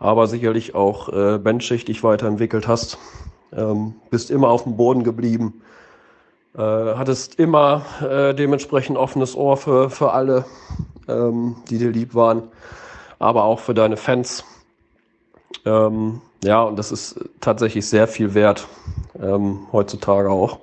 aber 0.00 0.26
sicherlich 0.26 0.74
auch 0.74 1.08
äh, 1.10 1.38
benchig 1.38 1.84
dich 1.84 2.02
weiterentwickelt 2.02 2.66
hast. 2.66 2.98
Ähm, 3.52 3.94
bist 4.10 4.30
immer 4.32 4.48
auf 4.48 4.64
dem 4.64 4.76
Boden 4.76 5.04
geblieben, 5.04 5.62
äh, 6.56 6.60
hattest 6.60 7.38
immer 7.38 7.84
äh, 8.00 8.34
dementsprechend 8.34 8.96
offenes 8.96 9.36
Ohr 9.36 9.56
für, 9.56 9.90
für 9.90 10.12
alle, 10.12 10.44
ähm, 11.06 11.54
die 11.70 11.78
dir 11.78 11.90
lieb 11.90 12.14
waren 12.16 12.48
aber 13.20 13.44
auch 13.44 13.60
für 13.60 13.74
deine 13.74 13.96
Fans. 13.96 14.44
Ähm, 15.64 16.20
ja, 16.42 16.62
und 16.62 16.76
das 16.76 16.90
ist 16.90 17.20
tatsächlich 17.40 17.86
sehr 17.86 18.08
viel 18.08 18.34
wert, 18.34 18.66
ähm, 19.22 19.68
heutzutage 19.70 20.30
auch. 20.30 20.58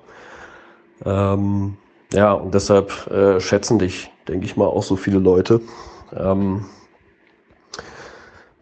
Ähm, 1.06 1.78
ja, 2.12 2.32
und 2.32 2.52
deshalb 2.52 3.06
äh, 3.10 3.40
schätzen 3.40 3.78
dich, 3.78 4.10
denke 4.26 4.44
ich 4.44 4.56
mal, 4.56 4.66
auch 4.66 4.82
so 4.82 4.96
viele 4.96 5.20
Leute. 5.20 5.60
Ähm, 6.12 6.66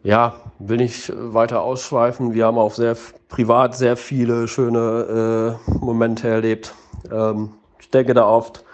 ja, 0.02 0.34
will 0.58 0.78
nicht 0.78 1.12
weiter 1.14 1.62
ausschweifen. 1.62 2.34
Wir 2.34 2.46
haben 2.46 2.58
auch 2.58 2.72
sehr 2.72 2.96
privat 3.28 3.76
sehr 3.76 3.96
viele 3.96 4.48
schöne 4.48 5.58
äh, 5.68 5.70
Momente 5.84 6.28
erlebt. 6.28 6.74
Ähm, 7.10 7.50
Ich 7.78 7.90
denke 7.90 8.14
da 8.14 8.26
oft 8.26 8.64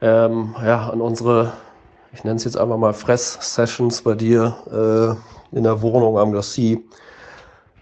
ähm, 0.00 0.54
ja, 0.62 0.90
an 0.90 1.00
unsere, 1.00 1.52
ich 2.12 2.24
nenne 2.24 2.36
es 2.36 2.44
jetzt 2.44 2.56
einfach 2.56 2.76
mal 2.76 2.92
Fress-Sessions 2.92 4.02
bei 4.02 4.14
dir 4.14 5.18
äh, 5.52 5.56
in 5.56 5.64
der 5.64 5.80
Wohnung 5.82 6.18
am 6.18 6.32
Glacis. 6.32 6.78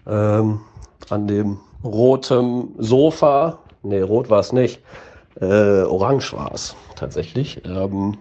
Ähm, 0.07 0.61
an 1.09 1.27
dem 1.27 1.59
roten 1.83 2.73
Sofa, 2.77 3.59
nee, 3.83 4.01
rot 4.01 4.29
war 4.29 4.39
es 4.39 4.51
nicht, 4.53 4.81
äh, 5.39 5.83
orange 5.83 6.33
war 6.33 6.51
es 6.53 6.75
tatsächlich, 6.95 7.61
ähm, 7.65 8.17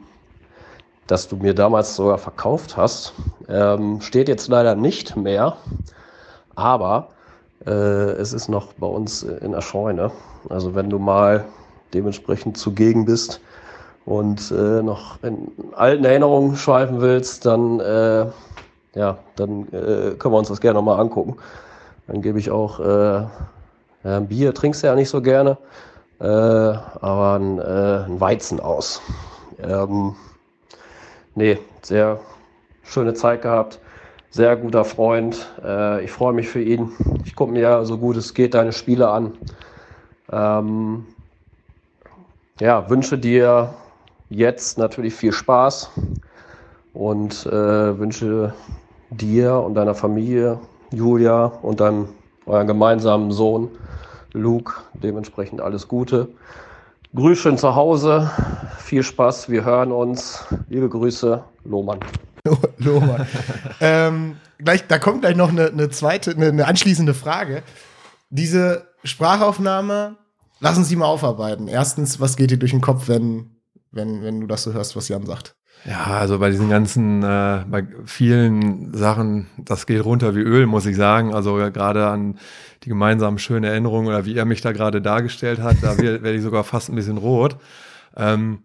dass 1.06 1.28
du 1.28 1.36
mir 1.36 1.54
damals 1.54 1.96
sogar 1.96 2.18
verkauft 2.18 2.76
hast. 2.76 3.12
Ähm, 3.48 4.00
steht 4.00 4.28
jetzt 4.28 4.48
leider 4.48 4.74
nicht 4.74 5.16
mehr, 5.16 5.56
aber 6.54 7.08
äh, 7.66 7.70
es 7.70 8.32
ist 8.32 8.48
noch 8.48 8.72
bei 8.74 8.86
uns 8.86 9.22
in 9.22 9.52
der 9.52 9.60
Scheune. 9.60 10.10
Also 10.48 10.74
wenn 10.74 10.90
du 10.90 10.98
mal 10.98 11.44
dementsprechend 11.94 12.58
zugegen 12.58 13.04
bist 13.04 13.40
und 14.04 14.50
äh, 14.50 14.82
noch 14.82 15.22
in 15.22 15.48
alten 15.74 16.04
Erinnerungen 16.04 16.56
schweifen 16.56 17.00
willst, 17.00 17.46
dann, 17.46 17.80
äh, 17.80 18.26
ja, 18.94 19.18
dann 19.36 19.68
äh, 19.72 20.14
können 20.18 20.34
wir 20.34 20.38
uns 20.38 20.48
das 20.48 20.60
gerne 20.60 20.78
nochmal 20.78 21.00
angucken. 21.00 21.36
Dann 22.06 22.22
gebe 22.22 22.38
ich 22.38 22.50
auch 22.50 22.80
äh, 22.80 23.24
ja, 24.04 24.20
Bier, 24.20 24.54
trinkst 24.54 24.82
du 24.82 24.86
ja 24.86 24.94
nicht 24.94 25.08
so 25.08 25.20
gerne, 25.20 25.58
äh, 26.20 26.24
aber 26.24 27.34
ein, 27.38 27.60
ein 27.60 28.20
Weizen 28.20 28.60
aus. 28.60 29.02
Ähm, 29.60 30.14
nee, 31.36 31.58
sehr 31.82 32.20
schöne 32.82 33.14
Zeit 33.14 33.42
gehabt. 33.42 33.78
Sehr 34.30 34.56
guter 34.56 34.84
Freund. 34.84 35.46
Äh, 35.64 36.04
ich 36.04 36.10
freue 36.10 36.32
mich 36.32 36.48
für 36.48 36.60
ihn. 36.60 36.90
Ich 37.24 37.36
gucke 37.36 37.52
mir 37.52 37.84
so 37.84 37.98
gut 37.98 38.16
es 38.16 38.34
geht 38.34 38.54
deine 38.54 38.72
Spiele 38.72 39.08
an. 39.08 39.38
Ähm, 40.30 41.06
ja, 42.58 42.90
wünsche 42.90 43.16
dir 43.18 43.74
jetzt 44.28 44.78
natürlich 44.78 45.14
viel 45.14 45.32
Spaß 45.32 45.90
und 46.92 47.46
äh, 47.46 47.98
wünsche 47.98 48.54
dir 49.10 49.54
und 49.54 49.74
deiner 49.74 49.94
Familie, 49.94 50.58
Julia 50.90 51.46
und 51.62 51.80
deinem 51.80 52.08
euren 52.46 52.66
gemeinsamen 52.66 53.30
Sohn 53.30 53.70
Luke 54.32 54.74
dementsprechend 54.94 55.60
alles 55.60 55.88
Gute. 55.88 56.28
Grüß 57.16 57.38
schön 57.38 57.56
zu 57.56 57.74
Hause, 57.74 58.30
viel 58.78 59.02
Spaß, 59.02 59.48
wir 59.48 59.64
hören 59.64 59.90
uns. 59.90 60.44
Liebe 60.68 60.86
Grüße, 60.86 61.42
Lohmann. 61.64 62.00
Lohmann. 62.76 63.26
ähm, 63.80 64.36
gleich, 64.58 64.86
da 64.86 64.98
kommt 64.98 65.22
gleich 65.22 65.34
noch 65.34 65.48
eine, 65.48 65.68
eine 65.68 65.88
zweite, 65.88 66.32
eine, 66.32 66.48
eine 66.48 66.66
anschließende 66.66 67.14
Frage. 67.14 67.62
Diese 68.28 68.88
Sprachaufnahme, 69.02 70.16
lassen 70.60 70.84
Sie 70.84 70.94
mal 70.94 71.06
aufarbeiten. 71.06 71.68
Erstens, 71.68 72.20
was 72.20 72.36
geht 72.36 72.50
dir 72.50 72.58
durch 72.58 72.72
den 72.72 72.82
Kopf, 72.82 73.08
wenn, 73.08 73.56
wenn, 73.92 74.22
wenn 74.22 74.42
du 74.42 74.46
das 74.46 74.64
so 74.64 74.74
hörst, 74.74 74.94
was 74.94 75.08
Jan 75.08 75.24
sagt? 75.24 75.56
Ja, 75.84 76.04
also 76.06 76.38
bei 76.40 76.50
diesen 76.50 76.68
ganzen, 76.68 77.22
äh, 77.22 77.64
bei 77.68 77.86
vielen 78.06 78.92
Sachen, 78.92 79.46
das 79.56 79.86
geht 79.86 80.04
runter 80.04 80.34
wie 80.34 80.40
Öl, 80.40 80.66
muss 80.66 80.86
ich 80.86 80.96
sagen. 80.96 81.32
Also 81.32 81.58
ja, 81.60 81.68
gerade 81.68 82.06
an 82.06 82.38
die 82.82 82.88
gemeinsamen 82.88 83.38
schönen 83.38 83.64
Erinnerungen 83.64 84.08
oder 84.08 84.24
wie 84.24 84.36
er 84.36 84.44
mich 84.46 84.60
da 84.60 84.72
gerade 84.72 85.00
dargestellt 85.00 85.60
hat, 85.60 85.76
da 85.82 85.96
werde 85.98 86.34
ich 86.34 86.42
sogar 86.42 86.64
fast 86.64 86.88
ein 86.88 86.96
bisschen 86.96 87.18
rot. 87.18 87.56
Ähm, 88.16 88.60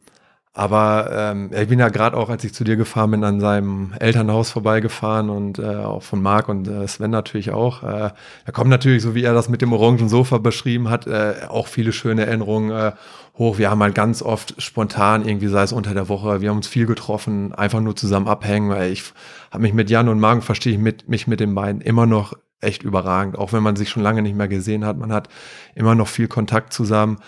aber 0.53 1.09
ähm, 1.13 1.49
ich 1.53 1.69
bin 1.69 1.79
ja 1.79 1.87
gerade 1.87 2.17
auch, 2.17 2.29
als 2.29 2.43
ich 2.43 2.53
zu 2.53 2.65
dir 2.65 2.75
gefahren 2.75 3.11
bin, 3.11 3.23
an 3.23 3.39
seinem 3.39 3.93
Elternhaus 3.97 4.51
vorbeigefahren 4.51 5.29
und 5.29 5.59
äh, 5.59 5.77
auch 5.77 6.03
von 6.03 6.21
Marc 6.21 6.49
und 6.49 6.67
äh, 6.67 6.85
Sven 6.89 7.11
natürlich 7.11 7.51
auch. 7.51 7.83
Äh, 7.83 8.11
da 8.45 8.51
kommen 8.51 8.69
natürlich, 8.69 9.01
so 9.01 9.15
wie 9.15 9.23
er 9.23 9.33
das 9.33 9.47
mit 9.47 9.61
dem 9.61 9.71
orangen 9.71 10.09
Sofa 10.09 10.39
beschrieben 10.39 10.89
hat, 10.89 11.07
äh, 11.07 11.35
auch 11.47 11.67
viele 11.67 11.93
schöne 11.93 12.25
Erinnerungen 12.25 12.71
äh, 12.71 12.91
hoch. 13.37 13.59
Wir 13.59 13.71
haben 13.71 13.81
halt 13.81 13.95
ganz 13.95 14.21
oft 14.21 14.61
spontan, 14.61 15.25
irgendwie 15.25 15.47
sei 15.47 15.63
es 15.63 15.71
unter 15.71 15.93
der 15.93 16.09
Woche, 16.09 16.41
wir 16.41 16.49
haben 16.49 16.57
uns 16.57 16.67
viel 16.67 16.85
getroffen, 16.85 17.53
einfach 17.53 17.79
nur 17.79 17.95
zusammen 17.95 18.27
abhängen, 18.27 18.69
weil 18.69 18.91
ich 18.91 19.03
habe 19.51 19.61
mich 19.61 19.73
mit 19.73 19.89
Jan 19.89 20.09
und 20.09 20.19
Marc, 20.19 20.43
verstehe 20.43 20.73
ich 20.73 20.79
mit, 20.79 21.07
mich 21.07 21.27
mit 21.27 21.39
den 21.39 21.55
beiden 21.55 21.79
immer 21.79 22.05
noch 22.05 22.33
echt 22.59 22.83
überragend, 22.83 23.37
auch 23.37 23.53
wenn 23.53 23.63
man 23.63 23.77
sich 23.77 23.89
schon 23.89 24.03
lange 24.03 24.21
nicht 24.21 24.35
mehr 24.35 24.49
gesehen 24.49 24.85
hat. 24.85 24.97
Man 24.97 25.13
hat 25.13 25.29
immer 25.75 25.95
noch 25.95 26.09
viel 26.09 26.27
Kontakt 26.27 26.73
zusammen. 26.73 27.19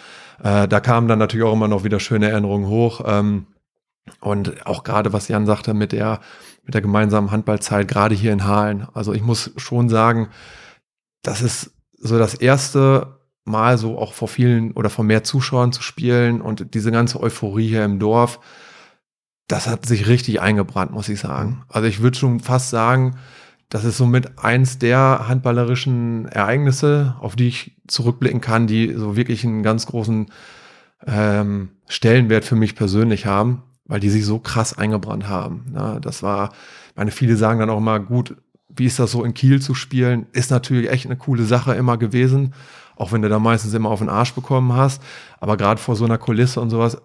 Äh, 0.44 0.68
da 0.68 0.80
kamen 0.80 1.08
dann 1.08 1.20
natürlich 1.20 1.46
auch 1.46 1.54
immer 1.54 1.68
noch 1.68 1.84
wieder 1.84 2.00
schöne 2.00 2.30
Erinnerungen 2.30 2.68
hoch. 2.68 3.02
Ähm, 3.06 3.48
und 4.20 4.68
auch 4.68 4.84
gerade, 4.84 5.14
was 5.14 5.30
Jan 5.30 5.46
sagte 5.46 5.74
mit 5.74 5.94
der, 5.94 6.20
mit 6.64 6.74
der 6.74 6.82
gemeinsamen 6.82 7.32
Handballzeit, 7.32 7.88
gerade 7.88 8.14
hier 8.14 8.34
in 8.34 8.44
Halen. 8.44 8.88
Also 8.94 9.14
ich 9.14 9.22
muss 9.22 9.52
schon 9.58 9.88
sagen, 9.88 10.30
das 11.22 11.42
ist 11.42 11.72
so 11.98 12.20
das 12.20 12.34
erste 12.34 13.20
Mal 13.46 13.78
so 13.78 13.98
auch 13.98 14.14
vor 14.14 14.28
vielen 14.28 14.72
oder 14.74 14.90
vor 14.90 15.06
mehr 15.06 15.24
Zuschauern 15.24 15.72
zu 15.72 15.82
spielen 15.82 16.42
und 16.42 16.74
diese 16.74 16.92
ganze 16.92 17.20
Euphorie 17.20 17.68
hier 17.68 17.86
im 17.86 18.00
Dorf, 18.00 18.40
das 19.48 19.68
hat 19.68 19.86
sich 19.86 20.08
richtig 20.08 20.42
eingebrannt, 20.42 20.92
muss 20.92 21.10
ich 21.10 21.20
sagen. 21.20 21.64
Also 21.70 21.88
ich 21.88 22.02
würde 22.02 22.18
schon 22.18 22.40
fast 22.40 22.70
sagen, 22.70 23.18
das 23.74 23.86
ist 23.86 23.98
somit 23.98 24.38
eins 24.38 24.78
der 24.78 25.28
handballerischen 25.28 26.28
Ereignisse, 26.28 27.16
auf 27.20 27.36
die 27.36 27.48
ich 27.48 27.76
zurückblicken 27.88 28.40
kann, 28.40 28.68
die 28.68 28.94
so 28.94 29.16
wirklich 29.16 29.44
einen 29.44 29.64
ganz 29.64 29.88
großen 29.88 30.28
ähm, 31.08 31.70
Stellenwert 31.88 32.46
für 32.46 32.56
mich 32.56 32.76
persönlich 32.76 33.26
haben, 33.26 33.64
weil 33.86 34.00
die 34.00 34.12
sich 34.12 34.28
so 34.28 34.38
krass 34.38 34.78
eingebrannt 34.78 35.28
haben. 35.28 35.74
Ja, 35.74 36.00
das 36.00 36.22
war, 36.22 36.54
meine 36.96 37.10
viele 37.10 37.36
sagen 37.36 37.62
dann 37.62 37.72
auch 37.72 37.80
mal, 37.80 37.98
gut, 37.98 38.36
wie 38.70 38.86
ist 38.86 39.00
das 39.00 39.10
so 39.10 39.24
in 39.24 39.34
Kiel 39.34 39.60
zu 39.60 39.74
spielen? 39.74 40.28
Ist 40.34 40.52
natürlich 40.52 40.92
echt 40.92 41.08
eine 41.08 41.18
coole 41.18 41.44
Sache 41.44 41.74
immer 41.74 41.98
gewesen, 41.98 42.54
auch 42.96 43.12
wenn 43.12 43.24
du 43.24 43.30
da 43.30 43.40
meistens 43.40 43.74
immer 43.74 43.90
auf 43.90 44.00
den 44.02 44.10
Arsch 44.10 44.36
bekommen 44.36 44.74
hast. 44.74 45.02
Aber 45.40 45.58
gerade 45.58 45.82
vor 45.82 45.96
so 45.96 46.06
einer 46.06 46.20
Kulisse 46.20 46.62
und 46.62 46.70
sowas, 46.70 47.02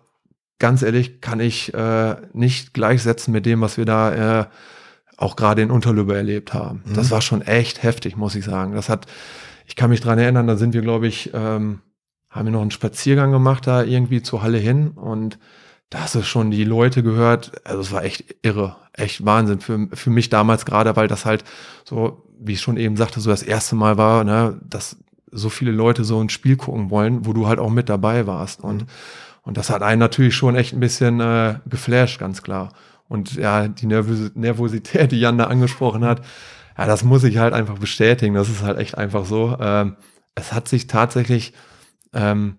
ganz 0.58 0.82
ehrlich, 0.82 1.22
kann 1.22 1.40
ich 1.40 1.72
äh, 1.72 2.16
nicht 2.34 2.74
gleichsetzen 2.74 3.32
mit 3.32 3.46
dem, 3.46 3.62
was 3.62 3.78
wir 3.78 3.86
da 3.86 4.40
äh, 4.42 4.46
auch 5.18 5.36
gerade 5.36 5.60
in 5.62 5.70
Unterlübe 5.70 6.16
erlebt 6.16 6.54
haben. 6.54 6.82
Mhm. 6.86 6.94
Das 6.94 7.10
war 7.10 7.20
schon 7.20 7.42
echt 7.42 7.82
heftig, 7.82 8.16
muss 8.16 8.34
ich 8.36 8.44
sagen. 8.44 8.74
Das 8.74 8.88
hat, 8.88 9.06
ich 9.66 9.76
kann 9.76 9.90
mich 9.90 10.00
dran 10.00 10.18
erinnern, 10.18 10.46
da 10.46 10.56
sind 10.56 10.72
wir, 10.72 10.80
glaube 10.80 11.08
ich, 11.08 11.32
ähm, 11.34 11.80
haben 12.30 12.46
wir 12.46 12.52
noch 12.52 12.62
einen 12.62 12.70
Spaziergang 12.70 13.32
gemacht 13.32 13.66
da 13.66 13.82
irgendwie 13.82 14.22
zur 14.22 14.42
Halle 14.42 14.58
hin 14.58 14.92
und 14.92 15.38
da 15.90 16.00
hast 16.00 16.14
du 16.14 16.22
schon 16.22 16.50
die 16.50 16.64
Leute 16.64 17.02
gehört. 17.02 17.52
Also 17.64 17.80
es 17.80 17.92
war 17.92 18.04
echt 18.04 18.36
irre, 18.42 18.76
echt 18.92 19.24
Wahnsinn 19.24 19.60
für, 19.60 19.88
für 19.92 20.10
mich 20.10 20.28
damals 20.28 20.64
gerade, 20.64 20.94
weil 20.96 21.08
das 21.08 21.24
halt 21.24 21.44
so, 21.84 22.24
wie 22.38 22.52
ich 22.52 22.60
schon 22.60 22.76
eben 22.76 22.96
sagte, 22.96 23.20
so 23.20 23.30
das 23.30 23.42
erste 23.42 23.74
Mal 23.74 23.96
war, 23.96 24.22
ne, 24.22 24.60
dass 24.62 24.98
so 25.30 25.48
viele 25.48 25.72
Leute 25.72 26.04
so 26.04 26.20
ein 26.20 26.28
Spiel 26.28 26.56
gucken 26.56 26.90
wollen, 26.90 27.26
wo 27.26 27.32
du 27.32 27.48
halt 27.48 27.58
auch 27.58 27.70
mit 27.70 27.88
dabei 27.88 28.26
warst. 28.26 28.62
Und, 28.62 28.82
mhm. 28.82 28.88
und 29.42 29.56
das 29.56 29.70
hat 29.70 29.82
einen 29.82 29.98
natürlich 29.98 30.36
schon 30.36 30.54
echt 30.54 30.74
ein 30.74 30.80
bisschen 30.80 31.20
äh, 31.20 31.56
geflasht, 31.66 32.20
ganz 32.20 32.42
klar. 32.42 32.70
Und 33.09 33.34
ja, 33.34 33.68
die 33.68 33.86
Nervos 33.86 34.32
Nervosität, 34.34 35.12
die 35.12 35.20
Jan 35.20 35.38
da 35.38 35.44
angesprochen 35.44 36.04
hat, 36.04 36.22
ja, 36.76 36.86
das 36.86 37.04
muss 37.04 37.24
ich 37.24 37.38
halt 37.38 37.54
einfach 37.54 37.78
bestätigen. 37.78 38.34
Das 38.34 38.48
ist 38.48 38.62
halt 38.62 38.78
echt 38.78 38.96
einfach 38.96 39.24
so. 39.24 39.56
Ähm, 39.61 39.96
es 40.34 40.52
hat 40.52 40.68
sich 40.68 40.86
tatsächlich 40.86 41.52
ähm, 42.12 42.59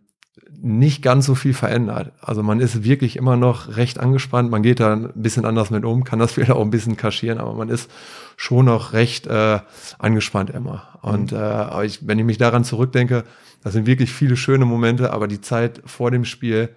nicht 0.62 1.02
ganz 1.02 1.26
so 1.26 1.36
viel 1.36 1.54
verändert. 1.54 2.12
Also 2.22 2.44
man 2.44 2.60
ist 2.60 2.84
wirklich 2.84 3.16
immer 3.16 3.38
noch 3.38 3.78
recht 3.78 4.00
angespannt. 4.00 4.52
Man 4.52 4.64
geht 4.64 4.80
da 4.80 4.94
ein 4.94 5.12
bisschen 5.16 5.46
anders 5.46 5.70
mit 5.70 5.86
um, 5.86 6.04
kann 6.04 6.20
das 6.20 6.32
vielleicht 6.34 6.52
auch 6.52 6.62
ein 6.62 6.72
bisschen 6.72 6.98
kaschieren, 6.98 7.40
aber 7.40 7.54
man 7.54 7.70
ist 7.70 7.90
schon 8.36 8.66
noch 8.66 8.94
recht 8.94 9.28
äh, 9.28 9.60
angespannt 9.98 10.50
immer. 10.50 11.00
Und 11.02 11.32
mhm. 11.32 11.38
äh, 11.38 11.86
ich, 11.86 12.06
wenn 12.08 12.20
ich 12.20 12.26
mich 12.26 12.38
daran 12.38 12.64
zurückdenke, 12.64 13.24
das 13.64 13.74
sind 13.74 13.86
wirklich 13.86 14.12
viele 14.12 14.38
schöne 14.38 14.66
Momente, 14.66 15.12
aber 15.12 15.28
die 15.28 15.42
Zeit 15.42 15.82
vor 15.86 16.12
dem 16.12 16.26
Spiel, 16.26 16.70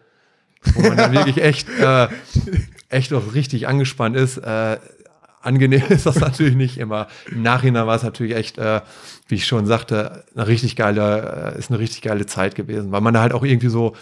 wo 0.74 0.82
man 0.82 0.96
dann 0.96 1.12
wirklich 1.12 1.38
echt, 1.42 1.68
äh, 1.80 2.08
echt 2.92 3.12
auch 3.12 3.34
richtig 3.34 3.68
angespannt 3.68 4.16
ist. 4.16 4.38
Äh, 4.38 4.78
angenehm 5.42 5.82
ist 5.88 6.06
das 6.06 6.20
natürlich 6.20 6.54
nicht 6.54 6.78
immer. 6.78 7.08
Im 7.30 7.42
Nachhinein 7.42 7.86
war 7.86 7.96
es 7.96 8.02
natürlich 8.02 8.36
echt, 8.36 8.58
äh, 8.58 8.80
wie 9.28 9.36
ich 9.36 9.46
schon 9.46 9.66
sagte, 9.66 10.24
eine 10.34 10.46
richtig 10.46 10.76
geile, 10.76 11.54
äh, 11.54 11.58
ist 11.58 11.70
eine 11.70 11.78
richtig 11.78 12.02
geile 12.02 12.26
Zeit 12.26 12.54
gewesen, 12.54 12.92
weil 12.92 13.00
man 13.00 13.14
da 13.14 13.20
halt 13.20 13.32
auch 13.32 13.44
irgendwie 13.44 13.68
so 13.68 13.94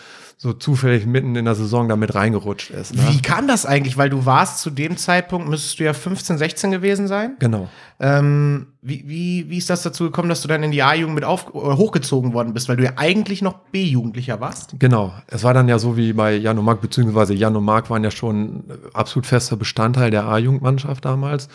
so 0.43 0.55
zufällig 0.55 1.05
mitten 1.05 1.37
in 1.37 1.45
der 1.45 1.55
Saison 1.55 1.87
damit 1.87 2.15
reingerutscht 2.15 2.71
ist. 2.71 2.95
Ne? 2.95 3.03
Wie 3.11 3.21
kam 3.21 3.47
das 3.47 3.67
eigentlich? 3.67 3.99
Weil 3.99 4.09
du 4.09 4.25
warst 4.25 4.61
zu 4.61 4.71
dem 4.71 4.97
Zeitpunkt, 4.97 5.47
müsstest 5.47 5.79
du 5.79 5.85
ja 5.85 5.93
15, 5.93 6.39
16 6.39 6.71
gewesen 6.71 7.09
sein. 7.09 7.37
Genau. 7.41 7.69
Ähm, 7.99 8.69
wie, 8.81 9.05
wie, 9.07 9.51
wie 9.51 9.59
ist 9.59 9.69
das 9.69 9.83
dazu 9.83 10.05
gekommen, 10.05 10.31
dass 10.31 10.41
du 10.41 10.49
dann 10.49 10.63
in 10.63 10.71
die 10.71 10.83
A-Jugend 10.83 11.15
mit 11.15 11.25
auf, 11.25 11.53
hochgezogen 11.53 12.33
worden 12.33 12.55
bist? 12.55 12.71
Weil 12.71 12.79
du 12.79 12.85
ja 12.85 12.93
eigentlich 12.97 13.43
noch 13.43 13.59
B-Jugendlicher 13.71 14.41
warst. 14.41 14.77
Genau. 14.79 15.13
Es 15.27 15.45
war 15.45 15.53
dann 15.53 15.69
ja 15.69 15.79
so 15.79 15.99
wie 15.99 16.15
bei 16.15 16.37
Jan 16.37 16.59
und 16.59 16.65
Marc, 16.65 16.81
beziehungsweise 16.81 17.35
Jan 17.35 17.55
und 17.55 17.65
Marc 17.65 17.91
waren 17.91 18.03
ja 18.03 18.11
schon 18.11 18.65
absolut 18.95 19.27
fester 19.27 19.57
Bestandteil 19.57 20.11
der 20.11 20.25
A-Jugendmannschaft 20.25 21.05
damals. 21.05 21.49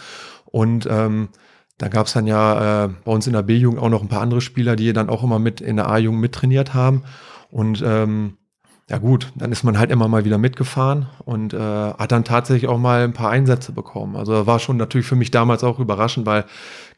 Und 0.46 0.88
ähm, 0.92 1.30
da 1.80 1.88
gab 1.88 2.06
es 2.06 2.14
dann 2.14 2.28
ja 2.28 2.86
äh, 2.86 2.90
bei 3.04 3.12
uns 3.12 3.26
in 3.26 3.34
der 3.34 3.42
B-Jugend 3.42 3.82
auch 3.82 3.90
noch 3.90 4.04
ein 4.04 4.10
paar 4.10 4.22
andere 4.22 4.42
Spieler, 4.42 4.76
die 4.76 4.94
dann 4.94 5.10
auch 5.10 5.24
immer 5.24 5.40
mit 5.40 5.60
in 5.60 5.78
der 5.78 5.90
A-Jugend 5.90 6.22
mittrainiert 6.22 6.76
haben. 6.76 7.02
Und 7.50 7.84
ähm, 7.84 8.38
ja 8.90 9.00
gut, 9.00 9.32
dann 9.36 9.52
ist 9.52 9.64
man 9.64 9.80
halt 9.80 9.90
immer 9.90 10.08
mal 10.08 10.26
wieder 10.26 10.38
mitgefahren 10.38 11.08
und 11.26 11.54
äh, 11.54 11.58
hat 11.60 12.12
dann 12.12 12.24
tatsächlich 12.24 12.70
auch 12.70 12.78
mal 12.78 13.04
ein 13.04 13.14
paar 13.14 13.32
Einsätze 13.32 13.72
bekommen. 13.72 14.16
Also 14.16 14.46
war 14.46 14.60
schon 14.60 14.78
natürlich 14.78 15.08
für 15.08 15.16
mich 15.16 15.32
damals 15.32 15.64
auch 15.64 15.80
überraschend, 15.80 16.28
weil 16.28 16.46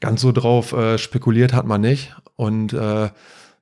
ganz 0.02 0.20
so 0.20 0.34
drauf 0.34 0.74
äh, 0.74 0.98
spekuliert 0.98 1.54
hat 1.54 1.66
man 1.66 1.80
nicht. 1.80 2.14
Und 2.36 2.74
äh, 2.74 3.10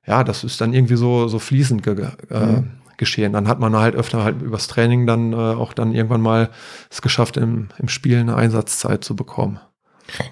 ja, 0.06 0.24
das 0.24 0.42
ist 0.42 0.60
dann 0.60 0.72
irgendwie 0.72 0.96
so, 0.96 1.28
so 1.28 1.38
fließend 1.38 1.84
ge 1.84 2.08
äh, 2.30 2.46
mhm. 2.46 2.70
geschehen. 2.96 3.32
Dann 3.32 3.46
hat 3.46 3.60
man 3.60 3.76
halt 3.76 3.94
öfter 3.94 4.24
halt 4.24 4.42
übers 4.42 4.66
Training 4.66 5.06
dann 5.06 5.32
äh, 5.32 5.36
auch 5.36 5.72
dann 5.72 5.94
irgendwann 5.94 6.20
mal 6.20 6.50
es 6.90 7.02
geschafft, 7.02 7.36
im, 7.36 7.68
im 7.78 7.88
Spiel 7.88 8.18
eine 8.18 8.34
Einsatzzeit 8.34 9.04
zu 9.04 9.14
bekommen. 9.14 9.60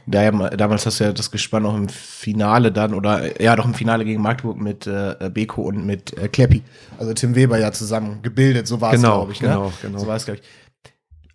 Da, 0.07 0.31
damals 0.31 0.87
hast 0.87 1.01
du 1.01 1.05
ja 1.05 1.12
das 1.12 1.31
Gespann 1.31 1.66
auch 1.66 1.75
im 1.75 1.89
Finale 1.89 2.70
dann, 2.72 2.95
oder 2.95 3.41
ja, 3.43 3.57
doch 3.57 3.64
im 3.64 3.75
Finale 3.75 4.05
gegen 4.05 4.22
Magdeburg 4.22 4.59
mit 4.61 4.87
äh, 4.87 5.31
Beko 5.33 5.62
und 5.62 5.85
mit 5.85 6.16
äh, 6.16 6.29
Kleppi. 6.29 6.62
Also 6.99 7.12
Tim 7.14 7.35
Weber 7.35 7.59
ja 7.59 7.72
zusammen 7.72 8.22
gebildet, 8.22 8.66
so 8.68 8.81
war 8.81 8.93
es, 8.93 9.01
Genau, 9.01 9.16
glaube 9.18 9.33
ich. 9.33 9.41
Ne? 9.41 9.49
genau, 9.49 9.72
genau. 9.83 9.99
So 9.99 10.07
war 10.07 10.16
es, 10.16 10.25
glaube 10.27 10.41
ich. 10.41 10.93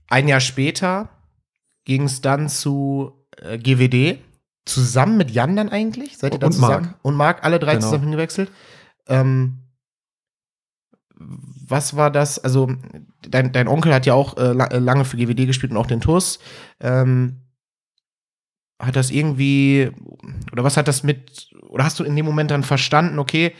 Ein 0.08 0.28
Jahr 0.28 0.40
später 0.40 1.10
ging 1.86 2.04
es 2.04 2.22
dann 2.22 2.50
zu 2.50 3.12
äh, 3.42 3.58
GWD, 3.58 4.20
zusammen 4.66 5.18
mit 5.18 5.32
Jan 5.32 5.56
dann 5.56 5.70
eigentlich? 5.70 6.18
Seid 6.18 6.34
ihr 6.34 6.40
da 6.40 6.48
Und 6.48 6.54
zusammen? 6.54 6.86
Marc. 6.86 6.96
Und 7.02 7.16
Marc, 7.16 7.44
alle 7.44 7.60
drei 7.60 7.74
Genau. 7.74 7.86
zusammen 7.86 8.04
hingewechselt. 8.04 8.50
Ähm, 9.08 9.60
was 11.18 11.96
war 11.96 12.12
das? 12.12 12.40
Also, 12.40 12.72
dein, 13.28 13.52
dein 13.52 13.68
Onkel 13.68 13.94
hat 13.94 14.06
ja 14.06 14.14
auch 14.14 14.38
äh, 14.38 14.54
lange 14.54 15.06
für 15.06 15.18
GWD 15.18 15.46
gespielt 15.48 15.72
und 15.72 15.78
auch 15.78 15.86
den 15.88 16.02
TUS. 16.02 16.40
Ähm, 16.80 17.42
hat 18.80 18.96
das 18.96 19.12
irgendwie, 19.12 19.92
oder 20.52 20.64
was 20.64 20.78
hat 20.78 20.88
das 20.88 21.04
mit, 21.04 21.50
oder 21.68 21.84
hast 21.84 22.00
du 22.00 22.04
in 22.04 22.16
dem 22.16 22.26
Moment 22.26 22.52
dann 22.52 22.64
verstanden, 22.64 23.20
okay, 23.20 23.54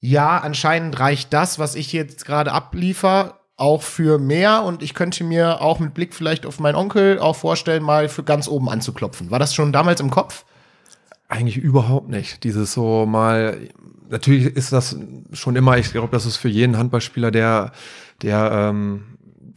ja, 0.00 0.38
anscheinend 0.38 0.98
reicht 0.98 1.32
das, 1.32 1.58
was 1.58 1.74
ich 1.74 1.92
jetzt 1.92 2.24
gerade 2.24 2.52
abliefer, 2.52 3.38
auch 3.56 3.82
für 3.82 4.18
mehr 4.18 4.64
und 4.64 4.82
ich 4.82 4.94
könnte 4.94 5.22
mir 5.22 5.60
auch 5.60 5.78
mit 5.78 5.94
Blick 5.94 6.14
vielleicht 6.14 6.46
auf 6.46 6.58
meinen 6.58 6.74
Onkel 6.74 7.18
auch 7.20 7.36
vorstellen, 7.36 7.82
mal 7.82 8.08
für 8.08 8.24
ganz 8.24 8.48
oben 8.48 8.68
anzuklopfen. 8.68 9.30
War 9.30 9.38
das 9.38 9.54
schon 9.54 9.72
damals 9.72 10.00
im 10.00 10.10
Kopf? 10.10 10.44
Eigentlich 11.28 11.58
überhaupt 11.58 12.08
nicht. 12.08 12.42
Dieses 12.42 12.72
so 12.72 13.06
mal, 13.06 13.68
natürlich 14.08 14.46
ist 14.46 14.72
das 14.72 14.96
schon 15.32 15.54
immer, 15.54 15.78
ich 15.78 15.92
glaube, 15.92 16.08
das 16.10 16.26
ist 16.26 16.38
für 16.38 16.48
jeden 16.48 16.76
Handballspieler, 16.76 17.30
der, 17.30 17.72
der, 18.22 18.50
ähm, 18.52 19.04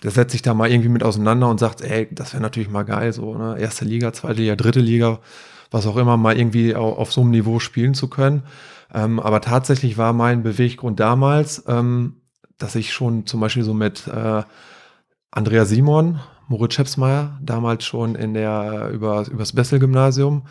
der 0.05 0.11
setzt 0.11 0.33
sich 0.33 0.43
da 0.43 0.53
mal 0.53 0.69
irgendwie 0.69 0.89
mit 0.89 1.01
auseinander 1.03 1.49
und 1.49 1.59
sagt, 1.59 1.81
ey, 1.81 2.07
das 2.11 2.33
wäre 2.33 2.43
natürlich 2.43 2.69
mal 2.69 2.83
geil, 2.83 3.11
so, 3.11 3.35
ne? 3.35 3.57
Erste 3.57 3.85
Liga, 3.85 4.13
zweite 4.13 4.39
Liga, 4.39 4.55
dritte 4.55 4.79
Liga, 4.79 5.17
was 5.71 5.87
auch 5.87 5.97
immer, 5.97 6.15
mal 6.15 6.37
irgendwie 6.37 6.75
auf, 6.75 6.99
auf 6.99 7.11
so 7.11 7.21
einem 7.21 7.31
Niveau 7.31 7.57
spielen 7.59 7.95
zu 7.95 8.07
können. 8.07 8.43
Ähm, 8.93 9.19
aber 9.19 9.41
tatsächlich 9.41 9.97
war 9.97 10.13
mein 10.13 10.43
Beweggrund 10.43 10.99
damals, 10.99 11.63
ähm, 11.67 12.17
dass 12.59 12.75
ich 12.75 12.93
schon 12.93 13.25
zum 13.25 13.39
Beispiel 13.39 13.63
so 13.63 13.73
mit 13.73 14.05
äh, 14.05 14.43
Andrea 15.31 15.65
Simon, 15.65 16.19
Moritz 16.49 16.75
Schepsmeier, 16.75 17.39
damals 17.41 17.83
schon 17.83 18.13
in 18.13 18.35
der, 18.35 18.89
über, 18.93 19.27
übers 19.27 19.53
Bessel-Gymnasium, 19.53 20.43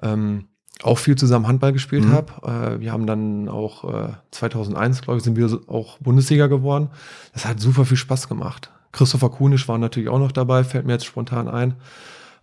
ähm, 0.00 0.44
auch 0.84 0.98
viel 0.98 1.16
zusammen 1.16 1.48
Handball 1.48 1.72
gespielt 1.72 2.04
Mhm. 2.04 2.12
habe. 2.12 2.76
Äh, 2.76 2.80
wir 2.80 2.92
haben 2.92 3.08
dann 3.08 3.48
auch 3.48 3.82
äh, 3.92 4.12
2001, 4.30 5.02
glaube 5.02 5.18
ich, 5.18 5.24
sind 5.24 5.36
wir 5.36 5.60
auch 5.66 5.98
Bundesliga 5.98 6.46
geworden. 6.46 6.90
Das 7.32 7.46
hat 7.46 7.58
super 7.58 7.84
viel 7.84 7.96
Spaß 7.96 8.28
gemacht. 8.28 8.70
Christopher 8.92 9.30
Kunisch 9.30 9.66
war 9.68 9.78
natürlich 9.78 10.08
auch 10.08 10.18
noch 10.18 10.32
dabei, 10.32 10.64
fällt 10.64 10.86
mir 10.86 10.92
jetzt 10.92 11.06
spontan 11.06 11.48
ein. 11.48 11.74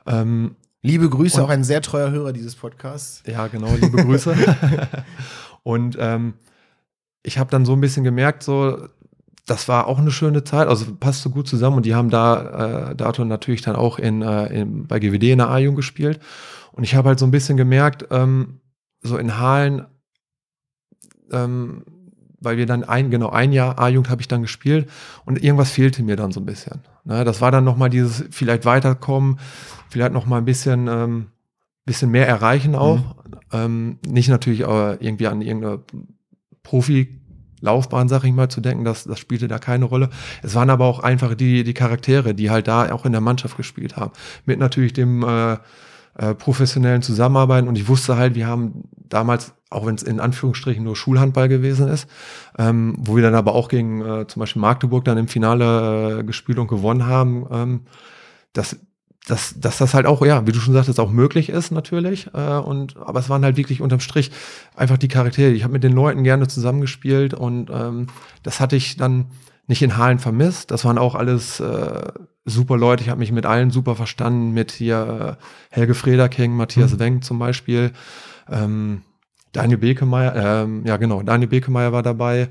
Ähm, 0.06 0.56
Liebe 0.82 1.10
Grüße, 1.10 1.44
auch 1.44 1.50
ein 1.50 1.64
sehr 1.66 1.82
treuer 1.82 2.10
Hörer 2.10 2.32
dieses 2.32 2.56
Podcasts. 2.56 3.22
ja, 3.28 3.48
genau, 3.48 3.74
liebe 3.74 3.98
Grüße. 4.04 4.34
und 5.64 5.98
ähm, 6.00 6.36
ich 7.22 7.38
habe 7.38 7.52
dann 7.52 7.66
so 7.66 7.74
ein 7.74 7.82
bisschen 7.82 8.06
gemerkt, 8.06 8.44
so, 8.44 8.88
das 9.46 9.68
war 9.68 9.88
auch 9.88 10.00
eine 10.00 10.12
schöne 10.12 10.46
Zeit, 10.46 10.70
also 10.70 10.96
passte 10.96 11.30
gut 11.30 11.50
zusammen 11.50 11.78
und 11.78 11.86
die 11.86 11.96
haben 11.96 12.10
da 12.10 12.92
äh, 12.92 12.96
dato 12.96 13.26
natürlich 13.26 13.62
dann 13.62 13.76
auch 13.76 14.00
in, 14.00 14.22
äh, 14.22 14.62
in, 14.62 14.88
bei 14.88 15.00
GWD 15.00 15.24
in 15.24 15.40
der 15.40 15.50
A-Jugend 15.50 15.76
gespielt. 15.76 16.22
Und 16.72 16.84
ich 16.84 16.96
habe 16.96 17.10
halt 17.10 17.20
so 17.20 17.26
ein 17.26 17.32
bisschen 17.32 17.58
gemerkt, 17.58 18.08
ähm, 18.10 18.62
so 19.02 19.18
in 19.18 19.38
Halen, 19.38 19.86
ähm, 21.32 21.84
weil 22.42 22.58
wir 22.58 22.66
dann 22.66 22.84
ein, 22.84 23.10
genau 23.10 23.30
ein 23.30 23.52
Jahr 23.52 23.80
A-Jugend 23.80 24.10
habe 24.10 24.22
ich 24.22 24.28
dann 24.28 24.42
gespielt 24.42 24.90
und 25.26 25.42
irgendwas 25.44 25.72
fehlte 25.72 26.04
mir 26.04 26.16
dann 26.16 26.32
so 26.32 26.40
ein 26.40 26.46
bisschen. 26.46 26.82
Ne, 27.06 27.24
das 27.24 27.42
war 27.42 27.52
dann 27.52 27.64
nochmal 27.64 27.90
dieses 27.90 28.26
vielleicht 28.32 28.66
weiterkommen, 28.66 29.40
vielleicht 29.90 30.14
nochmal 30.14 30.42
ein 30.42 30.46
bisschen, 30.46 30.88
ähm, 30.88 31.28
bisschen 31.86 32.12
mehr 32.12 32.28
erreichen 32.28 32.76
auch. 32.76 33.16
Ähm, 33.52 33.98
nicht 34.08 34.30
natürlich 34.30 34.62
äh, 34.62 34.94
irgendwie 34.96 35.28
an 35.28 35.42
irgendeine 35.42 35.82
Profi-Laufbahn, 36.64 38.08
sag 38.08 38.24
ich 38.24 38.34
mal, 38.34 38.50
zu 38.50 38.62
denken, 38.62 38.86
das, 38.86 39.06
das 39.06 39.20
spielte 39.20 39.48
da 39.48 39.58
keine 39.58 39.86
Rolle. 39.86 40.10
Es 40.44 40.54
waren 40.56 40.70
aber 40.70 40.86
auch 40.86 41.00
einfach 41.00 41.34
die, 41.34 41.64
die 41.64 41.74
Charaktere, 41.74 42.36
die 42.36 42.52
halt 42.52 42.68
da 42.68 42.92
auch 42.92 43.06
in 43.06 43.12
der 43.12 43.22
Mannschaft 43.22 43.58
gespielt 43.58 43.98
haben. 43.98 44.12
Mit 44.46 44.60
natürlich 44.60 44.94
dem 44.94 45.24
äh, 45.24 45.58
äh, 46.16 46.36
professionellen 46.36 47.02
Zusammenarbeiten 47.02 47.68
und 47.68 47.78
ich 47.78 47.88
wusste 47.88 48.18
halt, 48.18 48.36
wir 48.36 48.46
haben 48.46 48.84
damals, 49.10 49.54
auch 49.70 49.86
wenn 49.86 49.96
es 49.96 50.04
in 50.04 50.20
Anführungsstrichen 50.20 50.84
nur 50.84 50.96
Schulhandball 50.96 51.50
gewesen 51.50 51.88
ist, 51.88 52.08
ähm, 52.58 52.96
wo 52.98 53.16
wir 53.16 53.24
dann 53.24 53.36
aber 53.36 53.54
auch 53.54 53.68
gegen 53.68 54.02
äh, 54.02 54.28
zum 54.28 54.40
Beispiel 54.40 54.62
Magdeburg 54.62 55.06
dann 55.06 55.18
im 55.18 55.28
Finale 55.28 56.20
äh, 56.20 56.24
gespielt 56.24 56.60
und 56.60 56.68
gewonnen 56.68 57.06
haben, 57.06 57.46
ähm, 57.52 57.82
dass, 58.54 58.78
dass, 59.28 59.60
dass 59.60 59.78
das 59.78 59.94
halt 59.94 60.06
auch, 60.06 60.26
ja, 60.26 60.48
wie 60.48 60.52
du 60.52 60.60
schon 60.60 60.74
sagtest, 60.74 61.00
auch 61.00 61.12
möglich 61.12 61.50
ist 61.50 61.72
natürlich. 61.72 62.30
Äh, 62.34 62.58
und, 62.58 62.98
aber 62.98 63.20
es 63.20 63.30
waren 63.30 63.44
halt 63.44 63.58
wirklich 63.58 63.82
unterm 63.82 64.00
Strich 64.00 64.32
einfach 64.76 64.98
die 64.98 65.08
Charaktere. 65.08 65.52
Ich 65.52 65.64
habe 65.64 65.74
mit 65.74 65.84
den 65.84 65.94
Leuten 65.94 66.24
gerne 66.24 66.48
zusammengespielt 66.48 67.34
und 67.34 67.70
ähm, 67.72 68.08
das 68.44 68.60
hatte 68.60 68.76
ich 68.76 68.98
dann 68.98 69.28
nicht 69.68 69.84
in 69.84 69.98
Halen 69.98 70.18
vermisst. 70.18 70.72
Das 70.72 70.84
waren 70.84 70.98
auch 70.98 71.14
alles 71.14 71.60
äh, 71.60 72.12
super 72.44 72.76
Leute. 72.76 73.04
Ich 73.04 73.10
habe 73.10 73.20
mich 73.20 73.32
mit 73.32 73.46
allen 73.46 73.70
super 73.70 73.96
verstanden. 73.96 74.52
Mit 74.52 74.72
hier 74.72 75.38
äh, 75.38 75.76
Helge 75.76 75.94
Frederking, 75.94 76.56
Matthias 76.56 76.94
Mhm. 76.94 77.00
Wenk 77.00 77.24
zum 77.24 77.38
Beispiel. 77.38 77.92
Ähm, 78.52 79.02
Daniel 79.52 79.78
Bekemeyer, 79.78 80.64
ähm, 80.64 80.84
ja 80.86 80.98
genau, 80.98 81.24
Daniel 81.24 81.50
Bekemeyer 81.50 81.92
war 81.92 82.04
dabei. 82.04 82.50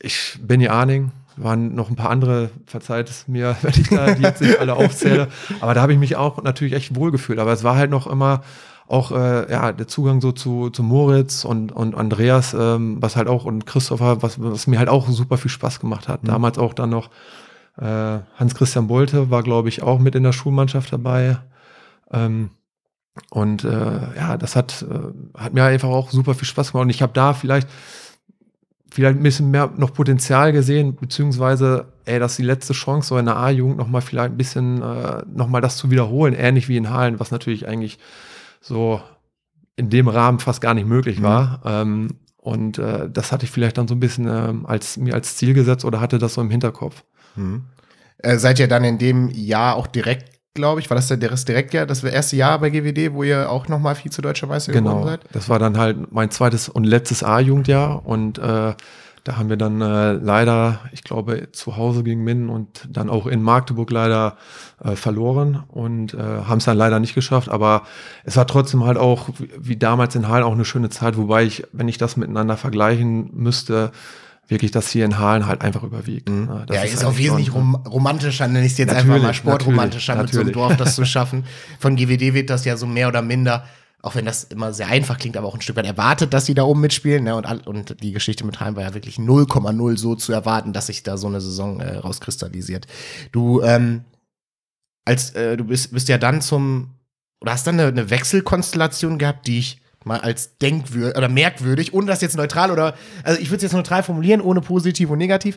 Ich, 0.00 0.38
Benny 0.42 0.68
Arning, 0.68 1.12
waren 1.36 1.74
noch 1.74 1.90
ein 1.90 1.96
paar 1.96 2.10
andere, 2.10 2.50
verzeiht 2.66 3.08
es 3.08 3.28
mir, 3.28 3.56
wenn 3.62 3.72
ich 3.72 3.88
da 3.88 4.14
die 4.14 4.22
jetzt 4.22 4.40
nicht 4.40 4.58
alle 4.58 4.74
aufzähle. 4.74 5.28
Aber 5.60 5.74
da 5.74 5.82
habe 5.82 5.92
ich 5.92 5.98
mich 5.98 6.16
auch 6.16 6.42
natürlich 6.42 6.74
echt 6.74 6.94
wohlgefühlt. 6.94 7.38
Aber 7.38 7.52
es 7.52 7.64
war 7.64 7.76
halt 7.76 7.90
noch 7.90 8.06
immer 8.06 8.42
auch 8.88 9.12
äh, 9.12 9.50
ja, 9.50 9.72
der 9.72 9.88
Zugang 9.88 10.20
so 10.20 10.32
zu, 10.32 10.68
zu 10.70 10.82
Moritz 10.82 11.44
und, 11.44 11.72
und 11.72 11.94
Andreas, 11.94 12.54
ähm, 12.54 12.98
was 13.00 13.16
halt 13.16 13.28
auch, 13.28 13.44
und 13.44 13.64
Christopher, 13.64 14.22
was, 14.22 14.42
was 14.42 14.66
mir 14.66 14.78
halt 14.78 14.88
auch 14.88 15.08
super 15.08 15.38
viel 15.38 15.50
Spaß 15.50 15.80
gemacht 15.80 16.08
hat. 16.08 16.24
Mhm. 16.24 16.28
Damals 16.28 16.58
auch 16.58 16.74
dann 16.74 16.90
noch 16.90 17.08
äh, 17.78 17.84
Hans-Christian 18.36 18.88
Bolte 18.88 19.30
war, 19.30 19.42
glaube 19.42 19.68
ich, 19.68 19.82
auch 19.82 19.98
mit 19.98 20.14
in 20.14 20.24
der 20.24 20.32
Schulmannschaft 20.32 20.92
dabei. 20.92 21.38
Ähm, 22.12 22.50
und 23.30 23.64
äh, 23.64 24.16
ja, 24.16 24.36
das 24.36 24.56
hat, 24.56 24.84
äh, 24.88 25.38
hat 25.38 25.52
mir 25.52 25.64
einfach 25.64 25.88
auch 25.88 26.10
super 26.10 26.34
viel 26.34 26.48
Spaß 26.48 26.72
gemacht. 26.72 26.84
Und 26.84 26.90
ich 26.90 27.02
habe 27.02 27.12
da 27.12 27.34
vielleicht, 27.34 27.68
vielleicht 28.90 29.18
ein 29.18 29.22
bisschen 29.22 29.50
mehr 29.50 29.70
noch 29.76 29.92
Potenzial 29.92 30.52
gesehen, 30.52 30.96
beziehungsweise, 30.96 31.86
ey, 32.04 32.18
das 32.18 32.32
ist 32.32 32.38
die 32.38 32.42
letzte 32.44 32.72
Chance, 32.72 33.08
so 33.08 33.18
in 33.18 33.26
der 33.26 33.36
A-Jugend 33.36 33.76
nochmal 33.76 34.00
vielleicht 34.02 34.32
ein 34.32 34.36
bisschen, 34.36 34.82
äh, 34.82 35.22
nochmal 35.34 35.60
das 35.60 35.76
zu 35.76 35.90
wiederholen, 35.90 36.34
ähnlich 36.34 36.68
wie 36.68 36.76
in 36.76 36.90
Halen, 36.90 37.20
was 37.20 37.30
natürlich 37.30 37.68
eigentlich 37.68 37.98
so 38.60 39.00
in 39.76 39.90
dem 39.90 40.08
Rahmen 40.08 40.38
fast 40.38 40.60
gar 40.60 40.74
nicht 40.74 40.86
möglich 40.86 41.18
Mhm. 41.18 41.22
war. 41.22 41.60
Ähm, 41.64 42.08
und 42.38 42.78
äh, 42.78 43.08
das 43.10 43.30
hatte 43.30 43.44
ich 43.44 43.50
vielleicht 43.50 43.78
dann 43.78 43.88
so 43.88 43.94
ein 43.94 44.00
bisschen 44.00 44.26
ähm, 44.28 44.66
als, 44.66 44.96
mir 44.96 45.14
als 45.14 45.36
Ziel 45.36 45.54
gesetzt 45.54 45.84
oder 45.84 46.00
hatte 46.00 46.18
das 46.18 46.34
so 46.34 46.40
im 46.40 46.50
Hinterkopf. 46.50 47.04
Mhm. 47.36 47.64
Äh, 48.18 48.38
seid 48.38 48.58
ihr 48.58 48.68
dann 48.68 48.84
in 48.84 48.98
dem 48.98 49.30
Jahr 49.30 49.76
auch 49.76 49.86
direkt, 49.86 50.31
glaube 50.54 50.80
ich, 50.80 50.90
war 50.90 50.96
das 50.96 51.08
der 51.08 51.16
das 51.16 51.44
Direktjahr, 51.44 51.86
das 51.86 52.04
erste 52.04 52.36
Jahr 52.36 52.58
bei 52.58 52.70
GWD, 52.70 53.14
wo 53.14 53.22
ihr 53.22 53.50
auch 53.50 53.68
nochmal 53.68 53.94
Vize-Deutscher 53.94 54.46
Meister 54.46 54.72
geworden 54.72 54.84
Genau, 54.96 55.06
seid? 55.06 55.20
das 55.32 55.48
war 55.48 55.58
dann 55.58 55.78
halt 55.78 56.12
mein 56.12 56.30
zweites 56.30 56.68
und 56.68 56.84
letztes 56.84 57.22
A-Jugendjahr 57.22 58.04
und 58.04 58.38
äh, 58.38 58.74
da 59.24 59.36
haben 59.36 59.48
wir 59.48 59.56
dann 59.56 59.80
äh, 59.80 60.12
leider, 60.14 60.80
ich 60.90 61.04
glaube, 61.04 61.52
zu 61.52 61.76
Hause 61.76 62.02
gegen 62.02 62.24
Minden 62.24 62.48
und 62.48 62.88
dann 62.90 63.08
auch 63.08 63.28
in 63.28 63.40
Magdeburg 63.40 63.90
leider 63.92 64.36
äh, 64.82 64.96
verloren 64.96 65.62
und 65.68 66.12
äh, 66.14 66.18
haben 66.18 66.58
es 66.58 66.64
dann 66.64 66.76
leider 66.76 66.98
nicht 66.98 67.14
geschafft. 67.14 67.48
Aber 67.48 67.82
es 68.24 68.36
war 68.36 68.48
trotzdem 68.48 68.84
halt 68.84 68.98
auch, 68.98 69.28
wie, 69.38 69.48
wie 69.56 69.76
damals 69.76 70.16
in 70.16 70.26
Halen, 70.26 70.42
auch 70.42 70.52
eine 70.54 70.64
schöne 70.64 70.90
Zeit, 70.90 71.16
wobei 71.16 71.44
ich, 71.44 71.62
wenn 71.72 71.86
ich 71.86 71.98
das 71.98 72.16
miteinander 72.16 72.56
vergleichen 72.56 73.30
müsste, 73.32 73.92
wirklich 74.48 74.70
das 74.70 74.90
hier 74.90 75.04
in 75.04 75.18
Halen 75.18 75.46
halt 75.46 75.62
einfach 75.62 75.82
überwiegt. 75.82 76.28
Mhm. 76.28 76.46
Ne, 76.46 76.66
ja, 76.70 76.82
ist, 76.82 76.96
halt 76.96 77.06
auch 77.06 77.18
wesentlich 77.18 77.52
rom 77.54 77.74
romantischer, 77.74 78.48
nenne 78.48 78.66
ich 78.66 78.72
es 78.72 78.78
jetzt 78.78 78.94
einfach 78.94 79.20
mal 79.20 79.34
sportromantischer 79.34 80.16
mit 80.16 80.32
so 80.32 80.40
einem. 80.40 80.52
Dorf 80.52 80.76
das 80.76 80.94
zu 80.94 81.04
schaffen. 81.06 81.44
Von 81.78 81.96
GWD 81.96 82.34
wird 82.34 82.50
das 82.50 82.64
ja 82.64 82.76
so 82.76 82.86
mehr 82.86 83.08
oder 83.08 83.22
minder, 83.22 83.64
auch 84.02 84.14
wenn 84.14 84.24
das 84.24 84.44
immer 84.44 84.72
sehr 84.72 84.88
einfach 84.88 85.18
klingt, 85.18 85.36
aber 85.36 85.46
auch 85.46 85.54
ein 85.54 85.60
Stück 85.60 85.76
weit 85.76 85.86
erwartet, 85.86 86.34
dass 86.34 86.46
sie 86.46 86.54
da 86.54 86.64
oben 86.64 86.80
mitspielen. 86.80 87.24
Ne? 87.24 87.36
Und, 87.36 87.66
und 87.66 88.02
die 88.02 88.12
Geschichte 88.12 88.44
mit 88.44 88.60
Heim 88.60 88.76
war 88.76 88.82
ja 88.82 88.94
wirklich 88.94 89.16
0,0 89.16 89.96
so 89.96 90.14
zu 90.16 90.32
erwarten, 90.32 90.72
dass 90.72 90.86
sich 90.86 91.02
da 91.02 91.16
so 91.16 91.28
eine 91.28 91.40
Saison 91.40 91.80
äh, 91.80 91.98
rauskristallisiert. 91.98 92.86
Du, 93.30 93.62
ähm, 93.62 94.04
als 95.04 95.30
äh, 95.30 95.56
du 95.56 95.64
bist, 95.64 95.92
bist 95.92 96.08
ja 96.08 96.18
dann 96.18 96.40
zum, 96.40 96.94
oder 97.40 97.52
hast 97.52 97.66
dann 97.66 97.78
eine, 97.78 97.88
eine 97.88 98.10
Wechselkonstellation 98.10 99.18
gehabt, 99.18 99.46
die 99.46 99.58
ich 99.58 99.81
mal 100.04 100.20
als 100.20 100.58
denkwürdig 100.58 101.16
oder 101.16 101.28
merkwürdig, 101.28 101.94
ohne 101.94 102.06
das 102.06 102.20
jetzt 102.20 102.36
neutral 102.36 102.70
oder, 102.70 102.94
also 103.24 103.40
ich 103.40 103.48
würde 103.48 103.56
es 103.56 103.62
jetzt 103.62 103.72
neutral 103.72 104.02
formulieren, 104.02 104.40
ohne 104.40 104.60
positiv 104.60 105.10
und 105.10 105.18
negativ, 105.18 105.56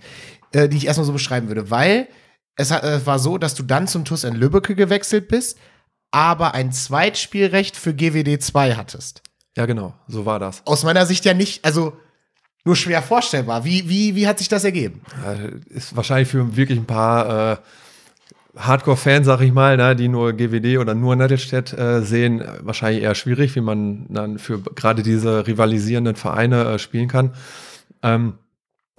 äh, 0.52 0.70
die 0.70 0.78
ich 0.78 0.88
erstmal 0.88 1.06
so 1.06 1.14
beschreiben 1.14 1.48
würde, 1.48 1.70
weil 1.72 2.08
es 2.56 2.72
hat, 2.72 2.84
äh, 2.84 3.06
war 3.06 3.20
so, 3.20 3.38
dass 3.38 3.56
du 3.56 3.64
dann 3.64 3.88
zum 3.88 4.06
TUS 4.06 4.24
in 4.24 4.36
Lübbecke 4.36 4.76
gewechselt 4.76 5.28
bist, 5.28 5.58
aber 6.12 6.54
ein 6.54 6.72
Zweitspielrecht 6.72 7.76
für 7.76 7.94
GWD 7.94 8.42
2 8.42 8.76
hattest. 8.76 9.22
Ja, 9.58 9.66
genau, 9.66 9.94
so 10.08 10.26
war 10.26 10.40
das. 10.40 10.62
Aus 10.66 10.84
meiner 10.84 11.06
Sicht 11.06 11.26
ja 11.26 11.34
nicht, 11.34 11.66
also 11.66 11.94
nur 12.66 12.76
schwer 12.76 13.02
vorstellbar. 13.02 13.64
Wie, 13.64 13.88
wie, 13.88 14.16
wie 14.16 14.28
hat 14.28 14.40
sich 14.40 14.50
das 14.50 14.64
ergeben? 14.64 15.02
Ist 15.70 15.96
wahrscheinlich 15.96 16.28
für 16.28 16.58
wirklich 16.58 16.80
ein 16.80 16.86
paar 16.86 17.52
äh, 17.54 17.58
Hardcore-Fans, 18.58 19.26
sag 19.26 19.42
ich 19.42 19.54
mal, 19.54 19.78
ne, 19.78 19.96
die 19.96 20.08
nur 20.08 20.34
GWD 20.34 20.78
oder 20.78 20.96
nur 20.96 21.16
Nettelstedt 21.16 21.74
äh, 21.74 22.02
sehen, 22.02 22.44
wahrscheinlich 22.62 23.04
eher 23.04 23.16
schwierig, 23.16 23.56
wie 23.56 23.62
man 23.62 24.06
dann 24.10 24.38
für 24.38 24.60
gerade 24.60 25.04
diese 25.04 25.46
rivalisierenden 25.48 26.16
Vereine 26.16 26.64
äh, 26.66 26.80
spielen 26.80 27.08
kann. 27.08 27.32
Ähm, 28.02 28.36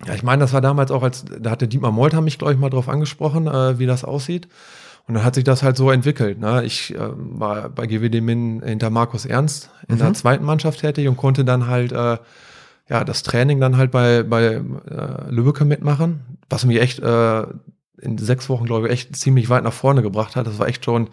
ja, 0.04 0.14
ich 0.14 0.22
meine, 0.22 0.40
das 0.40 0.52
war 0.52 0.60
damals 0.60 0.90
auch, 0.90 1.02
als 1.02 1.24
da 1.24 1.50
hatte 1.50 1.68
Dietmar 1.68 1.92
Molter 1.92 2.20
mich, 2.20 2.38
glaube 2.38 2.52
ich, 2.52 2.58
mal 2.58 2.68
drauf 2.68 2.88
angesprochen, 2.88 3.46
äh, 3.46 3.78
wie 3.78 3.86
das 3.86 4.04
aussieht. 4.04 4.48
Und 5.08 5.14
dann 5.14 5.24
hat 5.24 5.36
sich 5.36 5.44
das 5.44 5.62
halt 5.62 5.76
so 5.76 5.90
entwickelt. 5.90 6.38
Ne? 6.38 6.64
Ich 6.64 6.94
äh, 6.94 6.98
war 6.98 7.68
bei 7.68 7.86
GWD 7.86 8.20
Min 8.20 8.60
hinter 8.62 8.90
Markus 8.90 9.24
Ernst 9.24 9.70
in 9.88 9.94
mhm. 9.94 10.00
der 10.00 10.14
zweiten 10.14 10.44
Mannschaft 10.44 10.80
tätig 10.80 11.08
und 11.08 11.16
konnte 11.16 11.44
dann 11.44 11.68
halt 11.68 11.92
äh, 11.92 12.18
ja 12.88 13.04
das 13.04 13.22
Training 13.22 13.60
dann 13.60 13.76
halt 13.76 13.92
bei, 13.92 14.24
bei 14.24 14.44
äh, 14.44 15.30
Lübbecke 15.30 15.64
mitmachen, 15.64 16.38
was 16.50 16.64
mich 16.64 16.80
echt 16.80 16.98
äh, 16.98 17.44
in 18.00 18.18
sechs 18.18 18.48
Wochen, 18.48 18.64
glaube 18.64 18.86
ich, 18.86 18.92
echt 18.92 19.16
ziemlich 19.16 19.48
weit 19.48 19.64
nach 19.64 19.72
vorne 19.72 20.02
gebracht 20.02 20.36
hat. 20.36 20.46
Das 20.46 20.58
war 20.58 20.68
echt 20.68 20.84
schon 20.84 21.08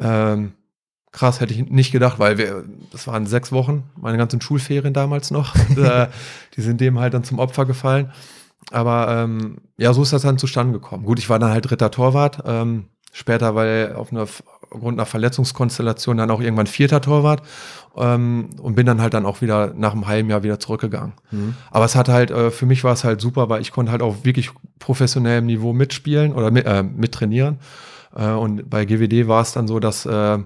ähm, 0.00 0.52
krass, 1.14 1.40
hätte 1.40 1.54
ich 1.54 1.70
nicht 1.70 1.92
gedacht, 1.92 2.18
weil 2.18 2.38
wir, 2.38 2.64
das 2.90 3.06
waren 3.06 3.26
sechs 3.26 3.52
Wochen, 3.52 3.84
meine 3.96 4.18
ganzen 4.18 4.40
Schulferien 4.40 4.92
damals 4.92 5.30
noch. 5.30 5.54
Und, 5.68 5.78
äh, 5.78 6.08
die 6.56 6.60
sind 6.60 6.80
dem 6.80 6.98
halt 6.98 7.14
dann 7.14 7.24
zum 7.24 7.38
Opfer 7.38 7.64
gefallen. 7.64 8.12
Aber 8.70 9.08
ähm, 9.08 9.58
ja, 9.76 9.92
so 9.92 10.02
ist 10.02 10.12
das 10.12 10.22
dann 10.22 10.38
zustande 10.38 10.72
gekommen. 10.72 11.04
Gut, 11.04 11.18
ich 11.18 11.28
war 11.30 11.38
dann 11.38 11.52
halt 11.52 11.70
dritter 11.70 11.90
Torwart. 11.90 12.42
Ähm, 12.46 12.86
später, 13.12 13.54
weil 13.54 13.94
auf 13.94 14.10
einer 14.10 14.26
aufgrund 14.74 14.98
einer 14.98 15.06
Verletzungskonstellation 15.06 16.16
dann 16.16 16.30
auch 16.30 16.40
irgendwann 16.40 16.66
vierter 16.66 17.00
Torwart 17.00 17.42
ähm, 17.96 18.50
und 18.60 18.74
bin 18.74 18.86
dann 18.86 19.00
halt 19.00 19.14
dann 19.14 19.26
auch 19.26 19.40
wieder 19.40 19.72
nach 19.74 19.92
einem 19.92 20.06
halben 20.06 20.30
Jahr 20.30 20.42
wieder 20.42 20.58
zurückgegangen. 20.58 21.14
Mhm. 21.30 21.54
Aber 21.70 21.84
es 21.84 21.94
hat 21.96 22.08
halt, 22.08 22.30
äh, 22.30 22.50
für 22.50 22.66
mich 22.66 22.84
war 22.84 22.92
es 22.92 23.04
halt 23.04 23.20
super, 23.20 23.48
weil 23.48 23.60
ich 23.62 23.72
konnte 23.72 23.92
halt 23.92 24.02
auf 24.02 24.24
wirklich 24.24 24.50
professionellem 24.78 25.46
Niveau 25.46 25.72
mitspielen 25.72 26.32
oder 26.32 26.50
mit, 26.50 26.66
äh, 26.66 26.82
mittrainieren. 26.82 27.58
Äh, 28.14 28.30
und 28.30 28.68
bei 28.68 28.84
GWD 28.84 29.28
war 29.28 29.42
es 29.42 29.52
dann 29.52 29.68
so, 29.68 29.80
dass 29.80 30.06
äh, 30.06 30.38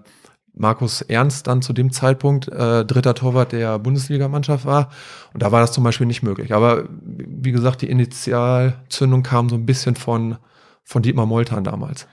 Markus 0.54 1.02
Ernst 1.02 1.46
dann 1.46 1.62
zu 1.62 1.72
dem 1.72 1.92
Zeitpunkt 1.92 2.48
äh, 2.48 2.84
dritter 2.84 3.14
Torwart 3.14 3.52
der 3.52 3.78
Bundesligamannschaft 3.78 4.66
war. 4.66 4.90
Und 5.32 5.42
da 5.42 5.52
war 5.52 5.60
das 5.60 5.72
zum 5.72 5.84
Beispiel 5.84 6.06
nicht 6.06 6.22
möglich. 6.22 6.52
Aber 6.52 6.84
wie 6.90 7.52
gesagt, 7.52 7.82
die 7.82 7.90
Initialzündung 7.90 9.22
kam 9.22 9.48
so 9.48 9.54
ein 9.54 9.66
bisschen 9.66 9.94
von, 9.94 10.36
von 10.82 11.02
Dietmar 11.02 11.26
Moltan 11.26 11.62
damals. 11.62 12.08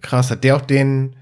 Krass, 0.00 0.30
hat 0.30 0.44
der 0.44 0.56
auch 0.56 0.60
den, 0.60 1.16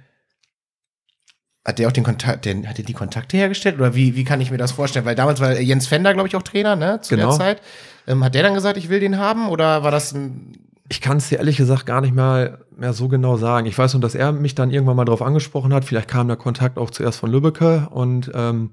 hat 1.64 1.78
der 1.78 1.88
auch 1.88 1.92
den 1.92 2.04
Kontakt, 2.04 2.44
den, 2.44 2.68
hat 2.68 2.78
der 2.78 2.84
die 2.84 2.92
Kontakte 2.92 3.36
hergestellt? 3.36 3.76
Oder 3.76 3.94
wie, 3.94 4.14
wie 4.16 4.24
kann 4.24 4.40
ich 4.40 4.50
mir 4.50 4.58
das 4.58 4.72
vorstellen? 4.72 5.04
Weil 5.04 5.14
damals 5.14 5.40
war 5.40 5.58
Jens 5.58 5.86
Fender, 5.86 6.14
glaube 6.14 6.28
ich, 6.28 6.36
auch 6.36 6.42
Trainer, 6.42 6.76
ne? 6.76 7.00
Zu 7.00 7.16
genau. 7.16 7.30
der 7.30 7.38
Zeit. 7.38 7.62
Ähm, 8.06 8.22
hat 8.22 8.34
der 8.34 8.42
dann 8.42 8.54
gesagt, 8.54 8.76
ich 8.76 8.88
will 8.88 9.00
den 9.00 9.18
haben? 9.18 9.48
Oder 9.48 9.82
war 9.82 9.90
das 9.90 10.12
ein. 10.12 10.58
Ich 10.88 11.00
kann 11.00 11.16
es 11.16 11.28
dir 11.28 11.38
ehrlich 11.38 11.56
gesagt 11.56 11.84
gar 11.84 12.00
nicht 12.00 12.14
mehr, 12.14 12.60
mehr 12.76 12.92
so 12.92 13.08
genau 13.08 13.36
sagen. 13.36 13.66
Ich 13.66 13.76
weiß 13.76 13.94
nur, 13.94 14.00
dass 14.00 14.14
er 14.14 14.30
mich 14.30 14.54
dann 14.54 14.70
irgendwann 14.70 14.94
mal 14.94 15.04
darauf 15.04 15.22
angesprochen 15.22 15.74
hat. 15.74 15.84
Vielleicht 15.84 16.06
kam 16.06 16.28
der 16.28 16.36
Kontakt 16.36 16.78
auch 16.78 16.90
zuerst 16.90 17.18
von 17.18 17.28
Lübbecke 17.28 17.88
und 17.90 18.30
ähm, 18.32 18.70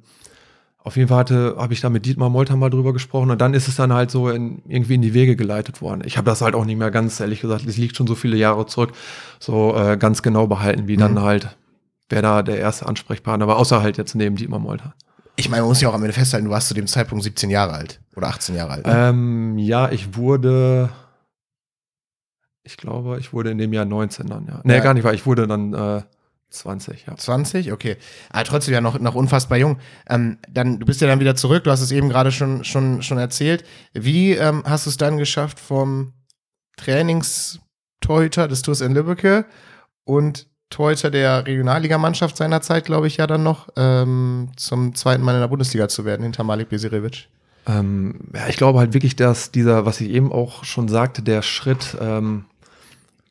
auf 0.83 0.97
jeden 0.97 1.07
Fall 1.07 1.19
hatte, 1.19 1.55
habe 1.57 1.73
ich 1.73 1.79
da 1.79 1.89
mit 1.89 2.05
Dietmar 2.05 2.29
Molter 2.29 2.57
mal 2.57 2.69
drüber 2.69 2.91
gesprochen 2.91 3.31
und 3.31 3.39
dann 3.39 3.53
ist 3.53 3.69
es 3.69 3.77
dann 3.77 3.93
halt 3.93 4.11
so 4.11 4.29
in, 4.29 4.61
irgendwie 4.67 4.95
in 4.95 5.01
die 5.01 5.13
Wege 5.13 5.37
geleitet 5.37 5.81
worden. 5.81 6.03
Ich 6.05 6.17
habe 6.17 6.25
das 6.25 6.41
halt 6.41 6.55
auch 6.55 6.65
nicht 6.65 6.77
mehr 6.77 6.91
ganz, 6.91 7.19
ehrlich 7.21 7.39
gesagt, 7.39 7.65
es 7.65 7.77
liegt 7.77 7.95
schon 7.95 8.05
so 8.05 8.15
viele 8.15 8.35
Jahre 8.35 8.65
zurück, 8.65 8.91
so 9.39 9.75
äh, 9.77 9.95
ganz 9.95 10.21
genau 10.21 10.47
behalten, 10.47 10.87
wie 10.87 10.97
mhm. 10.97 11.01
dann 11.01 11.21
halt, 11.21 11.55
wer 12.09 12.21
da 12.21 12.43
der 12.43 12.59
erste 12.59 12.85
Ansprechpartner 12.85 13.47
war, 13.47 13.57
außer 13.57 13.81
halt 13.81 13.97
jetzt 13.97 14.13
neben 14.15 14.35
Dietmar 14.35 14.59
Molter. 14.59 14.93
Ich 15.37 15.49
meine, 15.49 15.61
man 15.61 15.69
muss 15.69 15.81
ja 15.81 15.89
auch 15.89 15.93
am 15.93 16.01
Ende 16.01 16.13
festhalten, 16.13 16.47
du 16.47 16.51
warst 16.51 16.67
zu 16.67 16.73
dem 16.73 16.87
Zeitpunkt 16.87 17.23
17 17.23 17.49
Jahre 17.49 17.73
alt 17.73 18.01
oder 18.15 18.27
18 18.27 18.53
Jahre 18.55 18.73
alt. 18.73 18.85
Ne? 18.85 18.93
Ähm, 19.09 19.57
ja, 19.57 19.89
ich 19.89 20.17
wurde, 20.17 20.89
ich 22.63 22.75
glaube, 22.75 23.19
ich 23.19 23.31
wurde 23.31 23.51
in 23.51 23.57
dem 23.57 23.71
Jahr 23.71 23.85
19 23.85 24.27
dann, 24.27 24.47
ja. 24.47 24.59
Nee, 24.65 24.75
ja. 24.75 24.79
gar 24.81 24.93
nicht, 24.93 25.05
weil 25.05 25.15
ich 25.15 25.25
wurde 25.25 25.47
dann 25.47 25.73
äh, 25.73 26.01
20, 26.53 27.05
ja. 27.07 27.15
20, 27.15 27.71
okay. 27.71 27.97
Aber 28.29 28.43
trotzdem 28.43 28.73
ja 28.73 28.81
noch, 28.81 28.99
noch 28.99 29.15
unfassbar 29.15 29.57
jung. 29.57 29.79
Ähm, 30.07 30.37
dann, 30.49 30.79
du 30.79 30.85
bist 30.85 31.01
ja 31.01 31.07
dann 31.07 31.19
wieder 31.19 31.35
zurück, 31.35 31.63
du 31.63 31.71
hast 31.71 31.81
es 31.81 31.91
eben 31.91 32.09
gerade 32.09 32.31
schon, 32.31 32.63
schon, 32.63 33.01
schon 33.01 33.17
erzählt. 33.17 33.63
Wie 33.93 34.33
ähm, 34.33 34.63
hast 34.65 34.85
du 34.85 34.89
es 34.89 34.97
dann 34.97 35.17
geschafft 35.17 35.59
vom 35.59 36.13
Trainingstorhüter 36.77 38.47
des 38.47 38.61
Tours 38.61 38.81
in 38.81 38.93
Lübbecke 38.93 39.45
und 40.05 40.47
Torhüter 40.69 41.11
der 41.11 41.45
Regionalligamannschaft 41.45 42.35
seiner 42.35 42.61
Zeit, 42.61 42.85
glaube 42.85 43.07
ich, 43.07 43.17
ja 43.17 43.27
dann 43.27 43.43
noch, 43.43 43.69
ähm, 43.75 44.51
zum 44.57 44.95
zweiten 44.95 45.23
Mal 45.23 45.35
in 45.35 45.41
der 45.41 45.47
Bundesliga 45.47 45.87
zu 45.87 46.03
werden, 46.03 46.23
hinter 46.23 46.43
Malik 46.43 46.69
Besirevic? 46.69 47.29
Ähm, 47.67 48.19
ja, 48.33 48.47
ich 48.47 48.57
glaube 48.57 48.79
halt 48.79 48.93
wirklich, 48.93 49.15
dass 49.15 49.51
dieser, 49.51 49.85
was 49.85 50.01
ich 50.01 50.09
eben 50.09 50.31
auch 50.31 50.63
schon 50.63 50.87
sagte, 50.87 51.21
der 51.21 51.41
Schritt, 51.43 51.95
ähm, 52.01 52.45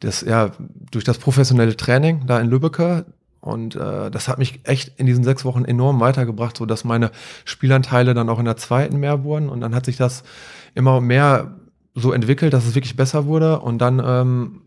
das, 0.02 0.22
ja, 0.22 0.50
durch 0.90 1.04
das 1.04 1.18
professionelle 1.18 1.76
Training 1.76 2.26
da 2.26 2.40
in 2.40 2.48
Lübbecke. 2.48 3.06
Und 3.40 3.74
äh, 3.74 4.10
das 4.10 4.28
hat 4.28 4.38
mich 4.38 4.60
echt 4.64 5.00
in 5.00 5.06
diesen 5.06 5.24
sechs 5.24 5.44
Wochen 5.44 5.64
enorm 5.64 5.98
weitergebracht, 6.00 6.56
so 6.56 6.66
dass 6.66 6.84
meine 6.84 7.10
Spielanteile 7.44 8.14
dann 8.14 8.28
auch 8.28 8.38
in 8.38 8.44
der 8.44 8.56
zweiten 8.56 8.98
mehr 8.98 9.24
wurden. 9.24 9.48
Und 9.48 9.60
dann 9.60 9.74
hat 9.74 9.86
sich 9.86 9.96
das 9.96 10.22
immer 10.74 11.00
mehr 11.00 11.56
so 11.94 12.12
entwickelt, 12.12 12.52
dass 12.52 12.66
es 12.66 12.74
wirklich 12.74 12.96
besser 12.96 13.26
wurde. 13.26 13.60
Und 13.60 13.78
dann 13.78 14.00
ähm, 14.04 14.62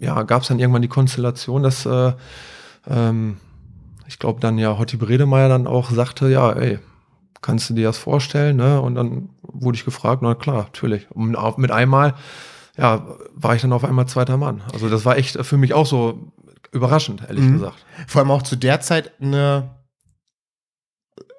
ja, 0.00 0.22
gab 0.22 0.42
es 0.42 0.48
dann 0.48 0.58
irgendwann 0.58 0.82
die 0.82 0.88
Konstellation, 0.88 1.62
dass 1.62 1.86
äh, 1.86 2.12
ähm, 2.88 3.38
ich 4.08 4.18
glaube 4.18 4.40
dann 4.40 4.58
ja 4.58 4.78
Hotti 4.78 4.96
Bredemeier 4.96 5.48
dann 5.48 5.66
auch 5.66 5.90
sagte, 5.90 6.28
ja, 6.28 6.52
ey, 6.52 6.78
kannst 7.42 7.70
du 7.70 7.74
dir 7.74 7.86
das 7.86 7.98
vorstellen? 7.98 8.56
Ne? 8.56 8.80
Und 8.80 8.94
dann 8.94 9.30
wurde 9.42 9.76
ich 9.76 9.84
gefragt, 9.84 10.22
na 10.22 10.34
klar, 10.34 10.64
natürlich. 10.64 11.06
Und 11.10 11.36
mit 11.58 11.70
einmal 11.70 12.14
ja, 12.76 13.06
war 13.34 13.54
ich 13.54 13.62
dann 13.62 13.72
auf 13.72 13.84
einmal 13.84 14.06
zweiter 14.06 14.36
Mann. 14.36 14.62
Also 14.72 14.88
das 14.88 15.04
war 15.04 15.16
echt 15.16 15.38
für 15.44 15.56
mich 15.56 15.72
auch 15.72 15.86
so 15.86 16.32
überraschend, 16.72 17.22
ehrlich 17.26 17.44
mhm. 17.44 17.54
gesagt. 17.54 17.84
Vor 18.06 18.20
allem 18.20 18.30
auch 18.30 18.42
zu 18.42 18.56
der 18.56 18.80
Zeit 18.80 19.12
eine, 19.20 19.70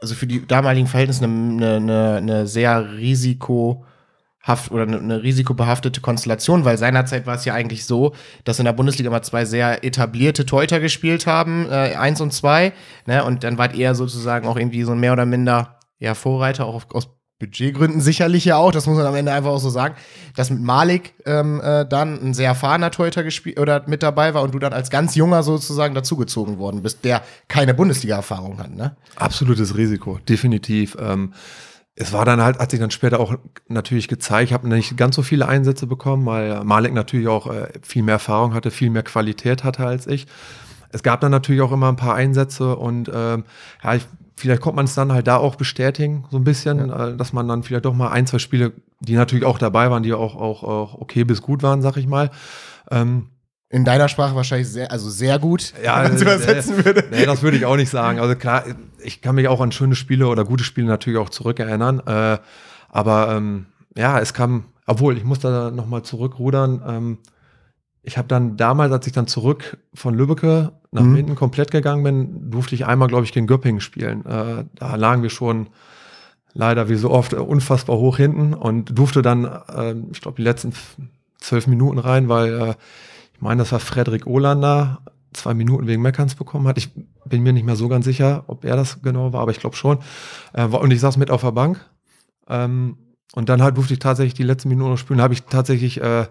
also 0.02 0.16
für 0.16 0.28
die 0.28 0.46
damaligen 0.46 0.88
Verhältnisse 0.88 1.24
eine, 1.24 1.76
eine, 1.76 2.16
eine 2.16 2.48
sehr 2.48 2.94
risikohaft 2.94 4.72
oder 4.72 4.84
eine, 4.84 5.22
risikobehaftete 5.22 6.02
Konstellation, 6.02 6.66
weil 6.66 6.78
seinerzeit 6.78 7.28
war 7.28 7.36
es 7.36 7.46
ja 7.46 7.54
eigentlich 7.54 7.86
so, 7.86 8.16
dass 8.44 8.60
in 8.60 8.66
der 8.66 8.74
Bundesliga 8.74 9.10
immer 9.10 9.22
zwei 9.22 9.46
sehr 9.46 9.84
etablierte 9.84 10.46
Teuter 10.46 10.80
gespielt 10.80 11.28
haben, 11.28 11.68
äh, 11.70 11.96
eins 11.96 12.20
und 12.20 12.34
zwei, 12.34 12.74
ne, 13.06 13.24
und 13.24 13.44
dann 13.44 13.60
war 13.60 13.74
eher 13.74 13.94
sozusagen 13.94 14.48
auch 14.48 14.58
irgendwie 14.58 14.84
so 14.84 14.94
ein 14.94 15.00
mehr 15.00 15.14
oder 15.14 15.28
minder 15.28 15.78
ja, 16.00 16.16
Vorreiter 16.16 16.66
auch 16.66 16.84
aus 16.94 17.10
Budgetgründen 17.40 18.02
sicherlich 18.02 18.46
ja 18.46 18.58
auch, 18.58 18.72
das 18.72 18.88
muss 18.88 18.98
man 18.98 19.06
am 19.06 19.16
Ende 19.16 19.32
einfach 19.32 19.52
auch 19.52 19.60
so 19.60 19.70
sagen, 19.70 19.96
dass 20.36 20.50
mit 20.50 20.62
Malik 20.62 21.14
ähm, 21.26 21.62
äh, 21.64 21.86
dann 21.88 22.20
ein 22.20 22.34
sehr 22.34 22.48
erfahrener 22.48 22.90
Torhüter 22.90 23.24
gespielt 23.24 23.60
oder 23.60 23.84
mit 23.88 24.02
dabei 24.02 24.34
war 24.34 24.42
und 24.42 24.56
du 24.56 24.60
dann 24.60 24.74
als 24.74 24.90
ganz 24.90 25.14
junger 25.14 25.44
sozusagen 25.44 25.94
dazugezogen 25.94 26.58
worden 26.58 26.82
bist, 26.82 27.06
der 27.06 27.22
keine 27.48 27.76
Bundesliga-Erfahrung 27.76 28.58
hat, 28.58 28.76
ne? 28.76 28.96
Absolutes 29.16 29.78
Risiko, 29.78 30.20
definitiv. 30.28 30.98
Ähm, 31.00 31.34
es 31.94 32.12
war 32.12 32.26
dann 32.26 32.42
halt, 32.42 32.60
hat 32.60 32.72
sich 32.72 32.80
dann 32.80 32.92
später 32.92 33.20
auch 33.20 33.36
natürlich 33.68 34.08
gezeigt, 34.08 34.50
ich 34.50 34.54
habe 34.54 34.68
nicht 34.68 34.98
ganz 34.98 35.16
so 35.16 35.22
viele 35.22 35.48
Einsätze 35.48 35.86
bekommen, 35.86 36.26
weil 36.26 36.64
Malik 36.64 36.94
natürlich 36.94 37.28
auch 37.28 37.48
äh, 37.48 37.70
viel 37.84 38.04
mehr 38.04 38.14
Erfahrung 38.14 38.56
hatte, 38.56 38.72
viel 38.72 38.90
mehr 38.90 39.04
Qualität 39.04 39.64
hatte 39.64 39.86
als 39.86 40.08
ich. 40.08 40.26
Es 40.92 41.04
gab 41.04 41.22
dann 41.22 41.32
natürlich 41.32 41.62
auch 41.62 41.72
immer 41.72 41.90
ein 41.90 41.98
paar 41.98 42.16
Einsätze 42.16 42.76
und 42.76 43.12
ähm, 43.14 43.44
ja, 43.84 43.96
ich 43.96 44.08
vielleicht 44.38 44.62
kommt 44.62 44.76
man 44.76 44.86
es 44.86 44.96
dann 44.96 45.12
halt 45.12 45.28
da 45.28 45.38
auch 45.38 45.56
bestätigen, 45.56 46.26
so 46.30 46.38
ein 46.38 46.44
bisschen, 46.44 46.90
ja. 46.90 47.10
Äh, 47.10 47.18
dass 47.18 47.34
man 47.34 47.48
dann 47.48 47.64
vielleicht 47.64 47.86
doch 47.86 47.94
mal 47.94 48.10
ein, 48.10 48.28
zwei 48.28 48.40
Spiele, 48.40 48.72
die 49.00 49.16
natürlich 49.16 49.44
auch 49.44 49.58
dabei 49.58 49.90
waren, 49.90 50.04
die 50.04 50.14
auch, 50.14 50.36
auch, 50.36 50.64
auch 50.64 50.94
okay 51.02 51.24
bis 51.24 51.42
gut 51.42 51.64
waren, 51.64 51.82
sag 51.82 51.98
ich 51.98 52.08
mal. 52.08 52.30
Ähm, 52.92 53.30
in 53.70 53.84
deiner 53.84 54.08
Sprache 54.08 54.34
wahrscheinlich 54.36 54.70
sehr, 54.70 54.92
also 54.92 55.10
sehr 55.10 55.40
gut, 55.40 55.74
ja, 55.84 55.98
wenn 55.98 56.04
man 56.04 56.16
es 56.16 56.22
übersetzen 56.22 56.86
würde. 56.86 57.04
Nee, 57.12 57.26
das 57.26 57.42
würde 57.42 57.58
ich 57.58 57.66
auch 57.66 57.76
nicht 57.76 57.90
sagen. 57.90 58.20
Also 58.20 58.36
klar, 58.36 58.64
ich 59.04 59.22
kann 59.22 59.36
mich 59.36 59.50
auch 59.50 59.60
an 59.60 59.74
schöne 59.74 59.96
Spiele 59.96 60.28
oder 60.28 60.46
gute 60.46 60.64
Spiele 60.64 60.88
natürlich 60.88 61.20
auch 61.20 61.30
zurückerinnern. 61.30 62.00
Äh, 62.06 62.38
aber 62.90 63.36
ähm, 63.36 63.66
ja, 63.98 64.20
es 64.20 64.34
kam, 64.34 64.66
obwohl, 64.86 65.18
ich 65.18 65.26
muss 65.26 65.40
da 65.40 65.70
nochmal 65.72 66.04
zurückrudern. 66.04 66.82
Ähm, 66.88 67.18
ich 68.04 68.18
habe 68.18 68.30
dann 68.30 68.56
damals, 68.56 68.94
als 68.94 69.06
ich 69.06 69.12
dann 69.12 69.28
zurück 69.28 69.78
von 69.94 70.14
Lübbecke 70.14 70.72
nach 70.92 71.04
mhm. 71.04 71.14
Minden 71.14 71.36
komplett 71.36 71.72
gegangen 71.72 72.04
bin, 72.04 72.52
durfte 72.52 72.76
ich 72.76 72.86
einmal, 72.86 73.08
glaube 73.08 73.26
ich, 73.26 73.32
gegen 73.32 73.48
Göppingen 73.48 73.82
spielen. 73.82 74.26
Äh, 74.26 74.66
da 74.76 74.96
lagen 74.96 75.24
wir 75.24 75.30
schon 75.30 75.68
leider 76.54 76.90
wie 76.90 76.96
so 76.96 77.12
oft 77.12 77.34
unfassbar 77.34 77.98
hoch 77.98 78.18
hinten 78.18 78.54
und 78.54 78.98
durfte 78.98 79.22
dann, 79.22 79.46
äh, 79.46 79.96
ich 80.12 80.22
glaube, 80.22 80.38
die 80.38 80.44
letzten 80.44 80.74
zwölf 81.40 81.68
Minuten 81.68 82.00
rein, 82.00 82.30
weil 82.30 82.54
äh, 82.54 82.74
ich 83.34 83.42
meine, 83.42 83.60
das 83.60 83.72
war 83.72 83.80
Frederik 83.80 84.26
Olander, 84.26 85.02
zwei 85.34 85.54
Minuten 85.54 85.88
wegen 85.88 86.02
Meckerns 86.02 86.36
bekommen 86.36 86.68
hat. 86.68 86.78
Ich 86.78 86.90
bin 87.26 87.44
mir 87.44 87.54
nicht 87.54 87.66
mehr 87.66 87.76
so 87.76 87.88
ganz 87.88 88.06
sicher, 88.06 88.44
ob 88.48 88.66
er 88.66 88.76
das 88.76 89.02
genau 89.02 89.34
war, 89.34 89.42
aber 89.42 89.52
ich 89.52 89.60
glaube 89.60 89.76
schon. 89.76 90.00
Äh, 90.54 90.66
und 90.66 90.92
ich 90.92 91.00
saß 91.00 91.18
mit 91.18 91.30
auf 91.30 91.42
der 91.42 91.52
Bank. 91.52 91.86
Ähm, 92.50 92.98
und 93.36 93.50
dann 93.50 93.62
halt 93.62 93.78
durfte 93.78 93.94
ich 93.94 94.00
tatsächlich 94.00 94.34
die 94.34 94.44
letzten 94.44 94.70
Minuten 94.70 94.92
noch 94.92 94.98
spielen. 94.98 95.22
Habe 95.22 95.34
ich 95.34 95.44
tatsächlich 95.44 96.02
äh, 96.02 96.26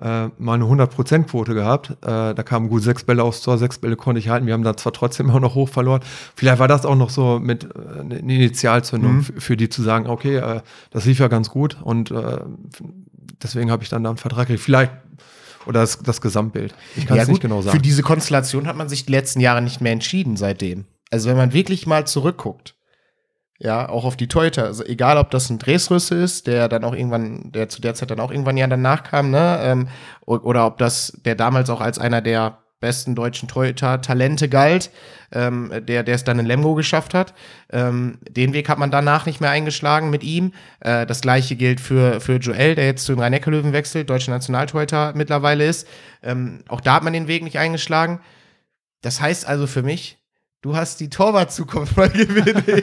äh, 0.00 0.28
mal 0.38 0.54
eine 0.54 0.64
100%-Quote 0.64 1.54
gehabt. 1.54 1.90
Äh, 2.02 2.34
da 2.34 2.42
kamen 2.42 2.68
gut 2.68 2.82
sechs 2.82 3.04
Bälle 3.04 3.22
aufs 3.22 3.42
Tor, 3.42 3.58
sechs 3.58 3.78
Bälle 3.78 3.96
konnte 3.96 4.20
ich 4.20 4.28
halten. 4.28 4.46
Wir 4.46 4.54
haben 4.54 4.62
da 4.62 4.76
zwar 4.76 4.92
trotzdem 4.92 5.30
auch 5.32 5.40
noch 5.40 5.54
hoch 5.54 5.68
verloren. 5.68 6.00
Vielleicht 6.34 6.58
war 6.58 6.68
das 6.68 6.86
auch 6.86 6.96
noch 6.96 7.10
so 7.10 7.38
mit 7.38 7.64
äh, 7.64 8.00
eine 8.00 8.18
Initialzündung 8.18 9.16
mhm. 9.16 9.22
für 9.22 9.56
die 9.56 9.68
zu 9.68 9.82
sagen, 9.82 10.06
okay, 10.06 10.36
äh, 10.36 10.60
das 10.90 11.04
lief 11.04 11.18
ja 11.18 11.28
ganz 11.28 11.50
gut 11.50 11.76
und 11.82 12.10
äh, 12.10 12.38
deswegen 13.42 13.70
habe 13.70 13.82
ich 13.82 13.88
dann 13.88 14.04
da 14.04 14.10
einen 14.10 14.18
Vertrag 14.18 14.46
gekriegt. 14.46 14.64
Vielleicht 14.64 14.92
oder 15.66 15.80
das, 15.80 15.98
das 15.98 16.20
Gesamtbild. 16.20 16.74
Ich 16.96 17.06
kann 17.06 17.18
es 17.18 17.26
ja, 17.26 17.32
nicht 17.32 17.42
genau 17.42 17.60
sagen. 17.60 17.76
Für 17.76 17.82
diese 17.82 18.02
Konstellation 18.02 18.66
hat 18.66 18.76
man 18.76 18.88
sich 18.88 19.04
die 19.04 19.12
letzten 19.12 19.40
Jahre 19.40 19.60
nicht 19.60 19.80
mehr 19.80 19.92
entschieden 19.92 20.36
seitdem. 20.36 20.86
Also 21.10 21.28
wenn 21.28 21.36
man 21.36 21.52
wirklich 21.52 21.86
mal 21.86 22.06
zurückguckt, 22.06 22.74
ja, 23.58 23.88
auch 23.88 24.04
auf 24.04 24.16
die 24.16 24.28
Torhüter. 24.28 24.64
Also 24.64 24.84
egal, 24.84 25.18
ob 25.18 25.30
das 25.30 25.50
ein 25.50 25.58
Dresrüsse 25.58 26.14
ist, 26.14 26.46
der 26.46 26.68
dann 26.68 26.84
auch 26.84 26.94
irgendwann, 26.94 27.50
der 27.52 27.68
zu 27.68 27.80
der 27.80 27.94
Zeit 27.94 28.10
dann 28.10 28.20
auch 28.20 28.30
irgendwann 28.30 28.56
ja 28.56 28.66
danach 28.66 29.02
kam, 29.02 29.30
ne? 29.30 29.58
Ähm, 29.62 29.88
oder 30.24 30.66
ob 30.66 30.78
das 30.78 31.12
der 31.24 31.34
damals 31.34 31.68
auch 31.70 31.80
als 31.80 31.98
einer 31.98 32.20
der 32.20 32.58
besten 32.80 33.16
deutschen 33.16 33.48
Torhüter-Talente 33.48 34.48
galt, 34.48 34.90
ähm, 35.32 35.72
der, 35.80 36.04
der 36.04 36.14
es 36.14 36.24
dann 36.24 36.38
in 36.38 36.46
Lemgo 36.46 36.74
geschafft 36.74 37.12
hat. 37.12 37.34
Ähm, 37.70 38.18
den 38.30 38.52
Weg 38.52 38.68
hat 38.68 38.78
man 38.78 38.90
danach 38.90 39.26
nicht 39.26 39.40
mehr 39.40 39.50
eingeschlagen 39.50 40.10
mit 40.10 40.22
ihm. 40.22 40.52
Äh, 40.80 41.04
das 41.06 41.20
gleiche 41.20 41.56
gilt 41.56 41.80
für, 41.80 42.20
für 42.20 42.36
Joel, 42.36 42.76
der 42.76 42.86
jetzt 42.86 43.04
zu 43.04 43.12
den 43.12 43.20
Rhein-Neckar-Löwen 43.20 43.72
wechselt, 43.72 44.08
deutscher 44.08 44.30
Nationaltorhüter 44.30 45.12
mittlerweile 45.16 45.66
ist. 45.66 45.88
Ähm, 46.22 46.62
auch 46.68 46.80
da 46.80 46.94
hat 46.94 47.02
man 47.02 47.12
den 47.12 47.26
Weg 47.26 47.42
nicht 47.42 47.58
eingeschlagen. 47.58 48.20
Das 49.02 49.20
heißt 49.20 49.46
also 49.46 49.66
für 49.66 49.82
mich, 49.82 50.17
Du 50.60 50.74
hast 50.74 50.98
die 50.98 51.08
Torwart-Zukunft 51.08 51.96
mal 51.96 52.10
gewinnen. 52.10 52.64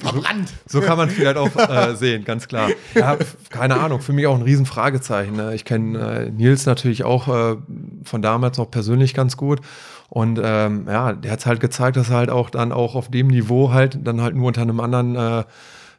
Verbrannt. 0.00 0.48
So, 0.66 0.80
so 0.80 0.86
kann 0.86 0.98
man 0.98 1.08
vielleicht 1.08 1.36
auch 1.36 1.54
äh, 1.54 1.94
sehen, 1.94 2.24
ganz 2.24 2.48
klar. 2.48 2.70
Ja, 2.96 3.16
keine 3.50 3.78
Ahnung, 3.78 4.00
für 4.00 4.12
mich 4.12 4.26
auch 4.26 4.34
ein 4.34 4.42
Riesenfragezeichen. 4.42 5.36
Ne? 5.36 5.54
Ich 5.54 5.64
kenne 5.64 6.26
äh, 6.26 6.30
Nils 6.30 6.66
natürlich 6.66 7.04
auch 7.04 7.28
äh, 7.28 7.56
von 8.02 8.20
damals 8.20 8.58
noch 8.58 8.68
persönlich 8.68 9.14
ganz 9.14 9.36
gut. 9.36 9.60
Und 10.08 10.40
ähm, 10.42 10.86
ja, 10.88 11.12
der 11.12 11.30
hat 11.30 11.46
halt 11.46 11.60
gezeigt, 11.60 11.96
dass 11.98 12.10
er 12.10 12.16
halt 12.16 12.30
auch 12.30 12.50
dann 12.50 12.72
auch 12.72 12.96
auf 12.96 13.08
dem 13.08 13.28
Niveau 13.28 13.72
halt 13.72 13.98
dann 14.02 14.22
halt 14.22 14.34
nur 14.34 14.48
unter 14.48 14.62
einem 14.62 14.80
anderen 14.80 15.14
äh, 15.14 15.44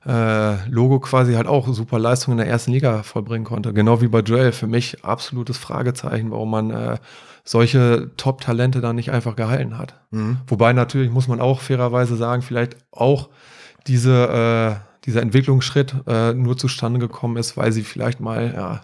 äh, 0.06 0.70
Logo 0.70 1.00
quasi 1.00 1.34
halt 1.36 1.48
auch 1.48 1.68
super 1.70 1.98
Leistungen 1.98 2.40
in 2.40 2.44
der 2.44 2.52
ersten 2.52 2.74
Liga 2.74 3.04
vollbringen 3.04 3.46
konnte. 3.46 3.72
Genau 3.74 4.02
wie 4.02 4.10
bei 4.10 4.20
Joel. 4.20 4.52
Für 4.52 4.68
mich 4.68 5.06
absolutes 5.06 5.58
Fragezeichen, 5.58 6.32
warum 6.32 6.52
man 6.52 6.72
äh, 6.72 6.98
solche 7.46 8.12
Top-Talente 8.18 8.82
da 8.82 8.92
nicht 8.92 9.12
einfach 9.12 9.36
gehalten 9.36 9.78
hat. 9.78 10.02
Mhm. 10.12 10.40
Wobei 10.48 10.74
natürlich 10.74 11.12
muss 11.12 11.28
man 11.28 11.40
auch 11.40 11.62
fairerweise 11.62 12.18
sagen, 12.18 12.42
vielleicht 12.42 12.76
auch 12.92 13.30
diese, 13.88 14.82
äh, 14.82 15.04
dieser 15.06 15.22
Entwicklungsschritt 15.22 15.96
äh, 16.08 16.34
nur 16.34 16.58
zustande 16.58 17.00
gekommen 17.00 17.38
ist, 17.38 17.56
weil 17.56 17.72
sie 17.72 17.84
vielleicht 17.84 18.20
mal 18.20 18.52
ja, 18.56 18.82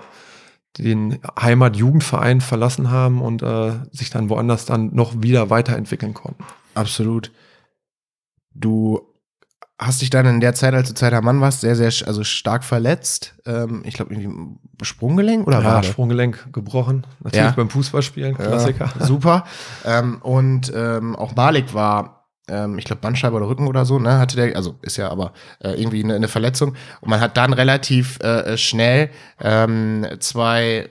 den 0.77 1.19
Heimatjugendverein 1.39 2.39
verlassen 2.39 2.91
haben 2.91 3.21
und 3.21 3.41
äh, 3.41 3.73
sich 3.91 4.11
dann 4.11 4.29
woanders 4.29 4.65
dann 4.65 4.93
noch 4.93 5.21
wieder 5.23 5.49
weiterentwickeln 5.49 6.13
konnten. 6.13 6.45
Absolut. 6.75 7.31
Du 8.53 9.10
hast 9.81 10.01
dich 10.01 10.11
dann 10.11 10.27
in 10.27 10.39
der 10.39 10.53
Zeit, 10.53 10.75
als 10.75 10.89
du 10.89 10.93
zweiter 10.93 11.21
Mann 11.21 11.41
warst, 11.41 11.61
sehr, 11.61 11.75
sehr 11.75 11.91
also 12.07 12.23
stark 12.23 12.63
verletzt. 12.63 13.33
Ähm, 13.47 13.81
ich 13.83 13.95
glaube, 13.95 14.13
irgendwie 14.13 14.55
Sprunggelenk 14.83 15.47
oder 15.47 15.61
ja, 15.61 15.81
Sprunggelenk 15.81 16.53
gebrochen. 16.53 17.07
Natürlich 17.23 17.47
ja. 17.47 17.51
beim 17.51 17.69
Fußballspielen, 17.69 18.35
Klassiker. 18.35 18.91
Ja, 18.99 19.05
super. 19.05 19.45
ähm, 19.83 20.19
und 20.21 20.71
ähm, 20.75 21.15
auch 21.15 21.35
Malik 21.35 21.73
war, 21.73 22.27
ähm, 22.47 22.77
ich 22.77 22.85
glaube, 22.85 23.01
Bandscheibe 23.01 23.35
oder 23.35 23.47
Rücken 23.47 23.67
oder 23.67 23.85
so, 23.85 23.97
ne, 23.97 24.19
hatte 24.19 24.35
der, 24.35 24.55
also 24.55 24.75
ist 24.83 24.97
ja 24.97 25.09
aber 25.09 25.33
äh, 25.59 25.69
irgendwie 25.81 26.03
eine, 26.03 26.13
eine, 26.15 26.27
Verletzung. 26.27 26.75
Und 27.01 27.09
man 27.09 27.19
hat 27.19 27.35
dann 27.35 27.51
relativ 27.51 28.19
äh, 28.19 28.57
schnell 28.57 29.09
ähm, 29.39 30.05
zwei 30.19 30.89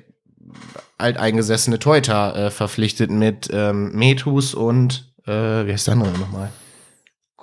alteingesessene 0.98 1.78
Teuter 1.78 2.34
äh, 2.34 2.50
verpflichtet 2.50 3.10
mit 3.10 3.48
ähm, 3.52 3.92
Metus 3.92 4.52
und 4.52 5.12
äh, 5.26 5.30
wie 5.66 5.72
heißt 5.72 5.86
der 5.86 5.94
andere 5.94 6.18
nochmal? 6.18 6.50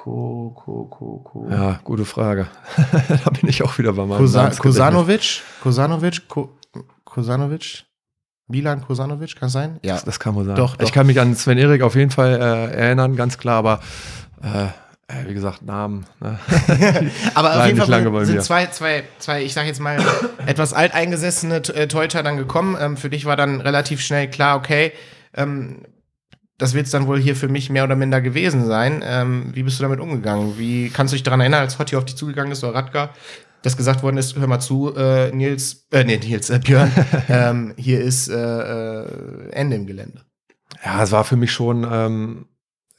Ko, 0.08 0.54
Ko, 0.56 0.86
Ko, 0.86 1.22
Ko. 1.24 1.48
Ja, 1.50 1.82
gute 1.84 2.06
Frage. 2.06 2.48
da 3.26 3.30
bin 3.30 3.50
ich 3.50 3.62
auch 3.62 3.78
wieder 3.78 3.92
bei 3.92 4.06
meinem 4.06 4.20
Kosa 4.20 4.52
Kosanovic? 4.52 5.42
Kosanovic? 5.62 6.30
Ko 6.30 6.50
Kosanovic? 7.04 7.84
Milan 8.48 8.82
Kosanovic, 8.82 9.36
kann 9.36 9.48
es 9.48 9.54
sein? 9.54 9.80
Ja. 9.84 9.96
Das, 9.96 10.06
das 10.06 10.20
kann 10.22 10.34
man 10.34 10.46
sagen. 10.46 10.56
Doch, 10.56 10.78
doch, 10.78 10.86
Ich 10.86 10.94
kann 10.94 11.08
mich 11.08 11.20
an 11.20 11.36
Sven 11.36 11.58
Erik 11.58 11.82
auf 11.82 11.96
jeden 11.96 12.12
Fall 12.12 12.36
äh, 12.36 12.78
erinnern, 12.78 13.18
ganz 13.18 13.38
klar, 13.38 13.58
aber 13.58 13.82
äh, 14.42 14.68
äh 15.08 15.28
wie 15.28 15.34
gesagt, 15.34 15.64
Namen. 15.64 16.06
Ne? 16.22 16.40
aber 17.34 17.58
auf 17.58 17.66
jeden 17.66 17.78
Fall 17.78 18.26
sind 18.26 18.42
zwei, 18.44 18.68
zwei, 18.68 19.04
zwei, 19.20 19.44
ich 19.44 19.54
sag 19.54 19.66
jetzt 19.66 19.82
mal, 19.82 19.98
etwas 20.46 20.72
alteingesessene 20.72 21.58
äh, 21.58 21.90
Teuter 21.90 22.24
dann 22.24 22.38
gekommen. 22.38 22.78
Ähm, 22.80 22.96
für 22.96 23.10
dich 23.10 23.26
war 23.26 23.36
dann 23.36 23.60
relativ 23.60 24.00
schnell 24.00 24.30
klar, 24.30 24.56
okay, 24.56 24.94
ähm, 25.34 25.82
das 26.58 26.74
wird 26.74 26.86
es 26.86 26.92
dann 26.92 27.08
wohl 27.08 27.20
hier 27.20 27.36
für 27.36 27.48
mich 27.48 27.70
mehr 27.70 27.84
oder 27.84 27.96
minder 27.96 28.20
gewesen 28.22 28.66
sein. 28.66 29.04
Ähm, 29.06 29.52
wie 29.54 29.64
bist 29.64 29.80
du 29.80 29.84
damit 29.84 30.00
umgegangen? 30.00 30.58
Wie 30.58 30.90
kannst 30.90 31.14
du 31.14 31.16
dich 31.16 31.24
daran 31.24 31.40
erinnern, 31.40 31.62
als 31.62 31.78
Hotti 31.78 31.96
auf 31.96 32.06
dich 32.06 32.16
zugegangen 32.16 32.52
ist 32.52 32.64
oder 32.64 32.76
Radka, 32.76 33.12
dass 33.62 33.78
gesagt 33.78 34.02
worden 34.02 34.18
ist, 34.18 34.36
hör 34.36 34.48
mal 34.48 34.60
zu, 34.60 34.96
äh, 34.96 35.32
Nils, 35.32 35.88
äh, 35.92 36.04
nee, 36.04 36.18
Nils, 36.18 36.50
äh, 36.50 36.60
Björn, 36.60 36.92
ähm, 37.30 37.74
hier 37.78 38.02
ist 38.02 38.28
äh, 38.30 38.36
äh, 38.36 39.50
Ende 39.52 39.76
im 39.76 39.86
Gelände. 39.86 40.22
Ja, 40.84 41.04
es 41.04 41.12
war 41.12 41.24
für 41.24 41.36
mich 41.36 41.52
schon, 41.52 41.86
ähm, 41.90 42.46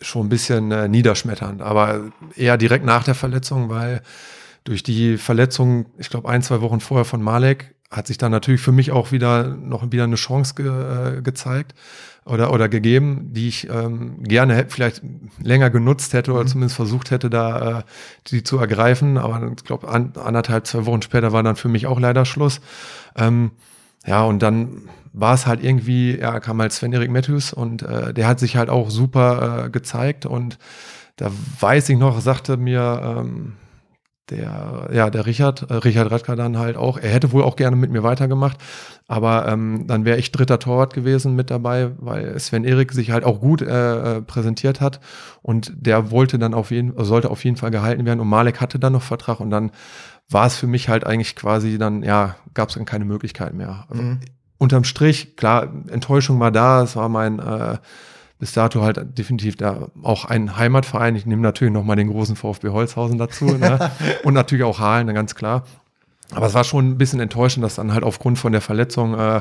schon 0.01 0.27
ein 0.27 0.29
bisschen 0.29 0.71
äh, 0.71 0.89
niederschmetternd, 0.89 1.61
aber 1.61 2.13
eher 2.37 2.57
direkt 2.57 2.85
nach 2.85 3.03
der 3.03 3.15
Verletzung, 3.15 3.71
weil 3.71 4.03
durch 4.65 4.83
die 4.83 5.17
Verletzung, 5.17 5.87
ich 5.99 6.11
glaube, 6.11 6.29
ein, 6.29 6.43
zwei 6.43 6.61
Wochen 6.61 6.81
vorher 6.81 7.05
von 7.05 7.23
Malek, 7.23 7.75
hat 7.91 8.07
sich 8.07 8.19
dann 8.19 8.31
natürlich 8.31 8.61
für 8.61 8.73
mich 8.73 8.93
auch 8.93 9.13
wieder 9.13 9.49
noch 9.49 9.91
wieder 9.91 10.05
eine 10.05 10.17
Chance 10.17 10.55
ge, 10.55 10.67
äh, 10.67 11.23
gezeigt 11.23 11.75
oder, 12.29 12.53
oder 12.53 12.69
gegeben, 12.69 13.31
die 13.33 13.49
ich 13.49 13.69
ähm, 13.71 14.23
gerne 14.23 14.67
vielleicht 14.69 15.03
länger 15.43 15.71
genutzt 15.71 16.13
hätte 16.13 16.33
oder 16.33 16.43
mhm. 16.43 16.49
zumindest 16.49 16.77
versucht 16.77 17.11
hätte, 17.11 17.31
da 17.31 17.81
äh, 17.81 17.83
die 18.29 18.43
zu 18.43 18.59
ergreifen. 18.59 19.19
Aber 19.19 19.53
ich 19.57 19.65
glaube, 19.65 19.89
an, 19.89 20.13
anderthalb, 20.23 20.67
zwei 20.67 20.87
Wochen 20.87 21.03
später 21.03 21.33
war 21.33 21.43
dann 21.43 21.57
für 21.57 21.69
mich 21.69 21.87
auch 21.87 22.01
leider 22.01 22.25
Schluss. 22.25 22.61
Ähm, 23.17 23.53
ja, 24.07 24.23
und 24.25 24.43
dann 24.43 24.89
war 25.13 25.35
es 25.35 25.47
halt 25.47 25.63
irgendwie, 25.63 26.19
ja, 26.19 26.39
kam 26.41 26.61
halt 26.61 26.73
Sven-Erik 26.73 27.11
Matthews 27.11 27.53
und 27.53 27.83
äh, 27.83 28.15
der 28.15 28.29
hat 28.29 28.39
sich 28.39 28.57
halt 28.57 28.71
auch 28.71 28.91
super 28.91 29.67
äh, 29.67 29.71
gezeigt 29.71 30.27
und 30.27 30.59
da 31.17 31.31
weiß 31.61 31.89
ich 31.89 31.99
noch, 31.99 32.21
sagte 32.21 32.57
mir, 32.57 33.01
ähm, 33.03 33.55
der, 34.31 34.89
ja, 34.93 35.11
der 35.11 35.27
Richard, 35.27 35.71
äh, 35.71 35.75
Richard 35.75 36.11
Radka 36.11 36.37
dann 36.37 36.59
halt 36.59 36.77
auch, 36.77 36.99
er 36.99 37.11
hätte 37.11 37.33
wohl 37.33 37.43
auch 37.43 37.57
gerne 37.57 37.77
mit 37.77 37.91
mir 37.91 38.03
weitergemacht, 38.03 38.59
aber 39.07 39.49
ähm, 39.49 39.87
dann 39.87 40.05
wäre 40.05 40.19
ich 40.19 40.33
dritter 40.33 40.59
Torwart 40.59 40.95
gewesen 40.95 41.35
mit 41.35 41.51
dabei, 41.51 41.91
weil 41.99 42.39
Sven 42.39 42.65
Erik 42.65 42.93
sich 42.93 43.11
halt 43.11 43.25
auch 43.25 43.41
gut 43.41 43.63
äh, 43.63 44.17
äh, 44.17 44.23
präsentiert 44.23 44.81
hat 44.81 45.01
und 45.43 45.73
der 45.75 46.11
wollte 46.11 46.39
dann 46.39 46.55
auf 46.55 46.71
jeden, 46.71 46.93
sollte 47.05 47.31
auf 47.31 47.45
jeden 47.45 47.57
Fall 47.57 47.71
gehalten 47.71 48.05
werden 48.05 48.21
und 48.21 48.29
Malek 48.29 48.61
hatte 48.61 48.79
dann 48.79 48.93
noch 48.93 49.03
Vertrag 49.03 49.41
und 49.41 49.51
dann 49.51 49.71
war 50.31 50.47
es 50.47 50.57
für 50.57 50.67
mich 50.67 50.89
halt 50.89 51.07
eigentlich 51.07 51.37
quasi 51.37 51.79
dann, 51.79 52.03
ja, 52.03 52.37
gab 52.55 52.69
es 52.69 52.75
dann 52.75 52.85
keine 52.85 53.05
Möglichkeit 53.05 53.55
mehr. 53.55 53.87
Mhm. 53.93 54.21
Unterm 54.59 54.85
Strich, 54.85 55.37
klar, 55.37 55.69
Enttäuschung 55.89 56.39
war 56.41 56.51
da, 56.51 56.83
es 56.83 56.97
war 56.97 57.09
mein 57.09 57.39
äh, 57.39 57.79
bis 58.39 58.53
dato 58.53 58.83
halt 58.83 59.19
definitiv 59.19 59.57
da 59.57 59.89
auch 60.03 60.25
ein 60.25 60.57
Heimatverein. 60.57 61.17
Ich 61.17 61.27
nehme 61.27 61.43
natürlich 61.43 61.73
noch 61.73 61.85
mal 61.85 61.97
den 61.97 62.09
großen 62.09 62.37
VfB 62.37 62.69
Holzhausen 62.69 63.19
dazu 63.19 63.45
ne? 63.59 63.91
und 64.25 64.35
natürlich 64.35 64.65
auch 64.65 64.79
Halen, 64.79 65.07
ne, 65.07 65.15
ganz 65.15 65.35
klar. 65.35 65.65
Aber 66.31 66.47
es 66.47 66.55
war 66.55 66.65
schon 66.65 66.91
ein 66.91 66.99
bisschen 66.99 67.21
enttäuschend, 67.21 67.65
dass 67.65 67.77
dann 67.77 67.93
halt 67.93 68.05
aufgrund 68.05 68.39
von 68.39 68.53
der 68.53 68.61
Verletzung, 68.61 69.19
äh, 69.19 69.39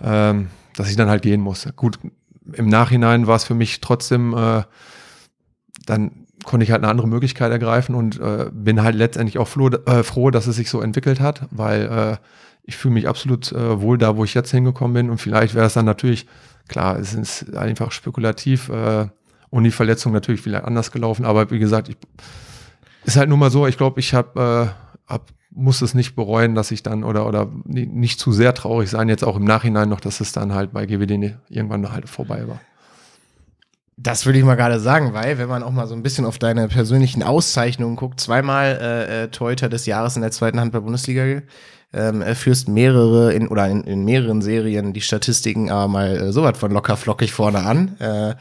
äh, 0.00 0.34
dass 0.76 0.90
ich 0.90 0.96
dann 0.96 1.08
halt 1.08 1.22
gehen 1.22 1.40
musste. 1.40 1.72
Gut, 1.72 1.98
im 2.52 2.68
Nachhinein 2.68 3.26
war 3.26 3.36
es 3.36 3.44
für 3.44 3.54
mich 3.54 3.80
trotzdem, 3.80 4.34
äh, 4.34 4.62
dann 5.86 6.26
konnte 6.44 6.64
ich 6.64 6.70
halt 6.70 6.82
eine 6.82 6.90
andere 6.90 7.08
Möglichkeit 7.08 7.50
ergreifen 7.50 7.94
und 7.94 8.20
äh, 8.20 8.50
bin 8.52 8.82
halt 8.82 8.94
letztendlich 8.94 9.38
auch 9.38 9.48
froh, 9.48 9.68
äh, 9.68 10.02
froh, 10.02 10.30
dass 10.30 10.46
es 10.46 10.56
sich 10.56 10.70
so 10.70 10.80
entwickelt 10.80 11.20
hat, 11.20 11.46
weil 11.50 11.82
äh, 11.86 12.16
ich 12.62 12.76
fühle 12.76 12.94
mich 12.94 13.08
absolut 13.08 13.50
äh, 13.52 13.80
wohl 13.80 13.98
da, 13.98 14.16
wo 14.16 14.24
ich 14.24 14.34
jetzt 14.34 14.50
hingekommen 14.50 14.94
bin 14.94 15.10
und 15.10 15.18
vielleicht 15.18 15.54
wäre 15.54 15.66
es 15.66 15.74
dann 15.74 15.84
natürlich 15.84 16.26
Klar, 16.70 17.00
es 17.00 17.14
ist 17.14 17.56
einfach 17.56 17.90
spekulativ 17.90 18.68
äh, 18.68 19.08
und 19.50 19.64
die 19.64 19.72
Verletzung 19.72 20.12
natürlich 20.12 20.40
vielleicht 20.40 20.64
anders 20.64 20.92
gelaufen, 20.92 21.24
aber 21.24 21.50
wie 21.50 21.58
gesagt, 21.58 21.88
ich, 21.88 21.96
ist 23.04 23.16
halt 23.16 23.28
nur 23.28 23.38
mal 23.38 23.50
so, 23.50 23.66
ich 23.66 23.76
glaube, 23.76 23.98
ich 23.98 24.14
habe 24.14 24.72
äh, 25.08 25.12
hab, 25.12 25.26
muss 25.50 25.82
es 25.82 25.94
nicht 25.94 26.14
bereuen, 26.14 26.54
dass 26.54 26.70
ich 26.70 26.84
dann 26.84 27.02
oder 27.02 27.26
oder 27.26 27.50
nicht 27.64 28.20
zu 28.20 28.30
sehr 28.30 28.54
traurig 28.54 28.88
sein, 28.88 29.08
jetzt 29.08 29.24
auch 29.24 29.34
im 29.34 29.42
Nachhinein 29.42 29.88
noch, 29.88 29.98
dass 29.98 30.20
es 30.20 30.30
dann 30.30 30.54
halt 30.54 30.72
bei 30.72 30.86
GWD 30.86 31.34
irgendwann 31.48 31.90
halt 31.90 32.08
vorbei 32.08 32.46
war. 32.46 32.60
Das 33.96 34.24
würde 34.24 34.38
ich 34.38 34.44
mal 34.44 34.54
gerade 34.54 34.78
sagen, 34.78 35.12
weil 35.12 35.38
wenn 35.38 35.48
man 35.48 35.64
auch 35.64 35.72
mal 35.72 35.88
so 35.88 35.96
ein 35.96 36.04
bisschen 36.04 36.24
auf 36.24 36.38
deine 36.38 36.68
persönlichen 36.68 37.24
Auszeichnungen 37.24 37.96
guckt, 37.96 38.20
zweimal 38.20 38.78
äh, 38.80 39.24
äh 39.24 39.28
Torhüter 39.28 39.68
des 39.68 39.86
Jahres 39.86 40.14
in 40.14 40.22
der 40.22 40.30
zweiten 40.30 40.60
Handball-Bundesliga 40.60 41.42
ähm, 41.92 42.22
führst 42.34 42.68
mehrere 42.68 43.32
in, 43.32 43.48
oder 43.48 43.68
in, 43.68 43.82
in 43.84 44.04
mehreren 44.04 44.42
Serien 44.42 44.92
die 44.92 45.00
Statistiken 45.00 45.70
aber 45.70 45.88
mal 45.88 46.16
äh, 46.16 46.32
so 46.32 46.42
was 46.42 46.56
von 46.58 46.70
locker 46.70 46.96
flockig 46.96 47.32
vorne 47.32 47.60
an. 47.60 47.96
Äh, 47.98 48.34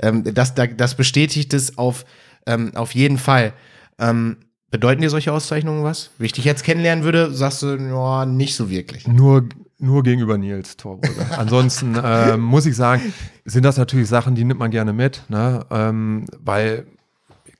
ähm, 0.00 0.24
das, 0.34 0.54
das 0.54 0.94
bestätigt 0.96 1.54
es 1.54 1.78
auf, 1.78 2.04
ähm, 2.46 2.72
auf 2.74 2.94
jeden 2.94 3.18
Fall. 3.18 3.52
Ähm, 3.98 4.38
bedeuten 4.70 5.02
dir 5.02 5.10
solche 5.10 5.32
Auszeichnungen 5.32 5.84
was? 5.84 6.10
Wie 6.18 6.26
ich 6.26 6.32
dich 6.32 6.44
jetzt 6.44 6.64
kennenlernen 6.64 7.04
würde, 7.04 7.32
sagst 7.32 7.62
du, 7.62 7.76
ja, 7.76 8.26
nicht 8.26 8.56
so 8.56 8.70
wirklich. 8.70 9.06
Nur 9.06 9.48
nur 9.78 10.02
gegenüber 10.02 10.38
Nils 10.38 10.76
Torbrügge. 10.76 11.26
Ansonsten 11.36 11.96
äh, 11.96 12.36
muss 12.36 12.64
ich 12.64 12.76
sagen, 12.76 13.12
sind 13.44 13.64
das 13.64 13.76
natürlich 13.76 14.08
Sachen, 14.08 14.34
die 14.34 14.44
nimmt 14.44 14.58
man 14.58 14.70
gerne 14.70 14.94
mit, 14.94 15.22
ne? 15.28 15.66
ähm, 15.70 16.24
weil 16.38 16.86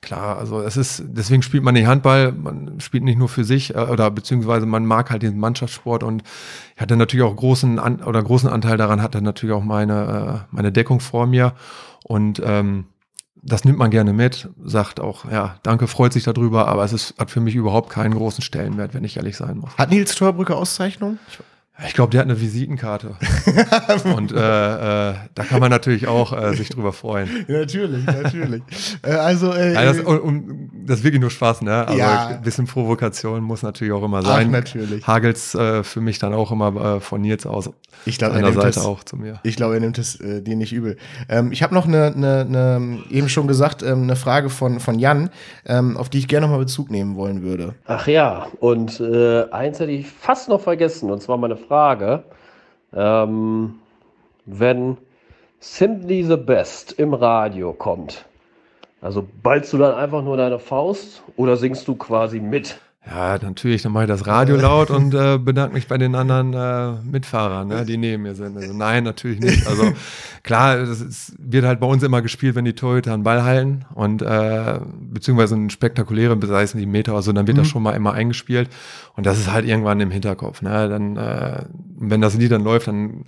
klar, 0.01 0.37
also 0.37 0.61
es 0.61 0.77
ist, 0.77 1.03
deswegen 1.07 1.41
spielt 1.41 1.63
man 1.63 1.73
nicht 1.73 1.87
Handball, 1.87 2.31
man 2.31 2.79
spielt 2.79 3.03
nicht 3.03 3.17
nur 3.17 3.29
für 3.29 3.43
sich 3.43 3.75
äh, 3.75 3.79
oder 3.79 4.09
beziehungsweise 4.11 4.65
man 4.65 4.85
mag 4.85 5.09
halt 5.09 5.21
diesen 5.21 5.39
Mannschaftssport 5.39 6.03
und 6.03 6.23
ich 6.75 6.81
hatte 6.81 6.95
natürlich 6.95 7.25
auch 7.25 7.35
großen 7.35 7.79
an, 7.79 8.03
oder 8.03 8.21
großen 8.21 8.49
Anteil 8.49 8.77
daran 8.77 9.01
hatte 9.01 9.21
natürlich 9.21 9.55
auch 9.55 9.63
meine, 9.63 10.45
äh, 10.49 10.55
meine 10.55 10.71
Deckung 10.71 10.99
vor 10.99 11.27
mir 11.27 11.53
und 12.03 12.41
ähm, 12.43 12.85
das 13.43 13.63
nimmt 13.63 13.77
man 13.77 13.91
gerne 13.91 14.13
mit, 14.13 14.49
sagt 14.63 14.99
auch, 14.99 15.29
ja, 15.31 15.57
danke, 15.63 15.87
freut 15.87 16.11
sich 16.11 16.23
darüber, 16.23 16.67
aber 16.67 16.83
es 16.83 16.91
ist, 16.91 17.15
hat 17.17 17.31
für 17.31 17.39
mich 17.39 17.55
überhaupt 17.55 17.89
keinen 17.89 18.13
großen 18.13 18.41
Stellenwert, 18.41 18.93
wenn 18.93 19.03
ich 19.03 19.17
ehrlich 19.17 19.37
sein 19.37 19.57
muss. 19.59 19.77
Hat 19.77 19.89
Nils 19.89 20.15
Torbrücke 20.15 20.55
Auszeichnung? 20.55 21.19
Ich 21.29 21.39
ich 21.85 21.93
glaube, 21.93 22.09
der 22.09 22.21
hat 22.21 22.27
eine 22.27 22.41
Visitenkarte. 22.41 23.15
und 24.15 24.31
äh, 24.31 24.35
äh, 24.35 25.13
da 25.35 25.43
kann 25.43 25.59
man 25.59 25.69
natürlich 25.69 26.07
auch 26.07 26.33
äh, 26.33 26.55
sich 26.55 26.69
drüber 26.69 26.91
freuen. 26.91 27.29
Natürlich, 27.47 28.05
natürlich. 28.05 28.63
Äh, 29.03 29.11
also, 29.11 29.53
äh, 29.53 29.73
ja, 29.73 29.85
das, 29.85 29.99
und, 29.99 30.19
und, 30.19 30.69
das 30.85 30.99
ist 30.99 31.03
wirklich 31.03 31.21
nur 31.21 31.29
Spaß, 31.29 31.61
ne? 31.61 31.87
Also 31.87 31.99
ja. 31.99 32.27
ein 32.27 32.41
bisschen 32.41 32.65
Provokation 32.65 33.43
muss 33.43 33.61
natürlich 33.61 33.93
auch 33.93 34.03
immer 34.03 34.21
sein. 34.23 34.47
Ach, 34.47 34.51
natürlich. 34.51 35.05
Hagels 35.05 35.53
äh, 35.53 35.83
für 35.83 36.01
mich 36.01 36.17
dann 36.17 36.33
auch 36.33 36.51
immer 36.51 36.95
äh, 36.95 36.99
von 36.99 37.21
Nils 37.21 37.45
aus. 37.45 37.69
Ich 38.05 38.17
glaube, 38.17 38.39
er 38.39 38.53
Seite 38.53 38.81
auch 38.81 39.03
zu 39.03 39.17
mir. 39.17 39.39
Ich 39.43 39.55
glaube, 39.55 39.75
er 39.75 39.79
nimmt 39.79 39.97
es 39.97 40.19
äh, 40.19 40.41
dir 40.41 40.55
nicht 40.55 40.73
übel. 40.73 40.97
Ähm, 41.29 41.51
ich 41.51 41.61
habe 41.61 41.73
noch 41.73 41.87
eine, 41.87 42.13
eine, 42.15 42.41
eine, 42.41 42.99
eben 43.09 43.29
schon 43.29 43.47
gesagt, 43.47 43.83
ähm, 43.83 44.03
eine 44.03 44.15
Frage 44.15 44.49
von, 44.49 44.79
von 44.79 44.97
Jan, 44.97 45.29
ähm, 45.65 45.97
auf 45.97 46.09
die 46.09 46.19
ich 46.19 46.27
gerne 46.27 46.45
nochmal 46.47 46.59
Bezug 46.59 46.89
nehmen 46.89 47.15
wollen 47.15 47.43
würde. 47.43 47.75
Ach 47.85 48.07
ja, 48.07 48.47
und 48.59 48.99
äh, 48.99 49.49
eins 49.51 49.79
hätte 49.79 49.91
ich 49.91 50.07
fast 50.07 50.49
noch 50.49 50.61
vergessen, 50.61 51.11
und 51.11 51.21
zwar 51.21 51.37
meine 51.37 51.57
Frage 51.57 51.66
Frage. 51.67 52.23
Ähm, 52.93 53.79
wenn 54.45 54.97
Simply 55.59 56.23
the 56.23 56.37
Best 56.37 56.93
im 56.93 57.13
Radio 57.13 57.73
kommt, 57.73 58.25
also 59.01 59.27
ballst 59.43 59.73
du 59.73 59.77
dann 59.77 59.95
einfach 59.95 60.23
nur 60.23 60.37
deine 60.37 60.59
Faust 60.59 61.23
oder 61.35 61.57
singst 61.57 61.87
du 61.87 61.95
quasi 61.95 62.39
mit? 62.39 62.79
Ja, 63.09 63.37
natürlich, 63.41 63.83
dann 63.83 63.93
mache 63.93 64.03
ich 64.03 64.09
das 64.09 64.27
Radio 64.27 64.57
laut 64.57 64.89
und 64.89 65.13
äh, 65.13 65.37
bedanke 65.37 65.73
mich 65.75 65.87
bei 65.87 65.97
den 65.97 66.13
anderen 66.13 66.53
äh, 66.53 67.01
Mitfahrern, 67.09 67.69
ne, 67.69 67.85
die 67.85 67.95
neben 67.95 68.23
mir 68.23 68.35
sind. 68.35 68.57
Also 68.57 68.73
nein, 68.73 69.05
natürlich 69.05 69.39
nicht. 69.39 69.65
Also 69.65 69.93
klar, 70.43 70.77
es 70.77 71.33
wird 71.39 71.63
halt 71.63 71.79
bei 71.79 71.87
uns 71.87 72.03
immer 72.03 72.21
gespielt, 72.21 72.55
wenn 72.55 72.65
die 72.65 72.73
Torhüter 72.73 73.13
einen 73.13 73.23
Ball 73.23 73.43
halten 73.43 73.85
und 73.93 74.21
äh, 74.21 74.79
beziehungsweise 74.99 75.55
einen 75.55 75.69
spektakulären, 75.69 76.41
sei 76.41 76.63
es 76.63 76.73
die 76.73 76.85
Meter 76.85 77.13
oder 77.13 77.21
so, 77.21 77.31
dann 77.31 77.47
wird 77.47 77.55
mhm. 77.55 77.61
das 77.61 77.69
schon 77.69 77.81
mal 77.81 77.93
immer 77.93 78.11
eingespielt 78.11 78.69
und 79.15 79.25
das 79.25 79.39
ist 79.39 79.49
halt 79.51 79.65
irgendwann 79.65 80.01
im 80.01 80.11
Hinterkopf. 80.11 80.61
Ne? 80.61 80.89
Dann, 80.89 81.15
äh, 81.15 81.63
wenn 81.97 82.19
das 82.19 82.35
Lied 82.35 82.51
dann 82.51 82.63
läuft, 82.63 82.87
dann 82.87 83.23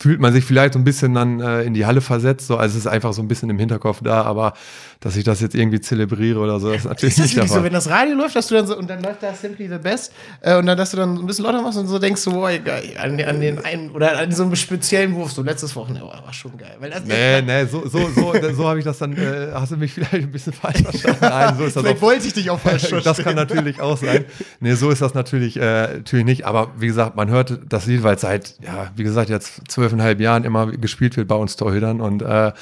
fühlt 0.00 0.20
man 0.20 0.32
sich 0.32 0.44
vielleicht 0.44 0.72
so 0.74 0.78
ein 0.78 0.84
bisschen 0.84 1.14
dann 1.14 1.40
äh, 1.40 1.62
in 1.62 1.72
die 1.72 1.86
Halle 1.86 2.00
versetzt, 2.00 2.48
so, 2.48 2.56
also 2.56 2.76
es 2.76 2.84
ist 2.84 2.90
einfach 2.90 3.12
so 3.12 3.22
ein 3.22 3.28
bisschen 3.28 3.48
im 3.48 3.58
Hinterkopf 3.58 4.00
da, 4.02 4.22
aber 4.22 4.54
dass 5.00 5.16
ich 5.16 5.24
das 5.24 5.40
jetzt 5.40 5.54
irgendwie 5.54 5.80
zelebriere 5.80 6.40
oder 6.40 6.58
so, 6.58 6.70
das 6.70 6.78
ist 6.78 6.84
natürlich 6.86 7.14
ist 7.14 7.18
das 7.18 7.26
nicht 7.26 7.36
der 7.36 7.46
Fall. 7.46 7.58
so, 7.58 7.64
wenn 7.64 7.72
das 7.72 7.88
Radio 7.88 8.16
läuft, 8.16 8.34
dass 8.34 8.48
du 8.48 8.54
dann 8.56 8.66
so, 8.66 8.76
und 8.76 8.90
dann 8.90 9.02
läuft 9.02 9.22
da 9.22 9.32
Simply 9.34 9.68
the 9.68 9.78
Best, 9.78 10.12
äh, 10.40 10.56
und 10.56 10.66
dann, 10.66 10.76
dass 10.76 10.90
du 10.90 10.96
dann 10.96 11.16
ein 11.16 11.26
bisschen 11.26 11.44
lauter 11.44 11.62
machst 11.62 11.78
und 11.78 11.86
so 11.86 11.98
denkst 11.98 12.20
so, 12.20 12.32
boah, 12.32 12.50
geil, 12.58 12.96
an, 13.00 13.20
an, 13.20 13.40
den 13.40 13.64
einen, 13.64 13.90
oder 13.90 14.18
an 14.18 14.32
so 14.32 14.42
einem 14.42 14.56
speziellen 14.56 15.14
Wurf, 15.14 15.30
so 15.30 15.42
letztes 15.42 15.76
Wochenende, 15.76 16.04
oh, 16.04 16.24
war 16.24 16.32
schon 16.32 16.56
geil. 16.58 16.76
Weil 16.80 16.90
das 16.90 17.04
nee, 17.04 17.40
nee, 17.42 17.64
so, 17.66 17.86
so, 17.86 18.10
so, 18.10 18.34
so 18.52 18.68
habe 18.68 18.80
ich 18.80 18.84
das 18.84 18.98
dann, 18.98 19.16
äh, 19.16 19.52
hast 19.54 19.72
du 19.72 19.76
mich 19.76 19.92
vielleicht 19.92 20.14
ein 20.14 20.32
bisschen 20.32 20.52
falsch 20.52 20.82
verstanden. 20.82 21.18
Nein, 21.20 21.54
so 21.56 21.64
ist 21.64 21.76
das 21.76 21.82
Vielleicht 21.82 21.98
auch, 21.98 22.02
wollte 22.02 22.26
ich 22.26 22.32
dich 22.32 22.50
auch 22.50 22.60
falsch 22.60 22.82
verstehen. 22.88 23.02
das 23.04 23.18
kann 23.18 23.36
natürlich 23.36 23.80
auch 23.80 23.96
sein. 23.96 24.24
Nee, 24.58 24.74
so 24.74 24.90
ist 24.90 25.02
das 25.02 25.14
natürlich, 25.14 25.56
äh, 25.56 25.98
natürlich 25.98 26.24
nicht, 26.24 26.46
aber 26.46 26.72
wie 26.78 26.88
gesagt, 26.88 27.14
man 27.14 27.30
hört 27.30 27.60
das 27.68 27.86
Lied, 27.86 28.02
weil 28.02 28.16
es 28.16 28.22
seit, 28.22 28.56
ja, 28.60 28.90
wie 28.96 29.04
gesagt, 29.04 29.30
jetzt 29.30 29.62
zwölfeinhalb 29.84 30.20
Jahren 30.20 30.44
immer 30.44 30.68
gespielt 30.68 31.16
wird 31.16 31.28
bei 31.28 31.34
uns 31.34 31.56
Torhütern 31.56 32.00
und 32.00 32.22
äh, 32.22 32.52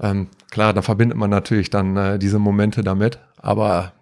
ähm, 0.00 0.28
klar, 0.50 0.72
da 0.72 0.82
verbindet 0.82 1.16
man 1.16 1.30
natürlich 1.30 1.70
dann 1.70 1.96
äh, 1.96 2.18
diese 2.18 2.38
Momente 2.38 2.82
damit, 2.82 3.18
aber 3.36 3.92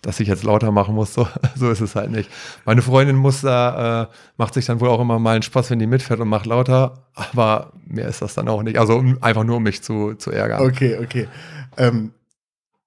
dass 0.00 0.20
ich 0.20 0.28
jetzt 0.28 0.42
lauter 0.42 0.70
machen 0.70 0.94
muss, 0.94 1.14
so, 1.14 1.28
so 1.54 1.70
ist 1.70 1.80
es 1.80 1.94
halt 1.94 2.10
nicht. 2.10 2.30
Meine 2.64 2.80
Freundin 2.82 3.16
muss 3.16 3.42
da, 3.42 4.02
äh, 4.02 4.06
macht 4.38 4.54
sich 4.54 4.64
dann 4.64 4.80
wohl 4.80 4.88
auch 4.88 5.00
immer 5.00 5.18
mal 5.18 5.34
einen 5.34 5.42
Spaß, 5.42 5.70
wenn 5.70 5.78
die 5.78 5.86
mitfährt 5.86 6.20
und 6.20 6.28
macht 6.28 6.46
lauter, 6.46 7.04
aber 7.14 7.72
mehr 7.86 8.08
ist 8.08 8.22
das 8.22 8.34
dann 8.34 8.48
auch 8.48 8.62
nicht. 8.62 8.78
Also 8.78 8.94
um, 8.94 9.22
einfach 9.22 9.44
nur, 9.44 9.56
um 9.56 9.62
mich 9.62 9.82
zu, 9.82 10.14
zu 10.14 10.30
ärgern. 10.30 10.62
Okay, 10.62 10.98
okay. 11.02 11.28
Ähm, 11.76 12.12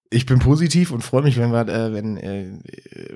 ich 0.10 0.26
bin 0.26 0.40
positiv 0.40 0.92
und 0.92 1.04
freue 1.04 1.24
mich, 1.24 1.38
wenn 1.38 1.52
wir, 1.52 1.68
äh, 1.68 1.94
wenn, 1.94 2.18
äh, 2.18 2.60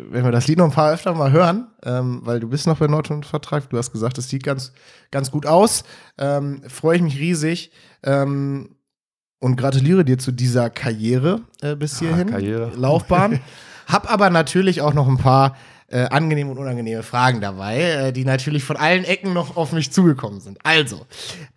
wenn 0.10 0.24
wir 0.24 0.32
das 0.32 0.48
Lied 0.48 0.58
noch 0.58 0.66
ein 0.66 0.72
paar 0.72 0.94
öfter 0.94 1.14
mal 1.14 1.32
hören, 1.32 1.68
ähm, 1.84 2.22
weil 2.24 2.39
du 2.39 2.50
bist 2.50 2.68
noch 2.68 2.78
bei 2.78 2.88
Nordhund 2.88 3.26
Vertrag. 3.26 3.70
Du 3.70 3.78
hast 3.78 3.92
gesagt, 3.92 4.18
es 4.18 4.30
sieht 4.30 4.44
ganz, 4.44 4.74
ganz 5.10 5.32
gut 5.32 5.46
aus. 5.46 5.84
Ähm, 6.18 6.62
freue 6.68 6.98
ich 6.98 7.02
mich 7.02 7.18
riesig. 7.18 7.72
Ähm, 8.04 8.76
und 9.39 9.56
gratuliere 9.56 10.06
dir 10.06 10.20
zu 10.20 10.32
dieser 10.32 10.70
Karriere 10.70 11.42
äh, 11.62 11.76
bis 11.76 11.98
hierhin. 11.98 12.30
Ah, 12.30 12.34
Karriere. 12.34 12.72
Laufbahn. 12.76 13.39
Hab 13.88 14.12
aber 14.12 14.30
natürlich 14.30 14.82
auch 14.82 14.94
noch 14.94 15.08
ein 15.08 15.18
paar 15.18 15.56
äh, 15.88 16.04
angenehme 16.04 16.52
und 16.52 16.58
unangenehme 16.58 17.04
Fragen 17.04 17.42
dabei, 17.42 17.82
äh, 17.82 18.14
die 18.14 18.24
natürlich 18.24 18.64
von 18.64 18.78
allen 18.78 19.04
Ecken 19.04 19.34
noch 19.34 19.58
auf 19.58 19.72
mich 19.72 19.92
zugekommen 19.92 20.39
sind. 20.39 20.60
Also, 20.64 21.06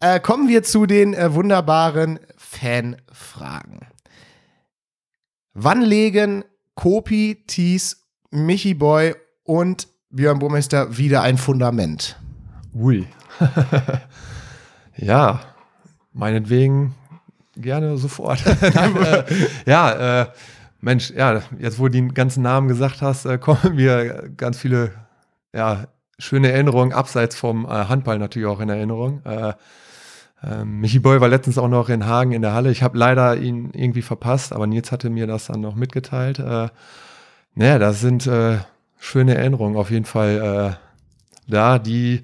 äh, 0.01 0.19
kommen 0.19 0.49
wir 0.49 0.63
zu 0.63 0.87
den 0.87 1.15
wunderbaren 1.15 2.19
Fanfragen. 2.37 3.81
Wann 5.57 5.83
legen 5.83 6.45
Kopi, 6.75 7.45
Thies, 7.47 8.05
Michi 8.33 8.75
Boy 8.75 9.15
und 9.45 9.87
Björn 10.11 10.41
Burmeister 10.41 10.99
wieder 10.99 11.23
ein 11.23 11.39
Fundament? 11.39 12.19
Ui. 12.75 13.07
ja, 14.97 15.41
meinetwegen 16.13 16.97
gerne 17.57 17.97
sofort. 17.99 18.43
Äh, 18.65 19.25
ja, 19.65 20.23
äh, 20.23 20.27
Mensch, 20.81 21.11
ja, 21.11 21.41
jetzt 21.61 21.79
wo 21.79 21.85
du 21.85 21.91
die 21.91 22.09
ganzen 22.09 22.43
Namen 22.43 22.67
gesagt 22.67 23.01
hast, 23.01 23.25
äh, 23.25 23.39
kommen 23.39 23.77
mir 23.77 24.33
ganz 24.37 24.59
viele 24.59 24.91
ja, 25.55 25.87
schöne 26.19 26.51
Erinnerungen, 26.51 26.93
abseits 26.93 27.37
vom 27.37 27.65
äh, 27.65 27.69
Handball 27.69 28.19
natürlich 28.19 28.49
auch 28.49 28.59
in 28.59 28.71
Erinnerung. 28.71 29.25
Äh, 29.25 29.53
ähm, 30.45 30.81
Michi 30.81 30.99
Boy 30.99 31.21
war 31.21 31.29
letztens 31.29 31.59
auch 31.59 31.69
noch 31.69 31.89
in 31.89 32.07
Hagen 32.07 32.33
in 32.33 32.43
der 32.43 32.53
Halle. 32.53 32.71
Ich 32.71 32.83
habe 32.83 32.99
leider 32.99 33.37
ihn 33.37 33.71
irgendwie 33.73 34.03
verpasst, 34.03 34.53
aber 34.53 34.67
Nils 34.67 34.93
hatte 34.93 35.11
mir 35.11 35.27
das 35.27 35.47
dann 35.47 35.61
noch 35.61 35.75
mitgeteilt. 35.75 36.39
Äh, 36.39 36.69
naja, 37.55 37.79
das 37.79 38.01
sind 38.01 38.27
äh, 38.27 38.59
schöne 38.99 39.37
Erinnerungen 39.37 39.77
auf 39.77 39.91
jeden 39.91 40.05
Fall 40.05 40.77
äh, 40.77 41.51
da, 41.51 41.79
die 41.79 42.23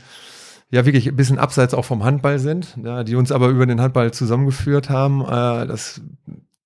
ja 0.70 0.84
wirklich 0.86 1.08
ein 1.08 1.16
bisschen 1.16 1.38
abseits 1.38 1.74
auch 1.74 1.84
vom 1.84 2.04
Handball 2.04 2.38
sind, 2.38 2.76
ja, 2.82 3.04
die 3.04 3.16
uns 3.16 3.32
aber 3.32 3.48
über 3.48 3.66
den 3.66 3.80
Handball 3.80 4.12
zusammengeführt 4.12 4.90
haben. 4.90 5.22
Äh, 5.22 5.66
das 5.66 6.00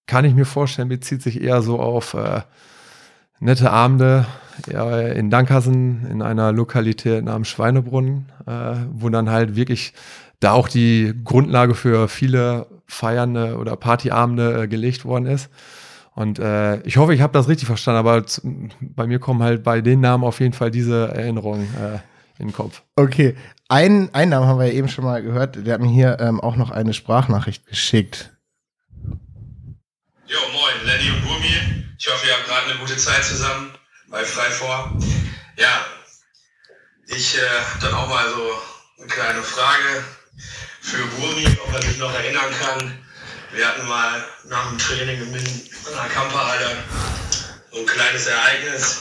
kann 0.07 0.25
ich 0.25 0.35
mir 0.35 0.45
vorstellen, 0.45 0.89
bezieht 0.89 1.23
sich 1.23 1.41
eher 1.43 1.63
so 1.63 1.79
auf 1.79 2.15
äh, 2.15 2.43
nette 3.41 3.71
Abende 3.71 4.27
ja, 4.71 5.01
in 5.01 5.31
Dankhasen 5.31 6.07
in 6.07 6.23
einer 6.23 6.53
Lokalität 6.53 7.25
namens 7.25 7.49
Schweinebrunnen, 7.49 8.27
äh, 8.47 8.77
wo 8.93 9.09
dann 9.09 9.31
halt 9.31 9.57
wirklich 9.57 9.95
da 10.45 10.53
auch 10.53 10.69
die 10.69 11.15
Grundlage 11.25 11.75
für 11.75 12.09
viele 12.09 12.67
feiernde 12.87 13.57
oder 13.57 13.77
Partyabende 13.77 14.63
äh, 14.63 14.69
gelegt 14.69 15.05
worden 15.05 15.27
ist. 15.27 15.49
Und 16.15 16.39
äh, 16.39 16.81
ich 16.83 16.97
hoffe, 16.97 17.15
ich 17.15 17.23
habe 17.23 17.33
das 17.33 17.49
richtig 17.49 17.67
verstanden, 17.67 17.99
aber 17.99 18.25
bei 18.81 19.07
mir 19.07 19.19
kommen 19.19 19.43
halt 19.43 19.65
bei 19.65 19.81
den 19.81 20.01
Namen 20.01 20.23
auf 20.23 20.39
jeden 20.41 20.53
Fall 20.53 20.71
diese 20.71 21.09
Erinnerungen 21.09 21.67
äh, 21.75 21.99
in 22.39 22.49
den 22.49 22.53
Kopf. 22.53 22.83
Okay, 22.95 23.37
einen, 23.69 24.15
einen 24.15 24.31
Namen 24.31 24.47
haben 24.47 24.59
wir 24.61 24.67
ja 24.67 24.75
eben 24.75 24.89
schon 24.89 25.05
mal 25.05 25.23
gehört. 25.23 25.67
Der 25.67 25.75
hat 25.75 25.81
mir 25.81 25.91
hier 25.91 26.19
ähm, 26.21 26.41
auch 26.41 26.57
noch 26.57 26.71
eine 26.71 26.93
Sprachnachricht 26.93 27.67
geschickt. 27.67 28.31
Jo, 30.27 30.39
moin, 30.53 30.87
Lenny 30.87 31.11
und 31.11 31.25
Gurmi. 31.25 31.47
Ich 31.99 32.07
hoffe, 32.07 32.27
ihr 32.27 32.35
habt 32.35 32.47
gerade 32.47 32.71
eine 32.71 32.81
gute 32.81 32.97
Zeit 32.97 33.25
zusammen 33.25 33.71
bei 34.11 34.23
Frei 34.25 34.51
vor. 34.51 34.97
Ja, 35.57 35.87
ich 37.07 37.39
äh, 37.39 37.41
habe 37.41 37.81
dann 37.81 37.95
auch 37.95 38.09
mal 38.09 38.25
so 38.29 39.03
eine 39.03 39.09
kleine 39.09 39.43
Frage 39.43 40.05
für 40.85 41.07
Gurmi, 41.17 41.47
ob 41.65 41.75
er 41.75 41.83
sich 41.83 41.97
noch 41.97 42.13
erinnern 42.13 42.55
kann. 42.61 42.99
Wir 43.53 43.67
hatten 43.67 43.87
mal 43.89 44.25
nach 44.45 44.69
dem 44.69 44.79
Training 44.79 45.23
in 45.23 45.33
der 45.33 46.09
Kamperhalle 46.13 46.77
so 47.73 47.79
ein 47.81 47.87
kleines 47.87 48.27
Ereignis. 48.27 49.01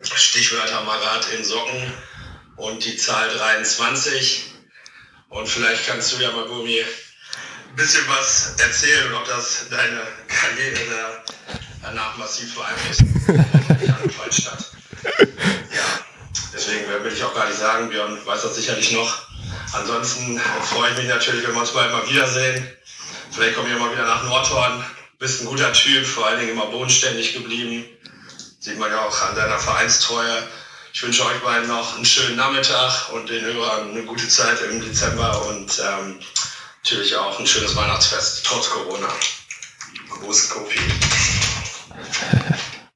Stichwörter 0.00 0.82
Marat 0.82 1.26
in 1.36 1.44
Socken 1.44 1.92
und 2.56 2.84
die 2.84 2.96
Zahl 2.96 3.28
23. 3.36 4.52
Und 5.28 5.48
vielleicht 5.48 5.86
kannst 5.86 6.12
du 6.12 6.22
ja 6.22 6.30
mal, 6.30 6.46
Gumi, 6.46 6.80
ein 6.80 7.76
bisschen 7.76 8.06
was 8.08 8.54
erzählen 8.58 9.12
ob 9.14 9.26
das 9.26 9.68
deine 9.70 10.02
Karriere 10.28 11.22
danach 11.82 12.16
massiv 12.16 12.54
beeinflusst 12.54 13.02
hat. 14.50 14.72
Ja, 15.74 16.04
deswegen 16.54 16.88
will 16.88 17.12
ich 17.12 17.24
auch 17.24 17.34
gar 17.34 17.48
nicht 17.48 17.58
sagen, 17.58 17.88
Björn 17.88 18.24
weiß 18.24 18.42
das 18.42 18.56
sicherlich 18.56 18.92
noch. 18.92 19.31
Ansonsten 19.72 20.40
freue 20.62 20.90
ich 20.92 20.98
mich 20.98 21.08
natürlich, 21.08 21.46
wenn 21.46 21.54
wir 21.54 21.60
uns 21.60 21.72
bald 21.72 21.92
mal 21.92 22.08
wiedersehen. 22.08 22.66
Vielleicht 23.30 23.56
komme 23.56 23.68
ich 23.72 23.78
mal 23.78 23.92
wieder 23.92 24.06
nach 24.06 24.24
Nordhorn. 24.24 24.84
Bist 25.18 25.40
ein 25.40 25.46
guter 25.46 25.72
Typ, 25.72 26.04
vor 26.04 26.26
allen 26.26 26.40
Dingen 26.40 26.52
immer 26.52 26.66
bodenständig 26.66 27.32
geblieben. 27.32 27.84
Sieht 28.58 28.78
man 28.78 28.90
ja 28.90 29.00
auch 29.00 29.22
an 29.22 29.34
deiner 29.34 29.58
Vereinstreue. 29.58 30.42
Ich 30.92 31.02
wünsche 31.02 31.24
euch 31.24 31.40
beiden 31.42 31.68
noch 31.68 31.96
einen 31.96 32.04
schönen 32.04 32.36
Nachmittag 32.36 33.12
und 33.12 33.28
den 33.30 33.42
Hörern 33.42 33.90
eine 33.90 34.02
gute 34.02 34.28
Zeit 34.28 34.60
im 34.70 34.80
Dezember 34.80 35.46
und 35.46 35.80
ähm, 35.80 36.18
natürlich 36.84 37.16
auch 37.16 37.40
ein 37.40 37.46
schönes 37.46 37.74
Weihnachtsfest, 37.74 38.44
trotz 38.44 38.68
Corona. 38.68 39.08
Gruß, 40.10 40.50
Kofi. 40.50 40.80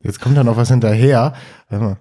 Jetzt 0.00 0.20
kommt 0.20 0.36
da 0.36 0.44
noch 0.44 0.56
was 0.56 0.68
hinterher. 0.68 1.34
Warte 1.68 1.84
mal. 1.84 1.98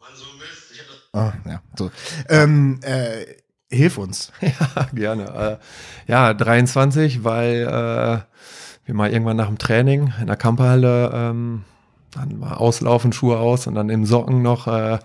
Mann, 0.00 0.10
so 0.14 0.24
Mist. 0.38 0.72
Ich 0.72 0.80
hab 0.80 0.86
das 0.88 0.98
Ah, 1.14 1.32
ja, 1.48 1.62
so. 1.78 1.90
Ähm, 2.28 2.80
äh, 2.82 3.24
hilf 3.70 3.98
uns. 3.98 4.32
Ja, 4.40 4.86
gerne. 4.94 5.58
Äh, 6.06 6.10
ja, 6.10 6.34
23, 6.34 7.24
weil 7.24 7.62
äh, 7.62 8.86
wir 8.86 8.94
mal 8.94 9.10
irgendwann 9.10 9.36
nach 9.36 9.48
dem 9.48 9.58
Training 9.58 10.12
in 10.20 10.26
der 10.26 10.36
Kamperhalle 10.36 11.10
ähm, 11.12 11.64
dann 12.12 12.38
mal 12.38 12.54
auslaufen, 12.54 13.12
Schuhe 13.12 13.38
aus 13.38 13.66
und 13.66 13.74
dann 13.74 13.90
im 13.90 14.06
Socken 14.06 14.42
noch 14.42 14.66
äh, 14.66 14.98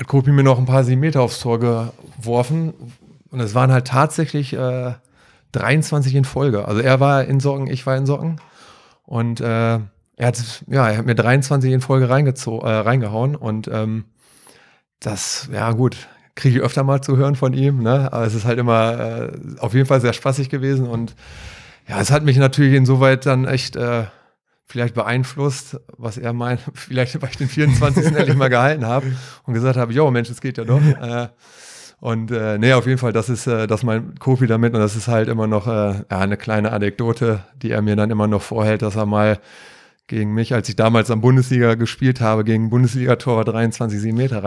hat 0.00 0.06
Kopi 0.06 0.32
mir 0.32 0.42
noch 0.42 0.58
ein 0.58 0.64
paar 0.64 0.82
Meter 0.84 1.20
aufs 1.20 1.40
Tor 1.40 1.60
geworfen. 1.60 2.72
Und 3.30 3.40
es 3.40 3.54
waren 3.54 3.70
halt 3.70 3.86
tatsächlich 3.86 4.54
äh, 4.54 4.94
23 5.52 6.14
in 6.14 6.24
Folge. 6.24 6.66
Also 6.66 6.80
er 6.80 7.00
war 7.00 7.24
in 7.24 7.38
Socken, 7.38 7.66
ich 7.66 7.86
war 7.86 7.96
in 7.96 8.06
Socken. 8.06 8.40
Und 9.04 9.40
äh, 9.40 9.44
er 9.74 10.26
hat, 10.26 10.64
ja, 10.68 10.88
er 10.88 10.98
hat 10.98 11.06
mir 11.06 11.14
23 11.14 11.72
in 11.72 11.80
Folge 11.80 12.06
äh, 12.06 12.10
reingehauen. 12.10 13.36
Und 13.36 13.68
ähm, 13.68 14.06
das, 15.00 15.48
ja 15.52 15.70
gut, 15.72 16.08
kriege 16.40 16.58
ich 16.58 16.64
öfter 16.64 16.82
mal 16.82 17.00
zu 17.00 17.16
hören 17.16 17.36
von 17.36 17.52
ihm. 17.52 17.82
Ne? 17.82 18.12
Aber 18.12 18.26
es 18.26 18.34
ist 18.34 18.44
halt 18.44 18.58
immer 18.58 18.98
äh, 18.98 19.32
auf 19.58 19.74
jeden 19.74 19.86
Fall 19.86 20.00
sehr 20.00 20.12
spaßig 20.12 20.48
gewesen. 20.48 20.86
Und 20.86 21.14
ja, 21.88 22.00
es 22.00 22.10
hat 22.10 22.24
mich 22.24 22.36
natürlich 22.36 22.74
insoweit 22.74 23.26
dann 23.26 23.44
echt 23.44 23.76
äh, 23.76 24.04
vielleicht 24.66 24.94
beeinflusst, 24.94 25.80
was 25.96 26.16
er 26.16 26.32
meint, 26.32 26.60
vielleicht 26.74 27.20
weil 27.20 27.30
ich 27.30 27.36
den 27.36 27.48
24. 27.48 28.06
endlich 28.16 28.36
mal 28.36 28.48
gehalten 28.48 28.86
habe 28.86 29.06
und 29.44 29.54
gesagt 29.54 29.76
habe, 29.76 29.92
jo 29.92 30.10
Mensch, 30.10 30.30
es 30.30 30.40
geht 30.40 30.58
ja 30.58 30.64
doch. 30.64 30.80
Äh, 31.00 31.28
und 32.02 32.30
äh, 32.30 32.56
nee, 32.56 32.72
auf 32.72 32.86
jeden 32.86 32.96
Fall, 32.96 33.12
das 33.12 33.28
ist, 33.28 33.46
äh, 33.46 33.66
das 33.66 33.82
mein 33.82 34.14
Kofi 34.18 34.46
damit 34.46 34.72
und 34.72 34.80
das 34.80 34.96
ist 34.96 35.06
halt 35.06 35.28
immer 35.28 35.46
noch 35.46 35.66
äh, 35.66 35.96
ja, 36.10 36.18
eine 36.18 36.38
kleine 36.38 36.72
Anekdote, 36.72 37.44
die 37.60 37.72
er 37.72 37.82
mir 37.82 37.94
dann 37.94 38.10
immer 38.10 38.26
noch 38.26 38.40
vorhält, 38.40 38.80
dass 38.80 38.96
er 38.96 39.04
mal 39.04 39.38
gegen 40.06 40.32
mich, 40.32 40.54
als 40.54 40.68
ich 40.70 40.76
damals 40.76 41.10
am 41.10 41.20
Bundesliga 41.20 41.74
gespielt 41.74 42.22
habe, 42.22 42.42
gegen 42.42 42.70
Bundesliga-Torwart 42.70 43.48
23 43.48 44.00
7 44.00 44.16
Meter 44.16 44.42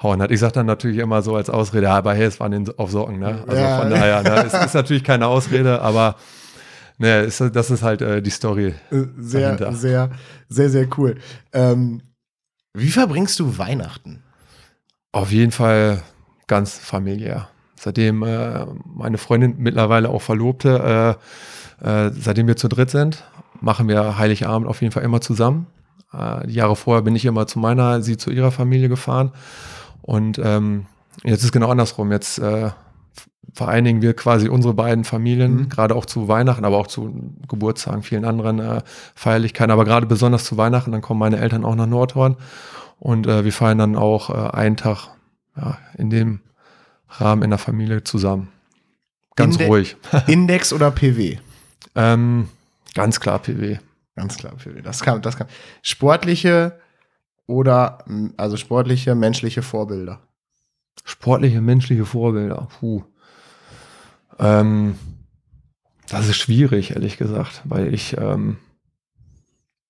reingehauen 0.00 0.22
hat. 0.22 0.30
Ich 0.30 0.40
sage 0.40 0.52
dann 0.52 0.66
natürlich 0.66 0.98
immer 0.98 1.22
so 1.22 1.36
als 1.36 1.50
Ausrede, 1.50 1.84
ja, 1.84 1.96
aber 1.96 2.14
hey, 2.14 2.24
es 2.26 2.40
waren 2.40 2.52
in, 2.52 2.68
auf 2.78 2.90
Socken, 2.90 3.18
ne? 3.18 3.44
Also 3.46 3.62
Ja. 3.62 3.78
von 3.80 3.90
daher, 3.90 4.22
ne? 4.22 4.44
es 4.46 4.54
ist 4.54 4.74
natürlich 4.74 5.04
keine 5.04 5.26
Ausrede, 5.26 5.80
aber 5.82 6.16
ne, 6.98 7.20
ist, 7.20 7.40
das 7.40 7.70
ist 7.70 7.82
halt 7.82 8.02
äh, 8.02 8.22
die 8.22 8.30
Story. 8.30 8.74
Äh, 8.90 9.04
Sehr, 9.18 9.56
Dahinter. 9.56 9.72
sehr, 9.74 10.10
sehr, 10.48 10.70
sehr 10.70 10.86
cool. 10.98 11.16
Ähm, 11.52 12.02
wie 12.74 12.90
verbringst 12.90 13.38
du 13.40 13.58
Weihnachten? 13.58 14.22
Auf 15.12 15.32
jeden 15.32 15.52
Fall 15.52 16.02
ganz 16.46 16.78
familiär. 16.78 17.48
Seitdem 17.74 18.22
äh, 18.22 18.66
meine 18.84 19.18
Freundin 19.18 19.54
mittlerweile 19.58 20.10
auch 20.10 20.22
Verlobte, 20.22 21.16
äh, 21.82 22.06
äh, 22.06 22.10
seitdem 22.14 22.46
wir 22.46 22.56
zu 22.56 22.68
dritt 22.68 22.90
sind, 22.90 23.24
machen 23.60 23.88
wir 23.88 24.18
Heiligabend 24.18 24.68
auf 24.68 24.82
jeden 24.82 24.92
Fall 24.92 25.02
immer 25.02 25.20
zusammen. 25.20 25.66
Äh, 26.12 26.46
die 26.46 26.54
Jahre 26.54 26.76
vorher 26.76 27.02
bin 27.02 27.16
ich 27.16 27.24
immer 27.24 27.46
zu 27.46 27.58
meiner, 27.58 28.02
sie 28.02 28.16
zu 28.18 28.30
ihrer 28.30 28.50
Familie 28.52 28.88
gefahren. 28.88 29.32
Und 30.02 30.40
ähm, 30.42 30.86
jetzt 31.24 31.44
ist 31.44 31.52
genau 31.52 31.70
andersrum. 31.70 32.10
Jetzt 32.12 32.38
äh, 32.38 32.70
vereinigen 33.52 34.00
wir 34.02 34.14
quasi 34.14 34.48
unsere 34.48 34.74
beiden 34.74 35.04
Familien, 35.04 35.56
Mhm. 35.56 35.68
gerade 35.68 35.94
auch 35.96 36.06
zu 36.06 36.28
Weihnachten, 36.28 36.64
aber 36.64 36.76
auch 36.78 36.86
zu 36.86 37.34
Geburtstagen, 37.48 38.02
vielen 38.02 38.24
anderen 38.24 38.58
äh, 38.60 38.82
Feierlichkeiten, 39.14 39.72
aber 39.72 39.84
gerade 39.84 40.06
besonders 40.06 40.44
zu 40.44 40.56
Weihnachten, 40.56 40.92
dann 40.92 41.02
kommen 41.02 41.18
meine 41.20 41.38
Eltern 41.38 41.64
auch 41.64 41.74
nach 41.74 41.86
Nordhorn 41.86 42.36
und 43.00 43.26
äh, 43.26 43.44
wir 43.44 43.52
feiern 43.52 43.78
dann 43.78 43.96
auch 43.96 44.30
äh, 44.30 44.56
einen 44.56 44.76
Tag 44.76 45.08
ja, 45.56 45.78
in 45.98 46.10
dem 46.10 46.40
Rahmen 47.08 47.42
in 47.42 47.50
der 47.50 47.58
Familie 47.58 48.04
zusammen. 48.04 48.48
Ganz 49.34 49.56
Inde- 49.56 49.66
ruhig. 49.66 49.96
Index 50.28 50.72
oder 50.72 50.92
PW? 50.92 51.38
Ähm, 51.96 52.48
ganz 52.94 53.18
klar 53.18 53.40
PW. 53.40 53.78
Ganz 54.14 54.36
klar, 54.36 54.52
PW. 54.54 54.80
Das 54.82 55.00
kann, 55.00 55.22
das 55.22 55.36
kann. 55.36 55.48
Sportliche 55.82 56.78
oder, 57.50 57.98
m, 58.06 58.32
also 58.36 58.56
sportliche, 58.56 59.14
menschliche 59.14 59.62
Vorbilder. 59.62 60.20
Sportliche, 61.04 61.60
menschliche 61.60 62.04
Vorbilder. 62.04 62.68
Puh. 62.78 63.02
Ähm, 64.38 64.94
das 66.08 66.28
ist 66.28 66.36
schwierig, 66.36 66.92
ehrlich 66.92 67.18
gesagt, 67.18 67.62
weil 67.64 67.92
ich 67.92 68.16
ähm, 68.16 68.58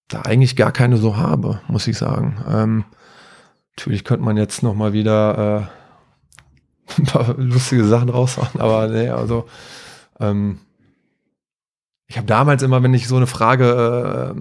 da 0.08 0.22
eigentlich 0.22 0.56
gar 0.56 0.72
keine 0.72 0.96
so 0.96 1.16
habe, 1.16 1.60
muss 1.68 1.86
ich 1.86 1.96
sagen. 1.96 2.42
Ähm, 2.48 2.84
natürlich 3.76 4.04
könnte 4.04 4.24
man 4.24 4.36
jetzt 4.36 4.62
noch 4.62 4.74
mal 4.74 4.92
wieder 4.92 5.70
äh, 6.88 6.98
ein 6.98 7.04
paar 7.04 7.34
lustige 7.38 7.84
Sachen 7.84 8.08
raushauen, 8.08 8.60
aber 8.60 8.88
nee, 8.88 9.08
also 9.08 9.46
ähm, 10.18 10.60
ich 12.06 12.16
habe 12.16 12.26
damals 12.26 12.62
immer, 12.64 12.82
wenn 12.82 12.92
ich 12.92 13.06
so 13.06 13.16
eine 13.16 13.28
Frage 13.28 14.34
äh, 14.34 14.40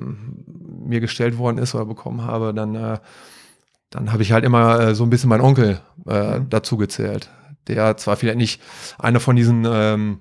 mir 0.90 1.00
gestellt 1.00 1.38
worden 1.38 1.58
ist 1.58 1.74
oder 1.76 1.86
bekommen 1.86 2.24
habe, 2.24 2.54
dann 2.54 2.76
äh, 2.76 2.98
dann 3.92 4.12
habe 4.12 4.22
ich 4.22 4.32
halt 4.32 4.44
immer 4.46 4.80
äh, 4.80 4.96
so 4.96 5.04
ein 5.04 5.10
bisschen 5.10 5.30
meinen 5.30 5.42
Onkel 5.42 5.82
äh, 6.08 6.40
Mhm. 6.40 6.50
dazu 6.50 6.78
gezählt. 6.78 7.30
Der 7.68 7.98
zwar 7.98 8.16
vielleicht 8.18 8.38
nicht 8.38 8.62
einer 9.00 9.20
von 9.20 9.36
diesen 9.36 9.66
ähm, 9.70 10.20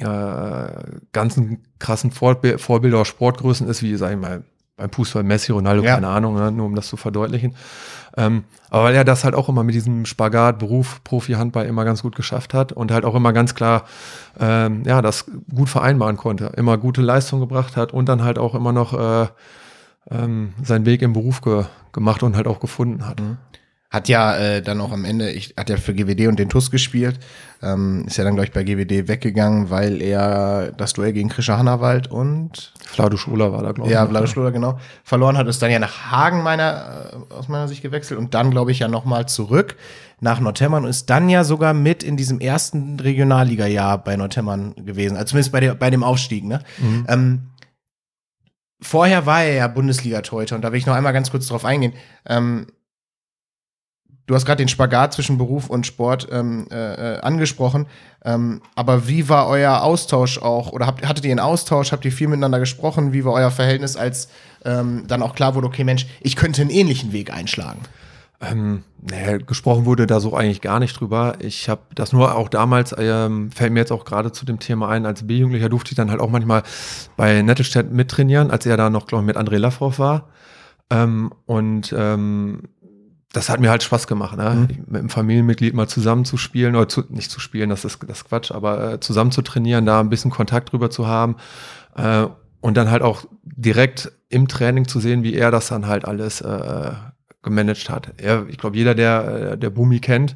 äh, 0.00 0.66
ganzen 1.12 1.62
krassen 1.78 2.10
Vorbi 2.10 2.58
Vorbilder 2.58 2.98
oder 2.98 3.04
Sportgrößen 3.04 3.68
ist, 3.68 3.82
wie, 3.82 3.94
sag 3.96 4.12
ich 4.12 4.18
mal, 4.18 4.44
beim 4.76 4.90
Fußball 4.90 5.22
Messi, 5.22 5.52
Ronaldo, 5.52 5.84
Ja. 5.84 5.94
keine 5.94 6.08
Ahnung, 6.08 6.34
ne, 6.34 6.50
nur 6.50 6.66
um 6.66 6.74
das 6.74 6.88
zu 6.88 6.96
verdeutlichen. 6.96 7.54
Ähm, 8.16 8.44
aber 8.70 8.84
weil 8.84 8.94
er 8.94 9.04
das 9.04 9.24
halt 9.24 9.34
auch 9.34 9.48
immer 9.48 9.62
mit 9.64 9.74
diesem 9.74 10.04
Spagat, 10.04 10.58
Beruf, 10.58 11.02
Profi-Handball 11.04 11.66
immer 11.66 11.84
ganz 11.84 12.02
gut 12.02 12.16
geschafft 12.16 12.54
hat 12.54 12.72
und 12.72 12.90
halt 12.90 13.04
auch 13.04 13.14
immer 13.14 13.32
ganz 13.32 13.54
klar, 13.54 13.84
ähm, 14.38 14.82
ja, 14.84 15.00
das 15.02 15.26
gut 15.54 15.68
vereinbaren 15.68 16.16
konnte, 16.16 16.46
immer 16.56 16.76
gute 16.78 17.02
Leistung 17.02 17.40
gebracht 17.40 17.76
hat 17.76 17.92
und 17.92 18.08
dann 18.08 18.22
halt 18.24 18.38
auch 18.38 18.54
immer 18.54 18.72
noch 18.72 18.92
äh, 18.94 19.26
ähm, 20.10 20.54
seinen 20.62 20.86
Weg 20.86 21.02
im 21.02 21.12
Beruf 21.12 21.40
ge 21.40 21.64
gemacht 21.92 22.22
und 22.22 22.36
halt 22.36 22.46
auch 22.46 22.60
gefunden 22.60 23.06
hat. 23.06 23.20
Hat 23.94 24.08
ja 24.08 24.36
äh, 24.36 24.60
dann 24.60 24.80
auch 24.80 24.90
am 24.90 25.04
Ende, 25.04 25.30
ich, 25.30 25.54
hat 25.56 25.70
ja 25.70 25.76
für 25.76 25.94
GWD 25.94 26.26
und 26.26 26.36
den 26.40 26.48
TUS 26.48 26.72
gespielt, 26.72 27.20
ähm, 27.62 28.02
ist 28.08 28.16
ja 28.16 28.24
dann, 28.24 28.34
glaube 28.34 28.46
ich, 28.46 28.52
bei 28.52 28.64
GWD 28.64 29.06
weggegangen, 29.06 29.70
weil 29.70 30.02
er 30.02 30.72
das 30.72 30.94
Duell 30.94 31.12
gegen 31.12 31.28
Krischer 31.28 31.58
Hannawald 31.58 32.10
und 32.10 32.72
Vlado 32.80 33.16
Scholer 33.16 33.52
war 33.52 33.62
da, 33.62 33.70
glaube 33.70 33.88
ich. 33.88 33.94
ja, 33.94 34.04
ne? 34.04 34.26
Schloder, 34.26 34.50
genau, 34.50 34.80
verloren 35.04 35.36
hat, 35.38 35.46
ist 35.46 35.62
dann 35.62 35.70
ja 35.70 35.78
nach 35.78 36.10
Hagen 36.10 36.42
meiner, 36.42 37.12
äh, 37.30 37.34
aus 37.34 37.46
meiner 37.46 37.68
Sicht 37.68 37.82
gewechselt 37.82 38.18
und 38.18 38.34
dann, 38.34 38.50
glaube 38.50 38.72
ich, 38.72 38.80
ja 38.80 38.88
nochmal 38.88 39.26
zurück 39.26 39.76
nach 40.20 40.40
Nordhemmern 40.40 40.82
und 40.82 40.90
ist 40.90 41.08
dann 41.08 41.28
ja 41.28 41.44
sogar 41.44 41.72
mit 41.72 42.02
in 42.02 42.16
diesem 42.16 42.40
ersten 42.40 42.98
Regionalliga-Jahr 42.98 44.02
bei 44.02 44.16
Nordhemmern 44.16 44.74
gewesen, 44.74 45.16
also 45.16 45.26
zumindest 45.30 45.52
bei, 45.52 45.60
der, 45.60 45.76
bei 45.76 45.90
dem 45.90 46.02
Aufstieg, 46.02 46.44
ne? 46.44 46.60
Mhm. 46.78 47.04
Ähm, 47.08 47.42
vorher 48.80 49.26
war 49.26 49.42
er 49.42 49.54
ja 49.54 49.68
Bundesliga-Torhüter 49.68 50.56
und 50.56 50.62
da 50.62 50.72
will 50.72 50.78
ich 50.78 50.86
noch 50.86 50.94
einmal 50.94 51.12
ganz 51.12 51.30
kurz 51.30 51.46
drauf 51.46 51.64
eingehen. 51.64 51.94
Ähm, 52.26 52.66
du 54.26 54.34
hast 54.34 54.46
gerade 54.46 54.62
den 54.62 54.68
Spagat 54.68 55.12
zwischen 55.12 55.38
Beruf 55.38 55.70
und 55.70 55.86
Sport 55.86 56.28
ähm, 56.30 56.66
äh, 56.70 57.16
äh, 57.16 57.20
angesprochen, 57.20 57.86
ähm, 58.24 58.62
aber 58.74 59.08
wie 59.08 59.28
war 59.28 59.48
euer 59.48 59.82
Austausch 59.82 60.38
auch 60.38 60.72
oder 60.72 60.86
habt, 60.86 61.06
hattet 61.06 61.24
ihr 61.24 61.30
einen 61.30 61.40
Austausch, 61.40 61.92
habt 61.92 62.04
ihr 62.04 62.12
viel 62.12 62.28
miteinander 62.28 62.58
gesprochen, 62.58 63.12
wie 63.12 63.24
war 63.24 63.32
euer 63.32 63.50
Verhältnis, 63.50 63.96
als 63.96 64.28
ähm, 64.64 65.04
dann 65.06 65.22
auch 65.22 65.34
klar 65.34 65.54
wurde, 65.54 65.66
okay 65.66 65.84
Mensch, 65.84 66.06
ich 66.20 66.36
könnte 66.36 66.62
einen 66.62 66.70
ähnlichen 66.70 67.12
Weg 67.12 67.32
einschlagen? 67.32 67.82
Ähm, 68.50 68.82
naja, 69.00 69.38
gesprochen 69.38 69.84
wurde 69.84 70.06
da 70.06 70.20
so 70.20 70.34
eigentlich 70.34 70.60
gar 70.60 70.80
nicht 70.80 70.98
drüber. 70.98 71.34
Ich 71.40 71.68
habe 71.68 71.82
das 71.94 72.12
nur 72.12 72.34
auch 72.34 72.48
damals, 72.48 72.94
ähm, 72.98 73.50
fällt 73.50 73.72
mir 73.72 73.80
jetzt 73.80 73.92
auch 73.92 74.04
gerade 74.04 74.32
zu 74.32 74.44
dem 74.44 74.58
Thema 74.58 74.88
ein, 74.88 75.06
als 75.06 75.26
B-Jugendlicher 75.26 75.68
durfte 75.68 75.92
ich 75.92 75.96
dann 75.96 76.10
halt 76.10 76.20
auch 76.20 76.30
manchmal 76.30 76.62
bei 77.16 77.42
Nettelstedt 77.42 77.92
mittrainieren, 77.92 78.50
als 78.50 78.66
er 78.66 78.76
da 78.76 78.90
noch, 78.90 79.06
glaube 79.06 79.22
ich, 79.22 79.26
mit 79.26 79.36
André 79.36 79.58
Laffroff 79.58 79.98
war. 79.98 80.28
Ähm, 80.90 81.32
und 81.46 81.94
ähm, 81.96 82.62
das 83.32 83.48
hat 83.48 83.60
mir 83.60 83.70
halt 83.70 83.82
Spaß 83.82 84.06
gemacht, 84.06 84.36
ne? 84.36 84.50
Mhm. 84.50 84.84
mit 84.86 85.00
einem 85.00 85.10
Familienmitglied 85.10 85.74
mal 85.74 85.88
zusammen 85.88 86.24
zu 86.24 86.36
spielen, 86.36 86.76
oder 86.76 86.88
zu, 86.88 87.02
nicht 87.08 87.30
zu 87.30 87.40
spielen, 87.40 87.68
das 87.68 87.84
ist 87.84 87.98
das 88.06 88.18
ist 88.18 88.28
Quatsch, 88.28 88.52
aber 88.52 88.94
äh, 88.94 89.00
zusammen 89.00 89.32
zu 89.32 89.42
trainieren, 89.42 89.86
da 89.86 90.00
ein 90.00 90.08
bisschen 90.08 90.30
Kontakt 90.30 90.72
drüber 90.72 90.90
zu 90.90 91.06
haben. 91.06 91.36
Äh, 91.96 92.26
und 92.60 92.76
dann 92.78 92.90
halt 92.90 93.02
auch 93.02 93.26
direkt 93.42 94.10
im 94.30 94.48
Training 94.48 94.88
zu 94.88 94.98
sehen, 94.98 95.22
wie 95.22 95.34
er 95.34 95.50
das 95.50 95.68
dann 95.68 95.86
halt 95.86 96.06
alles 96.06 96.40
äh, 96.40 96.92
gemanagt 97.44 97.88
hat. 97.90 98.12
Er, 98.16 98.46
ich 98.48 98.58
glaube, 98.58 98.76
jeder, 98.76 98.94
der, 98.94 99.52
äh, 99.52 99.58
der 99.58 99.70
Bumi 99.70 100.00
kennt, 100.00 100.34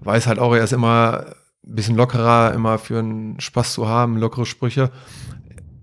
weiß 0.00 0.26
halt 0.26 0.38
auch, 0.38 0.54
er 0.54 0.64
ist 0.64 0.72
immer 0.72 1.26
ein 1.66 1.74
bisschen 1.74 1.96
lockerer, 1.96 2.54
immer 2.54 2.78
für 2.78 2.98
einen 2.98 3.40
Spaß 3.40 3.74
zu 3.74 3.88
haben, 3.88 4.16
lockere 4.16 4.46
Sprüche. 4.46 4.90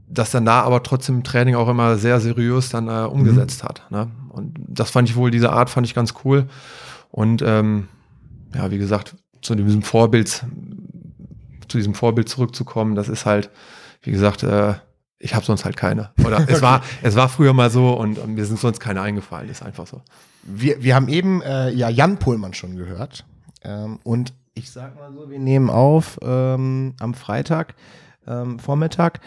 Das 0.07 0.31
dann 0.31 0.45
da 0.45 0.61
aber 0.61 0.83
trotzdem 0.83 1.17
im 1.17 1.23
Training 1.23 1.55
auch 1.55 1.69
immer 1.69 1.97
sehr 1.97 2.19
seriös 2.19 2.69
dann 2.69 2.87
äh, 2.87 3.05
umgesetzt 3.05 3.63
hat. 3.63 3.83
Ne? 3.91 4.09
Und 4.29 4.57
das 4.67 4.91
fand 4.91 5.09
ich 5.09 5.15
wohl, 5.15 5.31
diese 5.31 5.51
Art 5.51 5.69
fand 5.69 5.87
ich 5.87 5.93
ganz 5.93 6.13
cool. 6.25 6.47
Und 7.11 7.41
ähm, 7.41 7.87
ja, 8.55 8.71
wie 8.71 8.77
gesagt, 8.77 9.15
zu 9.41 9.55
diesem 9.55 9.81
Vorbild, 9.81 10.45
zu 11.67 11.77
diesem 11.77 11.93
Vorbild 11.93 12.29
zurückzukommen, 12.29 12.95
das 12.95 13.09
ist 13.09 13.25
halt, 13.25 13.49
wie 14.01 14.11
gesagt, 14.11 14.43
äh, 14.43 14.73
ich 15.21 15.35
habe 15.35 15.45
sonst 15.45 15.65
halt 15.65 15.77
keine. 15.77 16.11
Oder 16.25 16.47
es 16.49 16.61
war, 16.61 16.81
es 17.01 17.15
war 17.15 17.29
früher 17.29 17.53
mal 17.53 17.69
so 17.69 17.93
und, 17.93 18.17
und 18.17 18.33
mir 18.33 18.45
sind 18.45 18.59
sonst 18.59 18.79
keine 18.79 19.01
eingefallen. 19.01 19.49
Ist 19.49 19.63
einfach 19.63 19.87
so. 19.87 20.01
Wir, 20.43 20.83
wir 20.83 20.95
haben 20.95 21.07
eben 21.07 21.41
äh, 21.41 21.69
ja 21.69 21.89
Jan 21.89 22.17
Pohlmann 22.17 22.53
schon 22.53 22.75
gehört. 22.75 23.25
Ähm, 23.63 23.99
und 24.03 24.33
ich 24.53 24.71
sag 24.71 24.95
mal 24.95 25.13
so, 25.13 25.29
wir 25.29 25.39
nehmen 25.39 25.69
auf 25.69 26.19
ähm, 26.21 26.95
am 26.99 27.13
Freitag 27.13 27.75
ähm, 28.27 28.59
Vormittag. 28.59 29.21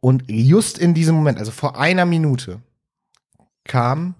Und 0.00 0.24
just 0.28 0.78
in 0.78 0.94
diesem 0.94 1.16
Moment, 1.16 1.38
also 1.38 1.50
vor 1.50 1.78
einer 1.78 2.04
Minute, 2.04 2.60
kam 3.64 4.14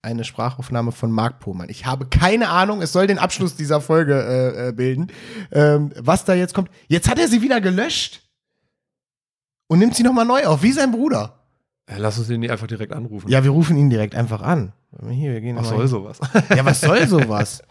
eine 0.00 0.24
Sprachaufnahme 0.24 0.92
von 0.92 1.10
Marc 1.10 1.40
Pohlmann. 1.40 1.68
Ich 1.68 1.86
habe 1.86 2.06
keine 2.06 2.48
Ahnung, 2.50 2.82
es 2.82 2.92
soll 2.92 3.06
den 3.08 3.18
Abschluss 3.18 3.56
dieser 3.56 3.80
Folge 3.80 4.14
äh, 4.14 4.68
äh, 4.68 4.72
bilden, 4.72 5.08
ähm, 5.50 5.92
was 5.98 6.24
da 6.24 6.34
jetzt 6.34 6.54
kommt. 6.54 6.70
Jetzt 6.86 7.08
hat 7.08 7.18
er 7.18 7.28
sie 7.28 7.42
wieder 7.42 7.60
gelöscht 7.60 8.27
und 9.68 9.78
nimmt 9.78 9.94
sie 9.94 10.02
nochmal 10.02 10.24
neu 10.24 10.44
auf, 10.46 10.62
wie 10.62 10.72
sein 10.72 10.90
Bruder. 10.90 11.34
Ja, 11.88 11.96
lass 11.98 12.18
uns 12.18 12.28
nicht 12.28 12.50
einfach 12.50 12.66
direkt 12.66 12.92
anrufen. 12.92 13.28
Ja, 13.30 13.42
wir 13.44 13.50
rufen 13.50 13.76
ihn 13.78 13.88
direkt 13.88 14.14
einfach 14.14 14.42
an. 14.42 14.72
Hier, 15.10 15.32
wir 15.32 15.40
gehen 15.40 15.56
was 15.56 15.68
soll 15.68 15.78
hin. 15.78 15.88
sowas? 15.88 16.18
Ja, 16.54 16.64
was 16.64 16.80
soll 16.80 17.06
sowas? 17.06 17.62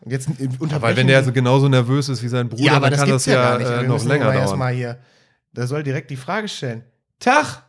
Und 0.00 0.12
jetzt 0.12 0.28
äh, 0.28 0.44
unterbrechen 0.44 0.82
Weil 0.82 0.96
wenn 0.96 1.06
der 1.08 1.24
so 1.24 1.32
genauso 1.32 1.68
nervös 1.68 2.08
ist 2.08 2.22
wie 2.22 2.28
sein 2.28 2.48
Bruder, 2.48 2.62
ja, 2.62 2.72
aber 2.74 2.90
dann 2.90 2.92
das 2.92 3.00
kann 3.00 3.08
das 3.10 3.26
ja, 3.26 3.34
ja, 3.34 3.42
gar 3.50 3.58
nicht. 3.58 3.68
äh, 3.68 3.80
Wir 3.82 3.88
noch 3.88 4.04
länger 4.04 4.32
dauern. 4.32 4.68
hier. 4.74 4.98
Der 5.52 5.66
soll 5.66 5.82
direkt 5.82 6.10
die 6.10 6.16
Frage 6.16 6.48
stellen. 6.48 6.84
Tag! 7.18 7.62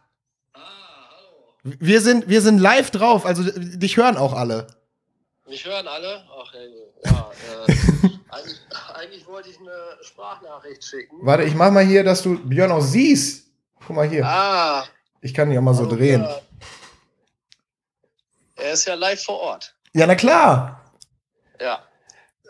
Wir 1.63 1.99
sind, 2.01 2.29
wir 2.29 2.41
sind 2.41 2.59
live 2.59 2.91
drauf, 2.91 3.25
also 3.25 3.43
dich 3.59 3.97
hören 3.97 4.17
auch 4.17 4.33
alle. 4.33 4.67
Mich 5.49 5.65
hören 5.65 5.87
alle? 5.87 6.23
Ach, 6.39 6.53
hey, 6.53 6.67
ja. 7.05 7.29
Äh, 7.67 7.71
eigentlich, 8.29 8.59
eigentlich 8.93 9.27
wollte 9.27 9.49
ich 9.49 9.59
eine 9.59 9.71
Sprachnachricht 10.01 10.83
schicken. 10.83 11.17
Warte, 11.21 11.43
ich 11.43 11.55
mach 11.55 11.71
mal 11.71 11.83
hier, 11.85 12.03
dass 12.03 12.21
du 12.21 12.37
Björn 12.37 12.71
auch 12.71 12.81
siehst. 12.81 13.47
Guck 13.85 13.95
mal 13.95 14.07
hier. 14.07 14.25
Ah, 14.25 14.83
Ich 15.21 15.33
kann 15.33 15.49
dich 15.49 15.57
auch 15.57 15.63
mal 15.63 15.73
so 15.73 15.85
drehen. 15.85 16.21
Björn. 16.21 16.41
Er 18.57 18.71
ist 18.73 18.85
ja 18.85 18.95
live 18.95 19.21
vor 19.23 19.39
Ort. 19.39 19.75
Ja, 19.93 20.07
na 20.07 20.15
klar. 20.15 20.81
Ja. 21.59 21.83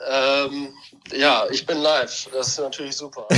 Ähm, 0.09 0.73
ja, 1.11 1.45
ich 1.51 1.65
bin 1.65 1.77
live. 1.77 2.29
Das 2.31 2.47
ist 2.49 2.59
natürlich 2.59 2.95
super. 2.95 3.27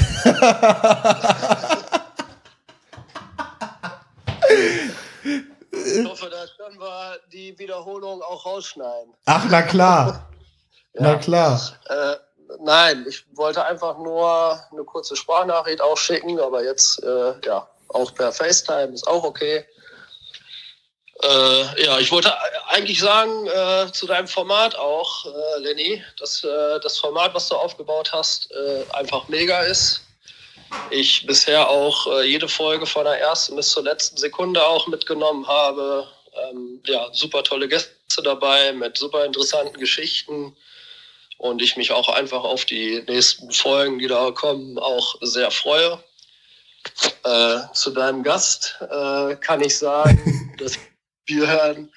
Ich 5.72 6.06
hoffe, 6.06 6.30
da 6.30 6.46
können 6.58 6.80
wir 6.80 7.20
die 7.32 7.58
Wiederholung 7.60 8.22
auch 8.22 8.46
rausschneiden. 8.46 9.14
Ach, 9.26 9.46
na 9.50 9.62
klar. 9.62 10.30
Na 11.00 11.12
Ja. 11.12 11.16
klar. 11.18 11.80
Äh, 11.90 12.16
nein, 12.60 13.06
ich 13.08 13.26
wollte 13.34 13.64
einfach 13.66 13.98
nur 13.98 14.60
eine 14.72 14.84
kurze 14.84 15.16
Sprachnachricht 15.16 15.82
auch 15.82 15.98
schicken, 15.98 16.40
aber 16.40 16.64
jetzt 16.64 17.04
äh, 17.04 17.34
ja 17.46 17.68
auch 17.90 18.14
per 18.14 18.32
FaceTime 18.32 18.94
ist 18.94 19.08
auch 19.08 19.24
okay. 19.24 19.66
Äh, 21.24 21.84
ja, 21.84 21.98
ich 22.00 22.12
wollte 22.12 22.32
eigentlich 22.68 23.00
sagen 23.00 23.48
äh, 23.48 23.92
zu 23.92 24.06
deinem 24.06 24.28
Format 24.28 24.76
auch, 24.76 25.26
äh, 25.26 25.60
Lenny, 25.62 26.04
dass 26.20 26.44
äh, 26.44 26.80
das 26.82 27.00
Format, 27.00 27.34
was 27.34 27.50
du 27.50 27.56
aufgebaut 27.56 28.12
hast, 28.14 28.52
äh, 28.52 28.84
einfach 28.94 29.28
mega 29.28 29.62
ist. 29.62 30.02
Ich 30.92 31.26
bisher 31.26 31.68
auch 31.70 32.06
äh, 32.08 32.24
jede 32.28 32.48
Folge 32.48 32.86
von 32.86 33.06
der 33.06 33.20
ersten 33.20 33.56
bis 33.56 33.70
zur 33.70 33.84
letzten 33.84 34.18
Sekunde 34.18 34.64
auch 34.64 34.86
mitgenommen 34.88 35.48
habe. 35.48 36.08
Ähm, 36.52 36.82
ja, 36.86 37.08
super 37.14 37.42
tolle 37.42 37.68
Gäste 37.68 38.22
dabei 38.24 38.74
mit 38.74 38.98
super 38.98 39.26
interessanten 39.26 39.80
Geschichten 39.80 40.56
und 41.38 41.62
ich 41.62 41.78
mich 41.78 41.92
auch 41.92 42.10
einfach 42.10 42.44
auf 42.44 42.66
die 42.66 43.04
nächsten 43.08 43.52
Folgen, 43.52 44.00
die 44.00 44.08
da 44.08 44.32
kommen, 44.32 44.78
auch 44.80 45.16
sehr 45.22 45.52
freue. 45.52 46.04
Äh, 47.24 47.60
zu 47.74 47.92
deinem 47.92 48.24
Gast 48.24 48.78
äh, 48.82 49.36
kann 49.36 49.62
ich 49.62 49.78
sagen, 49.78 50.56
dass 50.60 50.74
ich 50.74 50.82
Björn 51.26 51.92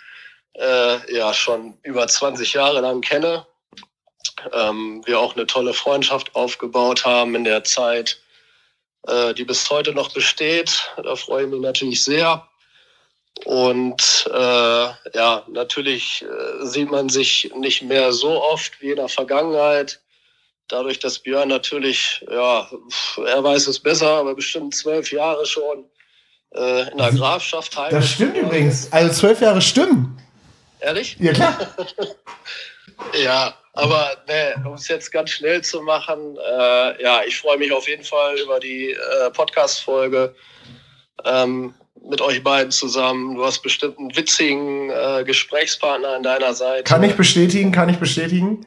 äh, 0.54 1.14
ja 1.14 1.32
schon 1.32 1.78
über 1.82 2.06
20 2.06 2.52
Jahre 2.52 2.80
lang 2.80 3.00
kenne. 3.00 3.46
Ähm, 4.52 5.02
wir 5.06 5.20
auch 5.20 5.34
eine 5.34 5.46
tolle 5.46 5.74
Freundschaft 5.74 6.34
aufgebaut 6.34 7.04
haben 7.04 7.34
in 7.34 7.44
der 7.44 7.64
Zeit, 7.64 8.20
äh, 9.06 9.32
die 9.34 9.44
bis 9.44 9.68
heute 9.70 9.92
noch 9.92 10.12
besteht. 10.12 10.90
Da 11.02 11.14
freue 11.16 11.44
ich 11.44 11.50
mich 11.50 11.60
natürlich 11.60 12.02
sehr. 12.02 12.46
Und 13.44 14.30
äh, 14.32 14.88
ja, 15.14 15.44
natürlich 15.48 16.24
äh, 16.24 16.66
sieht 16.66 16.90
man 16.90 17.08
sich 17.08 17.50
nicht 17.56 17.82
mehr 17.82 18.12
so 18.12 18.42
oft 18.42 18.80
wie 18.80 18.90
in 18.90 18.96
der 18.96 19.08
Vergangenheit. 19.08 20.00
Dadurch, 20.68 20.98
dass 21.00 21.18
Björn 21.18 21.48
natürlich, 21.48 22.24
ja, 22.30 22.68
er 23.26 23.42
weiß 23.42 23.66
es 23.66 23.80
besser, 23.80 24.08
aber 24.08 24.34
bestimmt 24.34 24.74
zwölf 24.74 25.10
Jahre 25.10 25.44
schon 25.46 25.84
äh, 26.54 26.90
in 26.90 26.98
der 26.98 27.12
Grafschaft 27.12 27.76
heimisch. 27.76 27.92
Das 27.92 28.10
stimmt 28.10 28.34
geworden 28.34 28.48
übrigens. 28.50 28.92
Also 28.92 29.12
zwölf 29.12 29.40
Jahre 29.40 29.60
stimmen. 29.60 30.20
Ehrlich? 30.80 31.16
Ja, 31.18 31.32
klar. 31.32 31.58
Ja, 33.14 33.54
aber 33.72 34.16
ne, 34.28 34.62
um 34.66 34.74
es 34.74 34.88
jetzt 34.88 35.10
ganz 35.10 35.30
schnell 35.30 35.62
zu 35.62 35.80
machen, 35.80 36.36
äh, 36.36 37.02
ja, 37.02 37.22
ich 37.26 37.38
freue 37.38 37.56
mich 37.56 37.72
auf 37.72 37.88
jeden 37.88 38.04
Fall 38.04 38.38
über 38.38 38.60
die 38.60 38.90
äh, 38.90 39.30
Podcast-Folge 39.30 40.34
ähm, 41.24 41.74
mit 42.08 42.20
euch 42.20 42.42
beiden 42.42 42.70
zusammen. 42.70 43.34
Du 43.34 43.44
hast 43.44 43.62
bestimmt 43.62 43.98
einen 43.98 44.14
witzigen 44.16 44.90
äh, 44.90 45.24
Gesprächspartner 45.24 46.08
an 46.16 46.22
deiner 46.22 46.54
Seite. 46.54 46.84
Kann 46.84 47.02
ich 47.02 47.14
bestätigen, 47.14 47.72
kann 47.72 47.88
ich 47.88 47.98
bestätigen. 47.98 48.66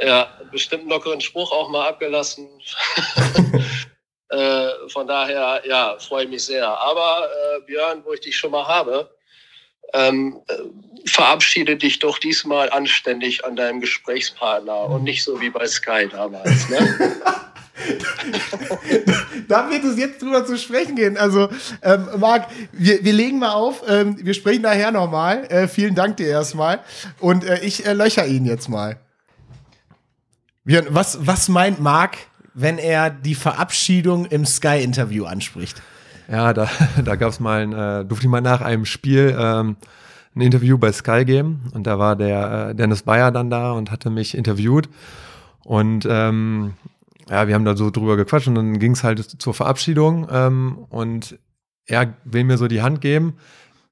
Ja, 0.00 0.28
bestimmt 0.50 0.82
einen 0.82 0.90
lockeren 0.90 1.20
Spruch 1.20 1.52
auch 1.52 1.68
mal 1.70 1.88
abgelassen. 1.88 2.48
äh, 4.28 4.68
von 4.88 5.06
daher, 5.06 5.62
ja, 5.66 5.96
freue 5.98 6.24
ich 6.24 6.30
mich 6.30 6.44
sehr. 6.44 6.66
Aber 6.68 7.28
äh, 7.28 7.60
Björn, 7.66 8.02
wo 8.04 8.12
ich 8.12 8.20
dich 8.20 8.36
schon 8.36 8.50
mal 8.50 8.66
habe, 8.66 9.10
ähm, 9.92 10.40
äh, 10.48 10.54
verabschiede 11.06 11.76
dich 11.76 12.00
doch 12.00 12.18
diesmal 12.18 12.70
anständig 12.70 13.44
an 13.44 13.56
deinem 13.56 13.80
Gesprächspartner 13.80 14.86
und 14.86 15.04
nicht 15.04 15.22
so 15.22 15.40
wie 15.40 15.50
bei 15.50 15.66
Sky 15.66 16.08
damals. 16.10 16.68
Ne? 16.68 17.20
Da 19.48 19.70
wird 19.70 19.84
es 19.84 19.98
jetzt 19.98 20.22
drüber 20.22 20.46
zu 20.46 20.56
sprechen 20.56 20.96
gehen. 20.96 21.16
Also, 21.16 21.48
ähm, 21.82 22.06
Marc, 22.18 22.48
wir, 22.72 23.04
wir 23.04 23.12
legen 23.12 23.38
mal 23.38 23.52
auf. 23.52 23.82
Ähm, 23.86 24.16
wir 24.20 24.34
sprechen 24.34 24.62
nachher 24.62 24.90
nochmal. 24.90 25.44
Äh, 25.50 25.68
vielen 25.68 25.94
Dank 25.94 26.16
dir 26.16 26.28
erstmal. 26.28 26.80
Und 27.20 27.44
äh, 27.44 27.60
ich 27.60 27.86
äh, 27.86 27.92
löcher 27.92 28.26
ihn 28.26 28.44
jetzt 28.44 28.68
mal. 28.68 28.96
Björn, 30.64 30.86
was, 30.88 31.26
was 31.26 31.48
meint 31.48 31.80
Marc, 31.80 32.16
wenn 32.54 32.78
er 32.78 33.10
die 33.10 33.34
Verabschiedung 33.34 34.24
im 34.26 34.46
Sky-Interview 34.46 35.26
anspricht? 35.26 35.82
Ja, 36.30 36.52
da, 36.54 36.70
da 37.04 37.16
gab 37.16 37.30
es 37.30 37.40
mal, 37.40 37.62
ein, 37.62 37.72
äh, 37.72 38.04
durfte 38.04 38.26
ich 38.26 38.30
mal 38.30 38.40
nach 38.40 38.62
einem 38.62 38.86
Spiel 38.86 39.36
ähm, 39.38 39.76
ein 40.34 40.40
Interview 40.40 40.78
bei 40.78 40.90
Sky 40.90 41.24
geben 41.24 41.70
und 41.74 41.86
da 41.86 41.98
war 41.98 42.16
der 42.16 42.70
äh, 42.70 42.74
Dennis 42.74 43.02
Bayer 43.02 43.30
dann 43.30 43.50
da 43.50 43.72
und 43.72 43.90
hatte 43.90 44.10
mich 44.10 44.36
interviewt 44.36 44.88
und 45.64 46.06
ähm, 46.08 46.74
ja, 47.28 47.48
wir 47.48 47.54
haben 47.54 47.64
da 47.64 47.76
so 47.76 47.90
drüber 47.90 48.16
gequatscht 48.16 48.48
und 48.48 48.54
dann 48.54 48.78
ging 48.78 48.92
es 48.92 49.04
halt 49.04 49.20
zur 49.20 49.54
Verabschiedung 49.54 50.28
ähm, 50.30 50.78
und 50.88 51.38
er 51.86 52.14
will 52.24 52.44
mir 52.44 52.58
so 52.58 52.66
die 52.66 52.82
Hand 52.82 53.00
geben. 53.00 53.34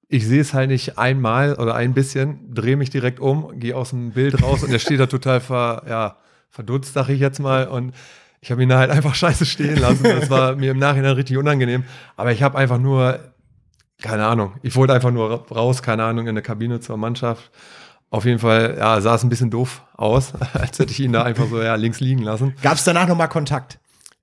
Ich 0.08 0.26
sehe 0.26 0.40
es 0.40 0.52
halt 0.52 0.68
nicht 0.68 0.98
einmal 0.98 1.54
oder 1.54 1.74
ein 1.74 1.94
bisschen, 1.94 2.52
drehe 2.54 2.76
mich 2.76 2.90
direkt 2.90 3.20
um, 3.20 3.58
gehe 3.58 3.76
aus 3.76 3.90
dem 3.90 4.10
Bild 4.12 4.42
raus 4.42 4.62
und 4.62 4.70
er 4.70 4.78
steht 4.78 5.00
da 5.00 5.06
total 5.06 5.40
ver, 5.40 5.84
ja, 5.88 6.16
verdutzt, 6.50 6.92
sag 6.92 7.08
ich 7.08 7.20
jetzt 7.20 7.40
mal 7.40 7.68
und 7.68 7.94
ich 8.42 8.50
habe 8.50 8.62
ihn 8.62 8.68
da 8.68 8.78
halt 8.78 8.90
einfach 8.90 9.14
scheiße 9.14 9.46
stehen 9.46 9.76
lassen. 9.76 10.02
Das 10.02 10.28
war 10.28 10.56
mir 10.56 10.72
im 10.72 10.78
Nachhinein 10.78 11.14
richtig 11.14 11.38
unangenehm. 11.38 11.84
Aber 12.16 12.32
ich 12.32 12.42
habe 12.42 12.58
einfach 12.58 12.78
nur, 12.78 13.20
keine 14.02 14.26
Ahnung, 14.26 14.54
ich 14.62 14.74
wollte 14.74 14.92
einfach 14.92 15.12
nur 15.12 15.46
raus, 15.48 15.82
keine 15.82 16.04
Ahnung, 16.04 16.26
in 16.26 16.34
der 16.34 16.42
Kabine 16.42 16.80
zur 16.80 16.96
Mannschaft. 16.96 17.50
Auf 18.12 18.26
jeden 18.26 18.38
Fall, 18.38 18.76
ja, 18.78 19.00
sah 19.00 19.14
es 19.14 19.22
ein 19.24 19.30
bisschen 19.30 19.50
doof 19.50 19.82
aus, 19.96 20.32
als 20.52 20.78
hätte 20.78 20.92
ich 20.92 21.00
ihn 21.00 21.12
da 21.12 21.22
einfach 21.22 21.48
so 21.48 21.60
ja, 21.62 21.74
links 21.76 21.98
liegen 21.98 22.22
lassen. 22.22 22.54
Gab 22.62 22.74
es 22.74 22.84
danach 22.84 23.08
nochmal 23.08 23.28
Kontakt? 23.28 23.78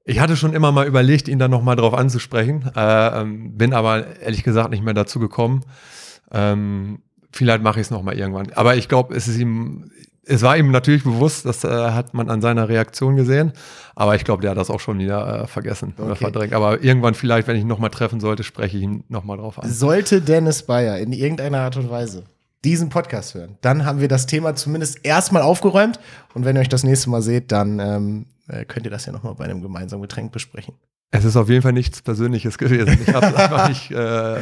Ich 0.05 0.19
hatte 0.19 0.35
schon 0.37 0.53
immer 0.53 0.71
mal 0.71 0.87
überlegt, 0.87 1.27
ihn 1.27 1.39
dann 1.39 1.51
nochmal 1.51 1.75
drauf 1.75 1.93
anzusprechen, 1.95 2.69
äh, 2.75 3.21
ähm, 3.21 3.57
bin 3.57 3.73
aber 3.73 4.05
ehrlich 4.21 4.43
gesagt 4.43 4.69
nicht 4.69 4.83
mehr 4.83 4.93
dazu 4.93 5.19
gekommen. 5.19 5.63
Ähm, 6.31 6.99
vielleicht 7.31 7.63
mache 7.63 7.79
ich 7.79 7.87
es 7.87 7.91
nochmal 7.91 8.15
irgendwann. 8.17 8.51
Aber 8.53 8.75
ich 8.75 8.87
glaube, 8.87 9.15
es 9.15 9.27
ist 9.27 9.37
ihm, 9.39 9.89
es 10.23 10.43
war 10.43 10.55
ihm 10.57 10.69
natürlich 10.71 11.03
bewusst, 11.03 11.45
das 11.45 11.63
äh, 11.63 11.69
hat 11.69 12.13
man 12.13 12.29
an 12.29 12.41
seiner 12.41 12.69
Reaktion 12.69 13.15
gesehen. 13.15 13.53
Aber 13.95 14.15
ich 14.15 14.23
glaube, 14.23 14.41
der 14.43 14.51
hat 14.51 14.57
das 14.57 14.69
auch 14.69 14.79
schon 14.79 14.99
wieder 14.99 15.43
äh, 15.43 15.47
vergessen 15.47 15.93
oder 15.97 16.11
Okay. 16.11 16.25
verdrängt. 16.25 16.53
Aber 16.53 16.83
irgendwann 16.83 17.15
vielleicht, 17.15 17.47
wenn 17.47 17.55
ich 17.55 17.63
ihn 17.63 17.67
nochmal 17.67 17.89
treffen 17.89 18.19
sollte, 18.19 18.43
spreche 18.43 18.77
ich 18.77 18.83
ihn 18.83 19.03
nochmal 19.09 19.37
drauf 19.37 19.57
an. 19.61 19.69
Sollte 19.69 20.21
Dennis 20.21 20.63
Bayer 20.63 20.97
in 20.99 21.11
irgendeiner 21.11 21.61
Art 21.61 21.77
und 21.77 21.89
Weise 21.89 22.23
diesen 22.63 22.89
Podcast 22.89 23.35
hören, 23.35 23.57
dann 23.61 23.85
haben 23.85 24.01
wir 24.01 24.07
das 24.07 24.25
Thema 24.25 24.55
zumindest 24.55 25.05
erstmal 25.05 25.41
aufgeräumt. 25.41 25.99
Und 26.33 26.45
wenn 26.45 26.55
ihr 26.55 26.61
euch 26.61 26.69
das 26.69 26.83
nächste 26.83 27.09
Mal 27.09 27.21
seht, 27.21 27.51
dann 27.51 27.79
ähm, 27.79 28.25
äh, 28.47 28.65
könnt 28.65 28.85
ihr 28.85 28.91
das 28.91 29.05
ja 29.05 29.13
nochmal 29.13 29.35
bei 29.35 29.45
einem 29.45 29.61
gemeinsamen 29.61 30.01
Getränk 30.01 30.31
besprechen. 30.31 30.75
Es 31.11 31.25
ist 31.25 31.35
auf 31.35 31.49
jeden 31.49 31.61
Fall 31.61 31.73
nichts 31.73 32.01
Persönliches 32.01 32.57
gewesen. 32.57 32.99
Ich 33.01 33.13
habe 33.13 33.27
es 33.27 33.35
einfach 33.35 33.69
nicht 33.69 33.91
äh, 33.91 34.39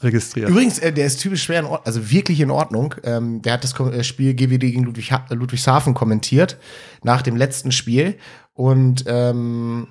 registriert. 0.00 0.50
Übrigens, 0.50 0.78
äh, 0.78 0.92
der 0.92 1.06
ist 1.06 1.20
typisch 1.20 1.44
schwer 1.44 1.60
in 1.60 1.66
Ordnung, 1.66 1.86
also 1.86 2.10
wirklich 2.10 2.40
in 2.40 2.50
Ordnung. 2.50 2.94
Ähm, 3.04 3.42
der 3.42 3.54
hat 3.54 3.64
das 3.64 3.78
äh, 3.78 4.04
Spiel 4.04 4.34
GWD 4.34 4.60
gegen 4.60 4.84
Ludwig 4.84 5.12
ha 5.12 5.24
Ludwigshafen 5.30 5.94
kommentiert 5.94 6.58
nach 7.02 7.22
dem 7.22 7.36
letzten 7.36 7.72
Spiel 7.72 8.16
und 8.52 9.04
ähm, 9.06 9.88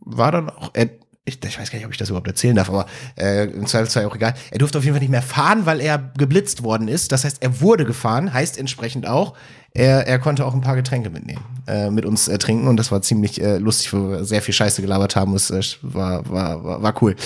war 0.00 0.32
dann 0.32 0.50
auch, 0.50 0.70
er, 0.74 0.90
ich, 1.26 1.44
ich, 1.44 1.58
weiß 1.58 1.70
gar 1.70 1.78
nicht, 1.78 1.86
ob 1.86 1.92
ich 1.92 1.98
das 1.98 2.08
überhaupt 2.08 2.28
erzählen 2.28 2.54
darf, 2.54 2.68
aber 2.68 2.86
äh, 3.18 3.46
im 3.46 3.66
Zweifelsfall 3.66 4.06
auch 4.06 4.14
egal. 4.14 4.34
Er 4.50 4.58
durfte 4.58 4.78
auf 4.78 4.84
jeden 4.84 4.94
Fall 4.94 5.00
nicht 5.00 5.10
mehr 5.10 5.22
fahren, 5.22 5.66
weil 5.66 5.80
er 5.80 5.98
geblitzt 6.16 6.62
worden 6.62 6.88
ist. 6.88 7.12
Das 7.12 7.24
heißt, 7.24 7.42
er 7.42 7.60
wurde 7.60 7.84
gefahren, 7.84 8.32
heißt 8.32 8.56
entsprechend 8.56 9.06
auch, 9.06 9.34
er, 9.74 10.06
er 10.06 10.18
konnte 10.20 10.46
auch 10.46 10.54
ein 10.54 10.60
paar 10.60 10.76
Getränke 10.76 11.10
mitnehmen, 11.10 11.44
äh, 11.66 11.90
mit 11.90 12.06
uns 12.06 12.28
äh, 12.28 12.38
trinken 12.38 12.68
und 12.68 12.76
das 12.78 12.92
war 12.92 13.02
ziemlich 13.02 13.42
äh, 13.42 13.58
lustig, 13.58 13.92
wo 13.92 14.10
wir 14.10 14.24
sehr 14.24 14.40
viel 14.40 14.54
Scheiße 14.54 14.80
gelabert 14.80 15.16
haben. 15.16 15.34
Es 15.34 15.50
äh, 15.50 15.60
war, 15.82 16.28
war, 16.30 16.64
war, 16.64 16.82
war 16.82 17.02
cool. 17.02 17.16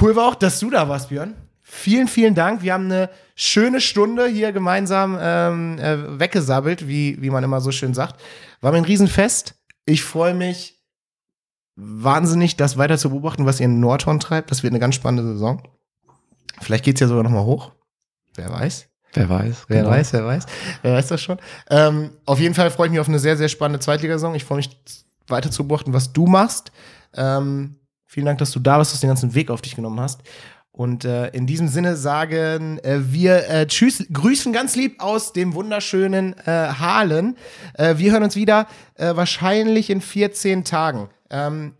Cool 0.00 0.16
war 0.16 0.28
auch, 0.28 0.34
dass 0.34 0.58
du 0.58 0.70
da 0.70 0.88
warst, 0.88 1.10
Björn. 1.10 1.34
Vielen, 1.62 2.08
vielen 2.08 2.34
Dank. 2.34 2.62
Wir 2.62 2.72
haben 2.72 2.86
eine 2.86 3.10
schöne 3.34 3.80
Stunde 3.80 4.26
hier 4.26 4.52
gemeinsam 4.52 5.18
ähm, 5.20 5.78
äh, 5.78 6.18
weggesabbelt, 6.18 6.88
wie, 6.88 7.20
wie 7.20 7.30
man 7.30 7.44
immer 7.44 7.60
so 7.60 7.70
schön 7.70 7.94
sagt. 7.94 8.20
War 8.60 8.72
mir 8.72 8.78
ein 8.78 8.84
Riesenfest. 8.84 9.54
Ich 9.86 10.02
freue 10.02 10.34
mich 10.34 10.74
wahnsinnig, 11.76 12.56
das 12.56 12.76
weiter 12.76 12.98
zu 12.98 13.10
beobachten, 13.10 13.46
was 13.46 13.60
ihr 13.60 13.66
in 13.66 13.80
Nordhorn 13.80 14.20
treibt. 14.20 14.50
Das 14.50 14.62
wird 14.62 14.72
eine 14.72 14.80
ganz 14.80 14.94
spannende 14.94 15.32
Saison. 15.32 15.62
Vielleicht 16.60 16.84
geht 16.84 16.96
es 16.96 17.00
ja 17.00 17.08
sogar 17.08 17.24
noch 17.24 17.30
mal 17.30 17.44
hoch. 17.44 17.72
Wer 18.36 18.50
weiß. 18.50 18.88
Wer 19.14 19.28
weiß. 19.28 19.64
Wer 19.68 19.82
genau. 19.82 19.90
weiß, 19.90 20.12
wer 20.12 20.26
weiß. 20.26 20.46
Wer 20.82 20.92
weiß 20.94 21.08
das 21.08 21.22
schon. 21.22 21.38
Ähm, 21.70 22.10
auf 22.26 22.40
jeden 22.40 22.54
Fall 22.54 22.70
freue 22.70 22.86
ich 22.86 22.92
mich 22.92 23.00
auf 23.00 23.08
eine 23.08 23.18
sehr, 23.18 23.36
sehr 23.36 23.48
spannende 23.48 23.80
Zweitligasaison. 23.80 24.34
Ich 24.34 24.44
freue 24.44 24.56
mich 24.56 24.70
weiter 25.28 25.50
zu 25.50 25.66
beobachten, 25.66 25.92
was 25.92 26.12
du 26.12 26.26
machst. 26.26 26.72
Ähm, 27.14 27.76
vielen 28.06 28.26
Dank, 28.26 28.38
dass 28.38 28.50
du 28.50 28.60
da 28.60 28.78
bist, 28.78 28.92
dass 28.92 29.00
du 29.00 29.06
den 29.06 29.10
ganzen 29.10 29.34
Weg 29.34 29.50
auf 29.50 29.62
dich 29.62 29.76
genommen 29.76 30.00
hast. 30.00 30.22
Und 30.72 31.04
äh, 31.04 31.28
in 31.28 31.46
diesem 31.46 31.68
Sinne 31.68 31.94
sagen 31.94 32.78
äh, 32.80 32.98
wir 33.12 33.48
äh, 33.48 33.66
Tschüss, 33.68 34.04
grüßen 34.12 34.52
ganz 34.52 34.74
lieb 34.74 35.00
aus 35.00 35.32
dem 35.32 35.54
wunderschönen 35.54 36.36
äh, 36.46 36.50
Halen. 36.50 37.36
Äh, 37.74 37.98
wir 37.98 38.10
hören 38.10 38.24
uns 38.24 38.34
wieder 38.34 38.66
äh, 38.96 39.14
wahrscheinlich 39.14 39.88
in 39.88 40.00
14 40.00 40.64
Tagen. 40.64 41.10
Ähm, 41.34 41.74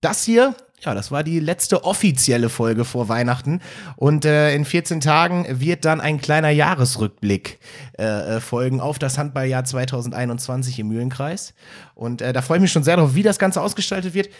das 0.00 0.24
hier, 0.24 0.54
ja, 0.80 0.94
das 0.94 1.10
war 1.10 1.22
die 1.22 1.40
letzte 1.40 1.84
offizielle 1.84 2.48
Folge 2.48 2.84
vor 2.84 3.08
Weihnachten. 3.08 3.60
Und 3.96 4.24
äh, 4.24 4.54
in 4.54 4.64
14 4.64 5.00
Tagen 5.00 5.46
wird 5.48 5.84
dann 5.84 6.00
ein 6.00 6.20
kleiner 6.20 6.48
Jahresrückblick 6.48 7.58
äh, 7.98 8.04
äh, 8.36 8.40
folgen 8.40 8.80
auf 8.80 8.98
das 8.98 9.18
Handballjahr 9.18 9.64
2021 9.64 10.78
im 10.78 10.88
Mühlenkreis. 10.88 11.54
Und 11.94 12.22
äh, 12.22 12.32
da 12.32 12.40
freue 12.40 12.58
ich 12.58 12.62
mich 12.62 12.72
schon 12.72 12.82
sehr 12.82 12.96
darauf, 12.96 13.14
wie 13.14 13.22
das 13.22 13.38
Ganze 13.38 13.60
ausgestaltet 13.60 14.14
wird. 14.14 14.30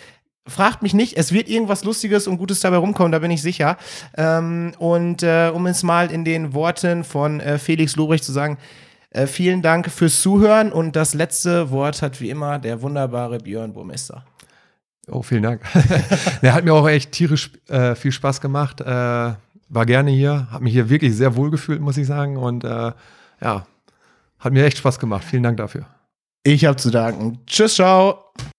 Fragt 0.47 0.83
mich 0.83 0.95
nicht, 0.95 1.19
es 1.19 1.33
wird 1.33 1.51
irgendwas 1.51 1.85
Lustiges 1.85 2.27
und 2.27 2.39
Gutes 2.39 2.61
dabei 2.61 2.79
rumkommen, 2.79 3.13
da 3.13 3.19
bin 3.19 3.31
ich 3.31 3.43
sicher. 3.43 3.77
Ähm, 4.17 4.73
und 4.79 5.23
äh, 5.23 5.51
um 5.55 5.67
es 5.67 5.83
mal 5.83 6.11
in 6.11 6.25
den 6.25 6.55
Worten 6.55 7.05
von 7.05 7.41
äh, 7.41 7.59
Felix 7.59 7.97
Lobrecht 7.97 8.25
zu 8.25 8.33
sagen, 8.33 8.59
vielen 9.27 9.61
Dank 9.61 9.91
fürs 9.91 10.23
Zuhören 10.23 10.71
und 10.71 10.95
das 10.95 11.15
letzte 11.15 11.73
Wort 11.73 12.01
hat 12.01 12.21
wie 12.21 12.31
immer 12.31 12.61
der 12.61 12.81
wunderbare 12.81 13.39
Björn 13.39 13.73
Burmester. 13.73 14.25
Oh, 15.11 15.23
vielen 15.23 15.43
Dank. 15.43 15.63
Der 16.43 16.55
hat 16.55 16.65
mir 16.65 16.73
auch 16.73 16.89
echt 16.89 17.13
tierisch 17.13 17.51
äh, 17.69 17.95
viel 17.95 18.13
Spaß 18.13 18.41
gemacht. 18.41 18.81
Äh, 18.81 18.85
war 18.85 19.87
gerne 19.87 20.11
hier, 20.11 20.49
habe 20.51 20.65
mich 20.65 20.73
hier 20.73 20.89
wirklich 20.89 21.15
sehr 21.15 21.37
wohl 21.37 21.51
gefühlt, 21.51 21.81
muss 21.81 21.97
ich 21.97 22.07
sagen. 22.07 22.37
Und 22.37 22.65
äh, 22.65 22.93
ja, 23.41 23.67
hat 24.39 24.53
mir 24.53 24.65
echt 24.65 24.79
Spaß 24.79 24.99
gemacht. 24.99 25.25
Vielen 25.25 25.43
Dank 25.43 25.57
dafür. 25.57 25.87
Ich 26.43 26.65
habe 26.65 26.77
zu 26.77 26.91
danken. 26.91 27.39
Tschüss, 27.47 27.75
ciao. 27.75 28.33